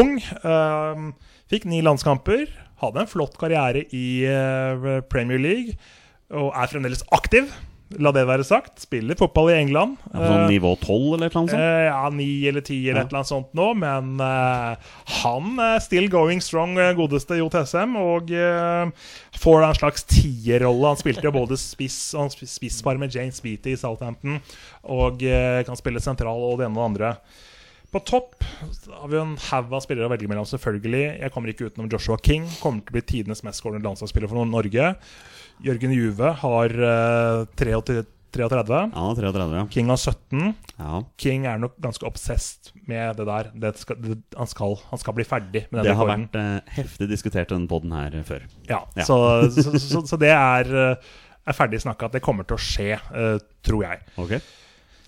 ung. 0.00 0.16
Uh, 0.42 1.30
fikk 1.52 1.68
ni 1.70 1.82
landskamper. 1.86 2.48
Hadde 2.82 3.04
en 3.04 3.08
flott 3.08 3.38
karriere 3.40 3.86
i 3.94 4.26
Premier 5.08 5.40
League. 5.40 5.78
Og 6.34 6.50
er 6.50 6.68
fremdeles 6.68 7.06
aktiv. 7.14 7.48
La 8.02 8.10
det 8.10 8.24
være 8.26 8.42
sagt. 8.42 8.80
Spiller 8.82 9.14
fotball 9.14 9.52
i 9.52 9.60
England. 9.60 9.94
Ja, 10.10 10.18
sånn 10.18 10.40
Eh, 10.42 10.48
nivå 10.50 10.72
12 10.80 11.14
eller 11.14 11.28
annet 11.30 11.52
sånt? 11.52 11.52
Eh, 11.54 11.84
ja, 11.86 12.08
9 12.10 12.48
eller 12.50 12.60
10 12.60 12.88
eller 12.90 13.00
Ja. 13.00 13.04
et 13.04 13.12
eller 13.12 13.20
annet 13.20 13.30
sånt 13.30 13.54
nå. 13.54 13.66
Men 13.78 14.20
uh, 14.20 14.74
han 15.22 15.60
er 15.62 15.78
still 15.78 16.08
going 16.10 16.40
strong, 16.42 16.74
godeste 16.98 17.38
Jo 17.38 17.46
Tessem. 17.48 17.94
Og 17.96 18.32
uh, 18.34 18.90
får 19.38 19.62
en 19.68 19.78
slags 19.78 20.02
tierrolle. 20.02 20.88
Han 20.88 20.98
spilte 20.98 21.22
jo 21.22 21.30
både 21.30 21.56
spiss 21.56 22.12
og 22.18 22.34
spisspar 22.34 22.98
med 22.98 23.14
James 23.14 23.38
Beatty 23.40 23.76
i 23.76 23.78
Southampton. 23.78 24.40
Og 24.82 25.22
uh, 25.22 25.62
kan 25.62 25.78
spille 25.78 26.02
sentral 26.02 26.42
og 26.42 26.58
det 26.58 26.66
ene 26.66 26.74
og 26.74 26.82
det 26.82 26.90
andre. 26.90 27.14
På 27.94 28.02
topp 28.02 28.42
har 28.90 29.08
vi 29.08 29.16
en 29.16 29.36
haug 29.38 29.70
av 29.72 29.80
spillere 29.86 30.08
å 30.08 30.10
velge 30.10 30.26
mellom, 30.26 30.44
selvfølgelig. 30.44 31.20
Jeg 31.22 31.32
kommer 31.32 31.54
ikke 31.54 31.70
utenom 31.70 31.88
Joshua 31.88 32.18
King. 32.18 32.50
Kommer 32.58 32.82
til 32.82 32.90
å 32.90 32.98
bli 32.98 33.06
tidenes 33.14 33.44
mest 33.46 33.62
skårende 33.62 33.86
landslagsspiller 33.86 34.28
for 34.28 34.42
Norge. 34.50 34.90
Jørgen 35.64 35.92
Juve 35.96 36.34
har 36.42 36.76
uh, 36.76 37.46
33. 37.56 38.04
33. 38.36 38.90
Ja, 38.92 39.04
33, 39.16 39.44
ja. 39.56 39.66
King 39.72 39.88
har 39.88 39.96
17. 39.96 40.54
ja. 40.76 40.98
King 41.16 41.46
er 41.48 41.60
nok 41.62 41.76
ganske 41.80 42.04
obsessed 42.04 42.68
med 42.86 43.16
det 43.16 43.24
der. 43.28 43.48
Det 43.54 43.70
skal, 43.80 43.96
det, 44.02 44.18
han, 44.36 44.50
skal, 44.50 44.76
han 44.90 45.00
skal 45.00 45.16
bli 45.16 45.24
ferdig 45.24 45.62
med 45.70 45.78
den 45.80 45.86
Det 45.88 45.94
har 45.96 46.10
rekorden. 46.10 46.26
vært 46.34 46.66
uh, 46.66 46.74
heftig 46.76 47.08
diskutert 47.08 47.54
den 47.54 47.64
poden 47.70 47.94
her 47.96 48.18
eh, 48.18 48.26
før. 48.28 48.44
Ja, 48.68 48.82
Ja. 48.98 49.06
Så, 49.08 49.16
så, 49.54 49.72
så, 49.80 50.02
så 50.10 50.18
det 50.20 50.34
er, 50.34 50.68
eh, 50.68 51.16
er 51.48 51.56
ferdig 51.56 51.80
snakka. 51.86 52.10
Det 52.12 52.20
kommer 52.24 52.44
til 52.44 52.58
å 52.58 52.60
skje, 52.60 52.98
uh, 53.14 53.38
tror 53.64 53.86
jeg. 53.88 54.04
Okay. 54.20 54.44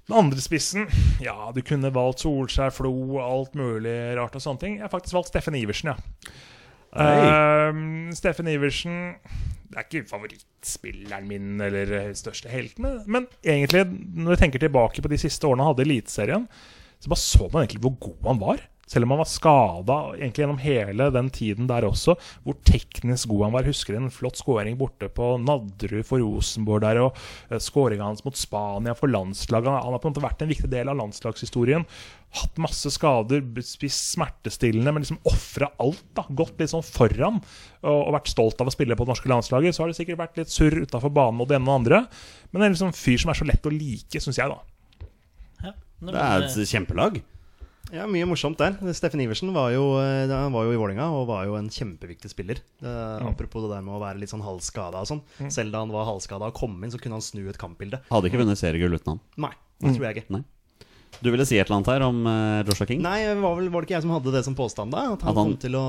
Den 0.09 0.17
andre 0.23 0.41
spissen 0.41 0.87
Ja, 1.21 1.51
du 1.53 1.61
kunne 1.61 1.91
valgt 1.93 2.25
Solskjær, 2.25 2.73
Flo 2.73 2.95
alt 3.21 3.53
mulig 3.59 3.99
rart 4.17 4.39
og 4.39 4.45
sånne 4.47 4.63
ting. 4.63 4.79
Jeg 4.79 4.87
har 4.87 4.95
faktisk 4.95 5.19
valgt 5.19 5.35
Steffen 5.35 5.59
Iversen, 5.59 5.93
ja. 5.93 6.33
Uh, 6.97 8.09
Steffen 8.17 8.49
Iversen 8.49 9.03
Det 9.69 9.77
er 9.77 9.85
ikke 9.87 10.09
favorittspilleren 10.09 11.27
min 11.29 11.61
eller 11.61 11.91
eh, 12.01 12.13
største 12.17 12.49
helten, 12.49 12.83
men- 12.87 13.03
men 13.07 13.27
egentlig, 13.45 13.83
når 14.17 14.31
jeg 14.37 14.39
tenker 14.45 14.59
tilbake 14.65 15.03
på 15.05 15.09
de 15.13 15.19
siste 15.21 15.45
årene 15.47 15.63
han 15.67 15.75
hadde 15.75 15.85
i 15.85 15.91
Eliteserien, 15.91 16.49
så 17.01 17.09
bare 17.13 17.21
så 17.23 17.49
man 17.53 17.63
egentlig 17.67 17.81
hvor 17.85 17.99
god 18.01 18.27
han 18.33 18.41
var. 18.41 18.63
Selv 18.89 19.05
om 19.05 19.13
han 19.15 19.21
var 19.21 19.29
skada 19.29 19.97
egentlig 20.17 20.45
gjennom 20.45 20.61
hele 20.63 21.09
den 21.13 21.29
tiden 21.35 21.69
der 21.69 21.87
også. 21.89 22.17
Hvor 22.45 22.57
teknisk 22.67 23.29
god 23.29 23.45
han 23.47 23.57
var. 23.59 23.69
Husker 23.69 23.99
en 23.99 24.13
flott 24.13 24.41
skåring 24.41 24.79
borte 24.81 25.11
på 25.13 25.35
Nadderud 25.43 26.07
for 26.09 26.25
Rosenborg 26.25 26.87
der, 26.87 27.03
og 27.05 27.19
uh, 27.53 27.59
skåringa 27.63 28.07
hans 28.07 28.25
mot 28.25 28.39
Spania 28.39 28.97
for 28.97 29.13
landslaget. 29.13 29.69
Han, 29.69 29.93
har 29.93 30.01
på 30.01 30.09
en 30.09 30.17
måte 30.17 30.25
vært 30.25 30.45
en 30.45 30.53
viktig 30.53 30.73
del 30.73 30.89
av 30.89 30.97
landslagshistorien. 31.03 31.85
Hatt 32.39 32.59
masse 32.61 32.91
skader, 32.93 33.45
spist 33.65 34.11
smertestillende, 34.15 34.93
men 34.93 35.05
liksom 35.05 35.21
ofra 35.29 35.71
alt. 35.85 36.05
da 36.17 36.25
Gått 36.29 36.61
litt 36.61 36.73
sånn 36.73 36.85
foran 36.85 37.41
og, 37.41 37.95
og 37.95 38.13
vært 38.19 38.33
stolt 38.33 38.61
av 38.61 38.69
å 38.69 38.75
spille 38.75 38.97
på 38.97 39.05
det 39.05 39.15
norske 39.15 39.33
landslaget. 39.33 39.77
Så 39.77 39.85
har 39.85 39.93
det 39.93 40.01
sikkert 40.01 40.21
vært 40.25 40.41
litt 40.41 40.53
surr 40.53 40.83
utafor 40.85 41.13
banen 41.13 41.45
og 41.45 41.49
det 41.49 41.61
ene 41.61 41.69
og 41.69 41.73
det 41.73 41.81
andre. 41.83 42.05
Men 42.51 42.61
det 42.61 42.69
er 42.69 42.77
liksom 42.77 42.93
en 42.93 43.01
fyr 43.01 43.21
som 43.21 43.33
er 43.33 43.41
så 43.41 43.49
lett 43.49 43.69
å 43.69 43.73
like, 43.73 44.25
syns 44.25 44.41
jeg, 44.41 44.49
da. 44.49 45.09
Ja. 45.65 45.75
Det 46.09 46.23
er 46.23 46.47
et 46.47 46.63
kjempelag. 46.71 47.21
Ja, 47.95 48.05
Mye 48.11 48.27
morsomt 48.29 48.59
der. 48.61 48.75
Steffen 48.93 49.21
Iversen 49.25 49.49
var 49.57 49.71
jo, 49.73 49.95
eh, 50.03 50.29
han 50.29 50.53
var 50.53 50.67
jo 50.69 50.75
i 50.75 50.81
Vålinga 50.81 51.07
og 51.09 51.27
var 51.31 51.47
jo 51.49 51.55
en 51.57 51.71
kjempeviktig 51.73 52.29
spiller. 52.29 52.61
Eh, 52.85 53.25
Apropos 53.25 53.65
det 53.65 53.71
der 53.77 53.81
med 53.87 53.97
å 53.97 54.03
være 54.03 54.21
litt 54.21 54.29
sånn 54.33 54.45
halvskada 54.45 55.01
og 55.01 55.09
sånn. 55.09 55.23
Selv 55.49 55.73
da 55.73 55.81
han 55.81 55.95
var 55.95 56.05
halvskada 56.11 56.51
og 56.51 56.55
kom 56.59 56.77
inn, 56.85 56.93
så 56.93 57.01
kunne 57.01 57.17
han 57.17 57.25
snu 57.25 57.49
et 57.49 57.57
kampbilde. 57.61 58.03
Hadde 58.11 58.29
ikke 58.29 58.43
vunnet 58.45 58.61
seriegull 58.61 58.93
uten 58.99 59.15
han. 59.17 59.21
Nei, 59.41 59.55
det 59.81 59.95
tror 59.97 60.05
jeg 60.11 60.17
ikke. 60.21 60.31
Nei. 60.37 60.45
Du 61.25 61.31
ville 61.33 61.47
si 61.49 61.57
et 61.57 61.65
eller 61.67 61.79
annet 61.79 61.89
her 61.89 62.03
om 62.05 62.19
uh, 62.29 62.61
Joshua 62.69 62.85
King? 62.87 63.01
Nei, 63.03 63.23
var, 63.41 63.55
vel, 63.57 63.71
var 63.73 63.81
det 63.81 63.89
ikke 63.89 63.95
jeg 63.97 64.05
som 64.05 64.11
hadde 64.13 64.33
det 64.35 64.43
som 64.45 64.55
påstand, 64.55 64.93
da? 64.93 65.07
At 65.15 65.23
han, 65.25 65.31
At 65.33 65.39
han- 65.41 65.49
kom 65.49 65.55
til 65.65 65.73
å 65.81 65.85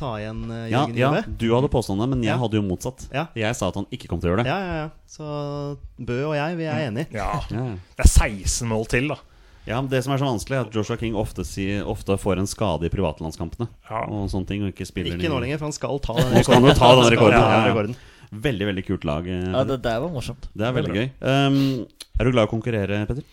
ta 0.00 0.14
igjen 0.22 0.40
uh, 0.48 0.62
Ja, 0.72 0.86
Jørgen 0.86 0.96
ja, 0.96 1.10
Juve? 1.12 1.36
du 1.44 1.44
hadde 1.52 1.68
påstand 1.70 2.00
det, 2.00 2.08
men 2.14 2.22
jeg 2.24 2.32
Ja. 2.32 2.38
hadde 2.40 2.56
jo 2.56 2.62
motsatt. 2.64 3.04
Ja. 3.12 3.26
Jeg 3.36 3.54
sa 3.60 3.68
at 3.68 3.76
han 3.76 3.84
ikke 3.92 4.08
kom 4.08 4.18
til 4.24 4.32
å 4.32 4.32
gjøre 4.32 4.42
det. 4.42 4.48
Ja, 4.48 4.58
ja, 4.64 4.74
ja. 4.80 4.88
Så 5.06 5.76
Bø 6.00 6.16
og 6.30 6.34
jeg, 6.40 6.56
vi 6.56 6.64
er 6.72 6.80
enige. 6.88 7.12
Ja, 7.12 7.28
Ja. 7.52 7.66
Det 8.00 8.08
er 8.08 8.08
16 8.08 8.66
mål 8.72 8.88
til, 8.88 9.12
da. 9.12 9.20
Ja, 9.66 9.78
men 9.80 9.88
Det 9.88 10.02
som 10.04 10.12
er 10.12 10.18
så 10.20 10.26
vanskelig, 10.28 10.56
er 10.58 10.66
at 10.66 10.74
Joshua 10.76 10.96
King 11.00 11.14
ofte, 11.16 11.44
si, 11.48 11.64
ofte 11.80 12.18
får 12.20 12.38
en 12.42 12.46
skade 12.50 12.84
i 12.84 12.90
privatlandskampene. 12.92 13.68
Ja. 13.88 14.02
Og 14.12 14.26
sånne 14.28 14.46
ting, 14.50 14.62
og 14.66 14.74
ikke 14.74 14.84
spiller 14.86 15.16
Ikke 15.16 15.30
nå 15.32 15.38
lenger, 15.40 15.56
for 15.62 15.70
han 15.70 15.76
skal 15.76 15.98
ta 16.04 16.16
den 16.18 16.34
rekorden. 16.36 16.74
ta 16.76 16.90
den 17.00 17.10
rekorden. 17.14 17.38
Ja, 17.40 17.48
Ja, 17.48 17.62
ja. 17.62 17.72
rekorden. 17.72 17.96
Veldig 18.34 18.66
veldig 18.66 18.84
kult 18.88 19.04
lag. 19.08 19.26
eh, 19.30 19.50
Ja, 19.54 19.64
det 19.64 19.80
der 19.82 20.00
var 20.02 20.10
morsomt. 20.10 20.48
Det 20.52 20.66
er 20.66 20.72
veldig 20.76 20.94
gøy. 20.98 21.08
Um, 21.22 21.86
er 22.18 22.24
du 22.24 22.32
glad 22.34 22.44
i 22.44 22.48
å 22.48 22.50
konkurrere, 22.50 23.06
Petter? 23.06 23.24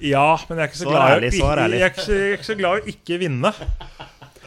Ja, 0.00 0.26
men 0.48 0.56
jeg 0.58 0.64
er 0.64 0.70
ikke 0.70 0.80
så, 0.80 0.86
Svar 0.88 0.96
glad 0.96 1.04
i 1.04 1.12
å 1.12 1.16
ærlig, 1.20 1.28
ikke- 1.30 1.40
svar 1.44 1.58
ærlig. 1.60 1.78
Jeg 1.78 1.86
er 1.86 1.92
ikke, 1.94 2.06
så- 2.06 2.16
jeg 2.18 2.30
er 2.32 2.36
ikke 2.38 2.48
så 2.50 2.56
glad 2.56 2.72
i 2.72 2.80
å 2.80 2.94
ikke 2.94 3.18
vinne. 3.20 3.52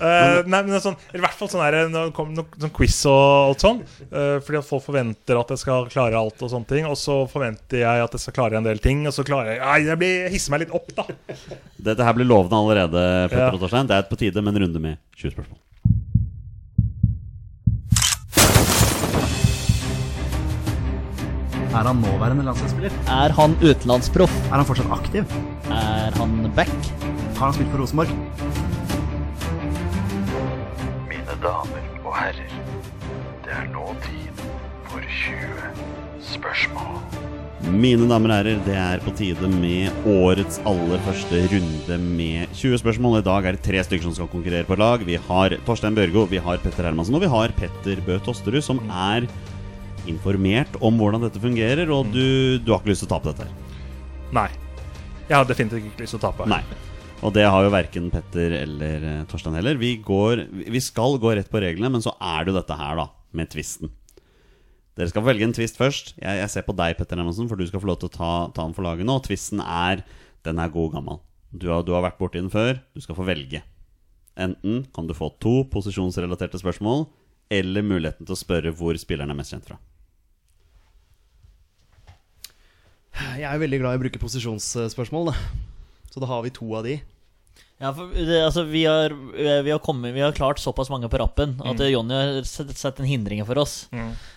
Eh, 0.03 0.37
nei, 0.51 0.59
men 0.67 0.81
sånn, 0.83 0.97
I 1.15 1.21
hvert 1.23 1.37
fall 1.37 1.49
sånn 1.51 1.63
her, 1.63 1.77
når 1.91 2.09
det 2.09 2.15
kommer 2.17 2.35
noe 2.41 2.59
sånn 2.59 2.73
quiz 2.75 2.97
og 3.07 3.23
alt 3.53 3.63
sånn. 3.63 3.81
Uh, 4.11 4.37
fordi 4.43 4.59
at 4.59 4.67
folk 4.67 4.83
forventer 4.83 5.39
at 5.39 5.53
jeg 5.53 5.61
skal 5.63 5.87
klare 5.91 6.19
alt, 6.19 6.41
og 6.43 6.51
sånne 6.51 6.69
ting 6.69 6.87
Og 6.89 6.97
så 6.99 7.23
forventer 7.31 7.83
jeg 7.83 8.03
at 8.03 8.15
jeg 8.15 8.23
skal 8.25 8.35
klare 8.35 8.59
en 8.59 8.67
del 8.67 8.81
ting, 8.83 9.05
og 9.07 9.15
så 9.15 9.25
klarer 9.25 9.55
jeg 9.55 9.61
Nei, 9.63 9.77
jeg, 9.87 9.99
blir, 10.01 10.15
jeg 10.25 10.33
hisser 10.35 10.53
meg 10.53 10.65
litt 10.65 10.75
opp, 10.75 10.89
da. 10.97 11.07
Dette 11.89 12.07
her 12.07 12.17
blir 12.17 12.27
lovende 12.27 12.59
allerede, 12.59 13.05
Petter 13.31 13.69
Ja. 13.69 13.83
Det 13.87 13.99
er 13.99 14.09
på 14.09 14.19
tide 14.19 14.43
med 14.43 14.57
en 14.57 14.65
runde 14.65 14.83
med 14.83 14.99
20 15.19 15.37
spørsmål. 15.37 15.61
Er 21.73 21.87
han 21.89 22.03
nåværende 22.03 22.43
landslagsspiller? 22.45 22.93
Er 23.09 23.33
han 23.33 23.55
utenlandsproff? 23.63 24.35
Er 24.51 24.59
han 24.59 24.67
fortsatt 24.69 24.91
aktiv? 24.93 25.23
Er 25.73 26.13
han 26.19 26.51
back? 26.55 26.75
Har 27.39 27.47
han 27.47 27.55
spilt 27.57 27.71
for 27.73 27.81
Rosenborg? 27.81 28.11
Damer 31.43 31.87
og 32.05 32.13
herrer, 32.15 32.51
det 33.43 33.51
er 33.51 33.65
nå 33.73 33.83
tid 34.05 34.43
for 34.87 35.03
20 35.03 36.21
spørsmål. 36.23 37.01
Mine 37.73 38.07
damer 38.07 38.31
og 38.31 38.37
herrer, 38.37 38.61
det 38.63 38.77
er 38.79 39.03
på 39.03 39.11
tide 39.17 39.49
med 39.51 40.07
årets 40.07 40.61
aller 40.69 41.01
første 41.03 41.41
runde 41.51 41.97
med 42.05 42.53
20 42.55 42.79
spørsmål. 42.79 43.17
I 43.19 43.25
dag 43.27 43.49
er 43.49 43.57
det 43.57 43.63
tre 43.65 43.83
stykker 43.83 44.07
som 44.07 44.15
skal 44.15 44.31
konkurrere 44.31 44.67
på 44.69 44.77
lag. 44.79 45.03
Vi 45.03 45.17
har 45.27 45.57
Torstein 45.67 45.99
Børgo, 45.99 46.23
vi 46.31 46.39
har 46.45 46.63
Petter 46.63 46.87
Hermansen 46.87 47.19
og 47.19 47.25
vi 47.25 47.31
har 47.35 47.55
Petter 47.59 47.99
Bø 48.07 48.21
Tosterud, 48.23 48.63
som 48.63 48.79
er 48.87 49.27
informert 50.07 50.79
om 50.79 50.95
hvordan 50.99 51.27
dette 51.27 51.43
fungerer. 51.43 51.91
Og 51.91 52.07
du, 52.15 52.55
du 52.63 52.71
har 52.71 52.79
ikke 52.79 52.93
lyst 52.93 53.03
til 53.03 53.11
å 53.11 53.17
tape 53.17 53.33
dette 53.33 53.49
her? 53.49 53.77
Nei. 54.39 54.47
Jeg 55.27 55.35
har 55.41 55.51
definitivt 55.51 55.91
ikke 55.91 56.07
lyst 56.07 56.15
til 56.15 56.23
å 56.23 56.25
tape. 56.29 56.47
Nei. 56.55 56.63
Og 57.23 57.31
det 57.31 57.45
har 57.47 57.63
jo 57.63 57.71
verken 57.71 58.09
Petter 58.11 58.51
eller 58.57 59.03
eh, 59.07 59.19
Torstein 59.31 59.55
heller. 59.55 59.77
Vi, 59.79 59.95
går, 60.03 60.43
vi 60.51 60.81
skal 60.83 61.15
gå 61.23 61.31
rett 61.37 61.51
på 61.51 61.61
reglene, 61.63 61.91
men 61.93 62.03
så 62.03 62.11
er 62.19 62.43
det 62.43 62.51
jo 62.51 62.57
dette 62.57 62.75
her, 62.75 62.97
da, 62.99 63.05
med 63.31 63.51
tvisten. 63.53 63.93
Dere 64.99 65.09
skal 65.09 65.23
velge 65.25 65.47
en 65.47 65.55
twist 65.55 65.79
først. 65.79 66.13
Jeg, 66.19 66.41
jeg 66.41 66.51
ser 66.51 66.65
på 66.67 66.75
deg, 66.75 66.97
Petter 66.99 67.17
Hermansen, 67.17 67.47
for 67.47 67.57
du 67.57 67.63
skal 67.69 67.81
få 67.81 67.89
lov 67.89 68.01
til 68.01 68.11
å 68.11 68.13
ta, 68.17 68.31
ta 68.51 68.65
den 68.65 68.75
for 68.75 68.85
laget 68.85 69.07
nå. 69.07 69.15
Tvisten 69.23 69.63
er 69.63 70.03
Den 70.43 70.59
er 70.59 70.73
god 70.73 70.97
gammel. 70.97 71.21
Du 71.55 71.69
har, 71.71 71.85
du 71.87 71.93
har 71.95 72.03
vært 72.03 72.19
borti 72.19 72.41
den 72.41 72.51
før. 72.51 72.81
Du 72.91 72.99
skal 72.99 73.15
få 73.15 73.23
velge. 73.23 73.63
Enten 74.35 74.83
kan 74.91 75.07
du 75.07 75.15
få 75.15 75.31
to 75.39 75.61
posisjonsrelaterte 75.71 76.59
spørsmål, 76.59 77.05
eller 77.53 77.85
muligheten 77.85 78.27
til 78.27 78.35
å 78.35 78.39
spørre 78.39 78.73
hvor 78.75 78.97
spilleren 78.99 79.31
er 79.31 79.37
mest 79.37 79.55
kjent 79.55 79.69
fra. 79.69 79.79
Jeg 83.37 83.47
er 83.47 83.61
veldig 83.61 83.79
glad 83.79 83.95
i 83.95 84.01
å 84.01 84.03
bruke 84.03 84.19
posisjonsspørsmål, 84.19 85.31
da. 85.31 85.37
Så 86.11 86.21
da 86.21 86.27
har 86.29 86.43
vi 86.43 86.51
to 86.53 86.67
av 86.75 86.83
de. 86.85 86.97
Ja, 87.83 87.89
for 87.91 88.13
det, 88.15 88.37
altså, 88.45 88.63
vi 88.69 88.85
har, 88.87 89.11
vi, 89.35 89.71
har 89.73 89.79
kommet, 89.83 90.13
vi 90.15 90.21
har 90.23 90.31
klart 90.35 90.61
såpass 90.63 90.87
mange 90.93 91.09
på 91.11 91.19
rappen 91.19 91.57
at 91.59 91.75
Mm. 91.83 91.89
Jonny 91.91 92.15
har 92.15 92.45
sett, 92.47 92.71
sett 92.79 93.01
en 93.03 93.09
hindring 93.09 93.41
for 93.45 93.59
oss. 93.59 93.89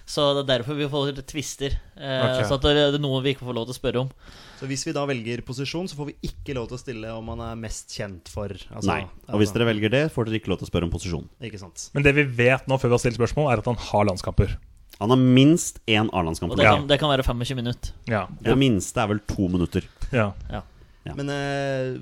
Så 0.06 0.24
det 0.34 0.42
er 0.42 0.48
derfor 0.58 0.74
vi 0.74 0.88
får 0.90 1.12
tvister. 1.30 1.76
Eh, 1.94 2.24
okay. 2.26 2.42
Så 2.48 2.56
at 2.58 2.64
det, 2.66 2.72
det 2.74 2.98
er 2.98 3.02
noe 3.04 3.20
vi 3.22 3.36
ikke 3.36 3.46
får 3.46 3.54
lov 3.54 3.68
til 3.68 3.76
å 3.76 3.78
spørre 3.78 4.02
om. 4.02 4.10
Så 4.58 4.66
hvis 4.70 4.82
vi 4.88 4.94
da 4.96 5.04
velger 5.06 5.42
posisjon, 5.46 5.86
så 5.86 5.94
får 5.98 6.08
vi 6.10 6.16
ikke 6.26 6.54
lov 6.58 6.66
til 6.70 6.78
å 6.78 6.80
stille 6.80 7.12
om 7.14 7.26
man 7.30 7.42
er 7.44 7.58
mest 7.60 7.92
kjent 7.94 8.30
for 8.32 8.50
altså, 8.50 8.88
Nei. 8.88 9.02
Og 9.30 9.42
hvis 9.42 9.52
dere 9.54 9.68
velger 9.68 9.92
det, 9.94 10.02
får 10.14 10.26
dere 10.30 10.40
ikke 10.40 10.50
lov 10.54 10.62
til 10.62 10.66
å 10.66 10.70
spørre 10.72 10.88
om 10.88 10.94
posisjon. 10.94 11.26
Ikke 11.46 11.60
sant. 11.60 11.90
Men 11.94 12.06
det 12.06 12.14
vi 12.16 12.24
vet 12.40 12.66
nå, 12.66 12.78
før 12.82 12.90
vi 12.94 12.96
har 12.98 13.04
stilt 13.04 13.18
spørsmål, 13.20 13.52
er 13.52 13.62
at 13.62 13.68
han 13.70 13.78
har 13.90 14.08
landskamper. 14.10 14.56
Han 14.96 15.12
har 15.12 15.20
minst 15.20 15.78
én 15.92 16.08
A-landskamp. 16.16 16.56
Det 16.56 16.64
kan, 16.64 16.86
det 16.88 16.96
kan 17.02 17.10
være 17.12 17.22
25 17.26 17.58
minutter. 17.62 17.92
Ja. 18.08 18.24
Det 18.40 18.56
minste 18.58 19.02
er 19.04 19.10
vel 19.12 19.20
to 19.28 19.46
minutter. 19.52 19.86
ja. 20.10 20.32
Ja. 20.50 20.64
Men 21.14 21.28
eh, 21.30 21.92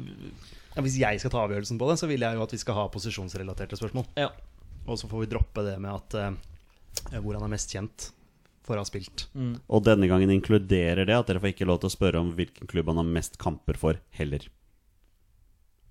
ja, 0.75 0.83
hvis 0.83 0.99
jeg 1.01 1.23
skal 1.23 1.33
ta 1.33 1.45
avgjørelsen 1.45 1.79
på 1.81 1.89
det, 1.91 1.97
så 2.01 2.09
vil 2.11 2.25
jeg 2.27 2.37
jo 2.37 2.43
at 2.45 2.55
vi 2.55 2.61
skal 2.61 2.79
ha 2.79 2.89
posisjonsrelaterte 2.93 3.79
spørsmål. 3.79 4.09
Ja. 4.19 4.33
Og 4.85 4.99
så 5.01 5.09
får 5.11 5.25
vi 5.25 5.31
droppe 5.33 5.65
det 5.67 5.79
med 5.81 5.95
at 5.95 6.19
uh, 6.19 7.21
hvor 7.21 7.39
han 7.39 7.47
er 7.47 7.55
mest 7.55 7.73
kjent 7.73 8.11
for 8.65 8.77
å 8.77 8.83
ha 8.83 8.89
spilt. 8.89 9.27
Og 9.69 9.85
denne 9.85 10.09
gangen 10.09 10.33
inkluderer 10.33 11.05
det 11.09 11.17
at 11.17 11.29
dere 11.29 11.43
får 11.43 11.53
ikke 11.53 11.69
lov 11.69 11.83
til 11.83 11.91
å 11.91 11.95
spørre 11.95 12.21
om 12.25 12.33
hvilken 12.37 12.69
klubb 12.71 12.89
han 12.91 13.01
har 13.03 13.11
mest 13.17 13.37
kamper 13.41 13.77
for, 13.81 14.01
heller. 14.17 14.47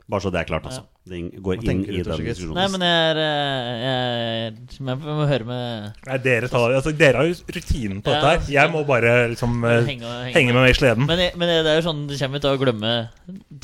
Bare 0.10 0.26
så 0.26 0.32
det 0.34 0.42
er 0.42 0.50
klart, 0.50 0.66
altså. 0.68 0.88
Det 1.04 1.18
går 1.44 1.58
Hva 1.60 1.72
inn 1.74 1.82
i 1.84 1.98
den 2.00 2.22
diskusjonen. 2.24 2.56
Nei, 2.56 2.68
men 2.72 2.84
jeg 2.88 3.18
er 3.20 4.54
Vi 4.54 4.86
Jeg, 4.88 5.00
jeg 5.04 5.18
må 5.20 5.26
høre 5.28 5.48
med 5.50 5.98
Nei, 6.08 6.18
dere, 6.24 6.48
tar, 6.48 6.72
altså, 6.78 6.94
dere 6.96 7.20
har 7.20 7.28
jo 7.28 7.34
rutinen 7.58 8.00
på 8.06 8.14
Ja, 8.14 8.22
dette 8.22 8.30
her. 8.30 8.54
Jeg 8.54 8.72
må 8.72 8.84
bare 8.88 9.12
liksom 9.34 9.58
eh, 9.68 9.82
Henge, 9.90 10.08
henge, 10.08 10.32
henge 10.38 10.54
med 10.56 10.62
meg 10.64 10.72
i 10.72 10.78
sleden. 10.78 11.04
Men, 11.10 11.24
men 11.36 11.52
det 11.52 11.74
er 11.74 11.82
jo 11.82 11.86
sånn 11.90 12.06
du 12.08 12.16
kommer 12.16 12.44
til 12.46 12.54
å 12.56 12.62
glemme 12.62 12.94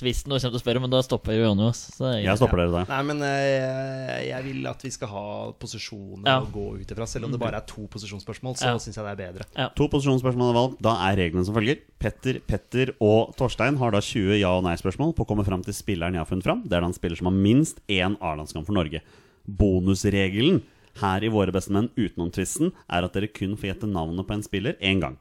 tvisten 0.01 0.35
og 0.35 0.41
kommer 0.43 0.51
til 0.51 0.59
å 0.59 0.63
spørre, 0.65 0.81
men 0.83 0.91
da 0.91 1.01
stopper 1.05 1.37
jo 1.37 1.45
Jonny 1.47 1.63
oss. 1.69 1.85
Er 2.03 2.19
Jeg 2.25 2.41
stopper 2.41 2.59
dere 2.63 2.73
der. 2.75 2.91
Nei, 2.91 2.99
men 3.07 3.23
jeg, 3.23 4.27
jeg 4.33 4.45
vil 4.49 4.69
at 4.73 4.83
vi 4.83 4.91
skal 4.97 5.11
ha 5.13 5.25
posisjoner 5.63 6.27
Ja. 6.27 6.37
å 6.43 6.51
gå 6.51 6.65
ut 6.81 6.91
ifra. 6.91 7.07
Selv 7.07 7.29
om 7.29 7.33
det 7.35 7.39
bare 7.41 7.63
er 7.63 7.67
to 7.71 7.87
posisjonsspørsmål, 7.87 8.59
så 8.59 8.73
Ja. 8.73 8.75
syns 8.83 8.99
jeg 8.99 9.05
det 9.07 9.15
er 9.15 9.21
bedre. 9.23 9.47
To 9.79 9.87
posisjonsspørsmål 9.95 10.51
er 10.51 10.59
valgt. 10.59 10.81
Da 10.83 10.97
er 11.07 11.15
reglene 11.23 11.45
som 11.47 11.55
følger. 11.55 11.79
Petter, 11.99 12.39
Petter 12.47 12.93
og 13.03 13.33
Torstein 13.39 13.75
har 13.79 13.91
da 13.91 13.99
20 14.03 14.39
ja- 14.39 14.53
og 14.55 14.63
nei-spørsmål 14.67 15.15
på 15.15 15.23
å 15.25 15.27
komme 15.27 15.43
fram 15.47 15.63
til 15.63 15.73
spilleren 15.75 16.15
jeg 16.15 16.23
har 16.23 16.29
funnet 16.29 16.43
fram. 16.47 16.63
Det 16.63 16.75
er 16.77 16.83
da 16.83 16.87
en 16.91 16.95
spiller 16.95 17.15
som 17.19 17.28
har 17.29 17.37
minst 17.37 17.79
én 17.87 18.17
A-landskamp 18.19 18.65
for 18.67 18.75
Norge. 18.77 19.01
Bonusregelen 19.47 20.61
her 20.99 21.23
i 21.23 21.29
Våre 21.31 21.53
bestemenn 21.55 21.89
utenom 21.95 22.31
tvisten 22.35 22.71
er 22.89 23.05
at 23.07 23.13
dere 23.15 23.29
kun 23.31 23.55
får 23.57 23.71
gjette 23.73 23.87
navnet 23.89 24.27
på 24.27 24.35
en 24.35 24.43
spiller 24.45 24.75
én 24.81 24.99
gang. 25.03 25.15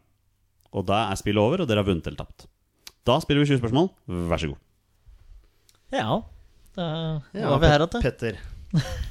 Og 0.74 0.84
da 0.88 1.04
er 1.12 1.16
spillet 1.20 1.40
over, 1.40 1.62
og 1.62 1.68
dere 1.70 1.80
har 1.82 1.88
vunnet 1.88 2.06
eller 2.10 2.18
tapt. 2.24 2.46
Da 3.08 3.18
spiller 3.24 3.44
vi 3.44 3.52
20 3.54 3.62
spørsmål. 3.62 3.88
Vær 4.28 4.42
så 4.42 4.50
god. 4.50 4.58
Ja. 5.94 6.22
Da 6.76 6.88
Ja, 7.34 7.48
var 7.50 7.58
vi 7.62 7.70
her 7.70 7.80
igjen, 7.84 7.92
da. 7.94 8.00
Petter, 8.04 8.36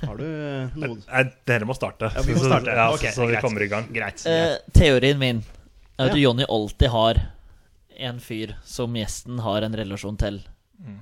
har 0.05 0.19
du 0.19 0.25
eh, 0.27 0.75
noe 0.77 0.97
Nei, 1.01 1.23
dere 1.49 1.65
må 1.65 1.73
starte. 1.75 2.11
Ja, 2.13 2.21
vi 2.27 2.35
må 2.35 2.43
Så- 2.43 2.51
starte. 2.51 2.75
Ja, 2.77 2.89
okay, 2.93 3.11
så 3.11 3.25
vi 3.25 3.33
greit. 3.33 3.41
kommer 3.43 3.65
i 3.65 3.67
gang. 3.71 3.87
Greit. 3.93 4.25
Eh, 4.29 4.57
teorien 4.73 5.17
min 5.19 5.41
er 5.97 6.11
at 6.11 6.15
Ja. 6.15 6.27
Jonny 6.27 6.45
alltid 6.47 6.89
har 6.93 7.21
en 7.97 8.19
fyr 8.21 8.53
som 8.63 8.93
gjesten 8.93 9.39
har 9.41 9.63
en 9.65 9.73
relasjon 9.73 10.17
til. 10.21 10.43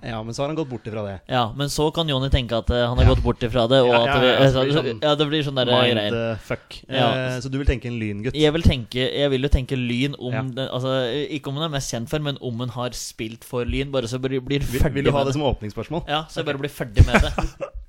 Ja, 0.02 0.22
men 0.24 0.32
så 0.34 0.44
har 0.44 0.48
han 0.50 0.56
gått 0.56 0.70
bort 0.72 0.86
ifra 0.88 1.02
det. 1.04 1.14
Ja, 1.28 1.52
Men 1.58 1.68
så 1.68 1.90
kan 1.94 2.08
Jonny 2.08 2.30
tenke 2.32 2.56
at 2.56 2.70
eh, 2.72 2.86
han 2.88 2.96
har 2.98 3.04
Ja. 3.04 3.10
gått 3.14 3.24
bort 3.26 3.42
ifra 3.44 3.66
det, 3.68 3.82
og 3.84 3.90
Ja, 3.92 4.06
ja, 4.06 4.14
ja, 4.14 4.20
vi, 4.22 4.28
ja, 4.28 4.38
blir 4.40 4.72
det 4.72 4.76
sånn 4.78 5.02
ja, 5.04 5.16
det 5.20 5.28
blir 5.28 5.44
sånn 5.44 5.56
der 5.60 5.66
Mind 5.68 5.98
greier. 5.98 6.38
fuck. 6.40 6.78
Ja. 6.88 7.10
Eh, 7.12 7.40
så 7.44 7.52
du 7.52 7.58
vil 7.60 7.68
tenke 7.68 7.86
en 7.92 8.00
lyngutt? 8.00 8.34
Jeg 8.40 8.54
vil, 8.56 8.62
tenke, 8.64 8.96
jeg 9.12 9.30
vil 9.34 9.42
jo 9.44 9.50
tenke 9.50 9.76
Lyn 9.76 10.16
om 10.18 10.32
Ja. 10.34 10.42
den, 10.44 10.70
altså, 10.70 10.94
Ikke 11.30 11.48
om 11.52 11.56
hun 11.60 11.64
er 11.68 11.74
mest 11.76 11.92
kjent 11.92 12.08
for, 12.10 12.20
men 12.20 12.38
om 12.42 12.58
hun 12.64 12.70
har 12.70 12.90
spilt 12.92 13.44
for 13.44 13.66
Lyn. 13.66 13.92
Bare 13.92 14.08
så 14.08 14.18
blir, 14.18 14.40
blir 14.40 14.60
Vil, 14.64 14.80
ferdig 14.80 14.94
vil 14.94 15.04
du 15.04 15.12
ha 15.12 15.24
det 15.26 15.34
som 15.34 15.42
åpningsspørsmål? 15.44 16.08
Ja, 16.08 16.24
så 16.30 16.38
jeg 16.40 16.46
bare 16.46 16.58
blir 16.64 16.70
ferdig 16.72 17.06
med 17.06 17.22
det. 17.22 17.34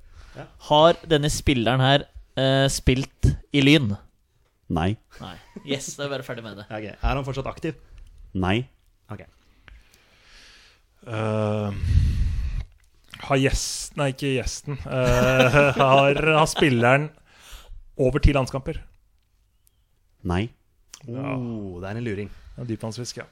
Har 0.69 0.93
denne 1.07 1.29
spilleren 1.31 1.79
her 1.79 2.03
eh, 2.35 2.67
spilt 2.67 3.31
i 3.53 3.61
Lyn? 3.63 3.95
Nei. 4.69 4.97
Nei. 5.21 5.35
Yes, 5.65 5.95
da 5.95 6.03
er 6.03 6.09
jeg 6.09 6.19
bare 6.19 6.27
ferdig 6.27 6.43
med 6.43 6.57
det. 6.57 6.65
Okay. 6.67 6.93
Er 7.01 7.15
han 7.15 7.23
fortsatt 7.23 7.47
aktiv? 7.47 7.75
Nei. 8.35 8.67
Ok. 9.09 9.23
Eh, 11.07 11.71
har 13.27 13.39
gjesten 13.39 13.97
Nei, 13.97 14.11
ikke 14.13 14.35
gjesten. 14.35 14.75
Uh, 14.85 15.73
har, 15.79 16.19
har 16.37 16.49
spilleren 16.49 17.07
over 17.97 18.21
ti 18.21 18.35
landskamper? 18.35 18.77
Nei. 20.27 20.43
Oh, 21.07 21.79
det 21.81 21.89
er 21.89 21.97
en 21.97 22.05
luring. 22.05 22.29
Ja, 22.57 22.65
Dypvannsfisk, 22.67 23.23
ja. 23.23 23.27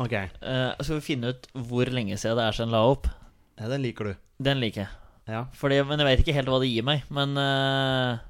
Ok, 0.00 0.14
Uh, 0.40 0.72
skal 0.80 1.00
vi 1.00 1.04
finne 1.04 1.34
ut 1.34 1.48
hvor 1.68 1.90
lenge 1.92 2.16
siden 2.16 2.38
det 2.38 2.46
er 2.46 2.56
siden 2.56 2.70
han 2.70 2.78
la 2.78 2.94
opp? 2.94 3.10
ja, 3.58 3.68
den 3.68 3.82
liker 3.84 4.08
du. 4.08 4.14
Den 4.40 4.62
liker 4.62 4.86
jeg. 4.86 4.92
Ja. 5.28 5.44
Fordi, 5.52 5.82
men 5.84 6.00
jeg 6.00 6.08
vet 6.08 6.22
ikke 6.24 6.36
helt 6.38 6.48
hva 6.48 6.60
det 6.62 6.70
gir 6.70 6.86
meg. 6.86 7.04
Men 7.12 7.36
uh... 7.36 8.22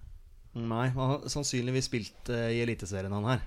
Nei, 0.59 0.89
han 0.97 1.13
har 1.13 1.29
sannsynligvis 1.31 1.87
spilt 1.87 2.33
uh, 2.33 2.49
i 2.51 2.65
Eliteserien, 2.65 3.15
han 3.15 3.29
her. 3.31 3.45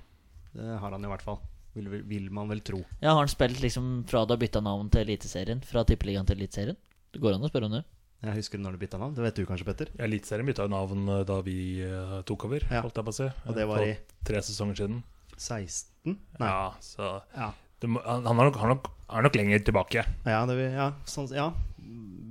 Det 0.54 0.78
har 0.80 0.96
han 0.96 1.04
i 1.04 1.12
hvert 1.12 1.26
fall. 1.26 1.42
Vil, 1.74 1.88
vil, 2.06 2.30
man 2.30 2.50
vel 2.52 2.62
tro. 2.62 2.84
ja, 3.02 3.10
har 3.14 3.18
han 3.24 3.32
spilt 3.32 3.60
liksom 3.64 4.04
fra 4.10 4.26
du 4.30 4.36
har 4.36 4.42
bytta 4.42 4.62
navn 4.62 4.92
til 4.94 5.02
Eliteserien? 5.08 5.64
Fra 5.66 5.82
Tippeligaen 5.90 6.28
til 6.30 6.38
Eliteserien? 6.38 6.78
Det 7.14 7.22
går 7.22 7.34
an 7.38 7.46
å 7.46 7.50
spørre 7.50 7.66
om 7.70 7.74
det. 7.80 7.84
Jeg 8.24 8.38
husker 8.38 8.62
når 8.62 8.76
du 8.76 8.84
bytta 8.86 9.00
navn. 9.02 9.16
Det 9.18 9.24
vet 9.26 9.36
du 9.42 9.46
kanskje, 9.50 9.66
Petter? 9.68 9.90
Ja, 9.98 10.06
Eliteserien 10.06 10.48
bytta 10.48 10.68
jo 10.68 10.72
navn 10.72 11.10
eh, 11.12 11.24
da 11.28 11.40
vi 11.44 11.58
uh, 11.84 12.22
tok 12.30 12.46
over, 12.48 12.64
Ja. 12.70 12.84
holdt 12.86 12.96
jeg 13.02 13.08
på 13.10 13.12
å 13.12 13.18
si. 13.18 13.28
Og 13.50 13.58
det 13.58 13.66
var 13.68 13.84
i 13.84 13.96
tre 14.24 14.40
sesonger 14.46 14.80
siden. 14.80 15.02
16? 15.36 16.14
Nei. 16.40 16.48
Ja, 16.48 16.70
så 16.80 17.10
Ja. 17.36 17.50
det 17.82 17.90
han, 17.90 18.24
er 18.30 18.48
nok, 18.48 18.56
han 18.62 18.72
nok, 18.76 18.88
er 19.10 19.26
nok 19.28 19.36
lenger 19.42 19.66
tilbake. 19.68 20.06
Ja, 20.30 20.46
det 20.46 20.56
vil, 20.56 20.72
ja, 20.78 20.92
sånn, 21.10 21.28
ja. 21.36 21.50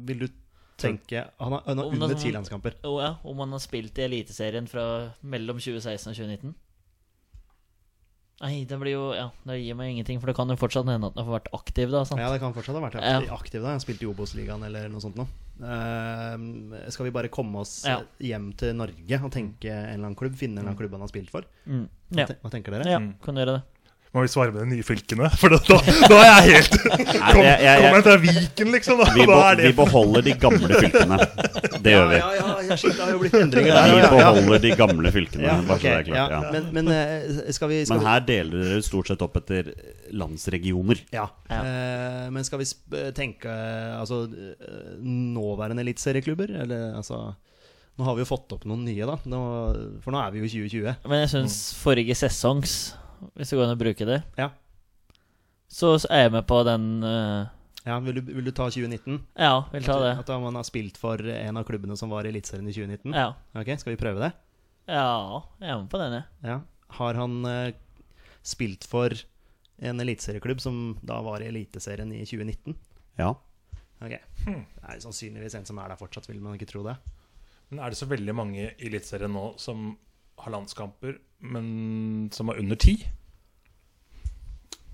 Vil 0.07 0.25
du 0.25 0.29
tenke 0.81 1.27
Han 1.39 1.53
har, 1.53 1.63
han 1.67 1.79
har 1.79 1.93
under 1.93 2.15
ti 2.19 2.33
landskamper. 2.35 2.79
Jo, 2.83 2.97
ja, 3.03 3.17
Om 3.23 3.43
han 3.45 3.53
har 3.53 3.61
spilt 3.63 3.99
i 4.01 4.07
Eliteserien 4.07 4.67
fra 4.71 4.87
mellom 5.23 5.61
2016 5.61 6.09
og 6.11 6.17
2019? 6.17 6.55
Nei, 8.41 8.65
det 8.67 8.79
blir 8.81 8.93
jo 8.97 9.13
Ja, 9.15 9.29
det 9.47 9.59
gir 9.63 9.75
meg 9.79 9.93
ingenting, 9.93 10.19
for 10.19 10.27
det 10.27 10.35
kan 10.37 10.49
jo 10.49 10.57
fortsatt 10.57 10.87
hende 10.89 11.07
at 11.07 11.15
han 11.15 11.27
har 11.29 11.39
vært 11.41 11.51
aktiv, 11.55 11.91
da. 11.93 12.03
Sant? 12.05 12.19
Ja, 12.21 12.31
det 12.33 12.41
kan 12.41 12.55
fortsatt 12.55 12.75
ha 12.75 12.81
vært 12.83 12.97
Ja. 13.01 13.21
aktiv. 13.37 13.63
da 13.63 13.69
Han 13.69 13.81
spilte 13.81 14.03
i 14.03 14.11
Obos-ligaen 14.11 14.65
eller 14.67 14.89
noe 14.89 15.01
sånt 15.01 15.17
noe. 15.17 15.27
Uh, 15.63 16.89
skal 16.91 17.05
vi 17.07 17.11
bare 17.15 17.29
komme 17.29 17.61
oss 17.61 17.85
Ja. 17.87 18.01
hjem 18.19 18.53
til 18.57 18.75
Norge 18.75 19.21
og 19.23 19.31
tenke 19.31 19.71
en 19.71 19.95
eller 19.95 20.07
annen 20.09 20.17
klubb? 20.19 20.35
Finne 20.35 20.59
en 20.59 20.65
eller 20.65 20.73
annen 20.73 20.79
klubb 20.81 20.93
han 20.97 21.01
har 21.05 21.09
spilt 21.13 21.31
for? 21.31 21.43
Mm. 21.69 21.89
Hva, 22.11 22.19
Ja. 22.19 22.27
te 22.27 22.35
hva 22.43 22.51
tenker 22.51 22.73
dere? 22.73 22.85
ja, 22.91 22.99
kan 23.23 23.35
du 23.35 23.41
gjøre 23.45 23.61
det? 23.61 23.63
Må 24.13 24.21
vi 24.27 24.29
svare 24.29 24.53
med 24.53 24.67
de 24.67 24.75
nye 24.77 24.85
fylkene? 24.85 25.29
For 25.41 25.49
da, 25.55 25.59
da, 25.65 25.77
da 26.13 26.17
er 26.21 26.27
jeg 26.29 26.49
helt 26.51 26.75
Nei, 26.85 27.05
Kom, 27.33 27.39
jeg- 27.47 28.03
til 28.05 28.19
Viken, 28.21 28.73
liksom? 28.75 28.99
Da? 29.01 29.07
Vi, 29.17 29.25
be, 29.25 29.37
er 29.41 29.63
vi 29.63 29.71
beholder 29.79 30.25
de 30.27 30.35
gamle 30.43 30.69
fylkene. 30.83 31.17
Det 31.81 31.95
gjør 31.95 32.11
vi. 32.11 32.19
Ja, 32.21 32.29
ja, 32.37 32.51
ja, 32.69 32.77
shit, 32.77 32.93
det 32.99 33.07
har 33.07 33.15
jo 33.15 33.23
blitt 33.23 33.37
endringer 33.41 33.73
der. 33.79 33.95
Vi 33.95 34.03
beholder 34.13 34.61
de 34.67 34.73
gamle 34.83 35.13
fylkene. 35.15 35.47
Ja, 35.49 35.55
bare 35.65 35.81
så 35.81 35.87
det 35.89 35.95
er 35.97 36.05
klart. 36.11 36.19
ja. 36.19 36.43
Ja. 36.43 36.53
Men, 36.53 36.69
men 36.77 36.93
eh, 36.93 37.49
skal 37.57 37.73
vi, 37.73 37.81
skal 37.89 38.03
Men 38.03 38.11
her 38.11 38.27
deler 38.29 38.67
dere 38.69 38.85
stort 38.85 39.09
sett 39.09 39.25
opp 39.25 39.41
etter 39.41 39.73
landsregioner. 40.13 41.01
Ja. 41.17 41.27
Ja. 41.49 41.63
Eh, 41.65 42.29
men 42.37 42.45
skal 42.45 42.61
vi 42.61 42.69
sp 42.69 43.01
tenke 43.17 43.49
eh, 43.49 43.97
altså 43.97 44.27
eh, 44.29 44.93
nåværende 45.01 45.81
eliteserieklubber? 45.89 46.53
Eller 46.67 46.93
altså 47.01 47.31
Nå 47.97 48.07
har 48.07 48.15
vi 48.17 48.23
jo 48.25 48.29
fått 48.29 48.53
opp 48.57 48.63
noen 48.69 48.87
nye, 48.89 49.05
da. 49.05 49.19
Nå, 49.29 49.39
for 50.05 50.15
nå 50.15 50.21
er 50.23 50.31
vi 50.33 50.41
jo 50.45 50.53
2020. 50.53 50.95
Men 51.13 51.19
jeg 51.27 51.33
syns 51.35 51.57
forrige 51.77 52.15
sesongs, 52.17 52.77
hvis 53.37 53.51
det 53.53 53.59
går 53.59 53.69
an 53.69 53.77
å 53.77 53.81
bruke 53.81 54.07
det, 54.09 54.21
Ja. 54.39 54.51
så 55.73 55.95
er 56.11 56.27
jeg 56.27 56.33
med 56.35 56.47
på 56.51 56.61
den 56.69 56.87
eh, 57.07 57.47
ja 57.87 57.97
vil, 58.05 58.15
du, 58.21 58.33
vil 58.37 58.45
du 58.47 58.53
ta 58.55 58.69
2019? 58.71 59.17
Ja, 59.43 59.65
vil 59.73 59.83
ta 59.87 59.97
det. 60.03 60.13
At 60.23 60.29
man 60.43 60.55
har 60.55 60.67
spilt 60.69 60.99
for 61.01 61.19
en 61.19 61.57
av 61.59 61.65
klubbene 61.67 61.97
som 61.99 62.13
var 62.13 62.25
i 62.29 62.31
Eliteserien 62.31 62.69
i 62.71 62.75
2019? 62.77 63.15
Ja. 63.17 63.33
Ok, 63.59 63.73
Skal 63.83 63.97
vi 63.97 64.01
prøve 64.03 64.21
det? 64.23 64.33
ja, 64.91 65.41
jeg 65.63 65.71
er 65.71 65.79
med 65.81 65.91
på 65.91 65.99
den, 66.03 66.13
jeg. 66.19 66.25
Ja. 66.47 66.61
Har 66.99 67.15
han 67.19 67.41
eh, 67.49 67.73
spilt 68.47 68.85
for 68.87 69.15
en 69.83 69.99
eliteserieklubb 70.03 70.61
som 70.63 70.77
da 71.03 71.17
var 71.25 71.43
i 71.43 71.49
Eliteserien 71.51 72.13
i 72.15 72.21
2019? 72.27 72.77
Ja. 73.19 73.33
Ok. 74.03 74.15
Det 74.47 74.87
er 74.93 75.03
sannsynligvis 75.03 75.55
en 75.59 75.67
som 75.67 75.79
er 75.83 75.91
der 75.93 75.99
fortsatt, 75.99 76.29
vil 76.31 76.41
man 76.43 76.55
ikke 76.59 76.69
tro 76.71 76.83
det? 76.87 76.97
Men 77.71 77.81
er 77.83 77.91
det 77.95 77.99
så 77.99 78.07
veldig 78.11 78.35
mange 78.37 78.63
i 78.69 78.87
Eliteserien 78.91 79.33
nå 79.33 79.53
som 79.63 79.93
har 80.39 80.53
landskamper, 80.55 81.19
men 81.41 82.31
som 82.33 82.49
er 82.49 82.59
under 82.63 82.77
ti? 82.77 82.97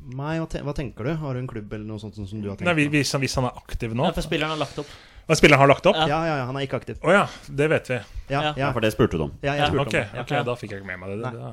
Nei, 0.09 0.39
hva, 0.39 0.47
te 0.49 0.61
hva 0.64 0.72
tenker 0.76 1.05
du? 1.05 1.12
Har 1.20 1.34
du 1.34 1.41
en 1.43 1.49
klubb 1.51 1.72
eller 1.74 1.84
noe 1.89 2.01
sånt 2.01 2.16
som 2.16 2.24
du 2.41 2.47
har 2.49 2.57
tenkt 2.57 2.68
Nei, 2.70 2.74
på? 2.86 2.93
hvis, 2.95 3.11
hvis 3.18 3.34
han 3.36 3.49
er 3.49 3.57
aktiv 3.59 3.93
nå 3.99 4.07
Ja, 4.09 4.12
for 4.16 4.24
spilleren 4.24 4.55
har 4.55 4.61
lagt 4.61 4.78
opp. 4.80 4.91
Hva 5.28 5.36
spilleren 5.36 5.61
har 5.61 5.68
lagt 5.68 5.89
opp? 5.91 5.99
Ja. 5.99 6.07
Ja, 6.09 6.20
ja, 6.39 6.45
han 6.49 6.57
er 6.57 6.64
ikke 6.64 6.78
aktiv. 6.80 7.01
ja, 7.03 7.24
det 7.61 7.66
vet 7.68 7.91
vi. 7.91 7.99
Ja, 8.30 8.43
Ja. 8.49 8.53
ja, 8.57 8.68
For 8.72 8.80
det 8.80 8.93
spurte 8.95 9.18
du 9.18 9.24
om. 9.26 9.32
ja, 9.43 9.57
jeg 9.59 9.68
spurte 9.72 9.89
okay, 9.91 10.05
om 10.07 10.14
det. 10.14 10.20
Ja. 10.20 10.22
ok, 10.24 10.47
da 10.47 10.55
fikk 10.57 10.70
jeg 10.72 10.80
ikke 10.80 10.89
med 10.93 11.01
meg 11.03 11.11
det. 11.18 11.32
Nei. 11.34 11.51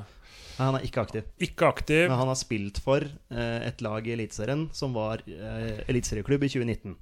Nei, 0.56 0.64
han 0.70 0.78
er 0.78 0.86
ikke 0.88 1.02
aktiv. 1.04 1.26
Ikke 1.42 1.68
aktiv. 1.68 2.06
Men 2.08 2.16
han 2.22 2.30
har 2.32 2.38
spilt 2.40 2.78
for 2.80 3.04
eh, 3.04 3.58
et 3.68 3.82
lag 3.84 4.06
i 4.08 4.14
Eliteserien 4.14 4.68
som 4.72 4.94
var 4.96 5.20
eh, 5.28 5.82
eliteserieklubb 5.90 6.46
i 6.46 6.48
2019. 6.48 6.94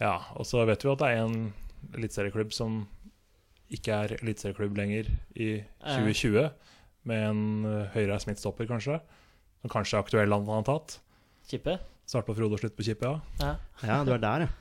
Ja, 0.00 0.14
og 0.38 0.46
så 0.48 0.64
vet 0.64 0.80
vi 0.86 0.88
at 0.94 1.02
det 1.02 1.10
er 1.10 1.26
en 1.26 1.52
eliteserieklubb 1.98 2.54
som 2.56 2.86
ikke 3.72 3.96
er 3.96 4.16
eliteserieklubb 4.20 4.76
lenger 4.76 5.08
i 5.36 5.48
2020, 5.80 6.50
med 7.08 7.24
en 7.30 7.40
uh, 7.68 7.78
høyreist 7.94 8.28
midtstopper, 8.28 8.68
kanskje. 8.68 8.98
Som 9.62 9.72
kanskje 9.72 9.96
er 9.98 10.04
aktuell 10.04 10.34
han 10.36 10.46
har 10.50 10.66
tatt. 10.68 10.98
Kippe. 11.48 11.78
Start 12.08 12.28
på 12.28 12.36
Frode 12.36 12.56
og 12.56 12.60
slutt 12.60 12.76
på 12.76 12.84
Kippe, 12.84 13.08
ja. 13.08 13.18
Ja. 13.40 13.56
Ja, 13.88 14.04
du 14.04 14.12
er 14.12 14.22
der, 14.22 14.46
ja. 14.46 14.52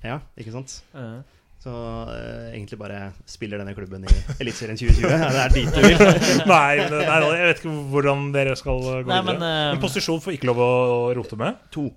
Ja, 0.00 0.16
ikke 0.38 0.54
sant? 0.54 0.80
Ja. 0.94 1.20
Så 1.60 1.70
uh, 2.08 2.46
egentlig 2.54 2.78
bare 2.80 3.10
spiller 3.28 3.60
denne 3.60 3.74
klubben 3.76 4.06
i 4.08 4.12
Eliteserien 4.40 4.78
2020. 4.80 5.10
Ja, 5.12 5.26
det 5.28 5.42
er 5.42 5.50
dit 5.52 5.74
du 5.74 5.82
vil. 5.84 5.98
Nei, 6.48 6.78
nei, 6.88 7.18
jeg 7.36 7.50
vet 7.50 7.60
ikke 7.60 7.74
hvordan 7.92 8.30
dere 8.32 8.54
skal 8.56 8.80
uh, 8.80 8.94
gå 9.04 9.10
Nei, 9.10 9.18
videre. 9.20 9.34
men, 9.34 9.44
uh, 9.44 9.74
en 9.74 9.82
posisjon 9.82 10.22
får 10.24 10.38
ikke 10.38 10.48
lov 10.48 10.62
å 10.64 10.70
rote 11.18 11.36
med. 11.36 11.58
To. 11.76 11.90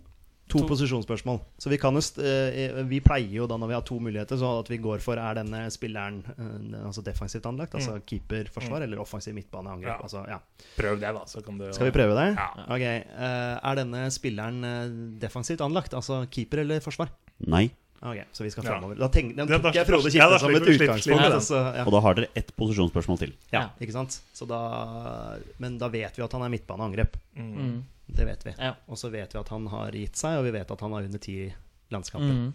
To, 0.51 0.59
To. 0.59 0.65
posisjonsspørsmål. 0.67 1.39
Så 1.57 1.69
vi 1.71 1.77
kan 1.79 1.95
jo 1.95 2.01
eh, 2.21 2.81
Vi 2.85 2.99
pleier 2.99 3.31
jo 3.39 3.45
da 3.47 3.55
når 3.57 3.69
vi 3.71 3.75
har 3.77 3.85
to 3.87 3.95
muligheter, 4.03 4.37
så 4.37 4.49
at 4.59 4.69
vi 4.69 4.77
går 4.77 4.99
for 5.01 5.17
er 5.17 5.37
denne 5.39 5.61
spilleren 5.71 6.19
eh, 6.35 6.81
altså 6.83 7.01
defensivt 7.05 7.47
anlagt, 7.49 7.73
altså 7.79 7.95
keeper, 8.05 8.49
forsvar, 8.51 8.83
eller 8.83 8.99
offensiv 9.01 9.33
midtbaneangrep? 9.37 9.93
Ja. 9.95 10.01
Altså, 10.03 10.25
ja. 10.27 10.39
Prøv 10.75 10.99
det, 10.99 11.13
da. 11.15 11.23
Så 11.31 11.41
kan 11.45 11.57
du 11.57 11.69
Skal 11.71 11.87
vi 11.89 11.95
prøve 11.95 12.17
det? 12.19 12.27
Ja. 12.35 12.49
Ok, 12.67 12.83
eh, 12.83 13.55
Er 13.63 13.79
denne 13.79 14.03
spilleren 14.11 14.63
eh, 14.67 14.97
defensivt 15.23 15.63
anlagt? 15.63 15.95
Altså 15.95 16.25
keeper 16.29 16.65
eller 16.65 16.83
forsvar? 16.83 17.09
Nei. 17.47 17.69
Ok, 18.03 18.17
Så 18.35 18.43
vi 18.43 18.49
skal 18.51 18.65
Ja. 18.65 18.71
framover. 18.73 18.97
Da, 18.99 19.07
tenk, 19.07 19.35
den 19.37 19.47
tok 19.47 19.73
jeg 19.73 19.85
Frode 19.87 20.11
ja, 20.11 20.27
Kippe 20.27 20.39
som 20.39 20.55
et 20.55 20.67
utgangspunkt. 20.73 21.23
altså, 21.39 21.59
ja. 21.77 21.83
Og 21.87 21.91
da 21.95 21.99
har 22.03 22.13
dere 22.15 22.27
ett 22.35 22.51
posisjonsspørsmål 22.57 23.17
til. 23.19 23.33
ja, 23.53 23.61
Ja. 23.61 23.69
ikke 23.79 23.93
sant? 23.95 24.19
Så 24.35 24.45
da, 24.47 25.37
men 25.59 25.77
da 25.77 25.87
vet 25.87 26.17
vi 26.17 26.23
at 26.23 26.31
han 26.35 26.41
er 26.43 26.49
midtbane 26.49 26.83
angrep. 26.83 27.15
Mm. 27.37 27.83
Det 28.13 28.25
vet 28.27 28.43
vi. 28.43 28.53
Ja. 28.59 28.73
Og 28.89 28.97
så 28.99 29.09
vet 29.09 29.31
vi 29.33 29.39
at 29.39 29.47
han 29.49 29.67
har 29.67 29.91
gitt 29.91 30.15
seg, 30.19 30.37
og 30.37 30.43
vi 30.43 30.51
vet 30.51 30.69
at 30.69 30.79
han 30.81 30.91
har 30.91 31.01
under 31.07 31.17
ti 31.19 31.53
landskamper. 31.91 32.33
Mm. 32.33 32.53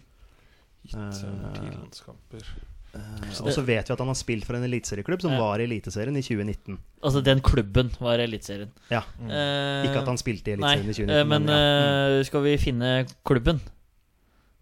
Gitt 0.85 0.95
under 0.95 1.53
ti 1.57 1.65
Eh, 1.65 1.79
landskamper. 1.79 2.45
Eh, 2.93 2.99
Og 3.45 3.51
så 3.53 3.61
vet 3.65 3.87
vi 3.89 3.93
at 3.93 3.99
han 3.99 4.07
har 4.07 4.15
spilt 4.17 4.45
for 4.45 4.55
en 4.55 4.63
eliteserieklubb 4.63 5.21
som 5.21 5.31
Ja. 5.31 5.39
var 5.39 5.59
i 5.59 5.63
Eliteserien 5.67 6.15
i 6.17 6.21
2019. 6.21 6.77
Altså, 7.03 7.23
den 7.23 7.39
klubben 7.41 7.91
var 7.99 8.17
Eliteserien. 8.17 8.69
Ja, 8.89 9.01
Eh, 9.21 9.85
Ikke 9.85 9.99
at 10.01 10.07
han 10.07 10.17
spilte 10.17 10.47
i 10.49 10.53
Eliteserien 10.57 10.89
i 10.89 10.93
2019. 10.93 11.27
Men, 11.27 11.45
men 11.45 11.47
ja. 11.55 12.17
eh, 12.19 12.23
skal 12.23 12.41
vi 12.43 12.57
finne 12.57 13.05
klubben? 13.25 13.59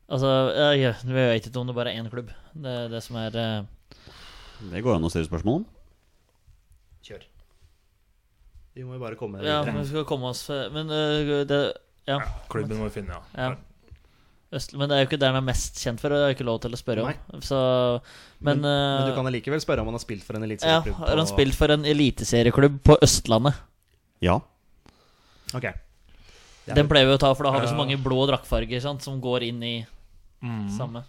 Altså, 0.07 0.29
jeg, 0.55 0.83
ja, 0.85 0.91
vi 1.03 1.15
vet 1.17 1.47
ikke 1.49 1.59
om 1.59 1.67
det 1.67 1.75
bare 1.75 1.91
er 1.91 1.99
én 1.99 2.07
klubb. 2.11 2.29
Det 2.55 2.75
er 2.83 2.91
det 2.91 3.01
som 3.03 3.17
er 3.19 3.35
eh, 3.35 4.11
Det 4.71 4.83
går 4.83 4.95
an 4.95 5.07
å 5.07 5.11
stille 5.11 5.27
spørsmål 5.27 5.59
om. 5.61 5.65
Kjør. 7.07 7.25
Vi 8.77 8.85
må 8.87 8.95
jo 8.95 9.01
bare 9.01 9.17
komme 9.19 9.41
Ja, 9.41 9.61
videre. 9.65 9.81
vi 9.81 9.89
skal 9.89 10.05
komme 10.05 10.29
oss 10.29 10.43
eh, 10.53 10.67
Men 10.69 10.91
uh, 10.91 11.43
det 11.49 11.59
Ja. 12.07 12.19
Klubben 12.51 12.77
må 12.79 12.87
vi 12.87 12.99
finne, 13.01 13.17
ja. 13.17 13.47
Ja. 13.49 13.55
Øst, 14.55 14.71
men 14.79 14.87
det 14.87 14.95
er 14.95 15.01
jo 15.01 15.07
ikke 15.09 15.19
det 15.19 15.27
han 15.27 15.35
er 15.41 15.43
mest 15.43 15.79
kjent 15.83 15.99
for, 15.99 16.13
og 16.13 16.15
det 16.15 16.23
har 16.23 16.29
jeg 16.31 16.37
ikke 16.37 16.45
lov 16.47 16.61
til 16.63 16.71
å 16.71 16.77
spørre 16.79 17.03
om. 17.03 17.41
Så, 17.43 17.57
men 18.39 18.61
Men 18.61 18.67
du 19.03 19.09
eh, 19.11 19.15
kan 19.17 19.27
allikevel 19.27 19.59
spørre 19.59 19.83
om 19.83 19.89
han 19.91 19.97
har 19.97 20.03
spilt 20.05 20.23
for 20.23 20.37
en 20.39 20.45
ja, 20.45 20.47
eliteserieklubb. 20.47 21.01
Har 21.01 21.19
han 21.19 21.27
spilt 21.27 21.57
for 21.57 21.73
en 21.75 21.83
eliteserieklubb 21.83 22.77
på 22.87 22.95
Østlandet? 23.03 23.59
Ja. 24.23 24.37
Ok. 25.51 25.67
Den 26.71 26.87
pleier 26.87 27.11
vi 27.11 27.17
å 27.17 27.19
ta, 27.19 27.33
for 27.35 27.47
da 27.47 27.51
har 27.57 27.65
vi 27.65 27.73
så 27.73 27.75
mange 27.75 27.99
blå 27.99 28.23
draktfarger 28.31 28.87
som 28.87 29.19
går 29.23 29.49
inn 29.49 29.59
i 29.67 29.75
Mm. 30.43 30.67
samme. 30.69 31.03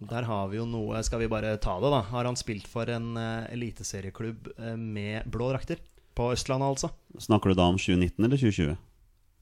Der 0.00 0.24
har 0.24 0.48
vi 0.48 0.58
jo 0.58 0.66
noe 0.68 1.00
Skal 1.04 1.22
vi 1.22 1.28
bare 1.32 1.54
ta 1.60 1.74
det, 1.80 1.90
da? 1.92 2.00
Har 2.08 2.28
han 2.28 2.36
spilt 2.36 2.68
for 2.68 2.88
en 2.92 3.12
uh, 3.16 3.48
eliteserieklubb 3.52 4.48
uh, 4.58 4.76
med 4.76 5.28
blå 5.28 5.50
drakter? 5.52 5.80
På 6.16 6.30
Østlandet, 6.34 6.68
altså? 6.72 6.90
Snakker 7.20 7.52
du 7.52 7.58
da 7.58 7.68
om 7.68 7.76
2019 7.80 8.24
eller 8.24 8.40
2020? 8.40 8.78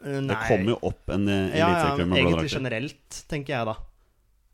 Eh, 0.05 0.19
Det 0.29 0.39
kommer 0.47 0.75
jo 0.75 0.79
opp 0.91 1.11
en 1.11 1.27
eh, 1.27 1.55
ja, 1.57 1.63
ja, 1.63 1.69
eliteserieklubb 1.69 2.09
med 2.11 2.19
blå 2.19 2.33
Egentlig 2.33 2.53
generelt, 2.53 3.21
tenker 3.31 3.55
jeg 3.55 3.71
da. 3.71 3.77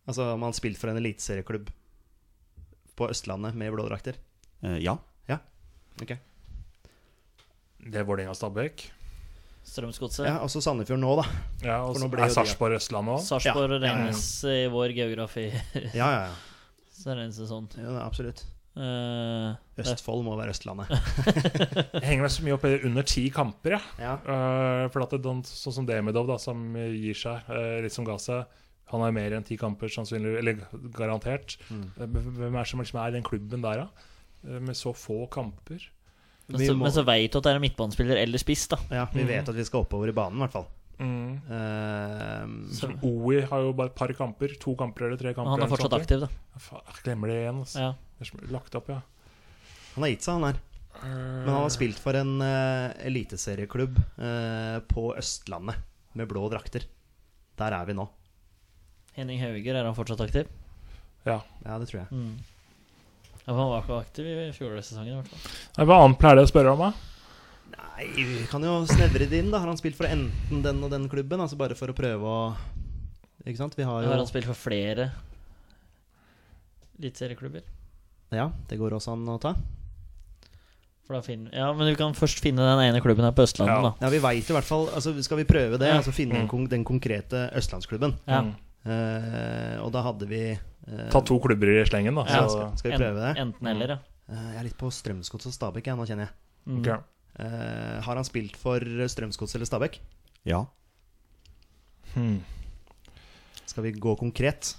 Altså 0.08 0.28
om 0.34 0.44
han 0.46 0.56
spilt 0.56 0.80
for 0.80 0.92
en 0.92 1.00
eliteserieklubb 1.00 1.72
på 2.94 3.08
Østlandet 3.10 3.56
med 3.58 3.72
blå 3.74 3.88
drakter. 3.88 4.20
ja. 4.62 4.96
ja. 5.28 5.38
Ok 6.00 6.14
Det 7.84 8.00
er 8.00 8.06
Vålerenga 8.06 8.36
Stabæk. 8.36 8.86
Strømsgodset. 9.64 10.26
Ja, 10.28 10.38
også 10.44 10.60
Sandefjord 10.62 11.00
nå, 11.00 11.12
da. 11.18 11.24
Ja, 11.64 11.76
og 11.88 11.96
nå 11.96 12.08
så 12.10 12.24
er 12.26 12.32
Sarpsborg 12.34 12.76
Østlandet 12.76 13.16
òg. 13.16 13.22
Sarpsborg 13.24 13.72
Ja, 13.72 13.78
ja, 13.78 13.78
ja. 13.80 13.84
regnes 13.86 14.24
i 14.50 14.58
vår 14.72 14.96
geografi. 14.96 15.46
Ja, 16.00 16.08
ja, 16.12 16.26
ja. 16.28 16.34
Så 16.94 17.16
regnes 17.16 17.40
det 17.40 17.48
sånn. 17.50 17.70
ja 17.80 17.94
absolutt. 18.04 18.44
Uh, 18.74 19.54
Østfold 19.78 20.24
må 20.26 20.34
være 20.36 20.52
Østlandet. 20.54 20.90
Jeg 21.94 22.04
henger 22.04 22.26
meg 22.26 22.32
så 22.34 22.44
mye 22.44 22.56
opp 22.56 22.66
i 22.66 22.74
under 22.88 23.06
ti 23.06 23.24
kamper, 23.34 23.76
ja. 23.76 23.80
Ja. 24.02 24.14
Uh, 24.26 24.84
for 24.92 25.06
at 25.06 25.14
det, 25.14 25.22
er 25.22 25.42
sånn 25.48 25.76
som 25.78 25.88
Demidov, 25.88 26.28
da, 26.28 26.38
som 26.42 26.74
gir 26.76 27.18
seg, 27.18 27.48
uh, 27.48 27.78
litt 27.84 27.94
som 27.94 28.06
ga 28.06 28.18
seg. 28.20 28.60
Han 28.92 29.02
har 29.02 29.14
mer 29.16 29.36
enn 29.38 29.46
ti 29.46 29.56
kamper, 29.58 29.88
sannsynlig, 29.90 30.36
eller 30.42 30.60
garantert. 30.94 31.56
Mm. 31.70 31.86
Hvem 31.96 32.50
er 32.50 32.58
det 32.60 32.68
som 32.68 32.82
liksom 32.82 33.00
er 33.00 33.14
i 33.14 33.16
den 33.16 33.26
klubben 33.26 33.64
der, 33.64 33.86
da? 33.86 34.10
Med 34.60 34.76
så 34.76 34.92
få 34.92 35.22
kamper. 35.32 35.86
Men, 36.46 36.60
så, 36.60 36.74
må- 36.76 36.84
men 36.84 36.92
så 36.92 37.04
veit 37.06 37.32
du 37.32 37.38
at 37.40 37.46
det 37.46 37.52
er 37.54 37.58
en 37.60 37.64
midtbanespiller 37.64 38.20
eller 38.20 38.42
spiss, 38.42 38.66
da. 38.68 38.78
Ja, 38.92 39.06
vi 39.12 39.22
mm. 39.24 39.30
vet 39.30 39.52
at 39.52 39.56
vi 39.56 39.64
skal 39.64 39.84
oppover 39.86 40.12
i 40.12 40.16
banen, 40.16 40.36
i 40.38 40.44
hvert 40.44 40.56
fall. 40.58 40.66
Mm. 40.98 41.40
Uh, 41.48 42.70
Så, 42.76 42.90
OI 43.02 43.40
har 43.48 43.64
jo 43.64 43.72
bare 43.74 43.90
et 43.90 43.96
par 43.98 44.12
kamper. 44.14 44.54
To 44.62 44.76
kamper 44.78 45.08
eller 45.08 45.18
tre 45.20 45.32
kamper. 45.34 45.56
han 45.56 45.64
er 45.64 45.72
fortsatt 45.72 45.96
aktiv, 45.96 46.22
da. 46.22 46.28
Jeg 46.60 47.00
glemmer 47.02 47.32
det 47.32 47.40
igjen. 47.40 47.62
Altså. 47.64 47.80
Ja. 47.80 47.90
Det 48.14 48.26
er 48.26 48.30
som- 48.30 48.44
Lagt 48.52 48.78
opp, 48.78 48.88
ja. 48.92 49.00
han 49.94 50.06
har 50.06 50.12
gitt 50.12 50.26
seg, 50.26 50.34
han 50.38 50.52
her. 50.52 50.62
Men 51.04 51.48
han 51.50 51.62
har 51.64 51.72
spilt 51.74 51.98
for 51.98 52.14
en 52.14 52.36
uh, 52.40 52.92
eliteserieklubb 53.02 53.98
uh, 53.98 54.78
på 54.86 55.08
Østlandet 55.18 55.80
med 56.14 56.28
blå 56.30 56.46
drakter. 56.52 56.86
Der 57.58 57.74
er 57.74 57.88
vi 57.88 57.96
nå. 57.98 58.06
Henning 59.16 59.40
Hauger, 59.42 59.74
er 59.74 59.86
han 59.86 59.96
fortsatt 59.96 60.22
aktiv? 60.22 60.46
Ja. 61.26 61.40
Ja, 61.64 61.78
det 61.78 61.88
tror 61.90 62.04
jeg. 62.04 62.08
Mm. 62.12 62.38
Ja, 63.44 63.52
for 63.52 63.58
han 63.60 63.68
var 63.74 63.82
ikke 63.84 63.98
aktiv 64.00 64.26
i 64.26 64.52
fjorårssesongen, 64.56 65.12
i 65.12 65.16
hvert 65.18 65.28
fall. 65.28 65.50
Nei, 65.78 65.84
Hva 65.90 65.98
annet 66.04 66.18
pleier 66.22 66.38
dere 66.40 66.48
å 66.48 66.52
spørre 66.52 66.72
om, 66.72 66.78
da? 66.80 66.92
Nei, 67.74 68.06
vi 68.16 68.46
kan 68.50 68.62
jo 68.64 68.78
snevre 68.88 69.28
det 69.28 69.42
inn, 69.42 69.50
da. 69.52 69.60
Har 69.60 69.68
han 69.68 69.76
spilt 69.80 69.96
for 69.98 70.08
enten 70.08 70.62
den 70.64 70.80
og 70.82 70.90
den 70.90 71.08
klubben? 71.12 71.40
Altså 71.44 71.58
bare 71.60 71.76
for 71.76 71.92
å 71.92 71.96
prøve 71.96 72.24
å 72.24 72.38
Ikke 73.44 73.58
sant? 73.60 73.74
Vi 73.76 73.84
har 73.84 74.02
jo 74.02 74.08
Har 74.08 74.16
han 74.22 74.26
spilt 74.30 74.46
for 74.48 74.56
flere 74.56 75.10
eliteserieklubber? 76.98 77.62
Ja, 78.34 78.48
det 78.70 78.78
går 78.80 78.96
også 78.96 79.12
an 79.14 79.26
å 79.28 79.38
ta. 79.42 79.54
For 81.04 81.18
da 81.18 81.20
finner, 81.20 81.52
ja, 81.52 81.66
men 81.76 81.90
vi 81.90 81.96
kan 82.00 82.14
først 82.16 82.40
finne 82.40 82.64
den 82.64 82.80
ene 82.86 83.02
klubben 83.04 83.26
her 83.26 83.34
på 83.36 83.44
Østlandet, 83.44 83.74
Ja. 83.76 83.82
da. 83.82 83.94
Ja, 84.00 84.08
vi 84.10 84.18
veit 84.24 84.48
i 84.48 84.54
hvert 84.56 84.64
fall 84.64 84.86
altså 84.88 85.12
Skal 85.22 85.36
vi 85.36 85.44
prøve 85.44 85.78
det? 85.78 85.88
Ja. 85.88 85.98
Altså 86.00 86.12
finne 86.16 86.32
den 86.40 86.48
Mm. 86.48 86.68
den 86.70 86.84
konkrete 86.84 87.50
østlandsklubben. 87.54 88.16
Ja. 88.26 88.40
Mm. 88.40 88.54
Uh, 88.86 89.84
og 89.84 89.92
da 89.92 90.02
hadde 90.02 90.26
vi 90.28 90.58
Ta 90.84 91.22
to 91.24 91.38
klubber 91.40 91.70
i 91.72 91.80
slengen, 91.88 92.16
da. 92.18 92.26
Ja, 92.28 92.44
Så, 92.44 92.58
skal, 92.58 92.78
skal 92.80 92.92
vi 92.92 93.00
prøve 93.00 93.22
det? 93.22 93.32
Enten 93.40 93.70
eller, 93.70 93.94
ja. 93.96 93.98
Eh, 94.28 94.46
jeg 94.52 94.60
er 94.60 94.66
litt 94.68 94.78
på 94.80 94.90
Strømsgods 94.92 95.48
og 95.50 95.54
Stabæk, 95.56 95.90
jeg, 95.90 95.98
nå 95.98 96.06
kjenner 96.08 96.28
jeg. 96.28 96.34
Mm. 96.68 96.78
ok. 96.80 96.90
Eh, 97.44 97.96
har 98.06 98.20
han 98.20 98.26
spilt 98.28 98.58
for 98.60 98.84
Strømsgods 99.14 99.56
eller 99.58 99.68
Stabæk? 99.68 99.98
Ja. 100.48 100.64
Hmm. 102.14 102.38
Skal 103.64 103.88
vi 103.88 103.94
gå 103.96 104.14
konkret? 104.20 104.74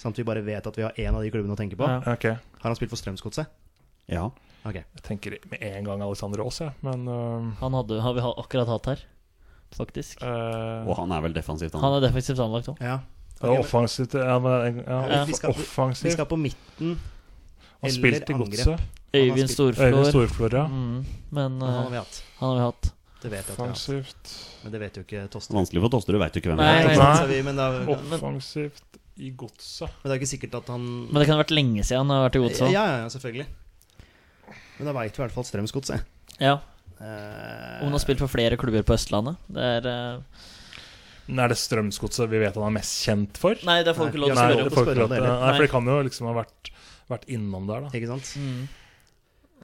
Sånn 0.00 0.14
at 0.14 0.18
vi 0.20 0.26
bare 0.26 0.42
vet 0.44 0.66
at 0.66 0.78
vi 0.78 0.86
har 0.86 0.96
én 1.00 1.14
av 1.14 1.22
de 1.24 1.30
klubbene 1.34 1.54
å 1.54 1.58
tenke 1.58 1.78
på. 1.78 1.86
Ja. 1.88 2.00
Ok. 2.14 2.26
Har 2.62 2.70
han 2.70 2.78
spilt 2.78 2.92
for 2.94 3.00
Strømsgodset? 3.00 3.50
Ja. 4.10 4.28
Ok. 4.64 4.78
Jeg 4.80 5.04
tenker 5.04 5.36
med 5.50 5.62
en 5.64 5.86
gang 5.86 6.02
Alexander 6.04 6.42
Aas, 6.44 6.60
jeg. 6.62 6.72
Men 6.84 7.04
uh... 7.08 7.50
Han 7.60 7.76
hadde, 7.78 8.00
har 8.04 8.16
vi 8.16 8.24
akkurat 8.24 8.70
hatt 8.70 8.88
her, 8.92 9.04
faktisk. 9.76 10.22
Uh... 10.24 10.86
Og 10.88 10.96
han 11.02 11.12
er 11.14 11.26
vel 11.26 11.36
defensivt, 11.36 11.76
han. 11.76 11.84
Han 11.84 11.98
er 11.98 12.06
defensivt 12.06 12.40
anlagt 12.42 12.70
òg. 12.72 12.80
Ja. 12.84 13.02
Offensivt 13.60 14.14
ja, 14.14 14.38
ja, 14.38 15.24
Vi 15.28 15.34
skal- 15.34 15.54
Vi 15.54 16.10
skal 16.10 16.26
på 16.26 16.36
midten. 16.36 16.98
Han 17.84 17.90
eller 17.90 18.34
angrep. 18.34 18.80
Øyvind 19.14 19.48
Storflor. 19.50 19.84
Øyvind 19.86 20.06
Storflor. 20.10 20.54
Ja. 20.54 20.66
Mm, 20.66 21.04
men 21.30 21.60
Han 21.60 21.72
har 21.72 21.84
eh, 21.84 21.90
vi 21.90 21.96
hatt. 21.96 22.22
han 22.38 22.48
har 22.48 22.56
vi 22.56 22.62
hatt. 22.64 22.92
Det 23.22 23.30
vet 23.30 23.46
jeg. 23.48 23.56
Offensivt. 23.58 24.32
Men 24.64 24.72
det 24.72 24.80
vet 24.80 24.96
jo 24.96 25.02
ikke 25.04 25.22
Tosterud. 25.32 25.56
Vanskelig 25.60 25.82
for 25.84 25.92
Tosterud, 25.94 26.20
veit 26.20 26.36
jo 26.36 26.40
ikke 26.42 26.50
hvem 26.52 26.60
Nei, 26.60 26.72
det 26.84 26.96
er. 26.96 27.28
nei. 27.28 27.42
men, 27.42 27.56
da, 27.56 27.68
men 27.84 28.18
Offensivt 28.18 28.98
i 29.16 29.30
Godset. 29.30 29.90
det 30.02 30.10
er 30.10 30.18
ikke 30.18 30.28
sikkert 30.32 30.56
at 30.58 30.70
han 30.72 30.84
Men 30.84 31.20
det 31.20 31.26
kan 31.28 31.36
ha 31.38 31.42
vært 31.44 31.54
lenge 31.54 31.84
siden 31.86 32.02
han 32.04 32.10
har 32.10 32.28
vært 32.28 32.36
i 32.40 32.42
Godset. 32.42 32.72
Ja, 32.72 32.84
ja, 32.90 32.96
ja, 33.04 33.08
selvfølgelig. 33.14 33.46
Men 34.78 34.88
da 34.90 34.94
veit 34.96 35.14
vi 35.14 35.22
i 35.22 35.24
hvert 35.24 35.36
fall 35.36 35.46
Strømsgodset. 35.46 36.02
Ja. 36.42 36.58
Uh, 36.98 37.04
Om 37.04 37.88
han 37.88 37.94
har 37.94 38.02
spilt 38.02 38.22
for 38.22 38.30
flere 38.32 38.58
klubber 38.58 38.82
på 38.86 38.96
Østlandet. 38.96 39.36
Det 39.46 39.62
er 39.62 39.86
Men 39.86 40.24
Er 41.28 41.48
det 41.48 41.56
Strømsgodset 41.56 42.28
vi 42.28 42.38
vet 42.42 42.54
han 42.58 42.66
er 42.68 42.74
mest 42.76 42.98
kjent 43.06 43.38
for? 43.40 43.56
Nei, 43.64 43.78
det 43.86 43.94
får 43.96 44.10
ikke 44.10 44.20
lov 44.20 44.32
til 44.34 44.38
å 44.38 44.70
spørre 44.70 44.70
spørre 44.74 45.04
om 45.06 45.12
det. 45.14 45.20
Nei, 45.24 45.52
for 45.54 45.64
det 45.64 45.70
kan 45.72 45.86
jo 45.88 45.98
liksom 46.04 46.26
ha 46.28 46.34
vært, 46.42 46.70
vært 47.08 47.24
innom 47.32 47.68
der, 47.70 47.86
da. 47.86 47.92
Ikke 47.96 48.10
sant? 48.10 48.32
Mm. 48.36 48.64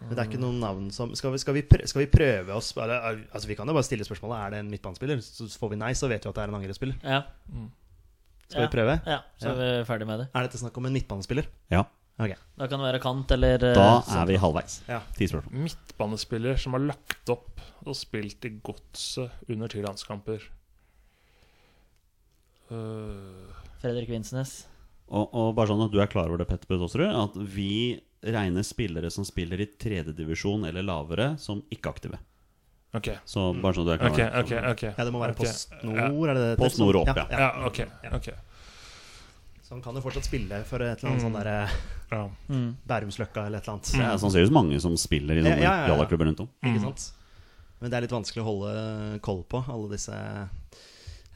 Men 0.01 0.15
det 0.17 0.23
er 0.23 0.31
ikke 0.31 0.41
noen 0.41 0.61
navn 0.63 0.87
som 0.97 1.11
Skal 1.13 1.35
vi, 1.35 1.39
skal 1.43 1.53
vi, 1.59 1.61
prøve, 1.69 1.85
skal 1.91 2.01
vi 2.01 2.07
prøve 2.09 2.55
oss 2.57 2.71
eller, 2.73 3.19
Altså 3.37 3.51
Vi 3.51 3.57
kan 3.59 3.69
jo 3.69 3.75
bare 3.77 3.85
stille 3.85 4.07
spørsmålet 4.09 4.39
Er 4.47 4.55
det 4.55 4.61
en 4.63 4.71
midtbanespiller. 4.73 5.19
Så 5.21 5.45
får 5.61 5.75
vi 5.75 5.79
nei, 5.83 5.91
så 5.93 6.09
vet 6.09 6.25
vi 6.25 6.31
at 6.31 6.39
det 6.39 6.41
er 6.47 6.49
en 6.49 6.57
angrepsspiller. 6.57 6.97
Ja. 7.05 7.19
Skal 8.49 8.63
Ja. 8.63 8.67
vi 8.67 8.73
prøve? 8.79 8.95
ja, 9.07 9.19
så 9.39 9.51
er 9.53 9.59
vi 9.61 9.67
ferdig 9.91 10.07
med 10.09 10.23
det. 10.23 10.29
Er 10.35 10.47
dette 10.49 10.59
snakk 10.63 10.79
om 10.81 10.89
en 10.89 10.97
midtbanespiller? 10.97 11.51
Ja. 11.71 11.85
Ok. 12.21 12.33
Da 12.57 12.67
kan 12.69 12.81
det 12.81 12.89
være 12.89 13.01
kant 13.05 13.31
eller 13.37 13.63
eh, 13.69 13.77
Da 13.77 13.91
er 14.23 14.27
vi 14.33 14.41
halvveis. 14.41 14.81
Ja. 14.89 15.03
Ti 15.17 15.29
spørsmål. 15.29 15.63
Midtbanespiller 15.69 16.57
som 16.65 16.75
har 16.77 16.83
lagt 16.89 17.31
opp 17.37 17.61
og 17.85 17.95
spilt 17.97 18.45
i 18.49 18.55
Godset 18.65 19.31
under 19.53 19.69
ti 19.73 19.85
landskamper. 19.85 20.49
Øh, 22.71 23.55
Fredrik 23.83 24.09
Vinsnes. 24.13 24.67
Og, 25.11 25.29
og 25.35 25.55
bare 25.57 25.67
sånn 25.73 25.83
at 25.85 25.91
du 25.91 25.99
er 26.01 26.07
klar 26.11 26.29
over 26.31 26.39
det, 26.39 26.47
Petter 26.51 26.69
Bøtåsrud, 26.71 27.09
at 27.11 27.35
vi 27.51 27.99
regner 28.23 28.63
spillere 28.63 29.11
som 29.11 29.25
spiller 29.27 29.59
i 29.65 29.67
tredjedivisjon 29.81 30.67
eller 30.69 30.85
lavere, 30.87 31.33
som 31.41 31.63
ikke-aktive. 31.73 32.19
Okay. 32.95 33.17
Så 33.25 33.49
bare 33.63 33.75
sånn 33.75 33.87
at 33.87 33.89
du 33.89 33.93
er 33.95 33.99
klar 34.03 34.11
Ok, 34.11 34.21
over 34.21 34.31
det. 34.31 34.45
okay, 34.45 34.71
okay. 34.75 34.93
Ja, 34.99 35.05
det 35.07 35.13
må 35.15 35.21
være 35.23 35.35
okay. 35.35 35.47
Post 35.47 35.75
Nord, 35.87 36.29
er 36.29 36.35
det 36.39 36.45
det? 36.45 36.57
Post 36.61 36.79
Nord 36.83 36.97
opp, 37.01 37.11
ja. 37.17 37.27
Ja, 37.31 37.51
ok. 37.67 37.79
Ja. 38.05 38.11
ok 38.19 38.29
Så 39.63 39.75
han 39.77 39.83
kan 39.85 39.95
jo 39.95 40.03
fortsatt 40.03 40.27
spille 40.27 40.63
for 40.67 40.83
et 40.83 40.99
eller 40.99 41.13
annet 41.13 41.23
Mm. 41.23 41.27
sånn 41.27 41.37
derre 41.39 41.71
Ja. 42.11 42.23
Mm. 42.51 42.77
Bærumsløkka 42.91 43.47
eller 43.47 43.59
et 43.59 43.65
eller 43.69 43.75
annet. 43.79 43.93
Det 43.95 44.15
ut 44.15 44.21
sannsynligvis 44.25 44.51
mange 44.53 44.81
som 44.83 44.97
spiller 44.99 45.35
i 45.39 45.43
Ja, 45.43 45.43
noen 45.47 45.63
ja, 45.63 45.75
ja, 45.87 45.97
ja. 45.97 46.07
rundt 46.27 46.41
om. 46.41 46.49
Ikke 46.63 46.79
Mm. 46.79 46.83
sant? 46.83 47.13
Men 47.81 47.91
det 47.91 47.97
er 47.97 48.01
litt 48.03 48.11
vanskelig 48.11 48.43
å 48.43 48.49
holde 48.51 49.21
koll 49.23 49.45
på 49.45 49.65
alle 49.71 49.89
disse 49.95 50.13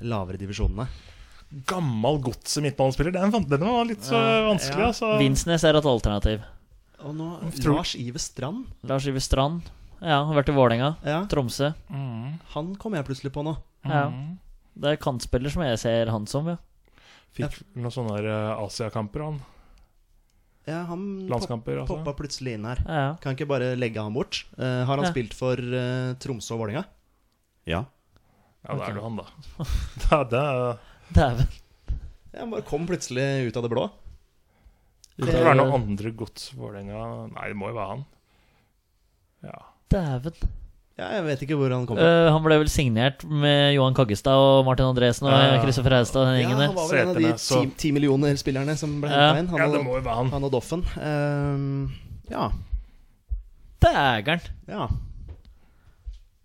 lavere 0.02 0.36
divisjonene. 0.36 0.86
Gammal 1.68 2.18
Godset 2.24 2.64
midtbanespiller. 2.64 3.14
Den, 3.14 3.32
den 3.48 3.64
var 3.66 3.86
litt 3.88 4.04
så 4.06 4.18
vanskelig, 4.48 4.82
ja. 4.82 4.90
altså. 4.90 5.14
Vinsnes 5.20 5.64
er 5.66 5.78
et 5.78 5.88
alternativ. 5.88 6.44
Og 7.04 7.14
nå 7.16 7.30
Lars 7.68 7.94
Ive 8.00 8.20
Strand. 8.22 8.66
Lars 8.88 9.06
Iver 9.10 9.22
Strand. 9.22 9.68
Ja, 10.04 10.22
har 10.26 10.36
vært 10.36 10.50
i 10.50 10.54
Vålerenga. 10.56 10.94
Ja, 11.06 11.22
Tromsø. 11.30 11.70
Mm. 11.88 12.36
han 12.52 12.74
kom 12.80 12.96
jeg 12.96 13.06
plutselig 13.06 13.32
på 13.32 13.44
nå. 13.46 13.54
Ja. 13.86 14.08
Mm. 14.12 14.36
Det 14.74 14.90
er 14.90 15.00
kantspiller 15.00 15.52
som 15.52 15.62
jeg 15.64 15.78
ser 15.80 16.10
han 16.12 16.26
som, 16.28 16.48
ja. 16.50 16.58
Fikk 17.34 17.60
noen 17.74 17.92
sånne 17.94 18.18
eh, 18.22 18.62
Asiakamper, 18.62 19.24
han. 19.26 19.40
Ja, 20.64 20.84
han 20.88 21.26
Landskamper, 21.28 21.82
altså. 21.82 21.98
poppa 21.98 22.14
plutselig 22.16 22.54
inn 22.56 22.64
her. 22.68 22.80
ja. 22.86 23.00
ja. 23.08 23.10
Kan 23.20 23.36
ikke 23.36 23.48
bare 23.50 23.74
legge 23.76 24.00
han 24.00 24.14
bort. 24.16 24.44
Uh, 24.56 24.84
har 24.88 24.96
han 24.96 25.04
Ja. 25.04 25.12
spilt 25.12 25.34
for 25.36 25.60
uh, 25.60 26.14
Tromsø 26.20 26.54
og 26.56 26.64
Vålerenga? 26.64 26.84
Ja. 27.68 27.84
Ja, 28.64 28.70
da 28.70 28.76
okay. 28.78 28.90
er 28.90 28.96
det 28.96 29.04
han, 29.04 29.18
da. 29.20 29.26
da 30.04 30.20
det 30.30 30.40
er, 30.40 30.78
Dæven. 31.14 31.46
Han 32.34 32.50
bare 32.50 32.66
kom 32.66 32.86
plutselig 32.88 33.46
ut 33.48 33.56
av 33.60 33.62
det 33.66 33.70
blå. 33.72 33.84
Det 35.14 35.30
kan 35.30 35.44
være 35.46 35.58
noen 35.60 35.76
andre 35.76 36.10
gods 36.18 36.48
Vålerenga 36.58 37.28
Nei, 37.30 37.44
det 37.52 37.54
må 37.58 37.68
jo 37.70 37.76
være 37.76 37.92
han. 37.92 38.00
Ja. 39.46 39.60
Dæven. 39.94 40.40
Ja, 40.94 41.08
jeg 41.16 41.24
vet 41.26 41.40
ikke 41.42 41.56
hvor 41.58 41.72
han 41.74 41.86
kom 41.86 41.98
fra. 41.98 42.06
Eh, 42.06 42.28
han 42.30 42.42
ble 42.44 42.56
vel 42.62 42.68
signert 42.70 43.24
med 43.26 43.72
Johan 43.74 43.94
Kaggestad 43.98 44.38
og 44.38 44.60
Martin 44.66 44.86
Andresen 44.92 45.26
og 45.26 45.34
ja. 45.34 45.56
Kristoffer 45.62 45.96
Haugstad 45.96 46.28
Ja, 46.38 46.50
han 46.54 46.74
var 46.76 46.86
vel 46.90 47.00
en 47.00 47.10
av 47.10 47.18
de 47.18 47.32
ti, 47.42 47.62
ti 47.82 47.90
millioner 47.94 48.38
spillerne 48.38 48.76
som 48.78 49.00
ble 49.02 49.10
Ja. 49.10 49.32
henta 49.34 49.42
inn. 49.42 49.48
Han, 49.54 49.62
ja, 49.64 49.70
det 49.74 49.82
må 49.86 49.96
jo 49.98 50.04
være 50.06 50.18
han. 50.20 50.30
han 50.34 50.46
og 50.46 50.52
Doffen. 50.54 50.84
Uh, 50.94 51.90
ja. 52.30 52.46
Dægeren. 53.82 54.46
ja. 54.70 54.86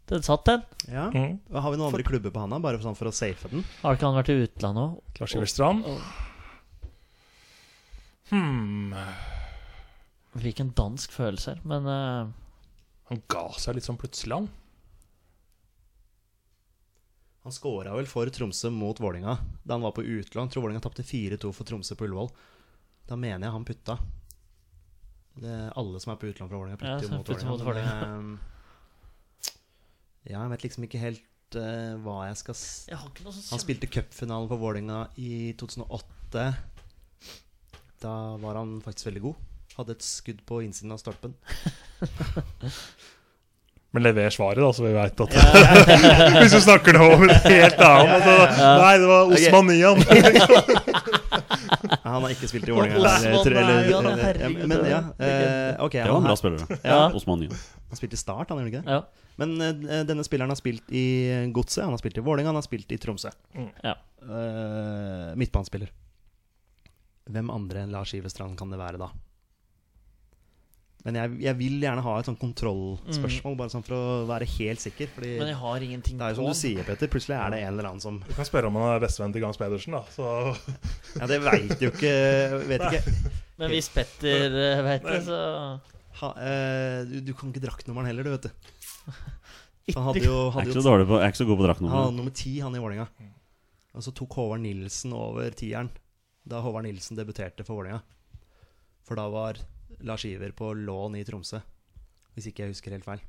Den 0.09 0.23
satt, 0.25 0.45
den. 0.45 0.63
ja. 0.89 1.05
Mm. 1.13 1.37
Har 1.53 1.69
vi 1.69 1.77
noen 1.77 1.91
andre 1.91 2.05
klubber 2.05 2.33
på 2.33 2.41
han, 2.41 2.49
da? 2.49 2.57
Bare 2.63 2.81
sånn 2.81 2.97
for 2.97 3.11
å 3.11 3.13
safe 3.13 3.51
den? 3.51 3.61
Har 3.83 3.97
ikke 3.97 4.09
han 4.09 4.17
vært 4.17 4.31
i 4.33 4.39
utlandet 4.41 4.83
òg? 4.87 5.19
Lars 5.21 5.35
Iver 5.37 5.51
Strand. 5.51 5.85
Hmm. 8.31 8.95
Fikk 10.37 10.63
en 10.63 10.73
dansk 10.77 11.13
følelse 11.13 11.55
her, 11.55 11.61
men 11.67 11.85
uh... 11.89 12.31
Han 13.09 13.21
ga 13.29 13.47
seg 13.57 13.77
litt 13.77 13.85
sånn 13.85 13.97
plutselig, 14.01 14.37
han. 14.37 14.49
Han 17.45 17.55
skåra 17.55 17.95
vel 17.95 18.09
for 18.09 18.29
Tromsø 18.29 18.69
mot 18.73 18.99
Vålinga 19.01 19.37
da 19.63 19.73
han 19.77 19.85
var 19.85 19.93
på 19.95 20.03
utlån. 20.03 20.51
Tror 20.51 20.67
Vålinga 20.67 20.83
tapte 20.83 21.05
4-2 21.05 21.49
for 21.55 21.65
Tromsø 21.65 21.95
på 21.97 22.05
Ullevål. 22.05 22.29
Da 23.09 23.17
mener 23.17 23.47
jeg 23.47 23.55
han 23.55 23.65
putta. 23.65 23.95
Det, 25.39 25.55
alle 25.79 26.01
som 26.03 26.13
er 26.13 26.19
på 26.21 26.29
utlån 26.29 26.49
fra 26.51 26.59
Vålinga, 26.59 26.77
putter 26.81 27.09
ja, 27.09 27.49
mot 27.49 27.63
Vålinga. 27.65 27.95
Ja, 30.27 30.37
jeg 30.41 30.49
vet 30.53 30.63
liksom 30.67 30.83
ikke 30.87 30.99
helt 31.01 31.25
uh, 31.57 31.93
hva 32.03 32.15
jeg 32.29 32.37
skal 32.41 32.55
s 32.57 32.65
Jeg 32.89 32.97
har 32.99 33.07
ikke 33.11 33.25
noe 33.27 33.33
sånn 33.35 33.51
Han 33.53 33.63
spilte 33.63 33.87
cupfinalen 33.91 34.49
for 34.51 34.57
Vålinga 34.61 34.99
i 35.21 35.53
2008. 35.59 36.43
Da 37.99 38.13
var 38.39 38.53
han 38.59 38.69
faktisk 38.83 39.09
veldig 39.09 39.23
god. 39.29 39.37
Hadde 39.79 39.91
et 39.95 40.03
skudd 40.03 40.39
på 40.47 40.55
innsiden 40.65 40.93
av 40.95 40.99
stolpen. 41.01 41.33
Men 43.91 44.03
lever 44.05 44.29
svaret, 44.29 44.61
da, 44.61 44.69
så 44.73 44.83
vi 44.85 44.91
veit 44.93 45.21
at 45.23 45.31
Hvis 46.43 46.51
du 46.53 46.59
snakker 46.61 46.93
nå 46.93 47.07
om 47.15 47.23
helt 47.25 47.79
annet 47.81 48.11
altså, 48.19 48.35
Nei, 48.61 48.97
det 49.01 49.07
var 49.09 49.23
Osman 49.33 49.65
Nian. 49.71 49.97
Han 52.03 52.21
har 52.21 52.29
ikke 52.35 52.47
spilt 52.51 52.67
i 52.69 52.71
herregud, 52.75 53.01
Men 54.69 54.77
ja, 54.85 54.99
det 55.17 55.25
eh, 55.25 55.73
okay, 55.81 56.03
Det 56.03 56.11
var 56.11 56.17
en 56.19 56.23
bra 56.27 56.35
har- 56.35 56.37
spiller. 56.37 56.61
Ja. 56.83 57.09
Osman 57.17 57.39
Nyan. 57.41 57.57
Han 57.89 57.99
spilte 57.99 58.17
i 58.17 58.21
Start, 58.21 58.51
han 58.51 58.61
gjorde 58.61 58.71
ikke 58.73 58.83
det? 58.85 58.97
Ja. 58.99 59.29
Men 59.41 59.55
uh, 59.61 60.03
denne 60.07 60.25
spilleren 60.27 60.51
har 60.53 60.59
spilt 60.59 60.91
i 60.93 61.05
Godset, 61.55 61.83
han 61.85 61.95
har 61.95 62.01
spilt 62.01 62.19
i 62.19 62.25
Vålerenga, 62.25 62.51
han 62.53 62.59
har 62.59 62.67
spilt 62.67 62.91
i 62.93 62.99
Tromsø. 63.01 63.33
ja. 63.83 63.95
Uh, 64.19 65.31
midtbanespiller. 65.39 65.91
Hvem 67.29 67.49
andre 67.53 67.85
enn 67.85 67.93
Lars 67.93 68.11
Ivestrand 68.17 68.57
kan 68.59 68.71
det 68.73 68.79
være 68.81 68.99
da? 69.01 69.09
Men 71.05 71.15
jeg, 71.15 71.35
jeg 71.45 71.55
vil 71.55 71.75
gjerne 71.79 72.01
ha 72.03 72.13
et 72.19 72.27
sånn 72.27 72.37
kontrollspørsmål, 72.39 73.53
bare 73.61 73.71
sånn 73.71 73.85
for 73.87 73.95
å 73.95 74.15
være 74.27 74.47
helt 74.57 74.83
sikker. 74.83 75.07
Fordi 75.15 75.29
Men 75.39 75.51
jeg 75.53 75.59
har 75.61 75.85
ingenting 75.85 76.17
det 76.19 76.25
er 76.25 76.33
jo 76.33 76.41
som 76.41 76.49
du 76.51 76.59
sier, 76.59 76.83
Petter, 76.87 77.11
plutselig 77.11 77.37
er 77.37 77.53
det 77.53 77.61
en 77.63 77.71
eller 77.71 77.87
annen 77.87 78.03
som 78.03 78.17
Du 78.25 78.33
kan 78.35 78.47
spørre 78.47 78.67
om 78.67 78.79
han 78.81 78.97
er 78.97 79.05
bestevenn 79.05 79.35
til 79.35 79.45
Gans 79.45 79.59
Pedersen, 79.61 79.95
da. 79.95 80.03
Så 80.11 80.27
Ja, 81.21 81.29
det 81.31 81.39
veit 81.45 81.85
jo 81.85 81.93
ikke 81.93 82.11
Vet 82.67 82.83
ikke. 82.89 83.15
Men 83.61 83.71
hvis 83.71 83.87
Petter 83.95 84.51
vet 84.51 84.83
veit 84.89 85.07
det, 85.07 85.21
så 85.27 85.39
Ha, 86.19 86.29
eh, 86.43 86.99
du, 87.07 87.19
du 87.29 87.33
kan 87.37 87.51
ikke 87.53 87.63
draktnummeren 87.63 88.09
heller, 88.09 88.27
du, 88.27 88.33
vet 88.35 88.47
du. 88.49 88.51
Han 89.95 90.05
hadde 90.05 90.21
jo, 90.21 90.37
Jeg 90.53 90.59
er 90.61 90.67
ikke 90.69 90.81
så 90.81 90.85
dårlig 90.85 91.05
på 91.09 91.17
Jeg 91.17 91.25
er 91.25 91.31
ikke 91.33 91.39
så 91.39 91.45
god 91.49 91.57
på 91.57 91.63
Han 91.63 91.69
draktnummer. 91.71 91.95
hadde 92.03 92.17
nummer 92.19 92.33
ti, 92.37 92.51
han 92.61 92.75
i 92.77 92.81
Vålinga. 92.83 93.07
Og 93.97 94.03
så 94.05 94.11
tok 94.13 94.35
Håvard 94.37 94.61
Nilsen 94.61 95.15
over 95.17 95.55
tieren 95.57 95.89
da 96.49 96.59
Håvard 96.61 96.85
Nilsen 96.85 97.17
debuterte 97.17 97.65
for 97.65 97.79
Vålinga. 97.79 97.99
For 99.05 99.17
da 99.17 99.25
var 99.33 99.57
Lars 100.05 100.25
Iver 100.29 100.53
på 100.57 100.71
lån 100.77 101.17
i 101.17 101.23
Tromsø, 101.25 101.59
hvis 102.35 102.47
ikke 102.51 102.63
jeg 102.67 102.75
husker 102.75 102.93
helt 102.93 103.07
feil. 103.07 103.21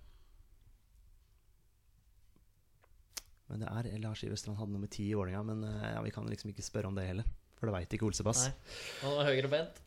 Men 3.51 3.65
det 3.65 3.71
er 3.73 3.99
Lars 4.05 4.23
Iver 4.25 4.39
Strand 4.39 4.61
hadde 4.61 4.75
nummer 4.77 4.91
ti 4.93 5.09
i 5.11 5.17
Vålinga, 5.17 5.43
men 5.47 5.65
eh, 5.67 5.89
ja, 5.97 6.03
vi 6.05 6.13
kan 6.15 6.29
liksom 6.31 6.53
ikke 6.53 6.65
spørre 6.65 6.91
om 6.93 6.99
det 6.99 7.09
heller. 7.09 7.27
For 7.59 7.69
det 7.69 7.75
veit 7.75 7.97
ikke 7.97 8.07
Olsebass. 8.09 8.45
Nei. 8.47 8.77
Han 9.03 9.17
var 9.19 9.31
høyrebent. 9.33 9.81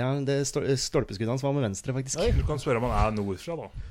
Ja, 0.00 0.12
det 0.24 0.38
stol 0.48 0.68
Stolpeskuddet 0.78 1.34
hans 1.34 1.44
var 1.44 1.52
med 1.56 1.66
venstre, 1.68 1.94
faktisk. 1.96 2.20
Oi. 2.22 2.30
du 2.36 2.44
kan 2.48 2.60
spørre 2.60 2.80
om 2.80 2.88
han 2.88 2.96
er 2.98 3.18
nordfra, 3.18 3.58
da. 3.60 3.88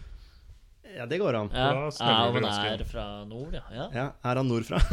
Ja, 0.92 1.06
det 1.08 1.22
går 1.22 1.36
an. 1.40 1.50
Ja, 1.56 1.68
ja 1.88 2.32
det 2.36 2.82
er 2.82 2.84
fra 2.90 3.04
nord, 3.24 3.54
ja. 3.56 3.62
ja. 3.72 3.86
Ja, 3.96 4.06
Er 4.28 4.42
han 4.42 4.48
nordfra? 4.50 4.82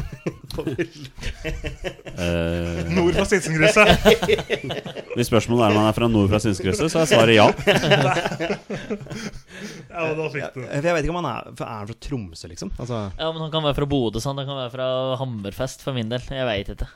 Eh, 2.19 2.89
Nord 2.91 3.15
fra 3.15 3.25
Stinsenkrysset. 3.29 3.89
hvis 5.17 5.29
spørsmålet 5.31 5.69
er 5.69 5.75
om 5.75 5.79
han 5.79 5.87
er 5.87 5.95
fra 5.95 6.09
nord 6.11 6.31
fra 6.33 6.41
Synskrysset, 6.43 6.91
så 6.91 7.03
er 7.05 7.11
svaret 7.11 7.37
ja. 7.37 7.47
Ja, 9.89 10.01
men 10.03 10.17
da 10.19 10.27
fikk 10.33 10.57
du 10.57 10.65
jeg 10.65 10.83
vet 10.83 11.05
ikke 11.05 11.15
om 11.15 11.21
han 11.21 11.29
er, 11.31 11.51
for 11.53 11.67
er 11.67 11.77
han 11.83 11.91
fra 11.91 11.99
Tromsø, 12.09 12.51
liksom? 12.51 12.73
Altså, 12.75 13.05
Ja, 13.21 13.31
men 13.31 13.45
Han 13.45 13.53
kan 13.55 13.67
være 13.69 13.79
fra 13.79 13.91
Bodø, 13.91 14.23
sånn. 14.23 14.41
Han 14.43 14.51
kan 14.51 14.59
være 14.65 14.75
fra 14.75 14.89
Hammerfest, 15.21 15.85
for 15.87 15.95
min 15.95 16.11
del. 16.11 16.25
Jeg 16.27 16.49
veit 16.49 16.73
ikke. 16.75 16.91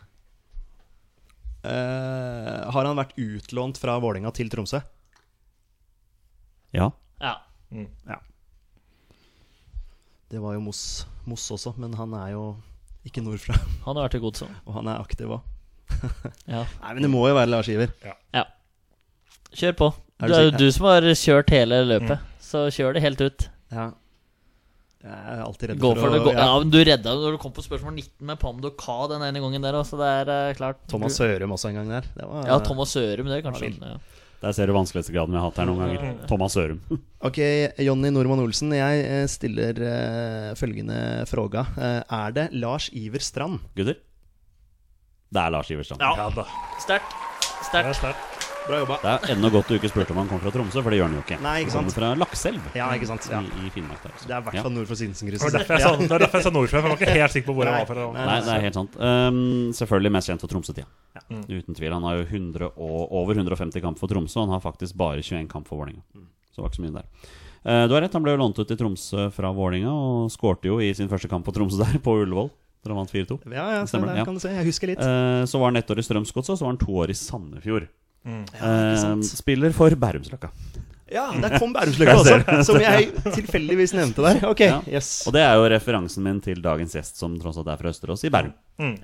Eh, 1.65 2.71
har 2.75 2.89
han 2.89 2.99
vært 2.99 3.15
utlånt 3.21 3.79
fra 3.81 3.99
Vålinga 4.03 4.33
til 4.35 4.51
Tromsø? 4.53 4.81
Ja. 6.73 6.91
Ja. 7.23 8.19
Det 10.33 10.41
var 10.41 10.55
jo 10.57 10.61
Moss, 10.65 11.07
Moss 11.29 11.45
også, 11.53 11.75
men 11.81 11.93
han 11.99 12.15
er 12.17 12.31
jo 12.33 12.45
ikke 13.05 13.21
nordfra. 13.25 13.57
Han 13.85 13.97
har 13.99 14.07
vært 14.07 14.17
i 14.17 14.23
Godset. 14.23 14.53
Og 14.65 14.77
han 14.79 14.89
er 14.89 15.01
aktiv 15.03 15.33
òg. 15.39 15.43
Ja. 16.49 16.63
Nei, 16.81 16.93
men 16.97 17.05
det 17.05 17.11
må 17.13 17.21
jo 17.29 17.35
være 17.37 17.51
Lars 17.53 17.69
Iver. 17.69 17.93
ja. 18.33 18.45
Kjør 19.53 19.75
på. 19.77 19.87
Er 20.23 20.31
Det 20.31 20.33
du 20.33 20.39
er 20.39 20.45
jo 20.47 20.53
du 20.63 20.69
som 20.73 20.87
har 20.89 21.05
kjørt 21.21 21.51
hele 21.53 21.83
løpet, 21.85 22.23
så 22.41 22.63
kjør 22.73 22.95
det 22.97 23.03
helt 23.05 23.21
ut. 23.21 23.45
Ja. 23.75 23.91
Jeg 25.03 25.35
er 25.35 25.41
alltid 25.43 25.71
redd 25.73 25.83
for, 25.83 25.99
for 25.99 26.15
det. 26.15 26.21
å 26.21 26.25
Gå. 26.29 26.33
ja. 26.37 26.47
Ja, 26.47 26.59
men 26.63 26.71
Du 26.71 26.79
redda 26.79 27.15
når 27.19 27.35
du 27.35 27.39
kom 27.43 27.55
på 27.57 27.65
spørsmål 27.65 27.97
19 27.99 28.27
med 28.29 28.39
Pando 28.39 28.71
Ka 28.79 28.99
den 29.11 29.25
ene 29.27 29.43
gangen 29.43 29.65
der 29.67 29.79
òg, 29.81 29.87
så 29.89 29.99
det 29.99 30.11
er 30.21 30.31
uh, 30.31 30.55
klart. 30.59 30.79
Thomas 30.93 31.19
Sørum 31.19 31.55
også 31.57 31.73
en 31.73 31.81
gang 31.81 31.91
der. 31.97 32.07
Det 32.15 32.29
var, 32.29 32.47
Ja, 32.47 32.59
Thomas 32.63 32.95
Sørum, 32.95 33.31
det 33.31 33.41
er 33.41 33.47
kanskje 33.49 33.73
Ja, 33.75 33.95
ja. 33.97 34.03
Der 34.43 34.55
ser 34.57 34.67
du 34.67 34.73
vanskelighetsgraden 34.75 35.31
vi 35.31 35.39
har 35.39 35.45
hatt 35.47 35.59
her 35.61 35.69
noen 35.71 35.83
ganger. 35.85 36.15
Thomas 36.31 36.57
Sørum. 36.59 36.81
Ok, 37.23 37.39
Jonny 37.79 38.11
Normann 38.11 38.43
Olsen, 38.43 38.73
jeg 38.75 39.05
eh, 39.07 39.27
stiller 39.31 39.79
uh, 39.79 40.49
følgende 40.59 40.97
fråga. 41.31 41.63
Uh, 41.77 42.01
er 42.03 42.35
det 42.35 42.49
Lars 42.59 42.89
Iver 42.91 43.23
Strand? 43.23 43.63
Gutter? 43.79 44.01
Det 45.33 45.41
er 45.41 45.55
Lars 45.55 45.71
Iverstrand. 45.71 46.03
Ja 46.03 46.29
da. 46.35 46.47
Sterkt. 46.83 47.19
Er 47.73 47.95
Sterkt. 47.95 48.32
Bra 48.63 48.79
jobba. 48.79 48.97
Det 49.03 49.13
er 49.13 49.33
ennå 49.35 49.49
godt 49.51 49.71
du 49.71 49.75
ikke 49.75 49.89
spurte 49.91 50.15
om 50.15 50.21
han 50.23 50.29
kom 50.31 50.39
fra 50.43 50.53
Tromsø, 50.55 50.83
for 50.85 50.95
det 50.95 51.01
gjør 51.01 51.09
han 51.09 51.17
jo 51.17 51.23
ikke. 51.25 51.39
Nei, 51.43 51.55
ikke 51.65 51.73
Han 51.75 51.81
kommer 51.81 51.95
fra 51.97 52.11
Lakselv 52.21 52.77
Ja, 52.79 52.87
ikke 52.95 53.09
sant. 53.11 53.27
Ja. 53.33 53.41
i, 53.43 53.67
i 53.67 53.71
Finnmark. 53.75 54.03
der 54.05 54.13
også. 54.15 54.29
Det 54.29 54.37
er 54.37 54.45
i 54.45 54.47
hvert 54.47 54.59
fall 54.67 54.75
nord 54.77 54.87
for 54.87 54.95
Det 54.95 54.95
var 54.95 55.01
Sinsenkrysset. 55.03 55.57
derfor 55.57 55.75
jeg 55.75 55.83
sa, 55.83 55.93
det 55.99 56.11
var 56.13 56.23
derfor 56.23 56.39
jeg 56.39 56.47
sa 56.47 56.53
nordfra, 56.55 56.83
for 56.83 56.89
jeg 56.89 56.95
var 56.95 57.03
ikke 57.03 57.17
helt 57.19 57.35
sikker 57.35 57.49
på 57.51 57.57
hvor 57.59 57.71
jeg 57.71 57.75
var 57.81 57.91
fra. 57.91 58.07
Nei. 58.15 58.27
Nei, 58.29 58.37
det 58.47 58.55
er 58.55 58.65
helt 58.69 58.79
sant. 58.79 58.99
Um, 59.03 59.41
selvfølgelig 59.81 60.15
mest 60.19 60.31
kjent 60.31 60.45
for 60.45 60.55
Tromsø-tida. 60.55 60.87
Mm. 61.27 61.43
Uten 61.51 61.79
tvil. 61.81 61.97
Han 61.97 62.07
har 62.07 62.21
jo 62.21 62.25
100 62.29 62.71
og, 62.71 63.03
over 63.23 63.43
150 63.43 63.83
kamp 63.83 63.99
for 63.99 64.15
Tromsø, 64.15 64.39
og 64.39 64.47
han 64.47 64.55
har 64.55 64.63
faktisk 64.63 64.97
bare 65.03 65.19
21 65.27 65.51
kamp 65.51 65.67
for 65.67 65.83
Vålerenga. 65.83 66.05
Så 66.53 66.61
det 66.61 66.63
var 66.63 66.71
ikke 66.71 66.79
så 66.79 66.87
mye 66.87 66.97
der. 67.01 67.11
Uh, 67.63 67.85
du 67.91 67.97
har 67.97 68.07
rett, 68.07 68.15
han 68.15 68.23
ble 68.23 68.37
jo 68.37 68.43
lånt 68.45 68.63
ut 68.63 68.69
til 68.71 68.79
Tromsø 68.79 69.27
fra 69.35 69.51
Vålerenga, 69.57 69.91
og 69.91 70.31
skårte 70.35 70.71
jo 70.71 70.79
i 70.79 70.93
sin 70.95 71.11
første 71.11 71.31
kamp 71.31 71.47
på 71.49 71.55
Tromsø 71.59 71.81
der, 71.83 71.99
på 71.99 72.15
Ullevål. 72.23 72.53
Han 72.87 72.99
vant 72.99 73.13
4-2. 73.15 73.37
Ja, 73.47 73.67
ja, 73.77 73.83
Stemmer 73.87 74.11
det, 74.11 74.19
ja. 74.19 74.25
kan 74.27 74.35
du 74.35 74.43
se. 74.43 74.51
Jeg 74.51 74.67
husker 74.67 74.91
litt. 74.91 74.99
Eh, 74.99 75.45
så 75.47 75.59
var 75.63 75.71
han 75.71 75.79
ett 75.79 75.91
år 75.95 76.01
i 76.03 76.03
Strømsgodset, 76.03 76.57
og 76.57 76.59
så 76.59 76.65
var 76.67 76.73
han 76.73 76.81
to 76.83 76.97
år 76.99 77.13
i 77.13 77.15
Sandefjord. 77.15 77.87
Mm. 78.25 78.45
Ja, 78.55 78.69
Eh, 78.93 78.97
sant. 79.03 79.25
spiller 79.27 79.73
for 79.75 79.91
Bærumsløkka. 79.91 80.51
Ja, 81.13 81.27
der 81.43 81.59
kom 81.59 81.75
Bærumsløkka 81.75 82.15
også, 82.23 82.65
som 82.65 82.79
jeg 82.81 83.11
tilfeldigvis 83.35 83.93
nevnte 83.99 84.23
der. 84.25 84.39
Ok, 84.49 84.61
Ja. 84.65 84.79
yes. 84.89 85.27
Og 85.27 85.35
det 85.35 85.43
er 85.45 85.55
jo 85.59 85.67
referansen 85.69 86.23
min 86.25 86.39
til 86.41 86.63
dagens 86.65 86.95
gjest, 86.97 87.19
som 87.21 87.35
tross 87.43 87.59
alt 87.61 87.69
er 87.69 87.77
fra 87.77 87.91
Østerås, 87.91 88.23
i 88.25 88.31
Bærum. 88.33 88.55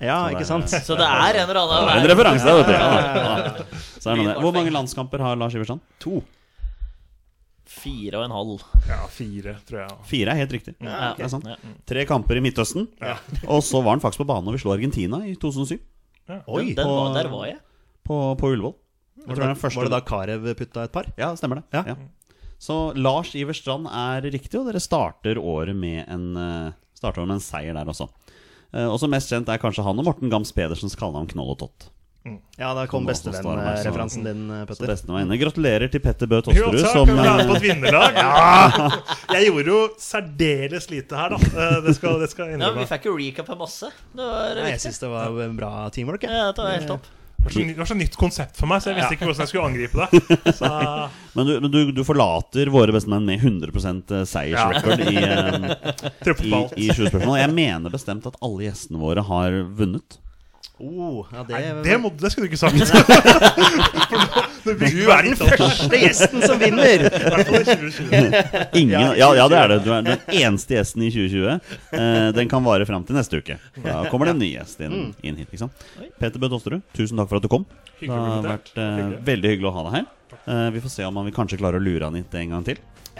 Ja, 0.01 0.29
ikke 0.33 0.45
sant? 0.47 0.65
Så 0.71 0.95
det 0.97 1.05
er 1.05 1.37
en 1.43 1.49
eller 1.49 1.59
er 1.59 1.61
annen 1.61 2.01
en 2.01 2.09
referanse 2.09 2.45
der, 2.47 2.57
vet 2.57 2.65
du. 2.71 2.73
Ja, 2.73 2.79
Ja, 2.79 2.99
ja, 2.99 3.13
ja, 3.13 3.37
ja. 3.45 3.79
Så 3.99 4.09
er 4.11 4.15
det. 4.23 4.35
Hvor 4.41 4.53
mange 4.55 4.71
landskamper 4.73 5.19
har 5.21 5.35
Lars 5.37 5.53
Iverstrand? 5.53 5.81
To. 5.99 6.23
Fire 7.69 8.17
og 8.17 8.25
en 8.25 8.33
halv. 8.33 8.63
Ja, 8.89 8.97
fire, 9.13 9.53
tror 9.69 9.79
jeg. 9.83 9.93
Fire 10.09 10.33
er 10.33 10.39
helt 10.41 10.51
riktig. 10.57 10.73
Ja, 10.81 11.13
Det 11.15 11.27
er 11.27 11.29
sant. 11.31 11.45
Tre 11.87 12.05
kamper 12.09 12.39
i 12.39 12.41
Midtøsten. 12.43 12.87
Og 13.47 13.61
så 13.63 13.83
var 13.85 13.93
han 13.93 14.01
faktisk 14.01 14.23
på 14.23 14.27
banen 14.31 14.49
når 14.49 14.57
vi 14.57 14.61
slo 14.63 14.73
Argentina 14.73 15.21
i 15.29 15.35
2007, 15.35 15.77
Oi, 16.47 16.63
Den 16.73 16.75
den 16.75 16.87
var, 16.89 17.13
der 17.13 17.29
var 17.29 17.45
jeg. 17.45 17.57
på, 18.05 18.17
på 18.37 18.47
Ullevål. 18.53 18.73
Var, 19.29 19.35
det 19.37 19.45
det 19.45 19.51
da, 19.53 19.59
første 19.61 19.79
var 19.79 19.89
det 19.89 19.93
da 19.95 20.01
Carew 20.09 20.53
putta 20.59 20.85
et 20.87 20.95
par? 20.95 21.09
Ja, 21.19 21.31
stemmer 21.39 21.61
det. 21.61 21.65
Ja. 21.77 21.83
Ja. 21.93 21.95
Så 22.59 22.79
Lars 22.99 23.31
Iverstrand 23.39 23.87
er 23.87 24.25
riktig, 24.27 24.57
og 24.59 24.67
dere 24.67 24.81
starter 24.83 25.39
året 25.39 25.77
med 25.79 26.03
en, 26.11 26.25
eh, 26.35 26.71
starter 26.99 27.23
med 27.25 27.37
en 27.37 27.45
seier 27.45 27.77
der 27.77 27.87
også. 27.87 28.09
Og 28.69 28.97
Også 28.99 29.07
mest 29.09 29.31
kjent 29.31 29.47
er 29.49 29.57
kanskje 29.57 29.81
han 29.85 29.97
og 29.97 30.05
Morten 30.05 30.29
Gams 30.29 30.51
Pedersens 30.53 30.93
kallenavn 30.99 31.29
Knoll 31.31 31.55
og 31.55 31.57
Tott. 31.63 31.87
Ja, 32.59 32.73
da 32.75 32.83
kom 32.91 33.05
Som 33.07 33.31
bestevenn-referansen 33.31 34.25
din, 34.27 34.41
Petter. 34.67 34.91
Så 34.99 35.07
var 35.07 35.23
inne. 35.23 35.37
Gratulerer 35.39 35.89
til 35.89 36.01
Petter 36.03 36.27
Bø 36.27 36.41
Jo, 36.41 36.41
Tosterud, 36.49 36.81
takk, 36.83 36.91
som 36.91 37.11
er 37.15 37.45
på 37.47 37.53
eh, 37.53 37.55
et 37.55 37.63
vinnerlag. 37.63 38.17
ja. 38.19 38.89
Jeg 39.37 39.47
gjorde 39.47 39.71
jo 39.71 39.77
særdeles 40.03 40.89
lite 40.91 41.15
her, 41.15 41.35
da. 41.35 41.39
Eh, 41.39 41.77
Det 41.87 41.95
skal, 41.95 42.19
det 42.19 42.29
skal 42.33 42.51
Ja, 42.59 42.73
vi 42.75 42.83
fikk 42.91 43.07
jo 43.07 43.15
recap 43.17 43.53
av 43.55 43.61
masse. 43.63 43.89
Det 44.11 44.27
var 44.27 44.59
Nei, 44.59 44.67
jeg 44.75 44.83
syns 44.83 44.99
det 44.99 45.13
var 45.13 45.39
bra 45.55 45.71
teamwork. 45.95 46.27
jeg. 46.27 46.35
Ja, 46.35 46.51
det 46.51 46.65
var 46.65 46.75
helt 46.75 46.91
topp. 46.91 47.07
Det 47.39 47.45
var 47.45 47.53
så, 47.55 47.59
det 47.59 47.79
var 47.79 47.87
så 47.87 47.95
nytt 47.95 48.15
konsept 48.19 48.57
for 48.59 48.67
meg, 48.67 48.81
så 48.83 48.91
jeg 48.91 48.97
visste 48.99 49.15
ikke 49.15 49.27
hvordan 49.29 49.45
jeg 49.45 49.51
skulle 49.51 49.67
angripe 49.69 50.03
det. 50.03 50.37
Så 50.59 50.69
Men 51.37 51.47
du, 51.47 51.53
men 51.63 51.71
du, 51.71 51.77
du 51.95 52.01
forlater 52.03 52.71
våre 52.73 52.91
bestemenn 52.91 53.23
med 53.29 53.39
100 53.39 54.25
seiersrekord 54.27 55.05
i, 55.07 55.15
eh, 55.23 55.69
i, 56.49 56.51
alt. 56.57 56.75
i 56.75 56.89
20 56.91 57.07
spørsmål. 57.13 57.37
Jeg 57.39 57.53
mener 57.55 57.93
bestemt 57.93 58.27
at 58.27 58.35
alle 58.43 58.67
gjestene 58.67 58.99
våre 58.99 59.23
har 59.23 59.55
vunnet. 59.79 60.19
Oh, 60.79 61.27
ja, 61.33 61.43
det, 61.43 61.53
Nei, 61.53 61.83
det, 61.83 61.95
må, 61.99 62.07
det 62.15 62.29
skulle 62.31 62.47
du 62.47 62.53
ikke 62.53 62.61
sagt. 62.61 62.79
Du 64.69 64.71
er 65.11 65.23
den 65.25 65.35
første 65.39 65.97
gjesten 65.97 66.43
som 66.43 66.59
vinner! 66.61 67.03
Ingen, 68.79 68.95
ja, 69.17 69.29
ja, 69.35 69.47
det 69.51 69.57
er 69.59 69.71
det. 69.73 69.77
Du 69.83 69.89
er 69.95 70.05
den 70.05 70.21
eneste 70.39 70.77
gjesten 70.77 71.03
i 71.03 71.09
2020. 71.11 71.75
Eh, 71.99 72.29
den 72.35 72.51
kan 72.51 72.63
vare 72.63 72.87
fram 72.87 73.03
til 73.07 73.17
neste 73.17 73.41
uke. 73.41 73.57
Da 73.81 74.01
kommer 74.11 74.29
det 74.29 74.35
en 74.35 74.41
ny 74.43 74.51
gjest 74.53 74.83
inn, 74.85 75.09
inn 75.19 75.39
hit. 75.39 75.49
Ikke 75.49 75.63
sant? 75.65 75.83
Peter 76.19 76.39
Bø 76.39 76.51
Tosterud, 76.51 76.85
tusen 76.95 77.19
takk 77.19 77.31
for 77.31 77.39
at 77.41 77.47
du 77.47 77.51
kom. 77.51 77.67
Det 77.99 78.11
har 78.11 78.45
vært 78.45 78.71
eh, 78.79 79.03
veldig 79.31 79.53
hyggelig 79.55 79.71
å 79.71 79.75
ha 79.79 79.85
deg 79.87 79.97
her. 79.99 80.07
Eh, 80.39 80.69
vi 80.75 80.83
får 80.85 80.95
se 80.95 81.07
om 81.07 81.19
vi 81.25 81.35
kanskje 81.35 81.59
klarer 81.59 81.81
å 81.81 81.83
lure 81.83 82.07
han 82.07 82.19
hit 82.19 82.39
en 82.39 82.55
gang 82.55 82.67
til. 82.71 82.79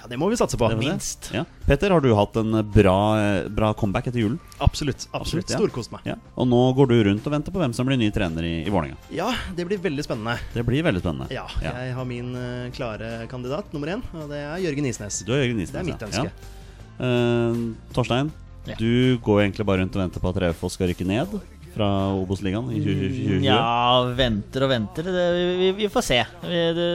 Det 0.10 0.18
må 0.18 0.30
vi 0.32 0.38
satse 0.40 0.58
på. 0.58 0.70
Minst. 0.80 1.30
Ja. 1.36 1.44
Petter, 1.68 1.94
har 1.94 2.02
du 2.02 2.10
hatt 2.18 2.38
en 2.42 2.60
bra, 2.74 2.98
eh, 3.20 3.50
bra 3.54 3.72
comeback 3.78 4.10
etter 4.10 4.24
julen? 4.24 4.40
Absolutt. 4.58 5.06
absolutt 5.12 5.22
Absolutt, 5.22 5.54
ja. 5.54 5.60
Storkost 5.60 5.94
meg. 5.94 6.08
Ja. 6.10 6.16
Og 6.36 6.50
nå 6.50 6.62
går 6.78 6.90
du 6.90 6.96
rundt 7.10 7.28
og 7.30 7.36
venter 7.36 7.54
på 7.54 7.62
hvem 7.62 7.76
som 7.78 7.86
blir 7.90 8.00
ny 8.02 8.10
trener 8.16 8.48
i, 8.48 8.56
i 8.66 8.74
Vålerenga. 8.74 8.98
Ja, 9.14 9.30
det 9.56 9.68
blir 9.70 9.82
veldig 9.84 10.06
spennende. 10.08 10.40
Det 10.56 10.66
blir 10.66 10.86
veldig 10.88 11.04
spennende. 11.04 11.30
Ja, 11.34 11.46
jeg 11.62 11.94
har 11.94 12.10
min 12.10 12.34
uh, 12.34 12.72
klare 12.74 13.28
kandidat 13.30 13.70
nummer 13.76 13.94
én, 13.94 14.04
og 14.18 14.32
det 14.34 14.42
er 14.42 14.58
Jørgen 14.66 14.90
Isnes. 14.90 15.22
Du 15.28 15.36
er 15.36 15.44
Jørgen 15.44 15.62
Isnes. 15.62 15.78
Det 15.78 15.84
er 15.84 15.90
mitt 15.92 16.08
ønske. 16.10 16.58
Eh, 17.00 17.62
Torstein, 17.96 18.34
du 18.80 19.18
går 19.24 19.46
egentlig 19.46 19.66
bare 19.66 19.84
rundt 19.84 19.96
og 19.96 20.04
venter 20.04 20.24
på 20.24 20.34
at 20.34 20.42
Raufoss 20.44 20.76
skal 20.76 20.92
rykke 20.92 21.08
ned 21.08 21.38
fra 21.74 21.88
Obos-ligaen 22.18 22.70
i 22.74 22.82
2020. 22.84 23.46
Ja, 23.46 24.04
venter 24.18 24.66
og 24.66 24.72
venter. 24.74 25.10
Det, 25.14 25.26
vi, 25.60 25.72
vi 25.78 25.90
får 25.92 26.06
se. 26.06 26.20
Vi, 26.44 26.62
det, 26.78 26.90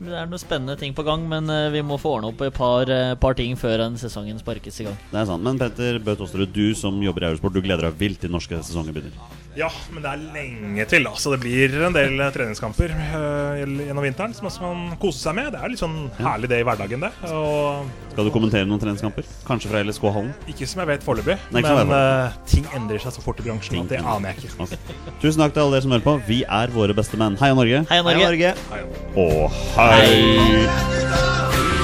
det 0.00 0.14
er 0.14 0.30
noen 0.30 0.42
spennende 0.42 0.76
ting 0.80 0.94
på 0.96 1.04
gang, 1.06 1.26
men 1.30 1.50
eh, 1.52 1.68
vi 1.74 1.84
må 1.86 1.98
få 2.00 2.16
ordne 2.18 2.32
opp 2.32 2.44
et 2.46 2.56
par, 2.56 2.90
eh, 2.90 3.14
par 3.20 3.38
ting 3.38 3.56
før 3.60 3.86
en 3.86 3.98
sesongen 4.00 4.40
sparkes 4.42 4.82
i 4.82 4.88
gang. 4.88 4.98
Det 5.10 5.22
er 5.22 5.28
sant. 5.30 5.44
Men 5.46 5.60
Petter 5.60 6.00
Bø 6.04 6.16
Tosterud, 6.20 6.52
du 6.54 6.74
som 6.78 7.00
jobber 7.04 7.26
i 7.26 7.30
Eurosport, 7.32 7.56
du 7.56 7.64
gleder 7.64 7.88
deg 7.88 8.00
vilt 8.00 8.22
til 8.24 8.34
norske 8.34 8.60
sesongen 8.62 8.96
begynner. 8.96 9.38
Ja, 9.58 9.68
men 9.90 10.04
det 10.04 10.10
er 10.12 10.26
lenge 10.34 10.84
til, 10.90 11.06
da. 11.08 11.16
Så 11.18 11.32
det 11.34 11.40
blir 11.42 11.74
en 11.82 11.96
del 11.96 12.20
eh, 12.20 12.30
treningskamper 12.34 12.92
eh, 12.94 13.64
gjennom 13.64 14.04
vinteren 14.06 14.34
som 14.36 14.46
man 14.62 14.98
koser 15.00 15.30
seg 15.30 15.38
med. 15.40 15.50
Det 15.54 15.62
er 15.62 15.72
litt 15.72 15.82
sånn 15.82 15.98
herlig 16.20 16.52
det 16.52 16.60
i 16.62 16.66
hverdagen, 16.68 17.02
det. 17.02 17.10
Og 17.34 18.09
Skal 18.20 18.28
du 18.28 18.34
kommentere 18.34 18.66
noen 18.68 18.76
treningskamper? 18.82 19.24
Kanskje 19.48 19.70
fra 19.70 19.80
LSK-hallen? 19.80 20.34
ikke 20.52 20.66
som 20.68 20.82
jeg 20.82 20.90
vet 20.90 21.06
foreløpig, 21.06 21.36
men 21.56 21.94
eh, 21.96 22.34
ting 22.44 22.66
endrer 22.76 23.00
seg 23.00 23.14
så 23.16 23.24
fort 23.24 23.40
i 23.40 23.46
bransjen 23.46 23.78
Ting 23.78 23.86
at 23.88 23.94
det 23.94 24.00
aner 24.04 24.34
jeg 24.34 24.44
ikke. 24.44 24.66
Okay. 24.66 24.76
Tusen 25.22 25.40
takk 25.40 25.56
til 25.56 25.64
alle 25.64 25.78
dere 25.78 25.86
som 25.86 25.94
hører 25.96 26.04
på. 26.04 26.18
Vi 26.28 26.42
er 26.44 26.68
våre 26.76 26.92
beste 27.00 27.16
menn. 27.16 27.40
Heia 27.40 27.56
Norge. 27.56 27.80
Heia 27.88 28.04
Hei, 28.04 28.20
Norge! 28.20 28.52
Norge. 28.68 28.84
Og 29.24 29.48
hei! 29.78 31.79